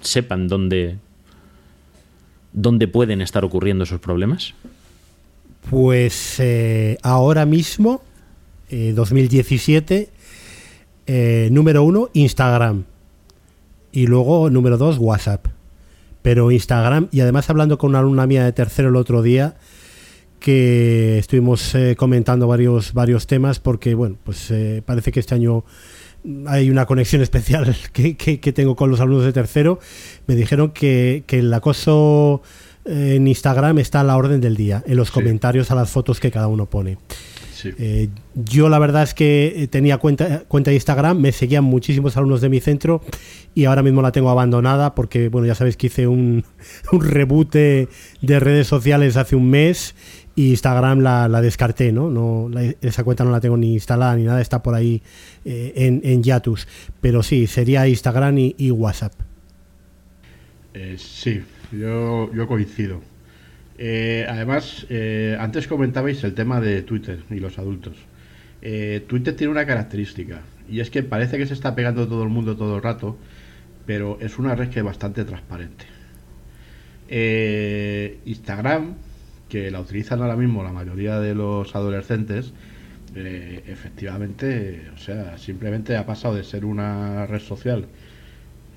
sepan 0.00 0.48
dónde, 0.48 0.96
dónde 2.52 2.88
pueden 2.88 3.20
estar 3.20 3.44
ocurriendo 3.44 3.84
esos 3.84 4.00
problemas? 4.00 4.54
Pues 5.70 6.40
eh, 6.40 6.98
ahora 7.02 7.46
mismo, 7.46 8.02
2017, 8.70 10.10
eh, 11.06 11.48
número 11.52 11.84
uno, 11.84 12.10
Instagram. 12.12 12.84
Y 13.94 14.08
luego, 14.08 14.50
número 14.50 14.76
dos, 14.76 14.98
WhatsApp. 14.98 15.46
Pero 16.20 16.50
Instagram, 16.50 17.06
y 17.12 17.20
además 17.20 17.48
hablando 17.48 17.78
con 17.78 17.90
una 17.90 18.00
alumna 18.00 18.26
mía 18.26 18.44
de 18.44 18.52
tercero 18.52 18.88
el 18.88 18.96
otro 18.96 19.22
día, 19.22 19.54
que 20.40 21.16
estuvimos 21.18 21.76
eh, 21.76 21.94
comentando 21.96 22.48
varios, 22.48 22.92
varios 22.92 23.28
temas, 23.28 23.60
porque, 23.60 23.94
bueno, 23.94 24.16
pues 24.24 24.50
eh, 24.50 24.82
parece 24.84 25.12
que 25.12 25.20
este 25.20 25.36
año 25.36 25.64
hay 26.46 26.70
una 26.70 26.86
conexión 26.86 27.22
especial 27.22 27.76
que, 27.92 28.16
que, 28.16 28.52
tengo 28.52 28.74
con 28.74 28.90
los 28.90 28.98
alumnos 28.98 29.26
de 29.26 29.32
tercero. 29.32 29.78
Me 30.26 30.34
dijeron 30.34 30.72
que, 30.72 31.22
que 31.28 31.38
el 31.38 31.54
acoso 31.54 32.42
en 32.84 33.28
Instagram 33.28 33.78
está 33.78 34.00
a 34.00 34.04
la 34.04 34.16
orden 34.16 34.40
del 34.40 34.56
día, 34.56 34.82
en 34.88 34.96
los 34.96 35.12
comentarios 35.12 35.70
a 35.70 35.76
las 35.76 35.88
fotos 35.88 36.18
que 36.18 36.32
cada 36.32 36.48
uno 36.48 36.66
pone. 36.66 36.98
Eh, 37.64 38.08
yo 38.34 38.68
la 38.68 38.78
verdad 38.78 39.02
es 39.02 39.14
que 39.14 39.54
eh, 39.56 39.68
tenía 39.68 39.98
cuenta, 39.98 40.44
cuenta 40.48 40.70
de 40.70 40.76
Instagram, 40.76 41.18
me 41.18 41.32
seguían 41.32 41.64
muchísimos 41.64 42.16
alumnos 42.16 42.40
de 42.40 42.48
mi 42.48 42.60
centro 42.60 43.02
y 43.54 43.64
ahora 43.66 43.82
mismo 43.82 44.02
la 44.02 44.12
tengo 44.12 44.30
abandonada 44.30 44.94
porque, 44.94 45.28
bueno, 45.28 45.46
ya 45.46 45.54
sabéis 45.54 45.76
que 45.76 45.86
hice 45.86 46.06
un, 46.06 46.44
un 46.92 47.00
reboot 47.00 47.52
de, 47.52 47.88
redes 48.22 48.66
sociales 48.66 49.16
hace 49.16 49.36
un 49.36 49.50
mes 49.50 49.94
y 50.36 50.50
Instagram 50.50 51.00
la, 51.00 51.40
descarté, 51.40 51.92
¿no? 51.92 52.10
no 52.10 52.50
esa 52.80 53.04
cuenta 53.04 53.24
no 53.24 53.30
la 53.30 53.40
tengo 53.40 53.56
ni 53.56 53.74
instalada 53.74 54.16
ni 54.16 54.24
nada, 54.24 54.40
está 54.40 54.62
por 54.62 54.74
ahí 54.74 55.02
eh, 55.44 55.72
en, 55.76 56.00
en 56.04 56.22
Yatus. 56.22 56.66
Pero 57.00 57.22
sí, 57.22 57.46
sería 57.46 57.86
Instagram 57.86 58.38
y, 58.38 58.70
WhatsApp. 58.72 59.12
Eh, 60.74 60.96
sí, 60.98 61.42
yo, 61.70 62.32
yo 62.32 62.46
coincido. 62.48 63.00
Eh, 63.76 64.26
además, 64.28 64.86
antes 65.38 65.66
comentabais 65.66 66.22
el 66.24 66.34
tema 66.34 66.60
de 66.60 66.82
Twitter 66.82 67.20
y 67.30 67.40
los 67.40 67.58
adultos. 67.58 67.96
Twitter 69.06 69.36
tiene 69.36 69.50
una 69.50 69.66
característica, 69.66 70.40
y 70.70 70.80
es 70.80 70.90
que 70.90 71.02
parece 71.02 71.36
que 71.36 71.46
se 71.46 71.52
está 71.52 71.74
pegando 71.74 72.08
todo 72.08 72.22
el 72.22 72.30
mundo 72.30 72.56
todo 72.56 72.76
el 72.76 72.82
rato, 72.82 73.18
pero 73.84 74.16
es 74.20 74.38
una 74.38 74.54
red 74.54 74.70
que 74.70 74.78
es 74.78 74.84
bastante 74.84 75.24
transparente. 75.24 75.84
Instagram 78.24 78.94
que 79.48 79.70
la 79.70 79.80
utilizan 79.80 80.20
ahora 80.20 80.36
mismo 80.36 80.62
la 80.64 80.72
mayoría 80.72 81.20
de 81.20 81.34
los 81.34 81.76
adolescentes, 81.76 82.52
eh, 83.14 83.62
efectivamente, 83.68 84.90
o 84.92 84.98
sea, 84.98 85.38
simplemente 85.38 85.96
ha 85.96 86.06
pasado 86.06 86.34
de 86.34 86.42
ser 86.42 86.64
una 86.64 87.26
red 87.26 87.40
social. 87.40 87.86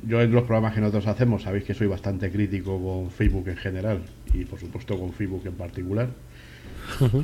Yo 0.04 0.22
en 0.22 0.32
los 0.32 0.44
programas 0.44 0.74
que 0.74 0.82
nosotros 0.82 1.08
hacemos 1.08 1.44
sabéis 1.44 1.64
que 1.64 1.74
soy 1.74 1.88
bastante 1.88 2.32
crítico 2.32 2.82
con 2.82 3.12
Facebook 3.12 3.48
en 3.50 3.58
general 3.58 4.02
y 4.34 4.46
por 4.46 4.60
supuesto 4.60 4.98
con 5.00 5.14
Facebook 5.14 5.44
en 5.46 5.54
particular. 5.54 6.10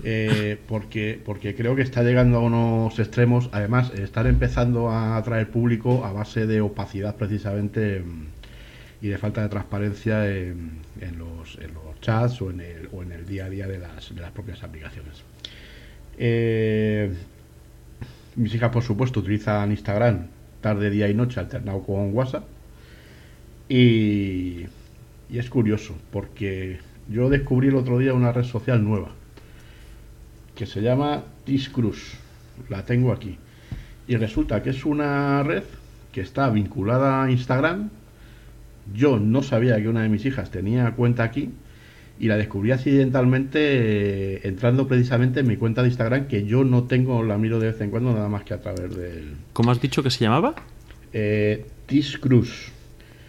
Eh, 0.03 0.57
porque, 0.67 1.21
porque 1.23 1.55
creo 1.55 1.75
que 1.75 1.83
está 1.83 2.03
llegando 2.03 2.39
a 2.39 2.41
unos 2.41 2.99
extremos, 2.99 3.49
además 3.53 3.91
estar 3.93 4.27
empezando 4.27 4.89
a 4.89 5.15
atraer 5.15 5.49
público 5.49 6.03
a 6.03 6.11
base 6.11 6.47
de 6.47 6.59
opacidad 6.59 7.15
precisamente 7.15 8.03
y 9.01 9.07
de 9.07 9.17
falta 9.17 9.41
de 9.41 9.49
transparencia 9.49 10.29
en, 10.29 10.81
los, 11.17 11.57
chats 12.01 12.41
o 12.41 12.51
en, 12.51 12.59
el, 12.59 12.89
o 12.91 13.03
en 13.03 13.13
el 13.13 13.25
día 13.25 13.45
a 13.45 13.49
día 13.49 13.67
de 13.67 13.77
las, 13.77 14.13
de 14.13 14.21
las 14.21 14.31
propias 14.31 14.63
aplicaciones. 14.63 15.23
Eh, 16.17 17.13
mis 18.35 18.53
hijas, 18.53 18.71
por 18.71 18.83
supuesto, 18.83 19.19
utilizan 19.19 19.71
Instagram 19.71 20.27
tarde, 20.61 20.89
día 20.89 21.09
y 21.09 21.13
noche, 21.13 21.39
alternado 21.39 21.83
con 21.83 22.15
WhatsApp. 22.15 22.45
Y, 23.69 24.65
y 25.29 25.37
es 25.37 25.49
curioso, 25.49 25.95
porque 26.11 26.79
yo 27.09 27.29
descubrí 27.29 27.67
el 27.69 27.75
otro 27.75 27.97
día 27.97 28.13
una 28.13 28.31
red 28.31 28.43
social 28.43 28.83
nueva, 28.83 29.09
que 30.55 30.65
se 30.65 30.81
llama 30.81 31.23
Discruz. 31.45 32.15
La 32.69 32.85
tengo 32.85 33.11
aquí. 33.11 33.37
Y 34.07 34.15
resulta 34.17 34.61
que 34.61 34.71
es 34.71 34.85
una 34.85 35.41
red 35.43 35.63
que 36.11 36.21
está 36.21 36.49
vinculada 36.49 37.23
a 37.23 37.31
Instagram, 37.31 37.89
yo 38.93 39.17
no 39.17 39.41
sabía 39.43 39.81
que 39.81 39.87
una 39.87 40.03
de 40.03 40.09
mis 40.09 40.25
hijas 40.25 40.51
tenía 40.51 40.91
cuenta 40.91 41.23
aquí 41.23 41.51
y 42.19 42.27
la 42.27 42.37
descubrí 42.37 42.71
accidentalmente 42.71 43.59
eh, 43.59 44.41
entrando 44.43 44.87
precisamente 44.87 45.39
en 45.39 45.47
mi 45.47 45.57
cuenta 45.57 45.81
de 45.81 45.87
Instagram 45.87 46.27
que 46.27 46.45
yo 46.45 46.63
no 46.63 46.83
tengo, 46.83 47.23
la 47.23 47.37
miro 47.37 47.59
de 47.59 47.67
vez 47.67 47.81
en 47.81 47.89
cuando 47.89 48.13
nada 48.13 48.29
más 48.29 48.43
que 48.43 48.53
a 48.53 48.61
través 48.61 48.95
del... 48.95 49.35
¿Cómo 49.53 49.71
has 49.71 49.81
dicho 49.81 50.03
que 50.03 50.11
se 50.11 50.25
llamaba? 50.25 50.53
Eh, 51.13 51.65
Tiscruz. 51.85 52.72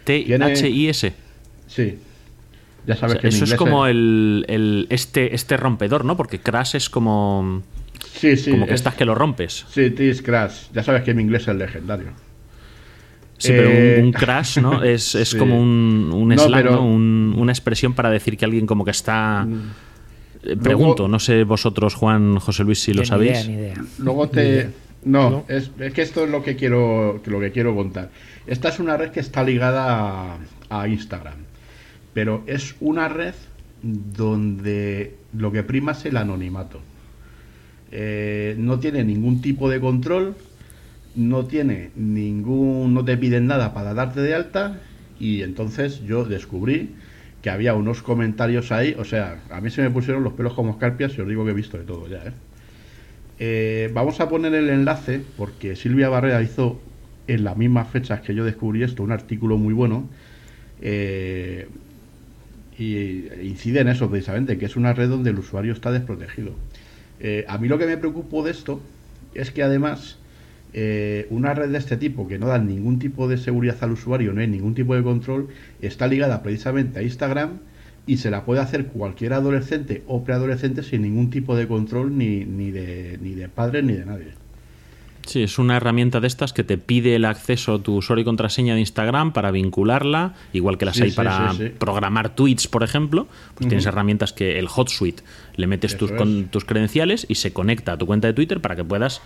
T-H-I-S. 0.05 1.13
Sí. 1.67 1.97
Ya 2.87 2.95
sabes 2.95 3.17
que 3.17 3.27
Eso 3.27 3.43
es 3.43 3.55
como 3.55 3.87
el, 3.87 4.87
este, 4.89 5.35
este 5.35 5.57
rompedor, 5.57 6.05
¿no? 6.05 6.15
Porque 6.15 6.39
crash 6.39 6.75
es 6.75 6.89
como... 6.89 7.63
Sí, 8.13 8.37
sí. 8.37 8.51
Como 8.51 8.67
que 8.67 8.75
estás 8.75 8.95
que 8.95 9.05
lo 9.05 9.15
rompes. 9.15 9.65
Sí, 9.69 9.89
Tis 9.91 10.21
Crash. 10.21 10.67
Ya 10.73 10.83
sabes 10.83 11.03
que 11.03 11.13
mi 11.13 11.23
inglés 11.23 11.47
es 11.47 11.55
legendario. 11.55 12.07
Sí, 13.37 13.49
pero 13.49 13.69
un, 13.69 13.75
eh, 13.75 14.13
crash, 14.13 14.59
¿no? 14.59 14.83
Es, 14.83 15.35
como 15.37 15.59
un, 15.59 16.09
un 16.13 16.37
slang, 16.37 17.37
una 17.37 17.51
expresión 17.51 17.93
para 17.93 18.09
decir 18.09 18.37
que 18.37 18.45
alguien 18.45 18.65
como 18.65 18.85
que 18.85 18.91
está... 18.91 19.45
Mm. 19.45 19.71
Eh, 20.43 20.55
pregunto, 20.57 21.07
no 21.07 21.19
sé 21.19 21.43
vosotros, 21.43 21.95
Juan, 21.95 22.37
José 22.37 22.63
Luis, 22.63 22.79
si 22.79 22.93
lo 22.93 23.03
sabéis. 23.03 23.47
Ni 23.47 23.55
idea, 23.55 23.83
Luego 23.97 24.29
te... 24.29 24.69
No, 25.05 25.45
Es, 25.47 25.69
que 25.93 26.01
esto 26.01 26.25
es 26.25 26.31
lo 26.31 26.43
que 26.43 26.55
quiero 26.55 27.21
lo 27.25 27.39
que 27.39 27.51
quiero 27.51 27.75
contar. 27.75 28.09
Esta 28.47 28.69
es 28.69 28.79
una 28.79 28.97
red 28.97 29.11
que 29.11 29.19
está 29.19 29.43
ligada 29.43 30.39
a, 30.69 30.87
Instagram, 30.87 31.37
pero 32.13 32.43
es 32.47 32.75
una 32.79 33.07
red 33.07 33.35
donde 33.83 35.15
lo 35.31 35.51
que 35.51 35.61
prima 35.61 35.91
es 35.91 36.05
el 36.05 36.17
anonimato. 36.17 36.81
Eh, 37.91 38.55
no 38.57 38.79
tiene 38.79 39.03
ningún 39.03 39.41
tipo 39.41 39.69
de 39.69 39.79
control, 39.79 40.35
no 41.15 41.45
tiene 41.45 41.91
ningún, 41.95 42.95
no 42.95 43.05
te 43.05 43.15
piden 43.15 43.45
nada 43.45 43.75
para 43.75 43.93
darte 43.93 44.21
de 44.21 44.33
alta 44.33 44.81
y 45.19 45.43
entonces 45.43 46.01
yo 46.01 46.25
descubrí 46.25 46.95
que 47.43 47.51
había 47.51 47.75
unos 47.75 48.01
comentarios 48.01 48.71
ahí, 48.71 48.95
o 48.97 49.05
sea, 49.05 49.39
a 49.51 49.61
mí 49.61 49.69
se 49.69 49.83
me 49.83 49.91
pusieron 49.91 50.23
los 50.23 50.33
pelos 50.33 50.55
como 50.55 50.71
escarpias 50.71 51.15
y 51.15 51.21
os 51.21 51.27
digo 51.27 51.45
que 51.45 51.51
he 51.51 51.53
visto 51.53 51.77
de 51.77 51.83
todo 51.83 52.07
ya. 52.07 52.23
¿eh? 52.25 52.33
Eh, 53.39 53.89
vamos 53.93 54.19
a 54.19 54.29
poner 54.29 54.53
el 54.53 54.69
enlace 54.69 55.21
porque 55.37 55.75
Silvia 55.75 56.09
Barrera 56.09 56.41
hizo 56.41 56.79
en 57.27 57.43
las 57.43 57.57
mismas 57.57 57.89
fechas 57.89 58.21
que 58.21 58.33
yo 58.33 58.45
descubrí 58.45 58.83
esto 58.83 59.03
un 59.03 59.11
artículo 59.11 59.57
muy 59.57 59.73
bueno 59.73 60.07
eh, 60.81 61.67
y 62.77 63.27
incide 63.43 63.81
en 63.81 63.89
eso 63.89 64.09
precisamente, 64.09 64.57
que 64.57 64.65
es 64.65 64.75
una 64.75 64.93
red 64.93 65.09
donde 65.09 65.31
el 65.31 65.39
usuario 65.39 65.73
está 65.73 65.91
desprotegido. 65.91 66.51
a 67.47 67.57
mí 67.57 67.67
lo 67.67 67.77
que 67.77 67.85
me 67.85 67.97
preocupó 67.97 68.43
de 68.43 68.51
esto 68.51 68.81
es 69.33 69.51
que 69.51 69.63
además 69.63 70.17
eh, 70.77 71.27
una 71.29 71.53
red 71.53 71.69
de 71.69 71.77
este 71.77 71.95
tipo 71.95 72.27
que 72.27 72.37
no 72.37 72.47
da 72.47 72.59
ningún 72.59 72.99
tipo 72.99 73.29
de 73.29 73.37
seguridad 73.37 73.77
al 73.79 73.91
usuario, 73.91 74.33
no 74.33 74.41
hay 74.41 74.47
ningún 74.47 74.75
tipo 74.75 74.93
de 74.93 75.03
control, 75.03 75.47
está 75.81 76.05
ligada 76.05 76.43
precisamente 76.43 76.99
a 76.99 77.01
Instagram 77.01 77.59
y 78.07 78.17
se 78.17 78.31
la 78.31 78.45
puede 78.45 78.61
hacer 78.61 78.87
cualquier 78.87 79.33
adolescente 79.33 80.03
o 80.07 80.23
preadolescente 80.23 80.83
sin 80.83 81.01
ningún 81.01 81.29
tipo 81.29 81.55
de 81.55 81.67
control 81.67 82.17
ni, 82.17 82.45
ni, 82.45 82.71
de, 82.71 83.17
ni 83.21 83.31
de 83.31 83.49
padres 83.49 83.83
ni 83.83 83.93
de 83.93 84.05
nadie. 84.05 84.45
Sí, 85.25 85.41
es 85.41 85.57
una 85.57 85.77
herramienta 85.77 86.19
de 86.19 86.27
estas 86.27 86.53
que 86.53 86.63
te 86.63 86.77
pide 86.77 87.15
el 87.15 87.25
acceso 87.25 87.73
a 87.73 87.79
tu 87.81 87.95
usuario 87.95 88.21
y 88.21 88.25
contraseña 88.25 88.75
de 88.75 88.79
Instagram 88.81 89.33
para 89.33 89.49
vincularla, 89.49 90.35
igual 90.53 90.77
que 90.77 90.85
las 90.85 91.01
hay 91.01 91.11
para 91.11 91.53
programar 91.79 92.35
tweets, 92.35 92.67
por 92.67 92.83
ejemplo. 92.83 93.27
Pues 93.55 93.67
tienes 93.67 93.87
herramientas 93.87 94.33
que 94.33 94.59
el 94.59 94.67
HotSuite 94.67 95.23
le 95.55 95.65
metes 95.65 95.97
tus, 95.97 96.11
con, 96.11 96.45
tus 96.45 96.63
credenciales 96.63 97.25
y 97.27 97.35
se 97.35 97.53
conecta 97.53 97.93
a 97.93 97.97
tu 97.97 98.05
cuenta 98.05 98.27
de 98.27 98.33
Twitter 98.33 98.61
para 98.61 98.75
que 98.75 98.83
puedas 98.83 99.21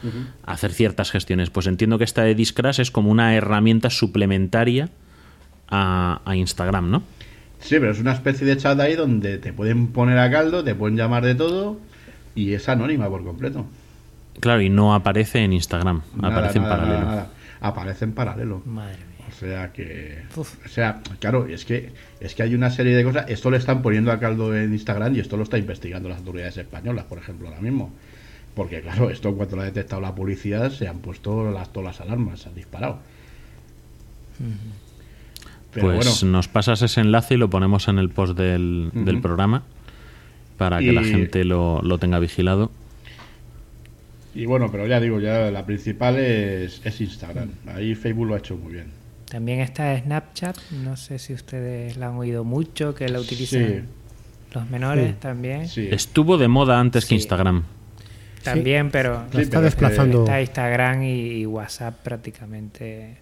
hacer 0.46 0.72
ciertas 0.72 1.12
gestiones. 1.12 1.50
Pues 1.50 1.68
entiendo 1.68 1.98
que 1.98 2.06
esta 2.06 2.24
de 2.24 2.34
Discrash 2.34 2.80
es 2.80 2.92
como 2.92 3.12
una 3.12 3.36
herramienta 3.36 3.90
suplementaria 3.90 4.90
a, 5.68 6.22
a 6.24 6.36
Instagram, 6.38 6.92
¿no? 6.92 7.04
Sí, 7.60 7.76
pero 7.80 7.92
es 7.92 8.00
una 8.00 8.14
especie 8.14 8.48
de 8.48 8.58
chat 8.58 8.80
ahí 8.80 8.96
donde 8.96 9.38
te 9.38 9.54
pueden 9.54 9.88
poner 9.88 10.18
a 10.18 10.32
caldo, 10.32 10.64
te 10.64 10.76
pueden 10.76 10.98
llamar 10.98 11.26
de 11.26 11.36
todo 11.36 11.78
y 12.36 12.54
es 12.54 12.70
anónima 12.70 13.10
por 13.10 13.24
completo. 13.24 13.66
Claro, 14.40 14.62
y 14.62 14.70
no 14.70 14.94
aparece 14.94 15.40
en 15.40 15.54
Instagram, 15.54 16.02
aparece 16.22 16.60
en 16.60 16.64
paralelo. 16.64 17.26
Aparece 17.62 18.06
en 18.06 18.14
paralelo. 18.14 18.62
Madre 18.66 18.98
mía. 18.98 19.28
O 19.28 19.32
sea 19.32 19.74
que. 19.74 20.24
O 20.36 20.46
sea, 20.70 21.02
claro, 21.20 21.46
es 21.46 21.66
que, 21.66 21.92
es 22.22 22.36
que 22.36 22.44
hay 22.44 22.56
una 22.56 22.70
serie 22.70 22.96
de 22.96 23.04
cosas. 23.04 23.26
Esto 23.28 23.52
le 23.52 23.58
están 23.58 23.82
poniendo 23.82 24.12
a 24.12 24.20
caldo 24.20 24.56
en 24.56 24.72
Instagram 24.72 25.16
y 25.16 25.20
esto 25.20 25.36
lo 25.36 25.44
está 25.44 25.58
investigando 25.58 26.08
las 26.08 26.20
autoridades 26.20 26.58
españolas, 26.58 27.06
por 27.06 27.18
ejemplo, 27.18 27.50
ahora 27.50 27.60
mismo. 27.60 27.92
Porque, 28.56 28.82
claro, 28.82 29.10
esto 29.10 29.36
cuando 29.36 29.58
lo 29.58 29.62
ha 29.64 29.66
detectado 29.66 30.02
la 30.02 30.16
policía 30.16 30.70
se 30.70 30.88
han 30.88 31.00
puesto 31.00 31.52
las, 31.52 31.72
todas 31.74 31.98
las 31.98 32.02
alarmas, 32.02 32.42
se 32.42 32.50
han 32.50 32.56
disparado. 32.56 33.00
Pues 35.74 36.24
nos 36.24 36.48
pasas 36.48 36.82
ese 36.82 37.02
enlace 37.02 37.36
y 37.36 37.38
lo 37.38 37.50
ponemos 37.50 37.88
en 37.88 38.00
el 38.00 38.10
post 38.10 38.38
del, 38.38 38.92
programa 39.22 39.64
para 40.58 40.80
que 40.80 40.92
la 40.92 41.04
gente 41.04 41.46
lo, 41.46 41.82
lo 41.82 41.98
tenga 41.98 42.20
vigilado. 42.20 42.72
Y 44.36 44.46
bueno, 44.46 44.70
pero 44.72 44.88
ya 44.88 45.00
digo, 45.00 45.20
ya 45.20 45.52
la 45.52 45.66
principal 45.66 46.18
es, 46.18 46.82
Instagram. 47.00 47.50
Ahí 47.68 47.96
Facebook 47.96 48.28
lo 48.28 48.36
ha 48.36 48.38
hecho 48.38 48.56
muy 48.56 48.74
bien. 48.74 48.88
También 49.30 49.60
está 49.60 49.98
Snapchat, 50.00 50.58
no 50.72 50.98
sé 50.98 51.20
si 51.20 51.34
ustedes 51.34 51.98
la 51.98 52.08
han 52.08 52.16
oído 52.16 52.44
mucho, 52.44 52.96
que 52.96 53.10
la 53.10 53.20
utilizan 53.20 53.88
los 54.54 54.70
menores 54.70 55.20
también. 55.20 55.68
Estuvo 55.76 56.38
de 56.38 56.48
moda 56.48 56.80
antes 56.80 57.06
que 57.06 57.16
Instagram. 57.16 57.64
También, 58.44 58.90
pero 58.90 59.26
está 59.34 59.62
desplazando. 59.62 60.24
Está 60.24 60.42
Instagram 60.42 61.04
y 61.04 61.46
WhatsApp 61.46 61.96
prácticamente 62.02 63.18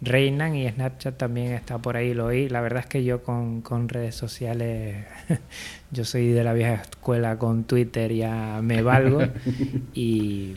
reinan 0.00 0.54
y 0.54 0.68
Snapchat 0.68 1.16
también 1.16 1.52
está 1.52 1.78
por 1.78 1.96
ahí, 1.96 2.14
lo 2.14 2.26
oí. 2.26 2.48
La 2.48 2.60
verdad 2.60 2.80
es 2.80 2.86
que 2.86 3.04
yo 3.04 3.22
con, 3.22 3.88
redes 3.88 4.14
sociales, 4.14 5.04
yo 5.90 6.04
soy 6.04 6.28
de 6.28 6.44
la 6.44 6.52
vieja 6.52 6.74
escuela 6.74 7.38
con 7.38 7.64
Twitter, 7.64 8.12
ya 8.12 8.60
me 8.62 8.82
valgo 8.82 9.22
y 9.94 10.54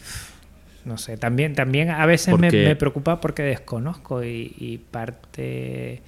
no 0.85 0.97
sé, 0.97 1.17
también, 1.17 1.55
también 1.55 1.89
a 1.89 2.05
veces 2.05 2.37
me, 2.37 2.75
preocupa 2.75 3.21
porque 3.21 3.43
desconozco 3.43 4.23
y, 4.23 4.81
parte 4.91 6.01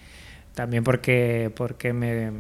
también 0.56 0.84
porque, 0.84 1.52
porque 1.56 1.94
me, 1.94 2.32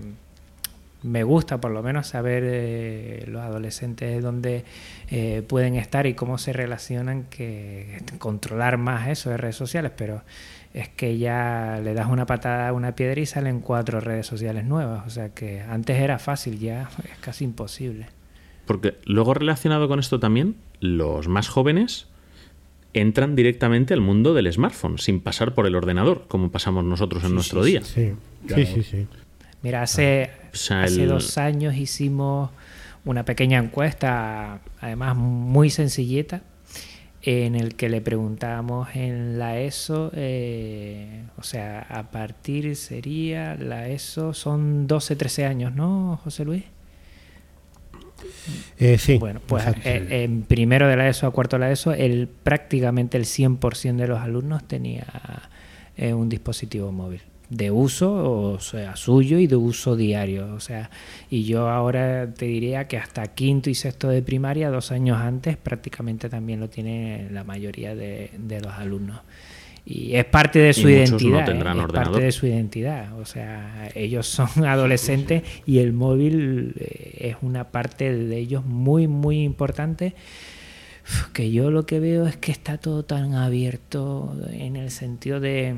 me 1.03 1.23
gusta 1.23 1.59
por 1.59 1.71
lo 1.71 1.81
menos 1.81 2.07
saber 2.07 2.43
eh, 2.45 3.25
los 3.27 3.41
adolescentes 3.41 4.21
dónde 4.21 4.65
eh, 5.09 5.43
pueden 5.47 5.75
estar 5.75 6.05
y 6.07 6.13
cómo 6.13 6.37
se 6.37 6.53
relacionan, 6.53 7.23
que 7.23 8.01
controlar 8.17 8.77
más 8.77 9.07
eso 9.09 9.29
de 9.29 9.37
redes 9.37 9.55
sociales, 9.55 9.91
pero 9.95 10.23
es 10.73 10.89
que 10.89 11.17
ya 11.17 11.79
le 11.83 11.93
das 11.93 12.07
una 12.07 12.25
patada 12.25 12.69
a 12.69 12.73
una 12.73 12.95
piedra 12.95 13.19
y 13.19 13.25
salen 13.25 13.59
cuatro 13.59 13.99
redes 13.99 14.25
sociales 14.27 14.65
nuevas. 14.65 15.05
O 15.05 15.09
sea 15.09 15.29
que 15.29 15.61
antes 15.61 15.97
era 15.99 16.17
fácil, 16.19 16.59
ya 16.59 16.89
es 17.03 17.17
casi 17.19 17.43
imposible. 17.45 18.07
Porque 18.65 18.95
luego 19.05 19.33
relacionado 19.33 19.87
con 19.87 19.99
esto 19.99 20.19
también, 20.19 20.55
los 20.79 21.27
más 21.27 21.49
jóvenes 21.49 22.07
entran 22.93 23.35
directamente 23.35 23.93
al 23.93 24.01
mundo 24.01 24.33
del 24.33 24.51
smartphone, 24.51 24.97
sin 24.97 25.19
pasar 25.21 25.53
por 25.53 25.65
el 25.65 25.75
ordenador, 25.75 26.25
como 26.27 26.51
pasamos 26.51 26.83
nosotros 26.83 27.23
en 27.23 27.33
nuestro 27.35 27.63
día. 27.63 27.81
Sí, 27.83 28.13
Claro. 28.47 28.65
sí, 28.65 28.73
sí, 28.75 28.83
sí. 28.83 29.07
Mira, 29.61 29.81
hace, 29.83 30.31
O 30.53 30.55
sea, 30.55 30.83
hace 30.83 31.03
el- 31.03 31.09
dos 31.09 31.37
años 31.37 31.75
hicimos 31.75 32.49
una 33.05 33.23
pequeña 33.23 33.59
encuesta, 33.59 34.59
además 34.81 35.15
muy 35.15 35.69
sencillita, 35.69 36.41
en 37.23 37.55
el 37.55 37.75
que 37.75 37.89
le 37.89 38.01
preguntábamos 38.01 38.89
en 38.95 39.37
la 39.37 39.59
ESO, 39.59 40.11
eh, 40.15 41.23
o 41.37 41.43
sea, 41.43 41.81
a 41.81 42.09
partir 42.09 42.75
sería 42.75 43.55
la 43.55 43.89
ESO, 43.89 44.33
son 44.33 44.87
12, 44.87 45.15
13 45.15 45.45
años, 45.45 45.75
¿no, 45.75 46.19
José 46.23 46.45
Luis? 46.45 46.63
Eh, 48.79 48.97
sí. 48.97 49.17
Bueno, 49.17 49.39
pues 49.45 49.63
eh, 49.83 50.23
en 50.23 50.43
primero 50.43 50.87
de 50.87 50.95
la 50.95 51.07
ESO 51.07 51.27
a 51.27 51.31
cuarto 51.31 51.57
de 51.57 51.61
la 51.61 51.71
ESO, 51.71 51.93
el, 51.93 52.27
prácticamente 52.27 53.17
el 53.17 53.25
100% 53.25 53.95
de 53.95 54.07
los 54.07 54.19
alumnos 54.19 54.67
tenía 54.67 55.05
eh, 55.97 56.13
un 56.13 56.29
dispositivo 56.29 56.91
móvil 56.91 57.21
de 57.51 57.69
uso, 57.69 58.53
o 58.53 58.59
sea, 58.61 58.95
suyo 58.95 59.37
y 59.37 59.45
de 59.45 59.57
uso 59.57 59.97
diario. 59.97 60.53
O 60.55 60.61
sea, 60.61 60.89
y 61.29 61.43
yo 61.43 61.67
ahora 61.67 62.33
te 62.33 62.45
diría 62.45 62.87
que 62.87 62.97
hasta 62.97 63.27
quinto 63.27 63.69
y 63.69 63.75
sexto 63.75 64.07
de 64.07 64.21
primaria, 64.21 64.69
dos 64.69 64.91
años 64.91 65.19
antes, 65.19 65.57
prácticamente 65.57 66.29
también 66.29 66.61
lo 66.61 66.69
tiene 66.69 67.27
la 67.29 67.43
mayoría 67.43 67.93
de, 67.93 68.31
de 68.37 68.61
los 68.61 68.71
alumnos. 68.73 69.19
Y 69.85 70.15
es 70.15 70.23
parte 70.25 70.59
de 70.59 70.73
su 70.73 70.83
no 70.83 70.89
identidad. 70.91 71.41
¿eh? 71.41 71.45
tendrán 71.45 71.77
es 71.77 71.83
ordenador. 71.83 72.11
parte 72.13 72.25
de 72.25 72.31
su 72.31 72.47
identidad. 72.47 73.19
O 73.19 73.25
sea, 73.25 73.89
ellos 73.95 74.27
son 74.27 74.47
adolescentes 74.65 75.43
y 75.65 75.79
el 75.79 75.91
móvil 75.91 76.73
eh, 76.79 77.31
es 77.31 77.35
una 77.41 77.65
parte 77.65 78.15
de 78.15 78.37
ellos 78.37 78.65
muy, 78.65 79.07
muy 79.07 79.43
importante. 79.43 80.15
Que 81.33 81.51
yo 81.51 81.69
lo 81.71 81.85
que 81.85 81.99
veo 81.99 82.27
es 82.27 82.37
que 82.37 82.53
está 82.53 82.77
todo 82.77 83.03
tan 83.03 83.33
abierto 83.33 84.37
en 84.53 84.77
el 84.77 84.89
sentido 84.89 85.41
de. 85.41 85.75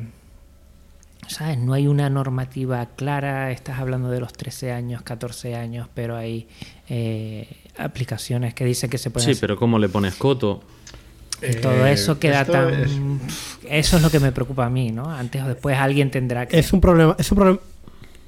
¿Sabes? 1.27 1.57
No 1.57 1.73
hay 1.73 1.87
una 1.87 2.09
normativa 2.09 2.87
clara. 2.95 3.51
Estás 3.51 3.79
hablando 3.79 4.09
de 4.09 4.19
los 4.19 4.33
13 4.33 4.71
años, 4.71 5.01
14 5.03 5.55
años, 5.55 5.87
pero 5.93 6.15
hay 6.15 6.47
eh, 6.89 7.47
aplicaciones 7.77 8.53
que 8.53 8.65
dicen 8.65 8.89
que 8.89 8.97
se 8.97 9.09
pueden 9.09 9.25
Sí, 9.25 9.31
hacer- 9.31 9.41
pero 9.41 9.57
¿cómo 9.57 9.79
le 9.79 9.89
pones 9.89 10.15
coto? 10.15 10.61
todo 11.61 11.85
Eh, 11.87 11.91
eso 11.93 12.19
queda 12.19 12.45
tan. 12.45 12.73
es- 12.73 12.91
Eso 13.69 13.97
es 13.97 14.03
lo 14.03 14.09
que 14.09 14.19
me 14.19 14.31
preocupa 14.31 14.65
a 14.65 14.69
mí, 14.69 14.91
¿no? 14.91 15.09
Antes 15.09 15.41
o 15.43 15.47
después 15.47 15.77
alguien 15.77 16.09
tendrá 16.11 16.45
que. 16.47 16.57
Es 16.59 16.71
un 16.73 16.79
problema, 16.81 17.15
es 17.19 17.29
un 17.31 17.35
problema, 17.37 17.59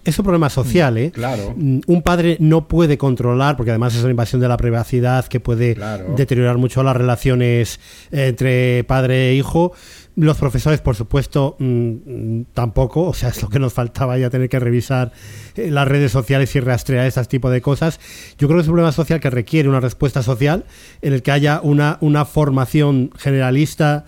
es 0.04 0.20
un 0.20 0.24
problema 0.26 0.50
social, 0.50 0.98
¿eh? 0.98 1.12
Claro. 1.12 1.54
Mm, 1.56 1.80
Un 1.88 2.02
padre 2.02 2.38
no 2.40 2.68
puede 2.68 2.98
controlar, 2.98 3.56
porque 3.58 3.72
además 3.72 3.96
es 3.96 4.02
una 4.02 4.12
invasión 4.12 4.42
de 4.42 4.48
la 4.48 4.58
privacidad 4.58 5.26
que 5.28 5.40
puede 5.40 5.76
Claro. 5.76 6.14
deteriorar 6.16 6.58
mucho 6.58 6.84
las 6.84 6.96
relaciones 6.96 7.80
eh, 8.12 8.28
entre 8.30 8.84
padre 8.86 9.30
e 9.32 9.36
hijo. 9.36 9.74
Los 10.18 10.38
profesores, 10.38 10.80
por 10.80 10.96
supuesto, 10.96 11.58
mm, 11.60 11.66
mm, 11.66 12.46
tampoco. 12.54 13.04
O 13.04 13.14
sea, 13.14 13.30
es 13.30 13.42
lo 13.42 13.50
que 13.50 13.60
nos 13.60 13.74
faltaba 13.74 14.18
ya 14.18 14.30
tener 14.30 14.48
que 14.48 14.60
revisar 14.60 15.12
eh, 15.56 15.70
las 15.70 15.88
redes 15.88 16.12
sociales 16.12 16.56
y 16.56 16.62
rastrear 16.62 17.06
esas 17.06 17.28
tipo 17.28 17.50
de 17.50 17.62
cosas. 17.62 18.00
Yo 18.38 18.48
creo 18.48 18.58
que 18.58 18.62
es 18.62 18.68
un 18.68 18.74
problema 18.74 18.94
social 18.94 19.20
que 19.20 19.30
requiere 19.30 19.68
una 19.68 19.82
respuesta 19.82 20.24
social 20.24 20.64
en 21.02 21.14
el 21.14 21.22
que 21.22 21.32
haya 21.32 21.60
una, 21.62 21.98
una 22.02 22.24
formación 22.26 23.12
generalista 23.18 24.06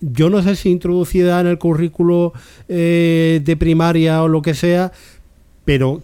yo 0.00 0.28
no 0.28 0.42
sé 0.42 0.56
si 0.56 0.70
introducida 0.70 1.40
en 1.40 1.46
el 1.46 1.58
currículo 1.58 2.32
eh, 2.68 3.40
de 3.42 3.56
primaria 3.56 4.22
o 4.22 4.28
lo 4.28 4.42
que 4.42 4.52
sea, 4.54 4.92
pero 5.64 6.02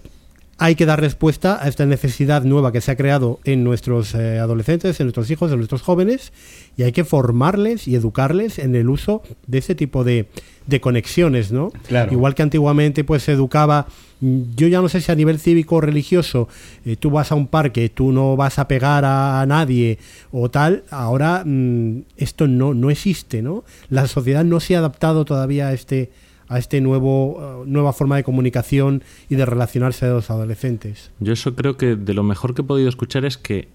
hay 0.58 0.74
que 0.74 0.86
dar 0.86 1.00
respuesta 1.00 1.58
a 1.62 1.68
esta 1.68 1.86
necesidad 1.86 2.44
nueva 2.44 2.72
que 2.72 2.80
se 2.80 2.90
ha 2.90 2.96
creado 2.96 3.40
en 3.44 3.64
nuestros 3.64 4.14
eh, 4.14 4.38
adolescentes, 4.38 5.00
en 5.00 5.06
nuestros 5.06 5.30
hijos, 5.30 5.50
en 5.50 5.58
nuestros 5.58 5.82
jóvenes, 5.82 6.32
y 6.80 6.82
hay 6.82 6.92
que 6.92 7.04
formarles 7.04 7.86
y 7.86 7.94
educarles 7.94 8.58
en 8.58 8.74
el 8.74 8.88
uso 8.88 9.22
de 9.46 9.58
ese 9.58 9.74
tipo 9.74 10.02
de, 10.02 10.28
de 10.66 10.80
conexiones, 10.80 11.52
¿no? 11.52 11.72
Claro. 11.86 12.10
Igual 12.10 12.34
que 12.34 12.42
antiguamente 12.42 13.04
pues 13.04 13.24
se 13.24 13.32
educaba, 13.32 13.86
yo 14.22 14.66
ya 14.66 14.80
no 14.80 14.88
sé 14.88 15.02
si 15.02 15.12
a 15.12 15.14
nivel 15.14 15.38
cívico 15.38 15.76
o 15.76 15.82
religioso, 15.82 16.48
eh, 16.86 16.96
tú 16.96 17.10
vas 17.10 17.32
a 17.32 17.34
un 17.34 17.48
parque, 17.48 17.90
tú 17.90 18.12
no 18.12 18.34
vas 18.34 18.58
a 18.58 18.66
pegar 18.66 19.04
a, 19.04 19.42
a 19.42 19.46
nadie 19.46 19.98
o 20.32 20.50
tal, 20.50 20.84
ahora 20.90 21.42
mm, 21.44 22.04
esto 22.16 22.48
no, 22.48 22.72
no 22.72 22.88
existe, 22.88 23.42
¿no? 23.42 23.62
La 23.90 24.06
sociedad 24.06 24.42
no 24.42 24.58
se 24.58 24.74
ha 24.74 24.78
adaptado 24.78 25.26
todavía 25.26 25.68
a 25.68 25.74
este 25.74 26.10
a 26.48 26.58
este 26.58 26.80
nuevo 26.80 27.62
eh, 27.62 27.64
nueva 27.66 27.92
forma 27.92 28.16
de 28.16 28.24
comunicación 28.24 29.04
y 29.28 29.34
de 29.34 29.44
relacionarse 29.44 30.06
de 30.06 30.12
los 30.12 30.30
adolescentes. 30.30 31.10
Yo 31.20 31.34
eso 31.34 31.54
creo 31.54 31.76
que 31.76 31.94
de 31.94 32.14
lo 32.14 32.22
mejor 32.22 32.54
que 32.54 32.62
he 32.62 32.64
podido 32.64 32.88
escuchar 32.88 33.26
es 33.26 33.36
que 33.36 33.68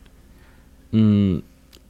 mm, 0.91 1.37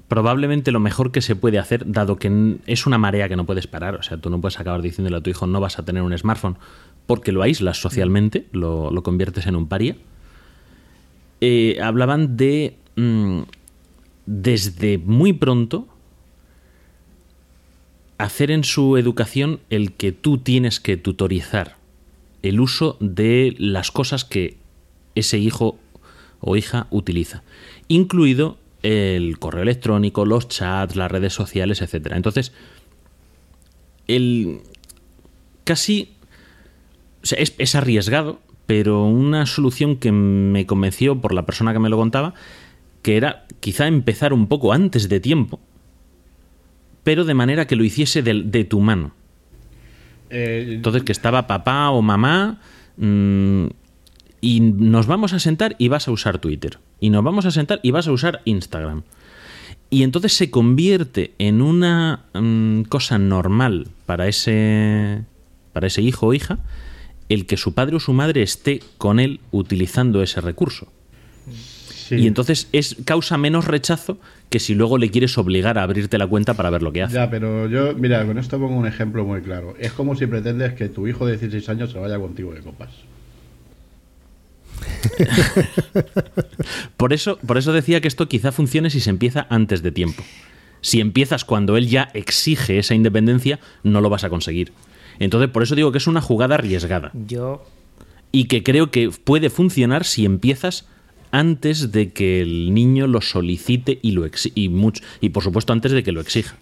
probablemente 0.08 0.72
lo 0.72 0.80
mejor 0.80 1.12
que 1.12 1.22
se 1.22 1.36
puede 1.36 1.60
hacer, 1.60 1.84
dado 1.92 2.18
que 2.18 2.58
es 2.68 2.86
una 2.86 2.98
marea 2.98 3.28
que 3.28 3.36
no 3.36 3.46
puedes 3.46 3.68
parar, 3.68 3.96
o 3.96 4.04
sea, 4.04 4.18
tú 4.18 4.30
no 4.30 4.40
puedes 4.40 4.60
acabar 4.60 4.82
diciéndole 4.82 5.18
a 5.18 5.22
tu 5.22 5.30
hijo 5.30 5.48
no 5.48 5.60
vas 5.60 5.80
a 5.80 5.86
tener 5.86 6.04
un 6.04 6.18
smartphone 6.18 6.58
porque 7.08 7.32
lo 7.32 7.42
aíslas 7.42 7.80
socialmente, 7.80 8.48
lo, 8.52 8.92
lo 8.92 9.04
conviertes 9.04 9.46
en 9.48 9.56
un 9.56 9.68
paria. 9.68 9.96
Eh, 11.42 11.78
hablaban 11.82 12.38
de 12.38 12.78
mm, 12.96 13.42
desde 14.26 14.98
muy 14.98 15.34
pronto 15.34 15.88
hacer 18.18 18.52
en 18.52 18.64
su 18.64 18.98
educación 18.98 19.60
el 19.70 19.92
que 19.94 20.12
tú 20.12 20.38
tienes 20.38 20.80
que 20.80 20.98
tutorizar 20.98 21.78
el 22.42 22.60
uso 22.60 22.98
de 23.00 23.56
las 23.58 23.92
cosas 23.92 24.24
que 24.24 24.58
ese 25.16 25.38
hijo 25.38 25.78
o 26.40 26.56
hija 26.56 26.88
utiliza, 26.92 27.44
incluido 27.88 28.58
el 28.86 29.40
correo 29.40 29.64
electrónico, 29.64 30.26
los 30.26 30.48
chats, 30.48 30.96
las 30.96 31.12
redes 31.12 31.34
sociales, 31.34 31.82
etcétera. 31.82 32.16
Entonces, 32.16 32.54
el 34.08 34.62
casi 35.64 36.16
o 37.24 37.26
sea, 37.26 37.40
es, 37.40 37.56
es 37.58 37.74
arriesgado, 37.74 38.40
pero 38.68 39.04
una 39.06 39.48
solución 39.48 39.96
que 39.96 40.12
me 40.12 40.68
convenció 40.68 41.20
por 41.20 41.34
la 41.34 41.48
persona 41.48 41.74
que 41.74 41.80
me 41.80 41.90
lo 41.90 41.98
contaba, 41.98 42.36
que 43.02 43.18
era 43.18 43.46
quizá 43.60 43.88
empezar 43.88 44.34
un 44.34 44.48
poco 44.48 44.74
antes 44.74 45.10
de 45.10 45.20
tiempo, 45.20 45.60
pero 47.04 47.26
de 47.26 47.34
manera 47.34 47.66
que 47.66 47.76
lo 47.76 47.84
hiciese 47.84 48.22
de, 48.22 48.44
de 48.44 48.64
tu 48.64 48.80
mano. 48.80 49.14
Eh, 50.30 50.74
Entonces 50.76 51.04
que 51.04 51.12
estaba 51.12 51.48
papá 51.48 51.90
o 51.90 52.04
mamá 52.04 52.62
mm, 52.98 53.66
y 54.42 54.60
nos 54.60 55.08
vamos 55.08 55.34
a 55.34 55.40
sentar 55.40 55.76
y 55.78 55.88
vas 55.88 56.08
a 56.08 56.12
usar 56.12 56.40
Twitter. 56.40 56.80
Y 57.00 57.10
nos 57.10 57.24
vamos 57.24 57.46
a 57.46 57.52
sentar 57.52 57.80
y 57.84 57.92
vas 57.92 58.08
a 58.08 58.12
usar 58.12 58.42
Instagram. 58.46 59.04
Y 59.90 60.04
entonces 60.04 60.34
se 60.34 60.50
convierte 60.50 61.34
en 61.38 61.62
una 61.62 62.26
mm, 62.34 62.84
cosa 62.84 63.18
normal 63.18 63.88
para 64.06 64.28
ese, 64.28 65.24
para 65.74 65.88
ese 65.88 66.02
hijo 66.02 66.28
o 66.28 66.34
hija 66.34 66.60
el 67.30 67.46
que 67.46 67.58
su 67.58 67.74
padre 67.74 67.96
o 67.96 68.00
su 68.00 68.14
madre 68.14 68.44
esté 68.44 68.82
con 68.98 69.20
él 69.20 69.40
utilizando 69.52 70.22
ese 70.22 70.42
recurso. 70.42 70.88
sí. 71.90 72.16
Y 72.16 72.28
entonces 72.28 72.70
es 72.72 72.98
causa 73.04 73.38
menos 73.38 73.66
rechazo 73.66 74.20
que 74.50 74.60
si 74.60 74.76
luego 74.76 74.98
le 74.98 75.10
quieres 75.10 75.38
obligar 75.38 75.78
a 75.80 75.84
abrirte 75.84 76.18
la 76.18 76.28
cuenta 76.28 76.54
para 76.54 76.70
ver 76.70 76.84
lo 76.84 76.92
que 76.92 77.04
hace. 77.04 77.16
Ya, 77.16 77.30
pero 77.30 77.68
yo, 77.68 77.96
mira, 77.96 78.26
con 78.26 78.38
esto 78.38 78.60
pongo 78.60 78.78
un 78.78 78.86
ejemplo 78.86 79.26
muy 79.26 79.42
claro. 79.42 79.76
Es 79.80 79.92
como 79.92 80.16
si 80.16 80.28
pretendes 80.28 80.74
que 80.74 80.88
tu 80.88 81.08
hijo 81.08 81.26
de 81.26 81.38
16 81.38 81.68
años 81.70 81.92
se 81.92 82.00
vaya 82.00 82.20
contigo 82.20 82.54
de 82.54 82.62
copas. 82.62 82.92
Por 86.98 87.14
eso, 87.14 87.38
por 87.46 87.58
eso 87.58 87.74
decía 87.74 88.02
que 88.02 88.08
esto 88.08 88.28
quizá 88.28 88.52
funcione 88.52 88.90
si 88.90 89.00
se 89.00 89.10
empieza 89.10 89.48
antes 89.50 89.82
de 89.84 89.92
tiempo. 89.92 90.24
Si 90.82 91.00
empiezas 91.02 91.46
cuando 91.46 91.78
él 91.78 91.88
ya 91.88 92.10
exige 92.14 92.78
esa 92.80 92.96
independencia, 92.96 93.60
no 93.84 94.02
lo 94.02 94.10
vas 94.10 94.24
a 94.24 94.30
conseguir. 94.30 94.72
Entonces, 95.20 95.50
por 95.50 95.64
eso 95.64 95.76
digo 95.76 95.92
que 95.92 95.98
es 95.98 96.08
una 96.08 96.22
jugada 96.22 96.56
arriesgada. 96.56 97.12
Yo 97.28 97.66
Y 98.32 98.46
que 98.46 98.64
creo 98.64 98.92
que 98.92 99.10
puede 99.24 99.50
funcionar 99.50 100.04
si 100.06 100.26
empiezas 100.26 100.88
antes 101.32 101.92
de 101.92 102.12
que 102.12 102.42
el 102.42 102.74
niño 102.74 103.08
lo 103.08 103.22
solicite 103.22 104.00
y, 104.02 104.12
lo 104.12 104.26
exi- 104.26 104.52
y, 104.56 104.70
much- 104.70 105.02
y 105.22 105.30
por 105.30 105.44
supuesto 105.44 105.74
antes 105.74 105.92
de 105.92 106.04
que 106.04 106.12
lo 106.12 106.22
exija. 106.22 106.56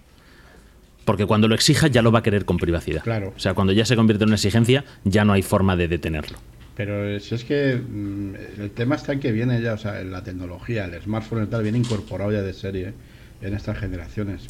Porque 1.06 1.26
cuando 1.26 1.48
lo 1.48 1.56
exija 1.56 1.88
ya 1.88 2.02
lo 2.02 2.12
va 2.12 2.20
a 2.20 2.24
querer 2.24 2.46
con 2.46 2.58
privacidad. 2.58 3.04
Claro. 3.04 3.34
O 3.36 3.40
sea, 3.40 3.54
cuando 3.54 3.74
ya 3.74 3.86
se 3.86 3.96
convierte 3.96 4.24
en 4.24 4.30
una 4.30 4.36
exigencia, 4.36 4.86
ya 5.04 5.26
no 5.26 5.34
hay 5.34 5.42
forma 5.42 5.76
de 5.76 5.88
detenerlo. 5.90 6.38
Pero 6.76 7.20
si 7.20 7.36
es 7.36 7.44
que 7.44 7.76
mm, 7.76 8.62
el 8.62 8.72
tema 8.72 8.96
está 8.96 9.14
en 9.14 9.20
que 9.20 9.32
viene 9.32 9.62
ya, 9.62 9.74
o 9.74 9.78
sea, 9.78 10.04
la 10.04 10.24
tecnología, 10.24 10.86
el 10.86 11.02
smartphone 11.02 11.44
y 11.44 11.48
tal, 11.48 11.64
viene 11.64 11.78
incorporado 11.78 12.32
ya 12.32 12.42
de 12.42 12.54
serie 12.54 12.94
en 13.42 13.54
estas 13.54 13.78
generaciones. 13.78 14.48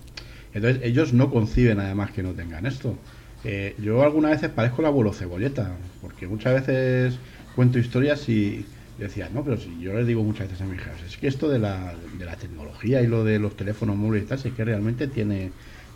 Entonces, 0.54 0.82
ellos 0.84 1.14
no 1.14 1.30
conciben 1.30 1.80
además 1.80 2.12
que 2.12 2.24
no 2.24 2.32
tengan 2.32 2.66
esto. 2.66 2.98
Eh, 3.44 3.76
yo 3.80 4.04
algunas 4.04 4.32
veces 4.32 4.50
parezco 4.50 4.82
el 4.82 4.88
abuelo 4.88 5.12
cebolleta, 5.12 5.76
porque 6.02 6.28
muchas 6.28 6.54
veces 6.54 7.16
cuento 7.56 7.80
historias 7.80 8.30
y 8.30 8.66
decía, 8.98 9.30
no, 9.34 9.44
pero 9.44 9.58
si 9.58 9.80
yo 9.82 9.94
les 9.94 10.08
digo 10.08 10.24
muchas 10.24 10.48
veces 10.48 10.62
a 10.62 10.66
mis 10.66 10.80
hijas, 10.80 11.02
es 11.06 11.18
que 11.18 11.28
esto 11.28 11.50
de 11.50 11.60
la, 11.60 11.94
de 12.18 12.26
la 12.26 12.36
tecnología 12.36 13.02
y 13.02 13.08
lo 13.08 13.24
de 13.24 13.40
los 13.40 13.58
teléfonos 13.58 13.98
móviles 13.98 14.26
y 14.26 14.28
tal, 14.28 14.40
es 14.44 14.54
que 14.54 14.64
realmente 14.64 15.08
tiene 15.08 15.52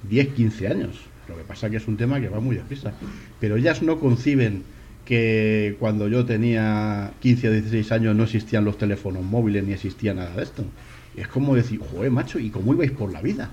10, 0.10 0.30
15 0.30 0.68
años. 0.68 1.00
Lo 1.30 1.38
que 1.38 1.44
pasa 1.44 1.70
que 1.70 1.78
es 1.78 1.88
un 1.88 1.98
tema 1.98 2.20
que 2.20 2.30
va 2.30 2.40
muy 2.40 2.56
deprisa. 2.56 2.94
Pero 3.40 3.58
ellas 3.58 3.82
no 3.82 4.00
conciben 4.00 4.64
que 5.08 5.78
cuando 5.80 6.10
yo 6.10 6.26
tenía 6.26 7.14
15 7.22 7.48
o 7.48 7.52
16 7.54 7.92
años 7.94 8.14
no 8.14 8.24
existían 8.24 8.66
los 8.66 8.78
teléfonos 8.78 9.24
móviles 9.24 9.64
ni 9.64 9.72
existía 9.72 10.14
nada 10.14 10.36
de 10.36 10.44
esto. 10.44 10.66
es 11.16 11.30
como 11.30 11.56
decir, 11.56 11.80
joder, 11.80 12.12
macho, 12.12 12.40
¿y 12.40 12.50
cómo 12.50 12.74
ibais 12.74 12.92
por 12.92 13.14
la 13.14 13.22
vida? 13.22 13.50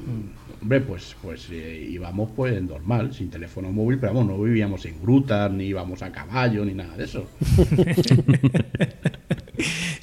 Mm, 0.00 0.62
hombre, 0.62 0.80
pues, 0.80 1.14
pues 1.22 1.46
eh, 1.52 1.86
íbamos 1.88 2.30
pues 2.34 2.60
normal, 2.60 3.14
sin 3.14 3.30
teléfono 3.30 3.70
móvil, 3.70 3.98
pero 4.00 4.12
vamos, 4.12 4.36
no 4.36 4.42
vivíamos 4.42 4.84
en 4.86 5.00
grutas, 5.00 5.52
ni 5.52 5.66
íbamos 5.66 6.02
a 6.02 6.10
caballo, 6.10 6.64
ni 6.64 6.74
nada 6.74 6.96
de 6.96 7.04
eso. 7.04 7.30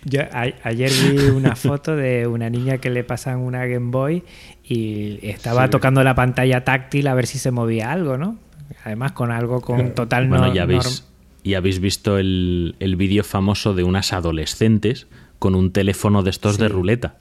Yo 0.05 0.21
ayer 0.63 0.91
vi 0.91 1.25
una 1.29 1.57
foto 1.57 1.95
de 1.97 2.25
una 2.25 2.49
niña 2.49 2.77
que 2.77 2.89
le 2.89 3.03
pasan 3.03 3.39
una 3.39 3.65
Game 3.65 3.91
Boy 3.91 4.23
y 4.63 5.19
estaba 5.23 5.69
tocando 5.69 6.03
la 6.03 6.15
pantalla 6.15 6.63
táctil 6.63 7.07
a 7.07 7.13
ver 7.13 7.27
si 7.27 7.37
se 7.37 7.51
movía 7.51 7.91
algo, 7.91 8.17
¿no? 8.17 8.37
Además 8.83 9.13
con 9.13 9.31
algo 9.31 9.61
con 9.61 9.93
total 9.93 10.27
Bueno, 10.27 10.53
ya 10.53 10.63
habéis, 10.63 11.07
y 11.43 11.53
habéis 11.55 11.79
visto 11.79 12.17
el, 12.17 12.75
el 12.79 12.95
vídeo 12.95 13.23
famoso 13.23 13.73
de 13.73 13.83
unas 13.83 14.13
adolescentes 14.13 15.07
con 15.39 15.55
un 15.55 15.71
teléfono 15.71 16.23
de 16.23 16.29
estos 16.29 16.57
de 16.57 16.69
ruleta. 16.69 17.17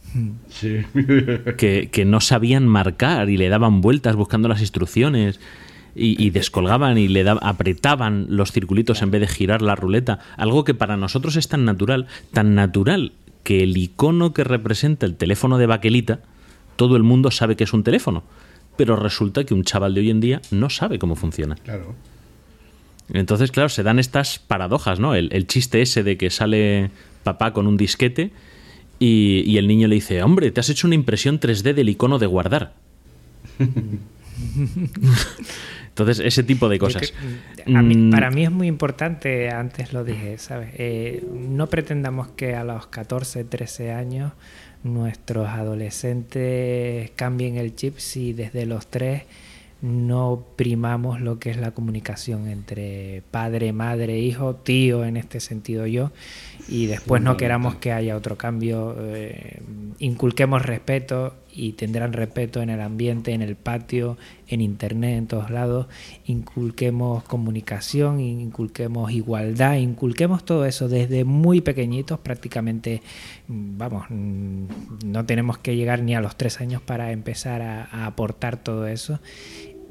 Sí. 0.49 0.83
Que, 1.57 1.89
que, 1.91 2.05
no 2.05 2.21
sabían 2.21 2.69
marcar 2.69 3.29
y 3.29 3.37
le 3.37 3.49
daban 3.49 3.81
vueltas 3.81 4.15
buscando 4.15 4.47
las 4.47 4.61
instrucciones 4.61 5.41
y, 5.95 6.31
descolgaban 6.31 6.99
y 6.99 7.09
le 7.09 7.29
apretaban 7.29 8.27
los 8.29 8.53
circulitos 8.53 9.03
en 9.03 9.11
vez 9.11 9.23
de 9.23 9.27
girar 9.27 9.61
la 9.63 9.75
ruleta. 9.75 10.21
Algo 10.37 10.65
que 10.65 10.75
para 10.75 10.97
nosotros 10.97 11.37
es 11.37 11.49
tan 11.49 11.65
natural, 11.65 12.07
tan 12.33 12.55
natural 12.55 13.13
que 13.43 13.63
el 13.63 13.77
icono 13.77 14.33
que 14.33 14.45
representa 14.45 15.05
el 15.05 15.17
teléfono 15.17 15.59
de 15.59 15.67
baquelita, 15.67 16.21
todo 16.77 16.97
el 16.97 17.03
mundo 17.03 17.31
sabe 17.31 17.57
que 17.57 17.65
es 17.65 17.73
un 17.73 17.83
teléfono. 17.83 18.23
Pero 18.77 18.97
resulta 18.97 19.45
que 19.45 19.55
un 19.55 19.65
chaval 19.65 19.95
de 19.95 20.01
hoy 20.01 20.11
en 20.11 20.21
día 20.21 20.41
no 20.51 20.71
sabe 20.71 20.99
cómo 20.99 21.17
funciona. 21.17 21.57
Claro. 21.57 21.95
Entonces, 23.13 23.51
claro, 23.51 23.69
se 23.69 23.83
dan 23.83 23.99
estas 23.99 24.39
paradojas, 24.39 24.99
¿no? 24.99 25.15
El, 25.15 25.29
el 25.33 25.47
chiste 25.47 25.83
ese 25.83 26.03
de 26.03 26.17
que 26.17 26.31
sale 26.31 26.91
papá 27.23 27.53
con 27.53 27.67
un 27.67 27.77
disquete 27.77 28.31
y, 28.99 29.43
y, 29.47 29.59
el 29.59 29.67
niño 29.67 29.89
le 29.89 29.97
dice, 29.97 30.23
hombre, 30.23 30.51
te 30.51 30.61
has 30.61 30.71
hecho 30.71 30.87
una 30.87 30.95
impresión 30.95 31.41
3D 31.41 31.75
del 31.75 31.89
icono 31.89 32.19
de 32.19 32.27
guardar. 32.27 32.75
Entonces, 35.89 36.21
ese 36.21 36.43
tipo 36.43 36.71
de 36.71 36.79
cosas. 36.79 37.13
Mm, 37.67 38.11
para 38.11 38.31
mí 38.31 38.45
es 38.45 38.51
muy 38.51 38.67
importante, 38.67 39.51
antes 39.51 39.93
lo 39.93 40.05
dije, 40.05 40.39
¿sabes? 40.39 40.71
Eh, 40.79 41.23
no 41.35 41.67
pretendamos 41.67 42.29
que 42.29 42.55
a 42.55 42.65
los 42.65 42.87
14, 42.87 43.45
13 43.45 43.93
años 43.93 44.33
nuestros 44.85 45.49
adolescentes 45.49 47.11
cambien 47.17 47.57
el 47.57 47.75
chip 47.77 47.99
si 47.99 48.33
desde 48.33 48.67
los 48.67 48.87
3 48.89 49.23
no 49.83 50.45
primamos 50.55 51.21
lo 51.21 51.41
que 51.41 51.51
es 51.51 51.57
la 51.57 51.73
comunicación 51.73 52.47
entre 52.49 53.25
padre, 53.33 53.73
madre, 53.73 54.19
hijo, 54.21 54.55
tío, 54.55 55.05
en 55.05 55.17
este 55.17 55.41
sentido 55.41 55.87
yo, 55.89 56.13
y 56.69 56.87
después 56.87 57.21
no 57.21 57.37
queramos 57.37 57.75
que 57.75 57.91
haya 57.93 58.17
otro 58.17 58.39
cambio, 58.39 58.97
eh, 59.01 59.61
inculquemos 59.99 60.63
respeto 60.63 61.35
y 61.53 61.73
tendrán 61.73 62.13
respeto 62.13 62.63
en 62.63 62.71
el 62.71 62.81
ambiente, 62.81 63.33
en 63.33 63.43
el 63.43 63.57
patio, 63.57 64.17
en 64.49 64.61
internet, 64.61 65.19
en 65.19 65.27
todos 65.27 65.51
lados, 65.51 65.87
inculquemos 66.25 67.25
comunicación, 67.25 68.21
inculquemos 68.21 69.13
igualdad, 69.13 69.77
inculquemos 69.77 70.45
todo 70.45 70.65
eso 70.65 70.89
desde 70.89 71.25
muy 71.25 71.61
pequeñitos, 71.61 72.19
prácticamente, 72.21 73.03
vamos, 73.49 74.07
no 74.11 75.27
tenemos 75.27 75.59
que 75.59 75.77
llegar 75.77 76.03
ni 76.03 76.15
a 76.15 76.21
los 76.21 76.37
tres 76.37 76.61
años 76.61 76.81
para 76.83 77.13
empezar 77.13 77.63
a 77.63 78.07
aportar 78.07 78.57
todo 78.57 78.87
eso. 78.87 79.21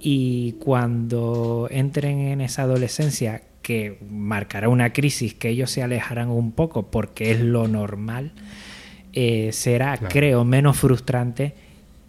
Y 0.04 0.54
cuando 0.54 1.68
entren 1.70 2.20
en 2.20 2.42
esa 2.42 2.64
adolescencia 2.64 3.44
que 3.62 4.00
marcará 4.10 4.70
una 4.70 4.94
crisis 4.94 5.34
que 5.36 5.50
ellos 5.50 5.70
se 5.70 5.84
alejarán 5.84 6.30
un 6.30 6.52
poco 6.52 6.90
porque 6.90 7.32
es 7.32 7.40
lo 7.40 7.68
normal, 7.68 8.32
eh, 9.14 9.52
será, 9.52 9.98
creo, 9.98 10.44
menos 10.46 10.78
frustrante 10.78 11.54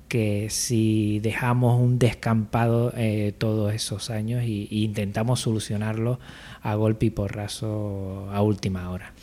que 0.08 0.48
si 0.50 1.20
dejamos 1.20 1.80
un 1.80 1.98
descampado 1.98 2.92
eh, 2.96 3.32
todos 3.38 3.72
esos 3.72 4.10
años 4.10 4.42
e 4.42 4.68
intentamos 4.70 5.40
solucionarlo 5.40 6.20
a 6.60 6.74
golpe 6.74 7.06
y 7.06 7.10
porrazo 7.10 8.28
a 8.30 8.42
última 8.42 8.90
hora. 8.90 9.14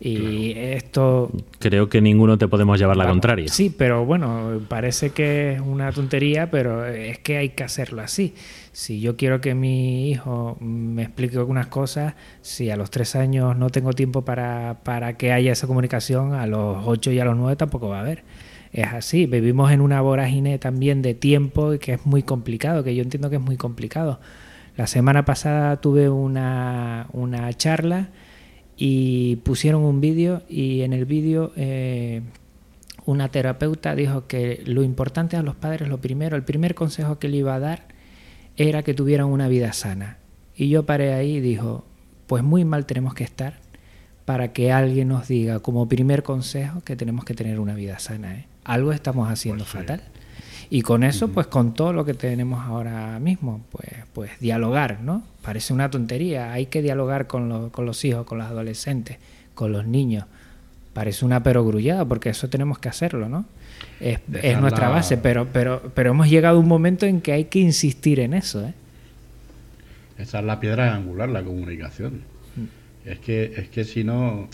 Y 0.00 0.52
esto... 0.56 1.30
Creo 1.58 1.88
que 1.88 2.00
ninguno 2.00 2.36
te 2.36 2.48
podemos 2.48 2.78
llevar 2.78 2.96
la 2.96 3.06
contraria. 3.06 3.48
Sí, 3.48 3.74
pero 3.76 4.04
bueno, 4.04 4.60
parece 4.68 5.10
que 5.10 5.54
es 5.54 5.60
una 5.60 5.90
tontería, 5.92 6.50
pero 6.50 6.84
es 6.84 7.18
que 7.20 7.38
hay 7.38 7.50
que 7.50 7.64
hacerlo 7.64 8.02
así. 8.02 8.34
Si 8.76 9.00
yo 9.00 9.16
quiero 9.16 9.40
que 9.40 9.54
mi 9.54 10.10
hijo 10.10 10.58
me 10.60 11.04
explique 11.04 11.38
algunas 11.38 11.68
cosas, 11.68 12.12
si 12.42 12.68
a 12.68 12.76
los 12.76 12.90
tres 12.90 13.16
años 13.16 13.56
no 13.56 13.70
tengo 13.70 13.94
tiempo 13.94 14.26
para, 14.26 14.80
para 14.84 15.16
que 15.16 15.32
haya 15.32 15.50
esa 15.50 15.66
comunicación, 15.66 16.34
a 16.34 16.46
los 16.46 16.86
ocho 16.86 17.10
y 17.10 17.18
a 17.18 17.24
los 17.24 17.38
nueve 17.38 17.56
tampoco 17.56 17.88
va 17.88 17.96
a 17.96 18.00
haber. 18.02 18.22
Es 18.74 18.88
así, 18.88 19.24
vivimos 19.24 19.72
en 19.72 19.80
una 19.80 20.02
vorágine 20.02 20.58
también 20.58 21.00
de 21.00 21.14
tiempo 21.14 21.78
que 21.80 21.94
es 21.94 22.04
muy 22.04 22.22
complicado, 22.22 22.84
que 22.84 22.94
yo 22.94 23.02
entiendo 23.02 23.30
que 23.30 23.36
es 23.36 23.42
muy 23.42 23.56
complicado. 23.56 24.20
La 24.76 24.86
semana 24.86 25.24
pasada 25.24 25.80
tuve 25.80 26.10
una, 26.10 27.06
una 27.14 27.50
charla 27.54 28.10
y 28.76 29.36
pusieron 29.36 29.84
un 29.84 30.02
vídeo 30.02 30.42
y 30.50 30.82
en 30.82 30.92
el 30.92 31.06
vídeo 31.06 31.50
eh, 31.56 32.20
una 33.06 33.30
terapeuta 33.30 33.94
dijo 33.94 34.26
que 34.26 34.62
lo 34.66 34.82
importante 34.82 35.38
a 35.38 35.42
los 35.42 35.56
padres, 35.56 35.88
lo 35.88 35.98
primero, 36.02 36.36
el 36.36 36.42
primer 36.42 36.74
consejo 36.74 37.18
que 37.18 37.30
le 37.30 37.38
iba 37.38 37.54
a 37.54 37.58
dar 37.58 37.95
era 38.56 38.82
que 38.82 38.94
tuvieran 38.94 39.26
una 39.26 39.48
vida 39.48 39.72
sana. 39.72 40.18
Y 40.56 40.68
yo 40.68 40.84
paré 40.86 41.12
ahí 41.12 41.36
y 41.36 41.40
dijo, 41.40 41.84
pues 42.26 42.42
muy 42.42 42.64
mal 42.64 42.86
tenemos 42.86 43.14
que 43.14 43.24
estar 43.24 43.54
para 44.24 44.52
que 44.52 44.72
alguien 44.72 45.08
nos 45.08 45.28
diga 45.28 45.60
como 45.60 45.88
primer 45.88 46.22
consejo 46.22 46.80
que 46.82 46.96
tenemos 46.96 47.24
que 47.24 47.34
tener 47.34 47.60
una 47.60 47.74
vida 47.74 47.98
sana. 47.98 48.34
¿eh? 48.34 48.46
Algo 48.64 48.92
estamos 48.92 49.30
haciendo 49.30 49.64
pues 49.64 49.72
fatal. 49.72 50.02
Y 50.68 50.82
con 50.82 51.04
eso, 51.04 51.28
pues 51.28 51.46
con 51.46 51.74
todo 51.74 51.92
lo 51.92 52.04
que 52.04 52.14
tenemos 52.14 52.64
ahora 52.64 53.20
mismo, 53.20 53.60
pues, 53.70 53.88
pues 54.12 54.32
dialogar, 54.40 55.00
¿no? 55.00 55.22
Parece 55.42 55.72
una 55.72 55.90
tontería, 55.90 56.52
hay 56.52 56.66
que 56.66 56.82
dialogar 56.82 57.28
con, 57.28 57.70
con 57.70 57.86
los 57.86 58.04
hijos, 58.04 58.26
con 58.26 58.38
los 58.38 58.48
adolescentes, 58.48 59.18
con 59.54 59.70
los 59.70 59.86
niños. 59.86 60.24
Parece 60.92 61.24
una 61.24 61.44
perogrullada, 61.44 62.04
porque 62.04 62.30
eso 62.30 62.48
tenemos 62.48 62.80
que 62.80 62.88
hacerlo, 62.88 63.28
¿no? 63.28 63.44
Es, 64.00 64.20
nuestra 64.60 64.88
base, 64.88 65.16
pero, 65.16 65.48
pero, 65.52 65.90
pero 65.94 66.10
hemos 66.10 66.28
llegado 66.28 66.58
a 66.58 66.60
un 66.60 66.68
momento 66.68 67.06
en 67.06 67.20
que 67.20 67.32
hay 67.32 67.44
que 67.44 67.60
insistir 67.60 68.20
en 68.20 68.34
eso, 68.34 68.64
¿eh? 68.66 68.74
Esa 70.18 70.38
es 70.40 70.44
la 70.44 70.60
piedra 70.60 70.94
angular, 70.94 71.28
la 71.28 71.42
comunicación. 71.42 72.22
Mm. 72.56 73.08
Es 73.08 73.18
que, 73.18 73.52
es 73.56 73.68
que 73.68 73.84
si 73.84 74.04
no, 74.04 74.48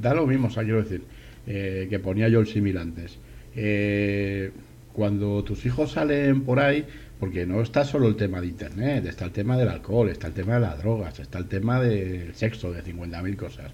da 0.00 0.14
lo 0.14 0.26
mismo, 0.26 0.48
o 0.48 0.50
sea, 0.50 0.64
quiero 0.64 0.82
decir, 0.82 1.02
eh, 1.46 1.86
que 1.90 1.98
ponía 1.98 2.28
yo 2.28 2.40
el 2.40 2.46
símil 2.46 2.78
antes. 2.78 3.18
Eh, 3.56 4.50
cuando 4.92 5.42
tus 5.44 5.66
hijos 5.66 5.92
salen 5.92 6.42
por 6.42 6.60
ahí, 6.60 6.84
porque 7.18 7.46
no 7.46 7.62
está 7.62 7.84
solo 7.84 8.08
el 8.08 8.16
tema 8.16 8.40
de 8.40 8.48
Internet, 8.48 9.06
está 9.06 9.24
el 9.24 9.30
tema 9.30 9.56
del 9.56 9.68
alcohol, 9.68 10.08
está 10.08 10.26
el 10.26 10.34
tema 10.34 10.54
de 10.54 10.60
las 10.60 10.78
drogas, 10.78 11.18
está 11.18 11.38
el 11.38 11.46
tema 11.46 11.80
del 11.80 12.34
sexo, 12.34 12.72
de 12.72 12.82
50.000 12.82 13.36
cosas. 13.36 13.72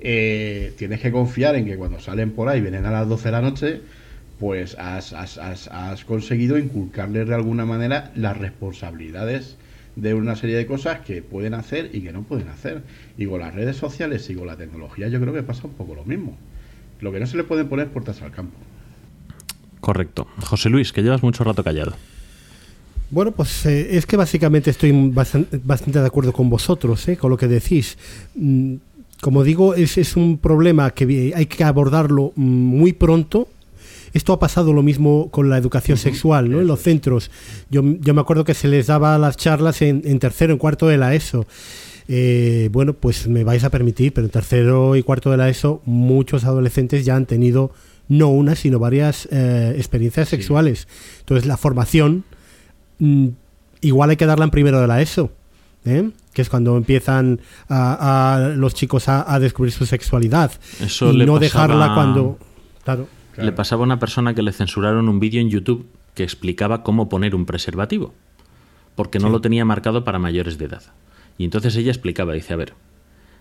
Eh, 0.00 0.72
tienes 0.76 1.00
que 1.00 1.12
confiar 1.12 1.54
en 1.54 1.64
que 1.64 1.76
cuando 1.76 2.00
salen 2.00 2.32
por 2.32 2.48
ahí, 2.48 2.60
vienen 2.60 2.86
a 2.86 2.90
las 2.90 3.08
12 3.08 3.24
de 3.24 3.32
la 3.32 3.40
noche, 3.40 3.80
pues 4.42 4.76
has, 4.76 5.12
has, 5.12 5.38
has, 5.38 5.68
has 5.68 6.04
conseguido 6.04 6.58
inculcarles 6.58 7.28
de 7.28 7.34
alguna 7.36 7.64
manera 7.64 8.10
las 8.16 8.36
responsabilidades 8.36 9.56
de 9.94 10.14
una 10.14 10.34
serie 10.34 10.56
de 10.56 10.66
cosas 10.66 10.98
que 10.98 11.22
pueden 11.22 11.54
hacer 11.54 11.90
y 11.92 12.00
que 12.00 12.12
no 12.12 12.24
pueden 12.24 12.48
hacer. 12.48 12.82
Y 13.16 13.26
con 13.26 13.38
las 13.38 13.54
redes 13.54 13.76
sociales 13.76 14.28
y 14.30 14.34
con 14.34 14.48
la 14.48 14.56
tecnología 14.56 15.06
yo 15.06 15.20
creo 15.20 15.32
que 15.32 15.44
pasa 15.44 15.68
un 15.68 15.74
poco 15.74 15.94
lo 15.94 16.04
mismo. 16.04 16.36
Lo 17.00 17.12
que 17.12 17.20
no 17.20 17.26
se 17.28 17.36
le 17.36 17.44
pueden 17.44 17.68
poner 17.68 17.90
puertas 17.90 18.20
al 18.20 18.32
campo. 18.32 18.56
Correcto. 19.80 20.26
José 20.40 20.70
Luis, 20.70 20.92
que 20.92 21.04
llevas 21.04 21.22
mucho 21.22 21.44
rato 21.44 21.62
callado. 21.62 21.92
Bueno, 23.10 23.30
pues 23.30 23.64
eh, 23.66 23.96
es 23.96 24.06
que 24.06 24.16
básicamente 24.16 24.70
estoy 24.70 24.90
bastante, 24.90 26.00
de 26.00 26.06
acuerdo 26.06 26.32
con 26.32 26.50
vosotros, 26.50 27.06
eh, 27.06 27.16
con 27.16 27.30
lo 27.30 27.36
que 27.36 27.46
decís. 27.46 27.96
Mm, 28.34 28.74
como 29.20 29.44
digo, 29.44 29.76
es, 29.76 29.98
es, 29.98 30.16
un 30.16 30.38
problema 30.38 30.90
que 30.90 31.32
hay 31.32 31.46
que 31.46 31.62
abordarlo 31.62 32.32
mm, 32.34 32.42
muy 32.42 32.92
pronto. 32.92 33.46
Esto 34.12 34.32
ha 34.32 34.38
pasado 34.38 34.72
lo 34.72 34.82
mismo 34.82 35.30
con 35.30 35.48
la 35.48 35.58
educación 35.58 35.96
sexual, 35.96 36.50
¿no? 36.50 36.60
En 36.60 36.66
los 36.66 36.80
centros. 36.80 37.30
Yo, 37.70 37.82
yo, 38.00 38.14
me 38.14 38.20
acuerdo 38.20 38.44
que 38.44 38.54
se 38.54 38.68
les 38.68 38.88
daba 38.88 39.16
las 39.18 39.36
charlas 39.36 39.82
en, 39.82 40.02
en 40.04 40.18
tercero, 40.18 40.52
en 40.52 40.58
cuarto 40.58 40.88
de 40.88 40.98
la 40.98 41.14
ESO. 41.14 41.46
Eh, 42.08 42.68
bueno, 42.72 42.94
pues 42.94 43.28
me 43.28 43.44
vais 43.44 43.64
a 43.64 43.70
permitir, 43.70 44.12
pero 44.12 44.26
en 44.26 44.30
tercero 44.30 44.96
y 44.96 45.02
cuarto 45.02 45.30
de 45.30 45.36
la 45.36 45.48
ESO 45.48 45.82
muchos 45.84 46.44
adolescentes 46.44 47.04
ya 47.04 47.16
han 47.16 47.26
tenido 47.26 47.72
no 48.08 48.28
una, 48.28 48.56
sino 48.56 48.78
varias 48.78 49.28
eh, 49.30 49.74
experiencias 49.76 50.28
sexuales. 50.28 50.88
Entonces 51.20 51.46
la 51.46 51.56
formación 51.56 52.24
mm, 52.98 53.28
igual 53.80 54.10
hay 54.10 54.16
que 54.16 54.26
darla 54.26 54.44
en 54.44 54.50
primero 54.50 54.80
de 54.80 54.86
la 54.86 55.00
ESO, 55.00 55.30
¿eh? 55.84 56.10
que 56.32 56.42
es 56.42 56.48
cuando 56.48 56.76
empiezan 56.76 57.40
a, 57.68 58.52
los 58.56 58.74
chicos 58.74 59.08
a, 59.08 59.38
descubrir 59.38 59.72
su 59.72 59.86
sexualidad. 59.86 60.52
Eso 60.80 61.12
y 61.12 61.24
no 61.24 61.38
dejarla 61.38 61.94
cuando... 61.94 62.38
Claro. 62.84 63.06
Le 63.36 63.52
pasaba 63.52 63.82
a 63.82 63.86
una 63.86 63.98
persona 63.98 64.34
que 64.34 64.42
le 64.42 64.52
censuraron 64.52 65.08
un 65.08 65.20
vídeo 65.20 65.40
en 65.40 65.50
YouTube 65.50 65.86
que 66.14 66.22
explicaba 66.22 66.82
cómo 66.82 67.08
poner 67.08 67.34
un 67.34 67.46
preservativo, 67.46 68.12
porque 68.94 69.18
no 69.18 69.30
lo 69.30 69.40
tenía 69.40 69.64
marcado 69.64 70.04
para 70.04 70.18
mayores 70.18 70.58
de 70.58 70.66
edad. 70.66 70.82
Y 71.38 71.44
entonces 71.44 71.74
ella 71.76 71.90
explicaba, 71.90 72.34
dice, 72.34 72.52
a 72.52 72.56
ver, 72.56 72.74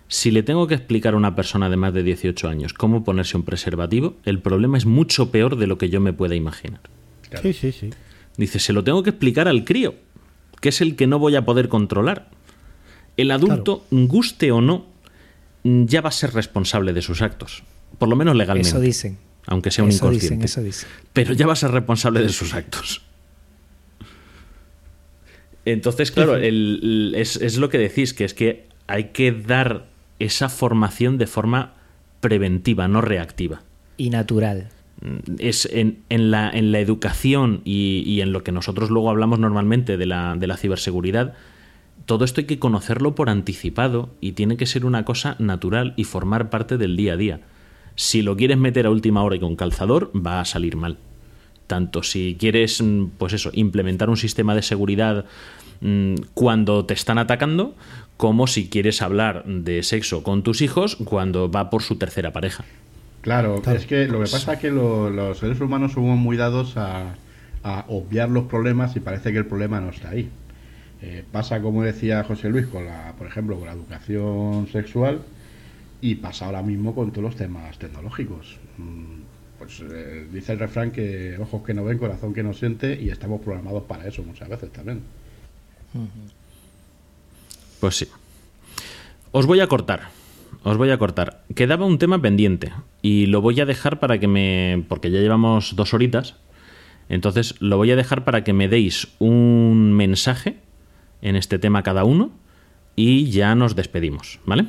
Si 0.07 0.29
le 0.29 0.43
tengo 0.43 0.67
que 0.67 0.75
explicar 0.75 1.13
a 1.13 1.17
una 1.17 1.35
persona 1.37 1.69
de 1.69 1.77
más 1.77 1.93
de 1.93 2.03
18 2.03 2.49
años 2.49 2.73
cómo 2.73 3.05
ponerse 3.05 3.37
un 3.37 3.43
preservativo, 3.43 4.15
el 4.25 4.39
problema 4.39 4.77
es 4.77 4.85
mucho 4.85 5.31
peor 5.31 5.55
de 5.55 5.67
lo 5.67 5.77
que 5.77 5.89
yo 5.89 6.01
me 6.01 6.11
pueda 6.11 6.35
imaginar. 6.35 6.81
Sí, 7.41 7.53
sí, 7.53 7.71
sí. 7.71 7.91
Dice, 8.35 8.59
se 8.59 8.73
lo 8.73 8.83
tengo 8.83 9.03
que 9.03 9.11
explicar 9.11 9.47
al 9.47 9.63
crío, 9.63 9.95
que 10.59 10.67
es 10.67 10.81
el 10.81 10.97
que 10.97 11.07
no 11.07 11.17
voy 11.17 11.37
a 11.37 11.45
poder 11.45 11.69
controlar. 11.69 12.29
El 13.15 13.31
adulto, 13.31 13.85
guste 13.89 14.51
o 14.51 14.59
no, 14.59 14.85
ya 15.63 16.01
va 16.01 16.09
a 16.09 16.11
ser 16.11 16.33
responsable 16.33 16.91
de 16.91 17.01
sus 17.01 17.21
actos, 17.21 17.63
por 17.97 18.09
lo 18.09 18.17
menos 18.17 18.35
legalmente. 18.35 18.67
Eso 18.67 18.81
dicen. 18.81 19.17
Aunque 19.47 19.71
sea 19.71 19.83
un 19.83 19.89
Eso 19.89 20.09
dicen, 20.09 20.39
inconsciente. 20.39 20.45
eso 20.45 20.61
dicen. 20.63 20.89
Pero 21.13 21.33
ya 21.33 21.47
va 21.47 21.53
a 21.53 21.55
ser 21.55 21.71
responsable 21.71 22.21
de 22.21 22.29
sus 22.29 22.53
actos. 22.53 23.01
Entonces, 25.65 26.11
claro, 26.11 26.35
el- 26.37 27.13
es, 27.15 27.35
es 27.37 27.57
lo 27.57 27.69
que 27.69 27.77
decís, 27.77 28.13
que 28.13 28.25
es 28.25 28.33
que 28.33 28.65
hay 28.87 29.05
que 29.05 29.31
dar 29.31 29.85
esa 30.19 30.49
formación 30.49 31.17
de 31.17 31.27
forma 31.27 31.73
preventiva, 32.19 32.87
no 32.87 33.01
reactiva. 33.01 33.61
Y 33.97 34.09
natural. 34.09 34.69
Es 35.39 35.67
en, 35.71 35.99
en 36.09 36.29
la, 36.31 36.49
en 36.49 36.71
la 36.71 36.79
educación 36.79 37.61
y, 37.63 38.03
y 38.05 38.21
en 38.21 38.31
lo 38.33 38.43
que 38.43 38.51
nosotros 38.51 38.89
luego 38.91 39.09
hablamos 39.09 39.39
normalmente 39.39 39.97
de 39.97 40.05
la, 40.05 40.35
de 40.37 40.47
la 40.47 40.57
ciberseguridad, 40.57 41.33
todo 42.05 42.25
esto 42.25 42.41
hay 42.41 42.45
que 42.47 42.59
conocerlo 42.59 43.15
por 43.15 43.29
anticipado 43.29 44.13
y 44.21 44.33
tiene 44.33 44.57
que 44.57 44.65
ser 44.65 44.85
una 44.85 45.05
cosa 45.05 45.35
natural 45.39 45.93
y 45.95 46.03
formar 46.03 46.49
parte 46.49 46.77
del 46.77 46.95
día 46.97 47.13
a 47.13 47.17
día. 47.17 47.39
Si 47.95 48.21
lo 48.21 48.35
quieres 48.35 48.57
meter 48.57 48.85
a 48.85 48.89
última 48.89 49.23
hora 49.23 49.35
y 49.35 49.39
con 49.39 49.55
calzador, 49.55 50.11
va 50.15 50.41
a 50.41 50.45
salir 50.45 50.75
mal. 50.75 50.97
Tanto 51.67 52.03
si 52.03 52.35
quieres, 52.39 52.81
mm, 52.81 53.05
pues 53.17 53.33
eso, 53.33 53.49
implementar 53.53 54.09
un 54.09 54.17
sistema 54.17 54.55
de 54.55 54.61
seguridad 54.61 55.25
mm, 55.81 56.15
cuando 56.33 56.85
te 56.85 56.93
están 56.93 57.17
atacando, 57.17 57.75
como 58.17 58.45
si 58.47 58.69
quieres 58.69 59.01
hablar 59.01 59.43
de 59.45 59.81
sexo 59.83 60.21
con 60.21 60.43
tus 60.43 60.61
hijos 60.61 60.95
cuando 60.95 61.49
va 61.49 61.69
por 61.71 61.81
su 61.81 61.95
tercera 61.97 62.31
pareja. 62.31 62.65
Claro, 63.21 63.61
Claro. 63.61 63.79
es 63.79 63.85
que 63.87 64.05
lo 64.07 64.19
que 64.23 64.29
pasa 64.29 64.53
es 64.53 64.59
que 64.59 64.69
lo- 64.71 65.09
los 65.09 65.39
seres 65.39 65.59
humanos 65.59 65.93
somos 65.93 66.17
muy 66.19 66.37
dados 66.37 66.77
a, 66.77 67.15
a 67.63 67.85
obviar 67.87 68.29
los 68.29 68.43
problemas 68.45 68.95
y 68.95 68.99
parece 68.99 69.31
que 69.31 69.37
el 69.39 69.45
problema 69.47 69.79
no 69.81 69.89
está 69.89 70.09
ahí. 70.09 70.29
Eh, 71.01 71.23
pasa, 71.31 71.61
como 71.61 71.81
decía 71.83 72.23
José 72.23 72.49
Luis, 72.49 72.67
con 72.67 72.85
la, 72.85 73.13
por 73.17 73.25
ejemplo, 73.25 73.57
con 73.57 73.65
la 73.67 73.73
educación 73.73 74.67
sexual 74.71 75.21
y 76.01 76.15
pasa 76.15 76.47
ahora 76.47 76.63
mismo 76.63 76.93
con 76.95 77.11
todos 77.11 77.23
los 77.23 77.35
temas 77.35 77.77
tecnológicos. 77.77 78.57
Mm, 78.77 79.21
Pues 79.59 79.79
eh, 79.81 80.25
dice 80.33 80.53
el 80.53 80.59
refrán 80.59 80.89
que 80.91 81.37
ojos 81.39 81.61
que 81.63 81.75
no 81.75 81.83
ven, 81.83 81.99
corazón 81.99 82.33
que 82.33 82.41
no 82.41 82.51
siente 82.51 82.99
y 82.99 83.09
estamos 83.09 83.41
programados 83.41 83.83
para 83.83 84.07
eso 84.07 84.23
muchas 84.23 84.49
veces 84.49 84.71
también. 84.71 85.01
Pues 87.79 87.95
sí. 87.95 88.07
Os 89.31 89.45
voy 89.45 89.59
a 89.59 89.67
cortar. 89.67 90.09
Os 90.63 90.77
voy 90.77 90.89
a 90.89 90.97
cortar. 90.97 91.43
Quedaba 91.55 91.85
un 91.85 91.99
tema 91.99 92.19
pendiente 92.19 92.71
y 93.03 93.27
lo 93.27 93.41
voy 93.41 93.59
a 93.61 93.67
dejar 93.67 93.99
para 93.99 94.19
que 94.19 94.27
me... 94.27 94.83
porque 94.89 95.11
ya 95.11 95.19
llevamos 95.19 95.75
dos 95.75 95.93
horitas. 95.93 96.35
Entonces 97.07 97.55
lo 97.59 97.77
voy 97.77 97.91
a 97.91 97.95
dejar 97.95 98.23
para 98.23 98.43
que 98.43 98.53
me 98.53 98.67
deis 98.67 99.09
un 99.19 99.93
mensaje 99.93 100.57
en 101.21 101.35
este 101.35 101.59
tema 101.59 101.83
cada 101.83 102.03
uno 102.03 102.31
y 102.95 103.29
ya 103.29 103.53
nos 103.53 103.75
despedimos, 103.75 104.39
¿vale? 104.45 104.65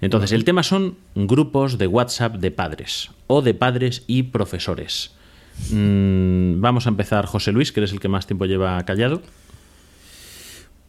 Entonces 0.00 0.32
el 0.32 0.44
tema 0.44 0.62
son 0.62 0.96
grupos 1.14 1.78
de 1.78 1.86
WhatsApp 1.86 2.36
de 2.36 2.50
padres 2.50 3.10
o 3.26 3.42
de 3.42 3.54
padres 3.54 4.04
y 4.06 4.24
profesores. 4.24 5.12
Mm, 5.72 6.60
vamos 6.60 6.86
a 6.86 6.90
empezar, 6.90 7.26
José 7.26 7.52
Luis, 7.52 7.72
que 7.72 7.80
eres 7.80 7.92
el 7.92 8.00
que 8.00 8.08
más 8.08 8.26
tiempo 8.26 8.46
lleva 8.46 8.82
callado. 8.84 9.22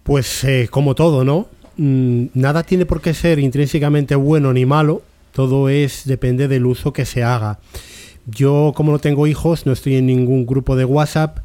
Pues 0.03 0.43
eh, 0.43 0.67
como 0.69 0.95
todo, 0.95 1.23
¿no? 1.23 1.47
Mm, 1.77 2.25
nada 2.33 2.63
tiene 2.63 2.85
por 2.85 3.01
qué 3.01 3.13
ser 3.13 3.39
intrínsecamente 3.39 4.15
bueno 4.15 4.53
ni 4.53 4.65
malo, 4.65 5.01
todo 5.33 5.69
es 5.69 6.05
depende 6.05 6.47
del 6.47 6.65
uso 6.65 6.93
que 6.93 7.05
se 7.05 7.23
haga. 7.23 7.59
Yo, 8.25 8.73
como 8.75 8.91
no 8.91 8.99
tengo 8.99 9.25
hijos, 9.25 9.65
no 9.65 9.71
estoy 9.71 9.95
en 9.95 10.05
ningún 10.05 10.45
grupo 10.45 10.75
de 10.75 10.85
WhatsApp. 10.85 11.39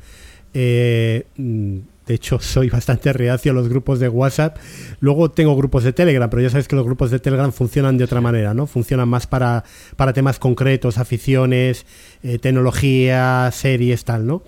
eh, 0.52 1.26
mm, 1.36 1.78
de 2.06 2.14
hecho, 2.14 2.38
soy 2.38 2.68
bastante 2.68 3.12
reacio 3.12 3.52
a 3.52 3.54
los 3.54 3.68
grupos 3.68 3.98
de 3.98 4.08
WhatsApp. 4.08 4.58
Luego 5.00 5.30
tengo 5.30 5.56
grupos 5.56 5.84
de 5.84 5.92
Telegram, 5.92 6.28
pero 6.28 6.42
ya 6.42 6.50
sabes 6.50 6.68
que 6.68 6.76
los 6.76 6.84
grupos 6.84 7.10
de 7.10 7.18
Telegram 7.18 7.50
funcionan 7.50 7.96
de 7.96 8.04
otra 8.04 8.20
manera, 8.20 8.52
¿no? 8.52 8.66
Funcionan 8.66 9.08
más 9.08 9.26
para, 9.26 9.64
para 9.96 10.12
temas 10.12 10.38
concretos, 10.38 10.98
aficiones, 10.98 11.86
eh, 12.22 12.38
tecnología, 12.38 13.50
series, 13.52 14.04
tal, 14.04 14.26
¿no? 14.26 14.42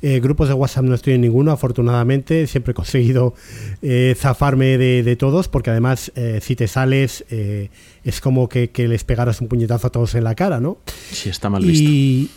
Eh, 0.00 0.20
grupos 0.20 0.48
de 0.48 0.54
WhatsApp 0.54 0.84
no 0.84 0.94
estoy 0.94 1.14
en 1.14 1.20
ninguno, 1.20 1.52
afortunadamente. 1.52 2.46
Siempre 2.46 2.70
he 2.70 2.74
conseguido 2.74 3.34
eh, 3.82 4.14
zafarme 4.16 4.78
de, 4.78 5.02
de 5.02 5.16
todos, 5.16 5.48
porque 5.48 5.70
además, 5.70 6.12
si 6.40 6.56
te 6.56 6.66
sales, 6.66 7.26
eh, 7.30 7.68
es 8.04 8.20
como 8.20 8.48
que, 8.48 8.70
que 8.70 8.88
les 8.88 9.04
pegaras 9.04 9.40
un 9.40 9.48
puñetazo 9.48 9.88
a 9.88 9.90
todos 9.90 10.14
en 10.14 10.24
la 10.24 10.34
cara, 10.34 10.60
¿no? 10.60 10.78
Si 11.10 11.28
está 11.28 11.50
mal 11.50 11.62
visto. 11.62 11.90
Y, 11.90 12.30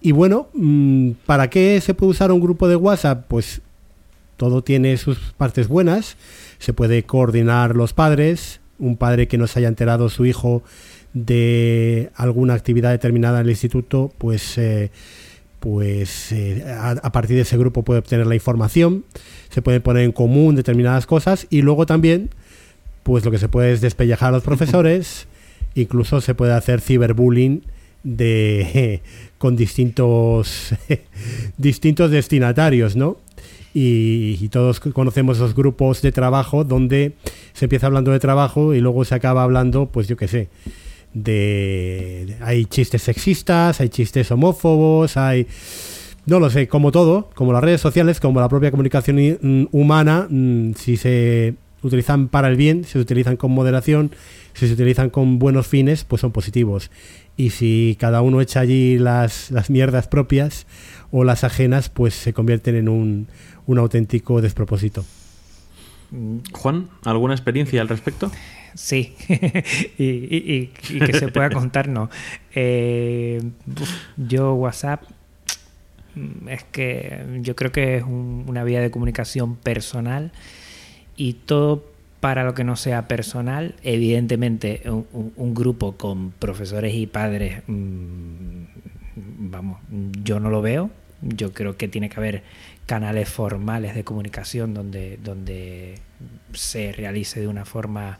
y 0.00 0.12
bueno, 0.12 0.48
mm, 0.54 1.10
¿para 1.26 1.50
qué 1.50 1.80
se 1.80 1.94
puede 1.94 2.10
usar 2.10 2.30
un 2.30 2.40
grupo 2.40 2.68
de 2.68 2.76
WhatsApp? 2.76 3.26
Pues 3.28 3.60
todo 4.40 4.64
tiene 4.64 4.96
sus 4.96 5.18
partes 5.36 5.68
buenas. 5.68 6.16
Se 6.58 6.72
puede 6.72 7.02
coordinar 7.02 7.76
los 7.76 7.92
padres. 7.92 8.60
Un 8.78 8.96
padre 8.96 9.28
que 9.28 9.36
no 9.36 9.46
se 9.46 9.58
haya 9.58 9.68
enterado 9.68 10.08
su 10.08 10.24
hijo 10.24 10.62
de 11.12 12.10
alguna 12.14 12.54
actividad 12.54 12.90
determinada 12.90 13.40
en 13.40 13.44
el 13.44 13.50
instituto, 13.50 14.10
pues, 14.16 14.56
eh, 14.56 14.90
pues 15.58 16.32
eh, 16.32 16.64
a, 16.66 16.92
a 16.92 17.12
partir 17.12 17.36
de 17.36 17.42
ese 17.42 17.58
grupo 17.58 17.82
puede 17.82 18.00
obtener 18.00 18.26
la 18.26 18.34
información. 18.34 19.04
Se 19.50 19.60
pueden 19.60 19.82
poner 19.82 20.04
en 20.04 20.12
común 20.12 20.56
determinadas 20.56 21.04
cosas 21.04 21.46
y 21.50 21.60
luego 21.60 21.84
también, 21.84 22.30
pues 23.02 23.26
lo 23.26 23.30
que 23.30 23.38
se 23.38 23.50
puede 23.50 23.72
es 23.72 23.82
despellejar 23.82 24.30
a 24.30 24.32
los 24.32 24.42
profesores. 24.42 25.28
Incluso 25.74 26.22
se 26.22 26.34
puede 26.34 26.54
hacer 26.54 26.80
ciberbullying 26.80 27.60
de 28.04 29.02
con 29.36 29.54
distintos 29.54 30.74
distintos 31.58 32.10
destinatarios, 32.10 32.96
¿no? 32.96 33.18
Y, 33.72 34.48
todos 34.48 34.80
conocemos 34.80 35.36
esos 35.36 35.54
grupos 35.54 36.02
de 36.02 36.10
trabajo 36.10 36.64
donde 36.64 37.14
se 37.52 37.66
empieza 37.66 37.86
hablando 37.86 38.10
de 38.10 38.18
trabajo 38.18 38.74
y 38.74 38.80
luego 38.80 39.04
se 39.04 39.14
acaba 39.14 39.44
hablando, 39.44 39.86
pues 39.86 40.08
yo 40.08 40.16
qué 40.16 40.26
sé, 40.26 40.48
de, 41.14 42.36
hay 42.40 42.64
chistes 42.64 43.02
sexistas, 43.02 43.80
hay 43.80 43.88
chistes 43.88 44.30
homófobos, 44.32 45.16
hay 45.16 45.46
no 46.26 46.38
lo 46.38 46.50
sé, 46.50 46.68
como 46.68 46.92
todo, 46.92 47.30
como 47.34 47.52
las 47.52 47.62
redes 47.62 47.80
sociales, 47.80 48.20
como 48.20 48.40
la 48.40 48.48
propia 48.48 48.70
comunicación 48.70 49.16
mm, 49.40 49.68
humana, 49.72 50.26
mm, 50.28 50.74
si 50.74 50.96
se 50.96 51.54
utilizan 51.82 52.28
para 52.28 52.48
el 52.48 52.56
bien, 52.56 52.84
si 52.84 52.92
se 52.92 52.98
utilizan 52.98 53.36
con 53.36 53.52
moderación, 53.52 54.10
si 54.52 54.66
se 54.66 54.74
utilizan 54.74 55.10
con 55.10 55.38
buenos 55.38 55.66
fines, 55.66 56.04
pues 56.04 56.20
son 56.20 56.32
positivos. 56.32 56.90
Y 57.36 57.50
si 57.50 57.96
cada 57.98 58.20
uno 58.20 58.40
echa 58.40 58.60
allí 58.60 58.98
las, 58.98 59.50
las 59.50 59.70
mierdas 59.70 60.08
propias 60.08 60.66
o 61.12 61.24
las 61.24 61.44
ajenas, 61.44 61.88
pues 61.88 62.14
se 62.14 62.32
convierten 62.32 62.74
en 62.76 62.88
un, 62.88 63.26
un 63.66 63.78
auténtico 63.78 64.40
despropósito. 64.40 65.04
Juan, 66.52 66.88
¿alguna 67.04 67.34
experiencia 67.34 67.80
al 67.80 67.88
respecto? 67.88 68.30
Sí, 68.74 69.14
y, 69.98 70.04
y- 70.04 70.70
y- 70.88 70.96
y 70.96 70.98
que 71.00 71.12
se 71.12 71.28
pueda 71.28 71.50
contar, 71.50 71.88
no. 71.88 72.10
Eh, 72.54 73.42
yo 74.16 74.54
WhatsApp 74.54 75.02
mm, 76.14 76.48
es 76.48 76.64
que 76.64 77.24
yo 77.42 77.54
creo 77.56 77.70
que 77.72 77.96
es 77.98 78.02
un- 78.02 78.44
una 78.48 78.64
vía 78.64 78.80
de 78.80 78.90
comunicación 78.90 79.56
personal 79.56 80.32
y 81.16 81.34
todo 81.34 81.84
para 82.20 82.44
lo 82.44 82.54
que 82.54 82.64
no 82.64 82.76
sea 82.76 83.08
personal, 83.08 83.74
evidentemente 83.82 84.82
un, 84.86 85.06
un- 85.12 85.32
un 85.36 85.54
grupo 85.54 85.96
con 85.96 86.30
profesores 86.32 86.94
y 86.94 87.06
padres, 87.06 87.62
mm, 87.66 88.64
vamos, 89.50 89.78
yo 90.24 90.38
no 90.40 90.50
lo 90.50 90.60
veo. 90.62 90.90
Yo 91.22 91.52
creo 91.52 91.76
que 91.76 91.88
tiene 91.88 92.08
que 92.08 92.16
haber 92.16 92.42
canales 92.86 93.28
formales 93.28 93.94
de 93.94 94.04
comunicación 94.04 94.74
donde, 94.74 95.18
donde 95.22 95.96
se 96.52 96.92
realice 96.92 97.40
de 97.40 97.48
una 97.48 97.64
forma 97.64 98.18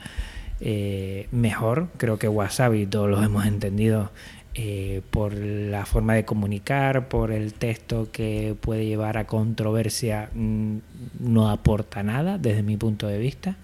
eh, 0.61 1.27
mejor. 1.33 1.89
Creo 1.97 2.19
que 2.19 2.29
y 2.29 2.87
todos 2.87 3.11
lo 3.11 3.23
hemos 3.23 3.47
entendido 3.47 4.11
eh, 4.55 5.03
por 5.11 5.33
la 5.33 5.87
forma 5.87 6.15
de 6.15 6.25
comunicar, 6.25 7.09
por 7.09 7.31
el 7.31 7.55
texto 7.55 8.11
que 8.13 8.57
puede 8.61 8.85
llevar 8.85 9.17
a 9.17 9.27
controversia, 9.27 10.29
mm, 10.35 10.79
no 11.21 11.51
aporta 11.51 12.03
nada 12.03 12.37
desde 12.37 12.63
mi 12.63 12.77
punto 12.77 13.07
de 13.07 13.19
vista. 13.19 13.57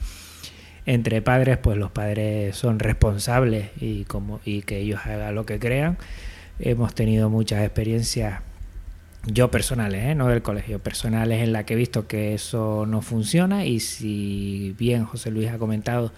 Entre 0.86 1.20
padres, 1.22 1.58
pues 1.58 1.76
los 1.76 1.90
padres 1.90 2.56
son 2.56 2.78
responsables 2.78 3.70
y, 3.80 4.04
como, 4.04 4.40
y 4.44 4.62
que 4.62 4.78
ellos 4.78 5.00
hagan 5.04 5.34
lo 5.34 5.44
que 5.44 5.58
crean. 5.58 5.98
Hemos 6.60 6.94
tenido 6.94 7.28
muchas 7.28 7.64
experiencias 7.64 8.40
yo 9.26 9.50
personales, 9.50 10.04
¿eh? 10.04 10.14
no 10.14 10.28
del 10.28 10.42
colegio, 10.42 10.78
personales 10.78 11.42
en 11.42 11.52
la 11.52 11.64
que 11.66 11.74
he 11.74 11.76
visto 11.76 12.06
que 12.06 12.34
eso 12.34 12.86
no 12.86 13.02
funciona 13.02 13.64
y 13.66 13.80
si 13.80 14.74
bien 14.78 15.04
José 15.04 15.30
Luis 15.30 15.48
ha 15.48 15.58
comentado 15.58 16.12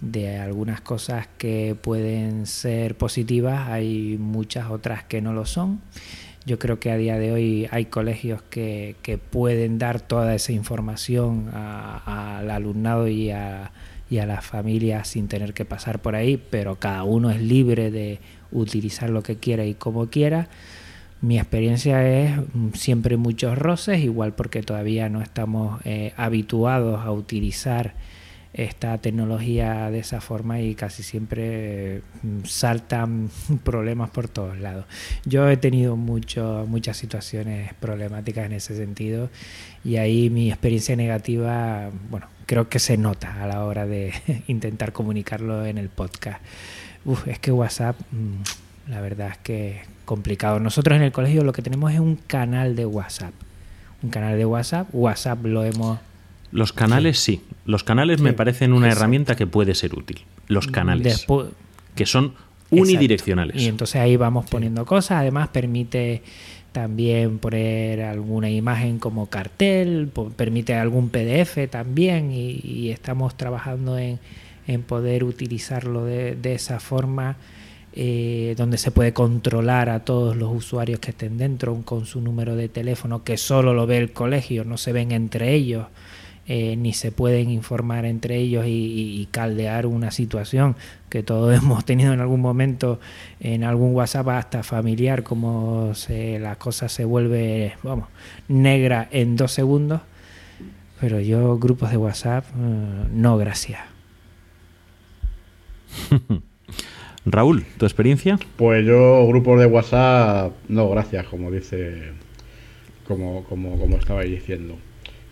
de 0.00 0.38
algunas 0.38 0.80
cosas 0.80 1.28
que 1.38 1.76
pueden 1.80 2.46
ser 2.46 2.96
positivas, 2.96 3.68
hay 3.68 4.16
muchas 4.18 4.70
otras 4.70 5.04
que 5.04 5.20
no 5.20 5.32
lo 5.32 5.44
son. 5.46 5.80
Yo 6.46 6.58
creo 6.58 6.80
que 6.80 6.90
a 6.90 6.96
día 6.96 7.18
de 7.18 7.32
hoy 7.32 7.68
hay 7.70 7.86
colegios 7.86 8.40
que, 8.42 8.96
que 9.02 9.18
pueden 9.18 9.78
dar 9.78 10.00
toda 10.00 10.34
esa 10.34 10.52
información 10.52 11.50
al 11.52 12.50
alumnado 12.50 13.06
y, 13.08 13.30
a- 13.30 13.70
y 14.08 14.18
a 14.18 14.26
las 14.26 14.44
familias 14.46 15.08
sin 15.08 15.28
tener 15.28 15.52
que 15.52 15.64
pasar 15.64 16.00
por 16.00 16.14
ahí, 16.16 16.42
pero 16.50 16.76
cada 16.76 17.02
uno 17.04 17.30
es 17.30 17.40
libre 17.42 17.90
de 17.90 18.20
utilizar 18.50 19.10
lo 19.10 19.22
que 19.22 19.36
quiera 19.36 19.64
y 19.66 19.74
como 19.74 20.08
quiera. 20.08 20.48
Mi 21.20 21.38
experiencia 21.38 22.06
es 22.08 22.36
mm, 22.54 22.70
siempre 22.74 23.16
muchos 23.16 23.58
roces, 23.58 24.00
igual 24.00 24.34
porque 24.34 24.62
todavía 24.62 25.08
no 25.08 25.20
estamos 25.20 25.80
eh, 25.84 26.12
habituados 26.16 27.04
a 27.04 27.10
utilizar 27.10 27.94
esta 28.54 28.98
tecnología 28.98 29.90
de 29.90 29.98
esa 29.98 30.20
forma 30.20 30.60
y 30.60 30.74
casi 30.74 31.02
siempre 31.02 32.02
mm, 32.22 32.44
saltan 32.44 33.30
problemas 33.64 34.10
por 34.10 34.28
todos 34.28 34.58
lados. 34.58 34.86
Yo 35.24 35.48
he 35.48 35.56
tenido 35.56 35.96
mucho, 35.96 36.64
muchas 36.68 36.96
situaciones 36.96 37.74
problemáticas 37.74 38.46
en 38.46 38.52
ese 38.52 38.76
sentido 38.76 39.28
y 39.84 39.96
ahí 39.96 40.30
mi 40.30 40.48
experiencia 40.50 40.94
negativa, 40.96 41.90
bueno, 42.10 42.26
creo 42.46 42.68
que 42.68 42.78
se 42.78 42.96
nota 42.96 43.42
a 43.42 43.46
la 43.46 43.64
hora 43.64 43.86
de 43.86 44.12
intentar 44.46 44.92
comunicarlo 44.92 45.66
en 45.66 45.78
el 45.78 45.88
podcast. 45.88 46.40
Uf, 47.04 47.26
es 47.26 47.38
que 47.40 47.50
WhatsApp, 47.50 47.96
mm, 48.12 48.90
la 48.90 49.00
verdad 49.00 49.30
es 49.30 49.38
que 49.38 49.97
complicado. 50.08 50.58
Nosotros 50.58 50.96
en 50.96 51.02
el 51.02 51.12
colegio 51.12 51.44
lo 51.44 51.52
que 51.52 51.62
tenemos 51.62 51.92
es 51.92 52.00
un 52.00 52.16
canal 52.16 52.74
de 52.74 52.86
WhatsApp. 52.86 53.34
Un 54.02 54.10
canal 54.10 54.36
de 54.36 54.44
WhatsApp. 54.44 54.88
WhatsApp 54.92 55.44
lo 55.44 55.62
hemos 55.64 55.98
los 56.50 56.72
canales 56.72 57.18
sí. 57.18 57.42
Los 57.66 57.84
canales 57.84 58.20
me 58.20 58.32
parecen 58.32 58.72
una 58.72 58.88
herramienta 58.88 59.36
que 59.36 59.46
puede 59.46 59.74
ser 59.74 59.94
útil. 59.94 60.20
Los 60.46 60.66
canales. 60.66 61.26
que 61.94 62.06
son 62.06 62.32
unidireccionales. 62.70 63.60
Y 63.60 63.66
entonces 63.66 63.96
ahí 63.96 64.16
vamos 64.16 64.46
poniendo 64.48 64.86
cosas. 64.86 65.18
Además 65.18 65.48
permite 65.48 66.22
también 66.72 67.38
poner 67.38 68.02
alguna 68.02 68.50
imagen 68.50 68.98
como 68.98 69.26
cartel, 69.26 70.10
permite 70.36 70.74
algún 70.74 71.10
PDF 71.10 71.68
también 71.70 72.30
y, 72.32 72.90
estamos 72.90 73.36
trabajando 73.36 73.98
en, 73.98 74.18
poder 74.86 75.24
utilizarlo 75.24 76.04
de, 76.04 76.54
esa 76.54 76.80
forma. 76.80 77.36
Eh, 78.00 78.54
donde 78.56 78.78
se 78.78 78.92
puede 78.92 79.12
controlar 79.12 79.88
a 79.88 80.04
todos 80.04 80.36
los 80.36 80.54
usuarios 80.54 81.00
que 81.00 81.10
estén 81.10 81.36
dentro 81.36 81.82
con 81.84 82.06
su 82.06 82.20
número 82.20 82.54
de 82.54 82.68
teléfono 82.68 83.24
que 83.24 83.36
solo 83.36 83.74
lo 83.74 83.88
ve 83.88 83.98
el 83.98 84.12
colegio, 84.12 84.62
no 84.62 84.76
se 84.76 84.92
ven 84.92 85.10
entre 85.10 85.52
ellos 85.52 85.88
eh, 86.50 86.76
ni 86.76 86.94
se 86.94 87.12
pueden 87.12 87.50
informar 87.50 88.06
entre 88.06 88.36
ellos 88.36 88.64
y, 88.66 89.28
caldear 89.30 89.84
una 89.84 90.10
situación 90.10 90.76
que 91.10 91.22
todos 91.22 91.54
hemos 91.62 91.84
tenido 91.84 92.14
en 92.14 92.20
algún 92.20 92.40
momento 92.40 93.00
en 93.38 93.64
algún 93.64 93.94
WhatsApp 93.94 94.28
hasta 94.28 94.62
familiar, 94.62 95.24
como 95.24 95.94
se, 95.94 96.38
la 96.38 96.56
cosa 96.56 96.88
se 96.88 97.04
vuelve, 97.04 97.74
vamos, 97.82 98.08
negra 98.48 99.08
en 99.10 99.36
dos 99.36 99.52
segundos. 99.52 100.00
Pero 101.00 101.20
yo, 101.20 101.58
grupos 101.58 101.90
de 101.90 101.96
WhatsApp, 101.98 102.44
eh, 102.56 103.08
no, 103.12 103.36
gracias. 103.36 103.80
Raúl, 107.32 107.64
¿tu 107.76 107.86
experiencia? 107.86 108.38
Pues 108.56 108.84
yo, 108.86 109.26
grupos 109.26 109.60
de 109.60 109.66
WhatsApp, 109.66 110.52
no, 110.68 110.88
gracias, 110.90 111.26
como 111.26 111.50
dice, 111.50 112.12
como, 113.06 113.44
como, 113.44 113.78
como 113.78 113.96
estabais 113.96 114.30
diciendo. 114.30 114.76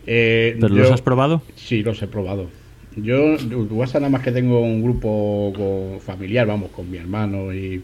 Eh, 0.06 0.56
¿Pero 0.60 0.74
los 0.74 0.90
has 0.90 1.02
probado? 1.02 1.43
Sí, 1.56 1.82
los 1.82 2.01
he 2.02 2.06
probado. 2.06 2.48
Yo, 2.97 3.36
WhatsApp 3.70 4.01
nada 4.02 4.10
más 4.10 4.23
que 4.23 4.32
tengo 4.32 4.60
un 4.60 4.82
grupo 4.82 6.01
familiar, 6.01 6.47
vamos, 6.47 6.70
con 6.70 6.90
mi 6.90 6.97
hermano 6.97 7.52
y, 7.52 7.82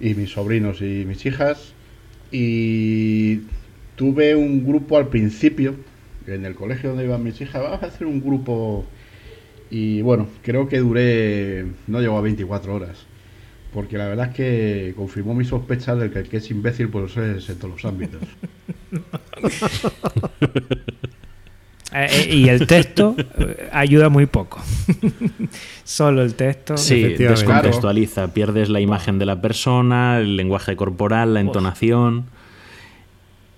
mis 0.00 0.30
sobrinos 0.30 0.80
y 0.80 1.04
mis 1.06 1.24
hijas. 1.26 1.74
Y 2.32 3.42
tuve 3.94 4.34
un 4.34 4.66
grupo 4.66 4.96
al 4.96 5.08
principio, 5.08 5.76
en 6.26 6.44
el 6.44 6.56
colegio 6.56 6.90
donde 6.90 7.04
iban 7.04 7.22
mis 7.22 7.40
hijas, 7.40 7.62
vamos 7.62 7.82
a 7.82 7.86
hacer 7.86 8.06
un 8.06 8.20
grupo. 8.20 8.84
Y 9.70 10.02
bueno, 10.02 10.26
creo 10.42 10.68
que 10.68 10.78
duré, 10.78 11.66
no 11.86 12.00
llegó 12.00 12.18
a 12.18 12.22
24 12.22 12.74
horas. 12.74 13.06
Porque 13.76 13.98
la 13.98 14.06
verdad 14.08 14.30
es 14.30 14.34
que 14.34 14.94
confirmó 14.96 15.34
mis 15.34 15.48
sospechas 15.48 15.98
de 15.98 16.10
que 16.10 16.20
el 16.20 16.28
que 16.30 16.38
es 16.38 16.50
imbécil, 16.50 16.88
pues 16.88 17.14
es 17.18 17.46
en 17.50 17.58
todos 17.58 17.74
los 17.74 17.84
ámbitos. 17.84 18.22
Eh, 21.94 22.08
eh, 22.10 22.34
y 22.34 22.48
el 22.48 22.66
texto 22.66 23.14
eh, 23.38 23.70
ayuda 23.72 24.08
muy 24.08 24.26
poco. 24.26 24.60
Solo 25.84 26.22
el 26.22 26.34
texto. 26.34 26.76
Sí, 26.76 27.14
descontextualiza. 27.14 28.34
Pierdes 28.34 28.68
la 28.68 28.80
imagen 28.80 29.18
de 29.20 29.24
la 29.24 29.40
persona, 29.40 30.18
el 30.18 30.36
lenguaje 30.36 30.74
corporal, 30.74 31.32
la 31.32 31.40
entonación. 31.40 32.26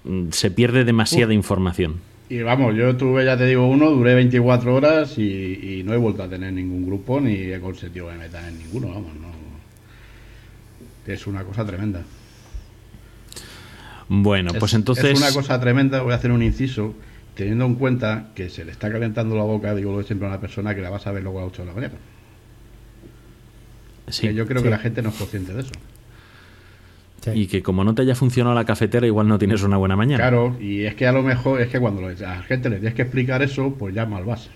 Mm, 0.05 0.29
se 0.31 0.51
pierde 0.51 0.85
demasiada 0.85 1.33
información. 1.33 2.01
Y 2.29 2.43
vamos, 2.43 2.77
yo 2.77 2.95
tuve, 2.97 3.25
ya 3.25 3.39
te 3.39 3.47
digo, 3.47 3.67
uno, 3.67 3.91
duré 3.91 4.15
24 4.15 4.75
horas 4.75 5.19
y, 5.19 5.83
no 5.87 5.95
he 5.95 5.97
vuelto 5.97 6.23
a 6.23 6.29
tener 6.29 6.53
ningún 6.53 6.87
grupo 6.87 7.21
ni 7.21 7.35
he 7.35 7.59
consentido 7.61 8.09
que 8.09 8.13
me 8.13 8.19
metan 8.19 8.45
en 8.45 8.59
ninguno, 8.59 8.89
vamos, 8.89 9.15
no. 9.15 9.28
Es 11.09 11.27
una 11.27 11.43
cosa 11.43 11.65
tremenda. 11.65 12.03
Bueno, 14.09 14.53
pues 14.59 14.75
entonces. 14.75 15.13
Es 15.13 15.19
una 15.19 15.33
cosa 15.33 15.59
tremenda, 15.59 16.03
voy 16.03 16.13
a 16.13 16.17
hacer 16.17 16.31
un 16.31 16.43
inciso 16.43 16.95
teniendo 17.35 17.65
en 17.67 17.77
cuenta 17.77 18.29
que 18.35 18.51
se 18.51 18.65
le 18.65 18.73
está 18.73 18.91
calentando 18.91 19.37
la 19.37 19.45
boca, 19.45 19.75
digo 19.75 19.97
lo 19.97 20.03
siempre 20.03 20.27
a 20.27 20.31
una 20.31 20.41
persona 20.41 20.75
que 20.75 20.81
la 20.81 20.91
vas 20.91 21.07
a 21.07 21.13
ver 21.13 21.23
luego 21.23 21.39
a 21.39 21.43
las 21.43 21.53
8 21.53 21.63
de 21.63 21.69
la 21.69 21.75
mañana. 21.75 21.95
Sí, 24.09 24.33
yo 24.35 24.47
creo 24.47 24.63
que 24.63 24.71
la 24.71 24.79
gente 24.79 25.03
no 25.03 25.11
es 25.11 25.15
consciente 25.15 25.55
de 25.55 25.61
eso. 25.61 25.73
Y 27.35 27.47
que 27.47 27.63
como 27.63 27.85
no 27.85 27.95
te 27.95 28.03
haya 28.03 28.15
funcionado 28.15 28.55
la 28.55 28.65
cafetera, 28.65 29.07
igual 29.07 29.29
no 29.29 29.39
tienes 29.39 29.63
una 29.63 29.77
buena 29.77 29.97
mañana. 29.97 30.19
Claro, 30.19 30.57
y 30.61 30.85
es 30.85 30.95
que 30.95 31.07
a 31.07 31.13
lo 31.13 31.23
mejor 31.23 31.61
es 31.61 31.69
que 31.69 31.79
cuando 31.79 32.07
a 32.07 32.13
la 32.13 32.43
gente 32.43 32.71
le 32.71 32.77
tienes 32.77 32.95
que 32.95 33.03
explicar 33.03 33.43
eso, 33.43 33.75
pues 33.79 33.95
ya 33.95 34.07
mal 34.07 34.25
vas. 34.25 34.49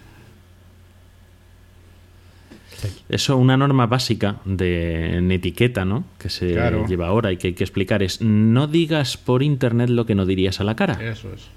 Eso, 3.09 3.37
una 3.37 3.57
norma 3.57 3.87
básica 3.87 4.37
de 4.45 5.19
etiqueta, 5.35 5.85
¿no? 5.85 6.05
Que 6.19 6.29
se 6.29 6.55
lleva 6.89 7.07
ahora 7.07 7.33
y 7.33 7.37
que 7.37 7.49
hay 7.49 7.55
que 7.55 7.65
explicar 7.65 8.03
es 8.03 8.21
no 8.21 8.67
digas 8.67 9.17
por 9.17 9.43
internet 9.43 9.91
lo 9.91 10.07
que 10.07 10.15
no 10.15 10.27
dirías 10.27 10.61
a 10.61 10.65
la 10.65 10.77
cara. 10.77 10.99
Eso 11.03 11.33
es. 11.33 11.49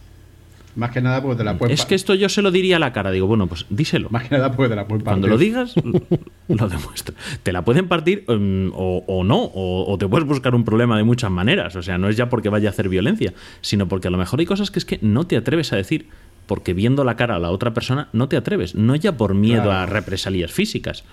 Más 0.76 0.92
que 0.92 1.02
nada 1.02 1.22
porque 1.22 1.38
te 1.38 1.44
la 1.46 1.58
pueden... 1.58 1.74
Es 1.74 1.86
que 1.86 1.96
esto 1.96 2.16
yo 2.16 2.28
se 2.28 2.42
lo 2.42 2.52
diría 2.52 2.76
a 2.76 2.80
la 2.80 2.92
cara. 2.92 3.12
Digo, 3.12 3.28
bueno, 3.28 3.48
pues 3.48 3.66
díselo. 3.70 4.10
Más 4.10 4.28
que 4.28 4.36
nada 4.36 4.52
porque 4.52 4.70
te 4.70 4.76
la 4.76 4.86
pueden 4.86 5.04
partir. 5.04 5.22
Cuando 5.22 5.28
lo 5.30 5.38
digas, 5.38 5.74
lo 6.48 6.68
demuestro. 6.68 7.16
Te 7.44 7.54
la 7.54 7.64
pueden 7.64 7.88
partir 7.88 8.26
em, 8.28 8.72
o, 8.76 9.24
no, 9.24 9.52
o, 9.54 9.98
te 9.98 10.08
puedes 10.08 10.28
buscar 10.28 10.54
un 10.54 10.66
problema 10.66 10.98
de 10.98 11.04
muchas 11.04 11.32
maneras. 11.32 11.76
O 11.78 11.82
sea, 11.82 11.98
no 11.98 12.10
es 12.10 12.18
ya 12.18 12.28
porque 12.28 12.50
vaya 12.50 12.70
a 12.70 12.72
hacer 12.72 12.90
violencia, 12.90 13.34
sino 13.62 13.88
porque 13.88 14.10
a 14.10 14.12
lo 14.12 14.18
mejor 14.18 14.42
hay 14.42 14.46
cosas 14.46 14.70
que 14.70 14.80
es 14.80 14.86
que 14.86 15.00
no 15.02 15.26
te 15.26 15.38
atreves 15.38 15.72
a 15.72 15.78
decir. 15.78 16.08
Porque 16.46 16.74
viendo 16.74 17.04
la 17.04 17.16
cara 17.16 17.36
a 17.36 17.40
la 17.40 17.52
otra 17.52 17.74
persona 17.74 18.10
no 18.14 18.28
te 18.30 18.38
atreves. 18.38 18.76
No 18.76 18.96
ya 18.96 19.18
por 19.18 19.34
miedo 19.34 19.72
a 19.72 19.86
represalias 19.86 20.52
físicas. 20.52 21.04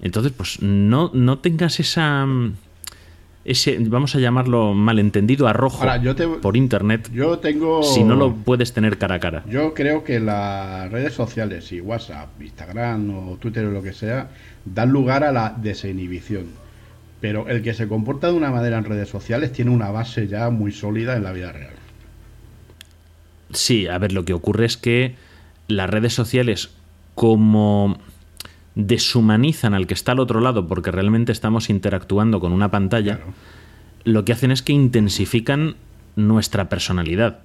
Entonces, 0.00 0.32
pues 0.32 0.60
no, 0.60 1.10
no 1.14 1.38
tengas 1.38 1.80
esa 1.80 2.26
ese, 3.44 3.76
vamos 3.78 4.14
a 4.14 4.20
llamarlo 4.20 4.72
malentendido 4.72 5.46
arrojo 5.46 5.84
por 6.40 6.56
internet 6.56 7.10
yo 7.12 7.38
tengo, 7.38 7.82
si 7.82 8.02
no 8.02 8.16
lo 8.16 8.34
puedes 8.34 8.72
tener 8.72 8.96
cara 8.96 9.16
a 9.16 9.20
cara. 9.20 9.44
Yo 9.46 9.74
creo 9.74 10.02
que 10.02 10.18
las 10.18 10.90
redes 10.90 11.12
sociales, 11.12 11.70
y 11.72 11.80
WhatsApp, 11.80 12.40
Instagram 12.40 13.10
o 13.10 13.36
Twitter 13.36 13.66
o 13.66 13.70
lo 13.70 13.82
que 13.82 13.92
sea, 13.92 14.30
dan 14.64 14.90
lugar 14.90 15.24
a 15.24 15.32
la 15.32 15.54
desinhibición. 15.56 16.46
Pero 17.20 17.48
el 17.48 17.62
que 17.62 17.74
se 17.74 17.86
comporta 17.86 18.28
de 18.28 18.34
una 18.34 18.50
manera 18.50 18.78
en 18.78 18.84
redes 18.84 19.08
sociales 19.08 19.52
tiene 19.52 19.70
una 19.70 19.90
base 19.90 20.26
ya 20.26 20.48
muy 20.50 20.72
sólida 20.72 21.16
en 21.16 21.24
la 21.24 21.32
vida 21.32 21.52
real. 21.52 21.74
Sí, 23.52 23.86
a 23.86 23.98
ver, 23.98 24.12
lo 24.12 24.24
que 24.24 24.32
ocurre 24.32 24.66
es 24.66 24.76
que 24.76 25.14
las 25.68 25.88
redes 25.88 26.14
sociales 26.14 26.70
como 27.14 27.98
deshumanizan 28.74 29.74
al 29.74 29.86
que 29.86 29.94
está 29.94 30.12
al 30.12 30.20
otro 30.20 30.40
lado 30.40 30.66
porque 30.66 30.90
realmente 30.90 31.32
estamos 31.32 31.70
interactuando 31.70 32.40
con 32.40 32.52
una 32.52 32.70
pantalla, 32.70 33.20
lo 34.04 34.24
que 34.24 34.32
hacen 34.32 34.50
es 34.50 34.62
que 34.62 34.72
intensifican 34.72 35.76
nuestra 36.16 36.68
personalidad. 36.68 37.40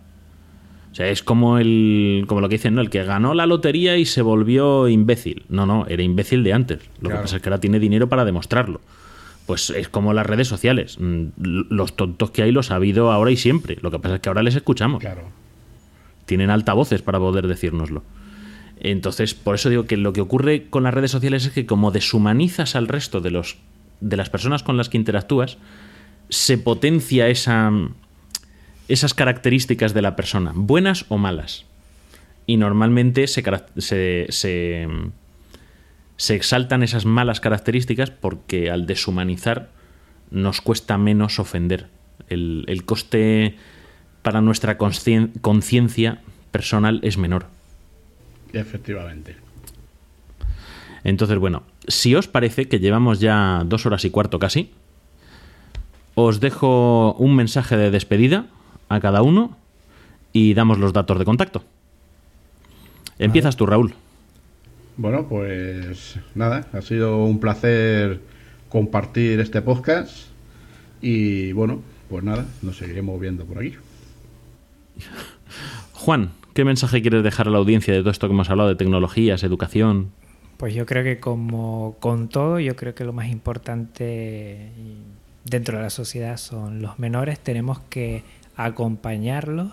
O 0.92 0.96
sea, 0.96 1.08
es 1.08 1.22
como 1.22 1.60
el 1.60 2.26
como 2.28 2.42
lo 2.42 2.50
que 2.50 2.56
dicen, 2.56 2.74
¿no? 2.74 2.82
El 2.82 2.90
que 2.90 3.04
ganó 3.04 3.36
la 3.36 3.46
lotería 3.46 3.98
y 3.98 4.06
se 4.06 4.24
volvió 4.24 4.88
imbécil. 4.88 5.46
No, 5.48 5.68
no, 5.68 5.86
era 5.88 6.02
imbécil 6.02 6.44
de 6.44 6.54
antes. 6.54 6.80
Lo 7.00 7.10
que 7.10 7.16
pasa 7.16 7.36
es 7.36 7.42
que 7.44 7.50
ahora 7.50 7.62
tiene 7.62 7.80
dinero 7.80 8.10
para 8.10 8.26
demostrarlo. 8.26 8.82
Pues 9.46 9.70
es 9.70 9.88
como 9.88 10.14
las 10.14 10.26
redes 10.26 10.48
sociales. 10.48 10.98
Mm, 11.00 11.28
los 11.38 11.96
tontos 11.96 12.32
que 12.32 12.42
hay 12.42 12.52
los 12.52 12.72
ha 12.72 12.76
habido 12.76 13.12
ahora 13.12 13.30
y 13.32 13.38
siempre. 13.38 13.78
Lo 13.82 13.92
que 13.92 14.00
pasa 14.00 14.16
es 14.16 14.22
que 14.22 14.30
ahora 14.30 14.42
les 14.42 14.56
escuchamos. 14.56 15.00
Claro. 15.00 15.24
Tienen 16.30 16.52
altavoces 16.52 17.02
para 17.02 17.18
poder 17.18 17.48
decírnoslo. 17.48 18.04
Entonces, 18.80 19.34
por 19.34 19.56
eso 19.56 19.68
digo 19.68 19.86
que 19.86 19.98
lo 19.98 20.14
que 20.14 20.22
ocurre 20.22 20.68
con 20.70 20.84
las 20.84 20.94
redes 20.94 21.10
sociales 21.10 21.44
es 21.48 21.54
que 21.54 21.66
como 21.66 21.90
deshumanizas 21.90 22.76
al 22.76 22.88
resto 22.88 23.20
de, 23.20 23.32
los, 23.32 23.58
de 24.00 24.16
las 24.16 24.30
personas 24.30 24.62
con 24.62 24.78
las 24.78 24.90
que 24.90 24.98
interactúas, 24.98 25.58
se 26.30 26.60
potencia 26.60 27.30
esa, 27.30 27.72
esas 28.88 29.16
características 29.16 29.96
de 29.96 30.04
la 30.04 30.16
persona, 30.16 30.52
buenas 30.54 31.08
o 31.10 31.18
malas. 31.18 31.66
Y 32.46 32.58
normalmente 32.58 33.26
se, 33.26 33.44
se, 33.78 34.28
se, 36.16 36.36
exaltan 36.36 36.84
esas 36.84 37.06
malas 37.06 37.40
características 37.40 38.12
porque 38.12 38.70
al 38.70 38.86
deshumanizar 38.86 39.72
nos 40.30 40.62
cuesta 40.62 41.00
menos 41.00 41.40
ofender. 41.40 41.88
El, 42.28 42.66
el 42.68 42.86
coste 42.86 43.58
para 44.30 44.42
nuestra 44.42 44.78
conciencia 44.78 46.20
personal 46.52 47.00
es 47.02 47.18
menor. 47.18 47.48
Efectivamente. 48.54 49.36
Entonces, 51.04 51.40
bueno, 51.40 51.64
si 51.88 52.14
os 52.14 52.28
parece 52.28 52.68
que 52.68 52.78
llevamos 52.78 53.20
ya 53.20 53.64
dos 53.66 53.88
horas 53.88 54.06
y 54.06 54.12
cuarto 54.12 54.38
casi, 54.38 54.70
os 56.14 56.40
dejo 56.40 57.14
un 57.14 57.36
mensaje 57.36 57.76
de 57.76 57.90
despedida 57.90 58.46
a 58.88 59.00
cada 59.00 59.24
uno 59.24 59.58
y 60.32 60.54
damos 60.54 60.78
los 60.78 60.94
datos 60.94 61.18
de 61.18 61.26
contacto. 61.26 61.64
Empiezas 63.18 63.56
tú, 63.56 63.66
Raúl. 63.66 63.96
Bueno, 64.98 65.28
pues 65.28 66.20
nada, 66.36 66.68
ha 66.72 66.84
sido 66.84 67.26
un 67.26 67.40
placer 67.40 68.22
compartir 68.70 69.40
este 69.40 69.64
podcast 69.64 70.28
y 71.02 71.52
bueno, 71.52 71.82
pues 72.12 72.24
nada, 72.24 72.46
nos 72.62 72.78
seguiremos 72.78 73.20
viendo 73.20 73.46
por 73.46 73.58
aquí. 73.58 73.74
Juan, 75.94 76.32
¿qué 76.54 76.64
mensaje 76.66 77.02
quieres 77.02 77.24
dejar 77.24 77.48
a 77.48 77.52
la 77.52 77.58
audiencia 77.58 77.94
de 77.94 78.00
todo 78.02 78.12
esto 78.12 78.28
que 78.28 78.34
hemos 78.34 78.50
hablado 78.50 78.70
de 78.70 78.76
tecnologías, 78.76 79.44
educación? 79.44 80.12
Pues 80.58 80.74
yo 80.74 80.86
creo 80.86 81.04
que 81.04 81.20
como 81.20 81.96
con 82.00 82.28
todo, 82.28 82.60
yo 82.60 82.76
creo 82.76 82.94
que 82.94 83.06
lo 83.06 83.14
más 83.14 83.30
importante 83.30 84.72
dentro 85.46 85.78
de 85.78 85.84
la 85.84 85.90
sociedad 85.90 86.38
son 86.38 86.82
los 86.82 87.00
menores, 87.00 87.40
tenemos 87.40 87.80
que 87.90 88.24
acompañarlos, 88.56 89.72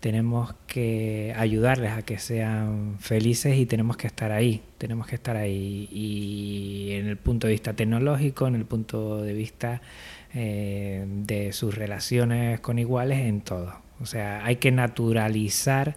tenemos 0.00 0.54
que 0.68 1.34
ayudarles 1.36 1.92
a 1.92 2.02
que 2.02 2.18
sean 2.18 2.96
felices 3.00 3.56
y 3.56 3.66
tenemos 3.66 3.96
que 3.96 4.06
estar 4.06 4.30
ahí, 4.30 4.62
tenemos 4.78 5.08
que 5.08 5.16
estar 5.16 5.36
ahí. 5.36 5.88
Y 5.90 6.92
en 6.92 7.08
el 7.08 7.16
punto 7.16 7.48
de 7.48 7.54
vista 7.54 7.72
tecnológico, 7.72 8.46
en 8.46 8.54
el 8.54 8.64
punto 8.64 9.22
de 9.22 9.32
vista 9.32 9.80
eh, 10.34 11.04
de 11.08 11.52
sus 11.52 11.74
relaciones 11.74 12.60
con 12.60 12.78
iguales, 12.78 13.18
en 13.18 13.40
todo. 13.40 13.85
O 14.00 14.06
sea, 14.06 14.44
hay 14.44 14.56
que 14.56 14.70
naturalizar 14.70 15.96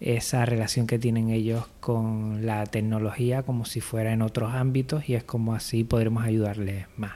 esa 0.00 0.46
relación 0.46 0.86
que 0.86 0.98
tienen 0.98 1.28
ellos 1.30 1.66
con 1.80 2.46
la 2.46 2.64
tecnología 2.64 3.42
como 3.42 3.66
si 3.66 3.80
fuera 3.80 4.12
en 4.12 4.22
otros 4.22 4.54
ámbitos 4.54 5.08
y 5.08 5.14
es 5.14 5.24
como 5.24 5.54
así 5.54 5.84
podremos 5.84 6.24
ayudarles 6.24 6.86
más. 6.96 7.12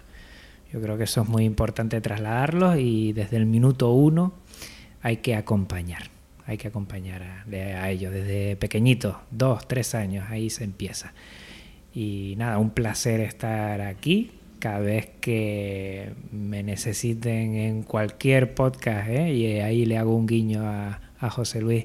Yo 0.72 0.80
creo 0.80 0.98
que 0.98 1.04
eso 1.04 1.22
es 1.22 1.28
muy 1.28 1.44
importante 1.44 2.00
trasladarlo 2.00 2.76
y 2.76 3.12
desde 3.12 3.36
el 3.36 3.46
minuto 3.46 3.92
uno 3.92 4.34
hay 5.02 5.18
que 5.18 5.34
acompañar, 5.36 6.10
hay 6.46 6.58
que 6.58 6.68
acompañar 6.68 7.22
a, 7.22 7.90
ellos 7.90 8.12
desde 8.12 8.56
pequeñitos, 8.56 9.16
dos, 9.30 9.66
tres 9.68 9.94
años, 9.94 10.26
ahí 10.30 10.50
se 10.50 10.64
empieza. 10.64 11.12
Y 11.94 12.34
nada, 12.38 12.58
un 12.58 12.70
placer 12.70 13.20
estar 13.20 13.80
aquí. 13.82 14.32
Cada 14.64 14.78
vez 14.78 15.10
que 15.20 16.14
me 16.32 16.62
necesiten 16.62 17.54
en 17.54 17.82
cualquier 17.82 18.54
podcast, 18.54 19.10
¿eh? 19.10 19.30
y 19.34 19.60
ahí 19.60 19.84
le 19.84 19.98
hago 19.98 20.16
un 20.16 20.26
guiño 20.26 20.62
a, 20.64 21.00
a 21.20 21.28
José 21.28 21.60
Luis 21.60 21.84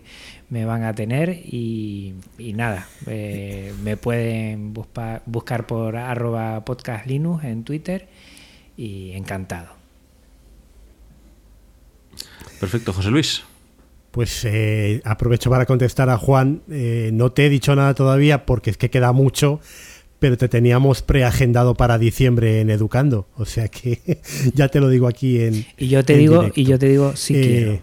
me 0.49 0.63
van 0.63 0.83
a 0.83 0.95
tener 0.95 1.29
y, 1.29 2.15
nada, 2.37 2.87
eh, 3.05 3.73
me 3.83 3.97
pueden 3.97 4.73
buscar 5.25 5.67
por 5.67 5.97
arroba 5.97 6.63
podcast 6.63 7.05
Linux 7.05 7.43
en 7.43 7.65
Twitter 7.65 8.07
y 8.77 9.11
encantado. 9.11 9.67
Perfecto, 12.61 12.93
José 12.93 13.11
Luis. 13.11 13.43
Pues 14.11 14.43
eh, 14.45 15.01
aprovecho 15.05 15.49
para 15.49 15.65
contestar 15.65 16.09
a 16.09 16.17
Juan. 16.17 16.61
Eh, 16.71 17.11
no 17.13 17.31
te 17.31 17.45
he 17.45 17.49
dicho 17.49 17.75
nada 17.75 17.93
todavía 17.93 18.45
porque 18.45 18.71
es 18.71 18.77
que 18.77 18.89
queda 18.89 19.11
mucho, 19.11 19.59
pero 20.19 20.37
te 20.37 20.49
teníamos 20.49 21.01
preagendado 21.01 21.75
para 21.75 21.97
diciembre 21.97 22.61
en 22.61 22.69
Educando. 22.69 23.27
O 23.35 23.45
sea 23.45 23.67
que 23.69 24.19
ya 24.53 24.67
te 24.67 24.79
lo 24.79 24.89
digo 24.89 25.07
aquí 25.07 25.41
en. 25.41 25.65
Y 25.77 25.87
yo 25.87 26.03
te 26.03 26.17
digo, 26.17 26.51
y 26.53 26.65
yo 26.65 26.77
te 26.77 26.89
digo, 26.89 27.15
si 27.15 27.33
quiero. 27.33 27.79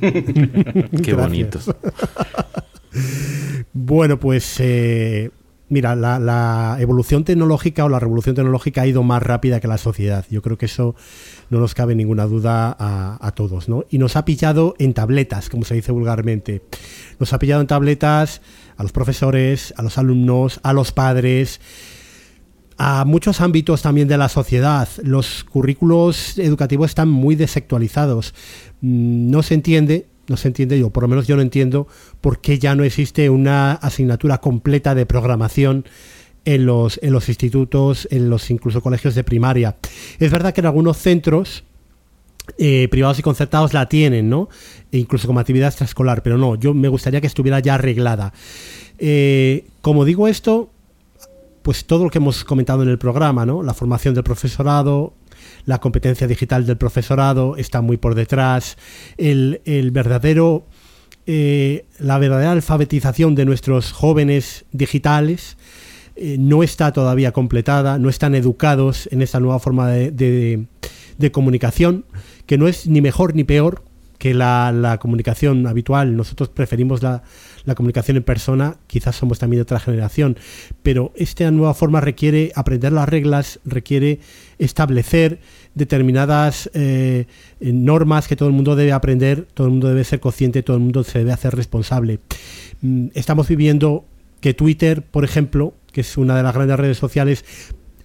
Qué 1.02 1.14
bonito. 1.14 1.60
bueno, 3.72 4.18
pues 4.18 4.56
eh, 4.58 5.30
mira, 5.68 5.94
la, 5.94 6.76
evolución 6.80 7.24
tecnológica 7.24 7.84
o 7.84 7.88
la 7.88 8.00
revolución 8.00 8.34
tecnológica 8.34 8.82
ha 8.82 8.86
ido 8.86 9.02
más 9.02 9.22
rápida 9.22 9.60
que 9.60 9.68
la 9.68 9.78
sociedad. 9.78 10.24
Yo 10.30 10.42
creo 10.42 10.58
que 10.58 10.66
eso 10.66 10.94
no 11.50 11.60
nos 11.60 11.74
cabe 11.74 11.94
ninguna 11.94 12.26
duda 12.26 12.76
a, 12.78 13.32
todos, 13.32 13.68
¿no? 13.68 13.84
Y 13.90 13.98
nos 13.98 14.16
ha 14.16 14.24
pillado 14.24 14.74
en 14.78 14.94
tabletas, 14.94 15.48
como 15.48 15.64
se 15.64 15.74
dice 15.74 15.92
vulgarmente. 15.92 16.62
Nos 17.18 17.32
ha 17.32 17.38
pillado 17.38 17.60
en 17.60 17.66
tabletas 17.66 18.40
a 18.76 18.82
los 18.82 18.92
profesores, 18.92 19.74
a 19.76 19.82
los 19.82 19.98
alumnos, 19.98 20.60
a 20.62 20.72
los 20.72 20.92
padres 20.92 21.60
a 22.76 23.04
muchos 23.04 23.40
ámbitos 23.40 23.82
también 23.82 24.08
de 24.08 24.18
la 24.18 24.28
sociedad. 24.28 24.88
Los 25.02 25.44
currículos 25.44 26.38
educativos 26.38 26.90
están 26.90 27.08
muy 27.08 27.36
desactualizados. 27.36 28.34
Mm, 28.80 29.30
no 29.30 29.42
se 29.42 29.54
entiende, 29.54 30.06
no 30.28 30.36
se 30.36 30.48
entiende 30.48 30.78
yo, 30.78 30.90
por 30.90 31.04
lo 31.04 31.08
menos 31.08 31.26
yo 31.26 31.36
no 31.36 31.42
entiendo 31.42 31.86
por 32.20 32.40
qué 32.40 32.58
ya 32.58 32.74
no 32.74 32.84
existe 32.84 33.30
una 33.30 33.72
asignatura 33.72 34.38
completa 34.38 34.94
de 34.94 35.06
programación 35.06 35.84
en 36.44 36.66
los, 36.66 36.98
en 37.02 37.12
los 37.12 37.28
institutos, 37.28 38.08
en 38.10 38.28
los 38.28 38.50
incluso 38.50 38.80
colegios 38.82 39.14
de 39.14 39.24
primaria. 39.24 39.76
Es 40.18 40.30
verdad 40.30 40.52
que 40.52 40.60
en 40.60 40.66
algunos 40.66 40.98
centros 40.98 41.64
eh, 42.58 42.88
privados 42.90 43.18
y 43.18 43.22
concertados 43.22 43.72
la 43.72 43.88
tienen, 43.88 44.28
¿no? 44.28 44.48
E 44.92 44.98
incluso 44.98 45.26
como 45.26 45.40
actividad 45.40 45.68
extraescolar, 45.68 46.22
pero 46.22 46.38
no, 46.38 46.56
yo 46.56 46.74
me 46.74 46.88
gustaría 46.88 47.20
que 47.20 47.26
estuviera 47.26 47.58
ya 47.60 47.74
arreglada. 47.74 48.32
Eh, 48.98 49.66
como 49.80 50.04
digo 50.04 50.28
esto, 50.28 50.70
pues 51.62 51.86
todo 51.86 52.04
lo 52.04 52.10
que 52.10 52.18
hemos 52.18 52.44
comentado 52.44 52.82
en 52.82 52.90
el 52.90 52.98
programa, 52.98 53.46
¿no? 53.46 53.62
La 53.62 53.74
formación 53.74 54.14
del 54.14 54.24
profesorado, 54.24 55.14
la 55.64 55.80
competencia 55.80 56.26
digital 56.26 56.66
del 56.66 56.76
profesorado 56.76 57.56
está 57.56 57.80
muy 57.80 57.96
por 57.96 58.14
detrás, 58.14 58.76
el, 59.16 59.60
verdadero, 59.92 60.66
eh, 61.26 61.86
la 61.98 62.18
verdadera 62.18 62.52
alfabetización 62.52 63.34
de 63.34 63.46
nuestros 63.46 63.92
jóvenes 63.92 64.66
digitales 64.72 65.56
no 66.16 66.62
está 66.62 66.92
todavía 66.92 67.32
completada, 67.32 67.98
no 67.98 68.08
están 68.08 68.34
educados 68.34 69.08
en 69.10 69.22
esta 69.22 69.40
nueva 69.40 69.58
forma 69.58 69.88
de, 69.88 70.66
comunicación, 71.32 72.04
que 72.46 72.58
no 72.58 72.68
es 72.68 72.86
ni 72.86 73.00
mejor 73.00 73.34
ni 73.34 73.44
peor 73.44 73.82
que 74.18 74.32
la 74.32 74.98
comunicación 75.00 75.66
habitual. 75.66 76.16
Nosotros 76.16 76.48
preferimos 76.48 77.02
la, 77.02 77.22
la 77.64 77.74
comunicación 77.74 78.16
en 78.16 78.22
persona, 78.22 78.76
quizás 78.86 79.16
somos 79.16 79.38
también 79.38 79.58
de 79.58 79.62
otra 79.62 79.80
generación, 79.80 80.36
pero 80.82 81.12
esta 81.16 81.50
nueva 81.50 81.74
forma 81.74 82.00
requiere 82.00 82.52
aprender 82.54 82.92
las 82.92 83.08
reglas, 83.08 83.60
requiere 83.64 84.20
establecer 84.58 85.40
determinadas 85.74 86.70
eh, 86.74 87.26
normas 87.60 88.28
que 88.28 88.36
todo 88.36 88.48
el 88.48 88.54
mundo 88.54 88.76
debe 88.76 88.92
aprender, 88.92 89.46
todo 89.54 89.66
el 89.66 89.72
mundo 89.72 89.88
debe 89.88 90.04
ser 90.04 90.20
consciente, 90.20 90.62
todo 90.62 90.76
el 90.76 90.82
mundo 90.82 91.04
se 91.04 91.20
debe 91.20 91.32
hacer 91.32 91.54
responsable. 91.54 92.20
Mm, 92.82 93.08
estamos 93.14 93.48
viviendo 93.48 94.04
que 94.40 94.52
Twitter, 94.52 95.02
por 95.02 95.24
ejemplo, 95.24 95.74
que 95.92 96.02
es 96.02 96.18
una 96.18 96.36
de 96.36 96.42
las 96.42 96.54
grandes 96.54 96.76
redes 96.76 96.98
sociales, 96.98 97.44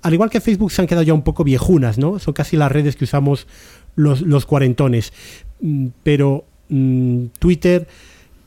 al 0.01 0.13
igual 0.13 0.29
que 0.29 0.39
Facebook 0.39 0.71
se 0.71 0.81
han 0.81 0.87
quedado 0.87 1.03
ya 1.03 1.13
un 1.13 1.23
poco 1.23 1.43
viejunas, 1.43 1.97
¿no? 1.97 2.19
Son 2.19 2.33
casi 2.33 2.55
las 2.55 2.71
redes 2.71 2.95
que 2.95 3.03
usamos 3.03 3.47
los, 3.95 4.45
cuarentones. 4.45 5.13
Mm, 5.61 5.87
pero 6.03 6.45
mm, 6.69 7.25
Twitter 7.39 7.87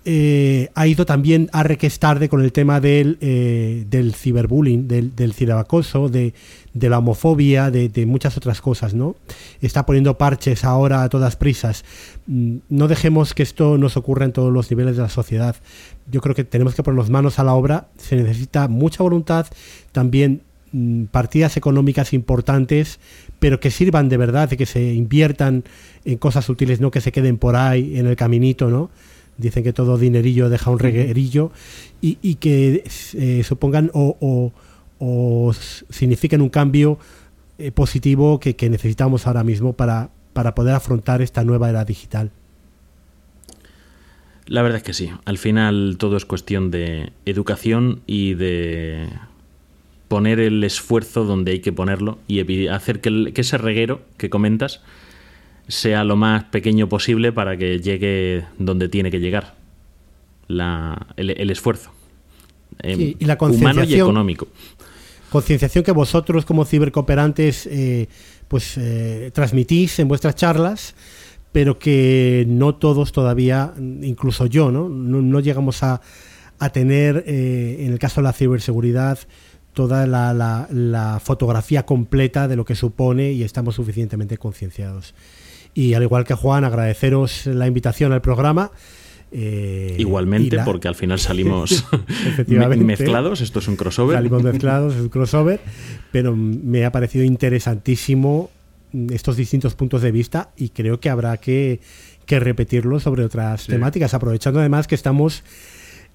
eh, 0.04 0.68
ha 0.74 0.88
ido 0.88 1.06
también 1.06 1.48
a 1.52 1.62
requestarde 1.62 2.28
con 2.28 2.42
el 2.42 2.50
tema 2.50 2.80
del, 2.80 3.18
eh, 3.20 3.84
del 3.88 4.14
ciberbullying, 4.14 4.88
del, 4.88 5.14
del 5.14 5.32
ciberacoso, 5.32 6.08
de, 6.08 6.34
la 6.74 6.98
homofobia, 6.98 7.70
de, 7.70 8.06
muchas 8.06 8.36
otras 8.36 8.60
cosas, 8.60 8.94
¿no? 8.94 9.14
Está 9.60 9.86
poniendo 9.86 10.18
parches 10.18 10.64
ahora 10.64 11.04
a 11.04 11.08
todas 11.08 11.36
prisas. 11.36 11.84
Mm, 12.26 12.56
no 12.68 12.88
dejemos 12.88 13.32
que 13.32 13.44
esto 13.44 13.78
nos 13.78 13.96
ocurra 13.96 14.24
en 14.24 14.32
todos 14.32 14.52
los 14.52 14.70
niveles 14.70 14.96
de 14.96 15.02
la 15.02 15.08
sociedad. 15.08 15.54
Yo 16.10 16.20
creo 16.20 16.34
que 16.34 16.42
tenemos 16.42 16.74
que 16.74 16.82
ponernos 16.82 17.10
manos 17.10 17.38
a 17.38 17.44
la 17.44 17.54
obra. 17.54 17.86
Se 17.96 18.16
necesita 18.16 18.66
mucha 18.66 19.04
voluntad, 19.04 19.46
también 19.92 20.42
partidas 21.10 21.56
económicas 21.56 22.12
importantes, 22.12 22.98
pero 23.38 23.60
que 23.60 23.70
sirvan 23.70 24.08
de 24.08 24.16
verdad 24.16 24.48
que 24.50 24.66
se 24.66 24.94
inviertan 24.94 25.64
en 26.04 26.18
cosas 26.18 26.48
útiles, 26.48 26.80
no 26.80 26.90
que 26.90 27.00
se 27.00 27.12
queden 27.12 27.38
por 27.38 27.56
ahí 27.56 27.98
en 27.98 28.06
el 28.06 28.16
caminito, 28.16 28.68
¿no? 28.68 28.90
dicen 29.36 29.64
que 29.64 29.72
todo 29.72 29.98
dinerillo 29.98 30.48
deja 30.48 30.70
un 30.70 30.78
reguerillo 30.78 31.52
y, 32.00 32.34
que 32.36 32.84
eh, 33.14 33.42
supongan 33.44 33.90
o, 33.94 34.52
signifiquen 35.90 36.40
un 36.42 36.48
cambio 36.48 36.98
eh, 37.58 37.72
positivo 37.72 38.40
que, 38.40 38.56
necesitamos 38.70 39.26
ahora 39.26 39.44
mismo 39.44 39.72
para, 39.74 40.10
para 40.32 40.54
poder 40.54 40.74
afrontar 40.74 41.22
esta 41.22 41.44
nueva 41.44 41.68
era 41.70 41.84
digital. 41.84 42.30
La 44.46 44.62
verdad 44.62 44.78
es 44.78 44.82
que 44.82 44.92
sí. 44.92 45.10
Al 45.24 45.38
final 45.38 45.96
todo 45.98 46.16
es 46.16 46.24
cuestión 46.24 46.70
de 46.70 47.12
educación 47.24 48.02
y 48.06 48.34
de 48.34 49.08
poner 50.12 50.40
el 50.40 50.62
esfuerzo 50.62 51.24
donde 51.24 51.52
hay 51.52 51.60
que 51.60 51.72
ponerlo 51.72 52.18
y 52.28 52.66
hacer 52.68 53.00
que, 53.00 53.32
que 53.32 53.40
ese 53.40 53.56
reguero 53.56 54.02
que 54.18 54.28
comentas 54.28 54.82
sea 55.68 56.04
lo 56.04 56.16
más 56.16 56.44
pequeño 56.44 56.86
posible 56.86 57.32
para 57.32 57.56
que 57.56 57.78
llegue 57.78 58.44
donde 58.58 58.90
tiene 58.90 59.10
que 59.10 59.20
llegar 59.20 59.54
el, 60.50 61.50
esfuerzo 61.50 61.92
em, 62.80 63.14
y 63.18 63.24
la 63.24 63.38
humano 63.40 63.84
y 63.84 63.94
económico. 63.94 64.48
Concienciación 65.30 65.82
que 65.82 65.92
vosotros 65.92 66.44
como 66.44 66.66
cibercooperantes 66.66 67.66
eh, 67.68 68.06
pues 68.48 68.76
eh, 68.76 69.30
transmitís 69.32 69.98
en 69.98 70.08
vuestras 70.08 70.34
charlas, 70.34 70.94
pero 71.52 71.78
que 71.78 72.44
no 72.46 72.74
todos 72.74 73.12
todavía, 73.12 73.72
incluso 73.78 74.44
yo, 74.44 74.70
no, 74.70 74.90
no, 74.90 75.40
llegamos 75.40 75.82
a, 75.82 76.02
a 76.58 76.68
tener, 76.68 77.24
eh, 77.26 77.78
en 77.80 77.94
el 77.94 77.98
caso 77.98 78.20
de 78.20 78.24
la 78.24 78.34
ciberseguridad, 78.34 79.18
toda 79.72 80.06
la, 80.06 80.32
la, 80.70 81.20
fotografía 81.20 81.84
completa 81.84 82.48
de 82.48 82.56
lo 82.56 82.64
que 82.64 82.74
supone 82.74 83.32
y 83.32 83.42
estamos 83.42 83.76
suficientemente 83.76 84.38
concienciados. 84.38 85.14
Y 85.74 85.94
al 85.94 86.02
igual 86.02 86.24
que 86.24 86.34
Juan, 86.34 86.64
agradeceros 86.64 87.46
la 87.46 87.66
invitación 87.66 88.12
al 88.12 88.20
programa. 88.20 88.70
Eh, 89.30 89.96
Igualmente, 89.98 90.58
porque 90.64 90.88
al 90.88 90.94
final 90.94 91.18
salimos 91.18 91.86
mezclados, 92.46 93.40
esto 93.40 93.60
es 93.60 93.68
un 93.68 93.76
crossover. 93.76 94.16
Salimos 94.16 94.42
mezclados, 94.42 94.94
es 94.94 95.00
un 95.00 95.08
crossover, 95.08 95.60
pero 96.12 96.36
me 96.36 96.84
ha 96.84 96.92
parecido 96.92 97.24
interesantísimo 97.24 98.50
estos 99.10 99.36
distintos 99.36 99.74
puntos 99.74 100.02
de 100.02 100.12
vista 100.12 100.50
y 100.54 100.68
creo 100.68 101.00
que 101.00 101.08
habrá 101.08 101.38
que, 101.38 101.80
que 102.26 102.40
repetirlo 102.40 103.00
sobre 103.00 103.24
otras 103.24 103.66
temáticas, 103.66 104.12
aprovechando 104.12 104.60
además 104.60 104.86
que 104.86 104.94
estamos 104.94 105.44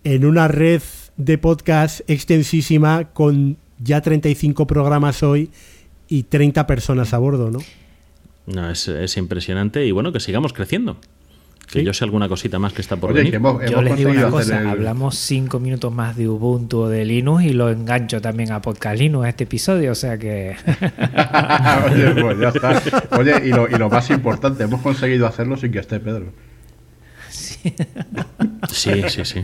en 0.03 0.23
una 0.23 0.47
red 0.47 0.83
de 1.17 1.37
podcast 1.37 2.01
extensísima 2.07 3.05
con 3.13 3.57
ya 3.79 4.01
35 4.01 4.67
programas 4.67 5.23
hoy 5.23 5.49
y 6.07 6.23
30 6.23 6.65
personas 6.67 7.13
a 7.13 7.17
bordo, 7.17 7.51
¿no? 7.51 7.59
No, 8.45 8.69
es, 8.69 8.87
es 8.87 9.17
impresionante 9.17 9.85
y 9.85 9.91
bueno, 9.91 10.13
que 10.13 10.19
sigamos 10.19 10.53
creciendo. 10.53 10.97
Que 11.67 11.83
yo 11.83 11.93
sé 11.93 12.05
alguna 12.05 12.29
cosita 12.29 12.59
más 12.59 12.71
que 12.71 12.81
está 12.81 12.95
por 12.95 13.13
venir. 13.13 13.41
yo 13.69 13.81
les 13.81 13.97
digo 13.97 14.11
una 14.11 14.29
cosa, 14.29 14.69
hablamos 14.69 15.17
cinco 15.17 15.59
minutos 15.59 15.91
más 15.91 16.15
de 16.15 16.29
Ubuntu 16.29 16.83
o 16.83 16.89
de 16.89 17.03
Linux 17.03 17.43
y 17.43 17.49
lo 17.49 17.69
engancho 17.69 18.21
también 18.21 18.53
a 18.53 18.61
Podcast 18.61 18.97
Linux 18.97 19.25
a 19.25 19.29
este 19.29 19.43
episodio, 19.43 19.91
o 19.91 19.95
sea 19.95 20.17
que... 20.17 20.55
Oye, 21.91 22.21
pues 22.21 22.39
ya 22.39 22.47
está. 22.55 22.81
Oye, 23.17 23.47
y 23.47 23.49
lo, 23.49 23.67
y 23.67 23.77
lo, 23.77 23.89
más 23.89 24.09
importante, 24.11 24.63
hemos 24.63 24.81
conseguido 24.81 25.27
hacerlo 25.27 25.57
sin 25.57 25.73
que 25.73 25.79
esté 25.79 25.99
Pedro. 25.99 26.31
Sí, 27.29 27.73
sí, 28.69 29.03
sí. 29.09 29.25
sí. 29.25 29.43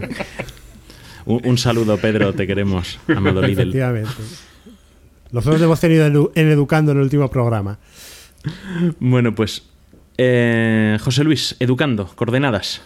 Un, 1.25 1.57
saludo, 1.57 1.97
Pedro, 1.97 2.33
te 2.33 2.45
queremos, 2.47 2.99
amado 3.07 3.41
Lidl. 3.41 3.61
Efectivamente. 3.61 4.11
Nosotros 5.31 5.61
hemos 5.61 5.79
tenido 5.79 6.31
en 6.35 6.51
Educando 6.51 6.91
en 6.91 6.97
el 6.97 7.03
último 7.03 7.29
programa. 7.29 7.79
Bueno, 8.99 9.33
pues 9.33 9.63
eh, 10.17 10.97
José 11.01 11.23
Luis, 11.23 11.55
Educando, 11.59 12.07
coordenadas. 12.15 12.81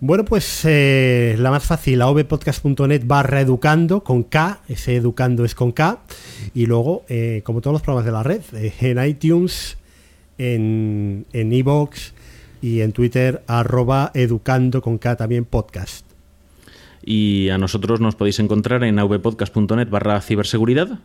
Bueno, 0.00 0.24
pues 0.24 0.62
eh, 0.64 1.36
la 1.38 1.50
más 1.50 1.64
fácil, 1.64 2.00
avpodcast.net 2.00 3.02
barra 3.04 3.42
educando 3.42 4.02
con 4.02 4.24
K, 4.24 4.62
ese 4.66 4.96
educando 4.96 5.44
es 5.44 5.54
con 5.54 5.72
K, 5.72 6.00
y 6.54 6.66
luego, 6.66 7.04
eh, 7.08 7.42
como 7.44 7.60
todos 7.60 7.74
los 7.74 7.82
programas 7.82 8.06
de 8.06 8.12
la 8.12 8.22
red, 8.22 8.40
en 8.80 9.04
iTunes, 9.04 9.76
en 10.38 11.26
Evox 11.32 12.14
y 12.62 12.80
en 12.80 12.92
Twitter, 12.92 13.42
arroba 13.46 14.10
educando 14.14 14.80
con 14.80 14.96
K 14.96 15.16
también 15.16 15.44
podcast. 15.44 16.09
Y 17.04 17.48
a 17.48 17.58
nosotros 17.58 18.00
nos 18.00 18.14
podéis 18.14 18.38
encontrar 18.40 18.84
en 18.84 18.98
avpodcast.net 18.98 19.88
barra 19.88 20.20
ciberseguridad. 20.20 20.98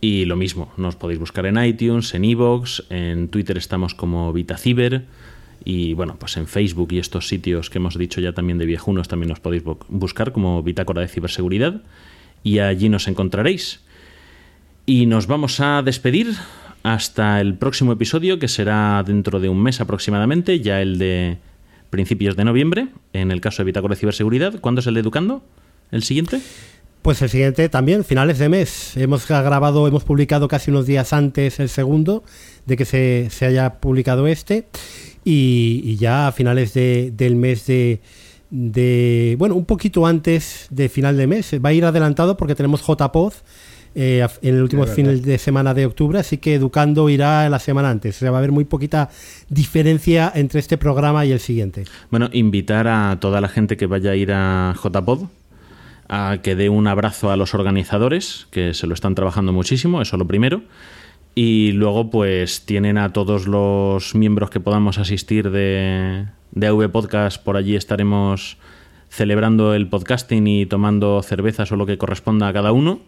Y 0.00 0.26
lo 0.26 0.36
mismo, 0.36 0.72
nos 0.76 0.96
podéis 0.96 1.18
buscar 1.18 1.46
en 1.46 1.62
iTunes, 1.64 2.14
en 2.14 2.24
Evox, 2.24 2.84
en 2.90 3.28
Twitter 3.28 3.56
estamos 3.56 3.94
como 3.94 4.32
VitaCiber. 4.32 5.06
Y 5.64 5.94
bueno, 5.94 6.16
pues 6.18 6.36
en 6.36 6.46
Facebook 6.46 6.92
y 6.92 6.98
estos 6.98 7.26
sitios 7.26 7.70
que 7.70 7.78
hemos 7.78 7.96
dicho 7.96 8.20
ya 8.20 8.32
también 8.32 8.58
de 8.58 8.66
viejunos 8.66 9.08
también 9.08 9.30
nos 9.30 9.40
podéis 9.40 9.62
buscar 9.88 10.32
como 10.32 10.62
Bitácora 10.62 11.00
de 11.00 11.08
Ciberseguridad. 11.08 11.80
Y 12.42 12.58
allí 12.58 12.90
nos 12.90 13.08
encontraréis. 13.08 13.80
Y 14.84 15.06
nos 15.06 15.26
vamos 15.26 15.60
a 15.60 15.80
despedir 15.82 16.34
hasta 16.82 17.40
el 17.40 17.54
próximo 17.54 17.92
episodio, 17.92 18.38
que 18.38 18.48
será 18.48 19.02
dentro 19.06 19.40
de 19.40 19.48
un 19.48 19.62
mes 19.62 19.80
aproximadamente, 19.80 20.60
ya 20.60 20.82
el 20.82 20.98
de 20.98 21.38
principios 21.94 22.34
de 22.34 22.44
noviembre, 22.44 22.88
en 23.12 23.30
el 23.30 23.40
caso 23.40 23.58
de 23.62 23.66
Bitácora 23.66 23.94
de 23.94 24.00
Ciberseguridad. 24.00 24.60
¿Cuándo 24.60 24.80
es 24.80 24.86
el 24.88 24.94
de 24.94 25.00
Educando? 25.00 25.44
¿El 25.92 26.02
siguiente? 26.02 26.40
Pues 27.02 27.22
el 27.22 27.30
siguiente 27.30 27.68
también, 27.68 28.02
finales 28.02 28.40
de 28.40 28.48
mes. 28.48 28.96
Hemos 28.96 29.28
grabado, 29.28 29.86
hemos 29.86 30.02
publicado 30.02 30.48
casi 30.48 30.72
unos 30.72 30.86
días 30.86 31.12
antes 31.12 31.60
el 31.60 31.68
segundo 31.68 32.24
de 32.66 32.76
que 32.76 32.84
se, 32.84 33.46
haya 33.46 33.74
publicado 33.74 34.26
este. 34.26 34.66
Y, 35.24 35.94
ya 35.94 36.26
a 36.26 36.32
finales 36.32 36.74
del 36.74 37.36
mes 37.36 37.64
de, 37.66 38.00
de, 38.50 39.36
Bueno, 39.38 39.54
un 39.54 39.64
poquito 39.64 40.04
antes 40.04 40.66
de 40.70 40.88
final 40.88 41.16
de 41.16 41.28
mes. 41.28 41.54
Va 41.64 41.68
a 41.68 41.72
ir 41.74 41.84
adelantado 41.84 42.36
porque 42.36 42.56
tenemos 42.56 42.82
JPOZ 42.82 43.44
eh, 43.94 44.26
en 44.42 44.54
el 44.56 44.62
último 44.62 44.86
fin 44.86 45.22
de 45.22 45.38
semana 45.38 45.74
de 45.74 45.86
octubre, 45.86 46.18
así 46.18 46.38
que 46.38 46.54
Educando 46.54 47.08
irá 47.08 47.48
la 47.48 47.58
semana 47.58 47.90
antes. 47.90 48.16
O 48.16 48.18
sea, 48.20 48.30
va 48.30 48.38
a 48.38 48.40
haber 48.40 48.52
muy 48.52 48.64
poquita 48.64 49.10
diferencia 49.48 50.32
entre 50.34 50.60
este 50.60 50.78
programa 50.78 51.24
y 51.24 51.32
el 51.32 51.40
siguiente. 51.40 51.84
Bueno, 52.10 52.28
invitar 52.32 52.88
a 52.88 53.18
toda 53.20 53.40
la 53.40 53.48
gente 53.48 53.76
que 53.76 53.86
vaya 53.86 54.10
a 54.10 54.16
ir 54.16 54.32
a 54.32 54.74
JPod 54.82 55.26
a 56.08 56.38
que 56.42 56.54
dé 56.54 56.68
un 56.68 56.86
abrazo 56.86 57.30
a 57.30 57.36
los 57.36 57.54
organizadores, 57.54 58.46
que 58.50 58.74
se 58.74 58.86
lo 58.86 58.94
están 58.94 59.14
trabajando 59.14 59.52
muchísimo, 59.52 60.02
eso 60.02 60.16
lo 60.16 60.26
primero. 60.26 60.62
Y 61.34 61.72
luego, 61.72 62.10
pues 62.10 62.64
tienen 62.64 62.98
a 62.98 63.12
todos 63.12 63.46
los 63.46 64.14
miembros 64.14 64.50
que 64.50 64.60
podamos 64.60 64.98
asistir 64.98 65.50
de, 65.50 66.26
de 66.52 66.66
AV 66.66 66.90
Podcast, 66.90 67.42
por 67.42 67.56
allí 67.56 67.74
estaremos 67.74 68.56
celebrando 69.08 69.74
el 69.74 69.88
podcasting 69.88 70.46
y 70.46 70.66
tomando 70.66 71.22
cervezas 71.22 71.70
o 71.72 71.76
lo 71.76 71.86
que 71.86 71.98
corresponda 71.98 72.48
a 72.48 72.52
cada 72.52 72.72
uno. 72.72 73.00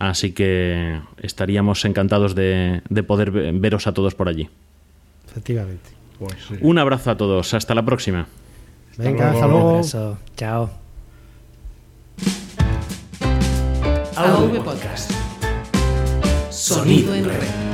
Así 0.00 0.32
que 0.32 0.98
estaríamos 1.22 1.84
encantados 1.84 2.34
de, 2.34 2.82
poder 3.06 3.30
veros 3.52 3.86
a 3.86 3.92
todos 3.92 4.14
por 4.14 4.28
allí. 4.28 4.48
Efectivamente. 5.28 5.90
Pues 6.18 6.34
Un 6.62 6.78
abrazo 6.78 7.10
a 7.10 7.16
todos. 7.18 7.52
Hasta 7.52 7.74
la 7.74 7.84
próxima. 7.84 8.26
Venga, 8.96 9.30
hasta 9.30 9.46
luego. 9.46 9.82
Chao. 10.36 10.70
Podcast. 14.64 15.12
Sonido 16.50 17.14
en 17.14 17.24
red. 17.26 17.69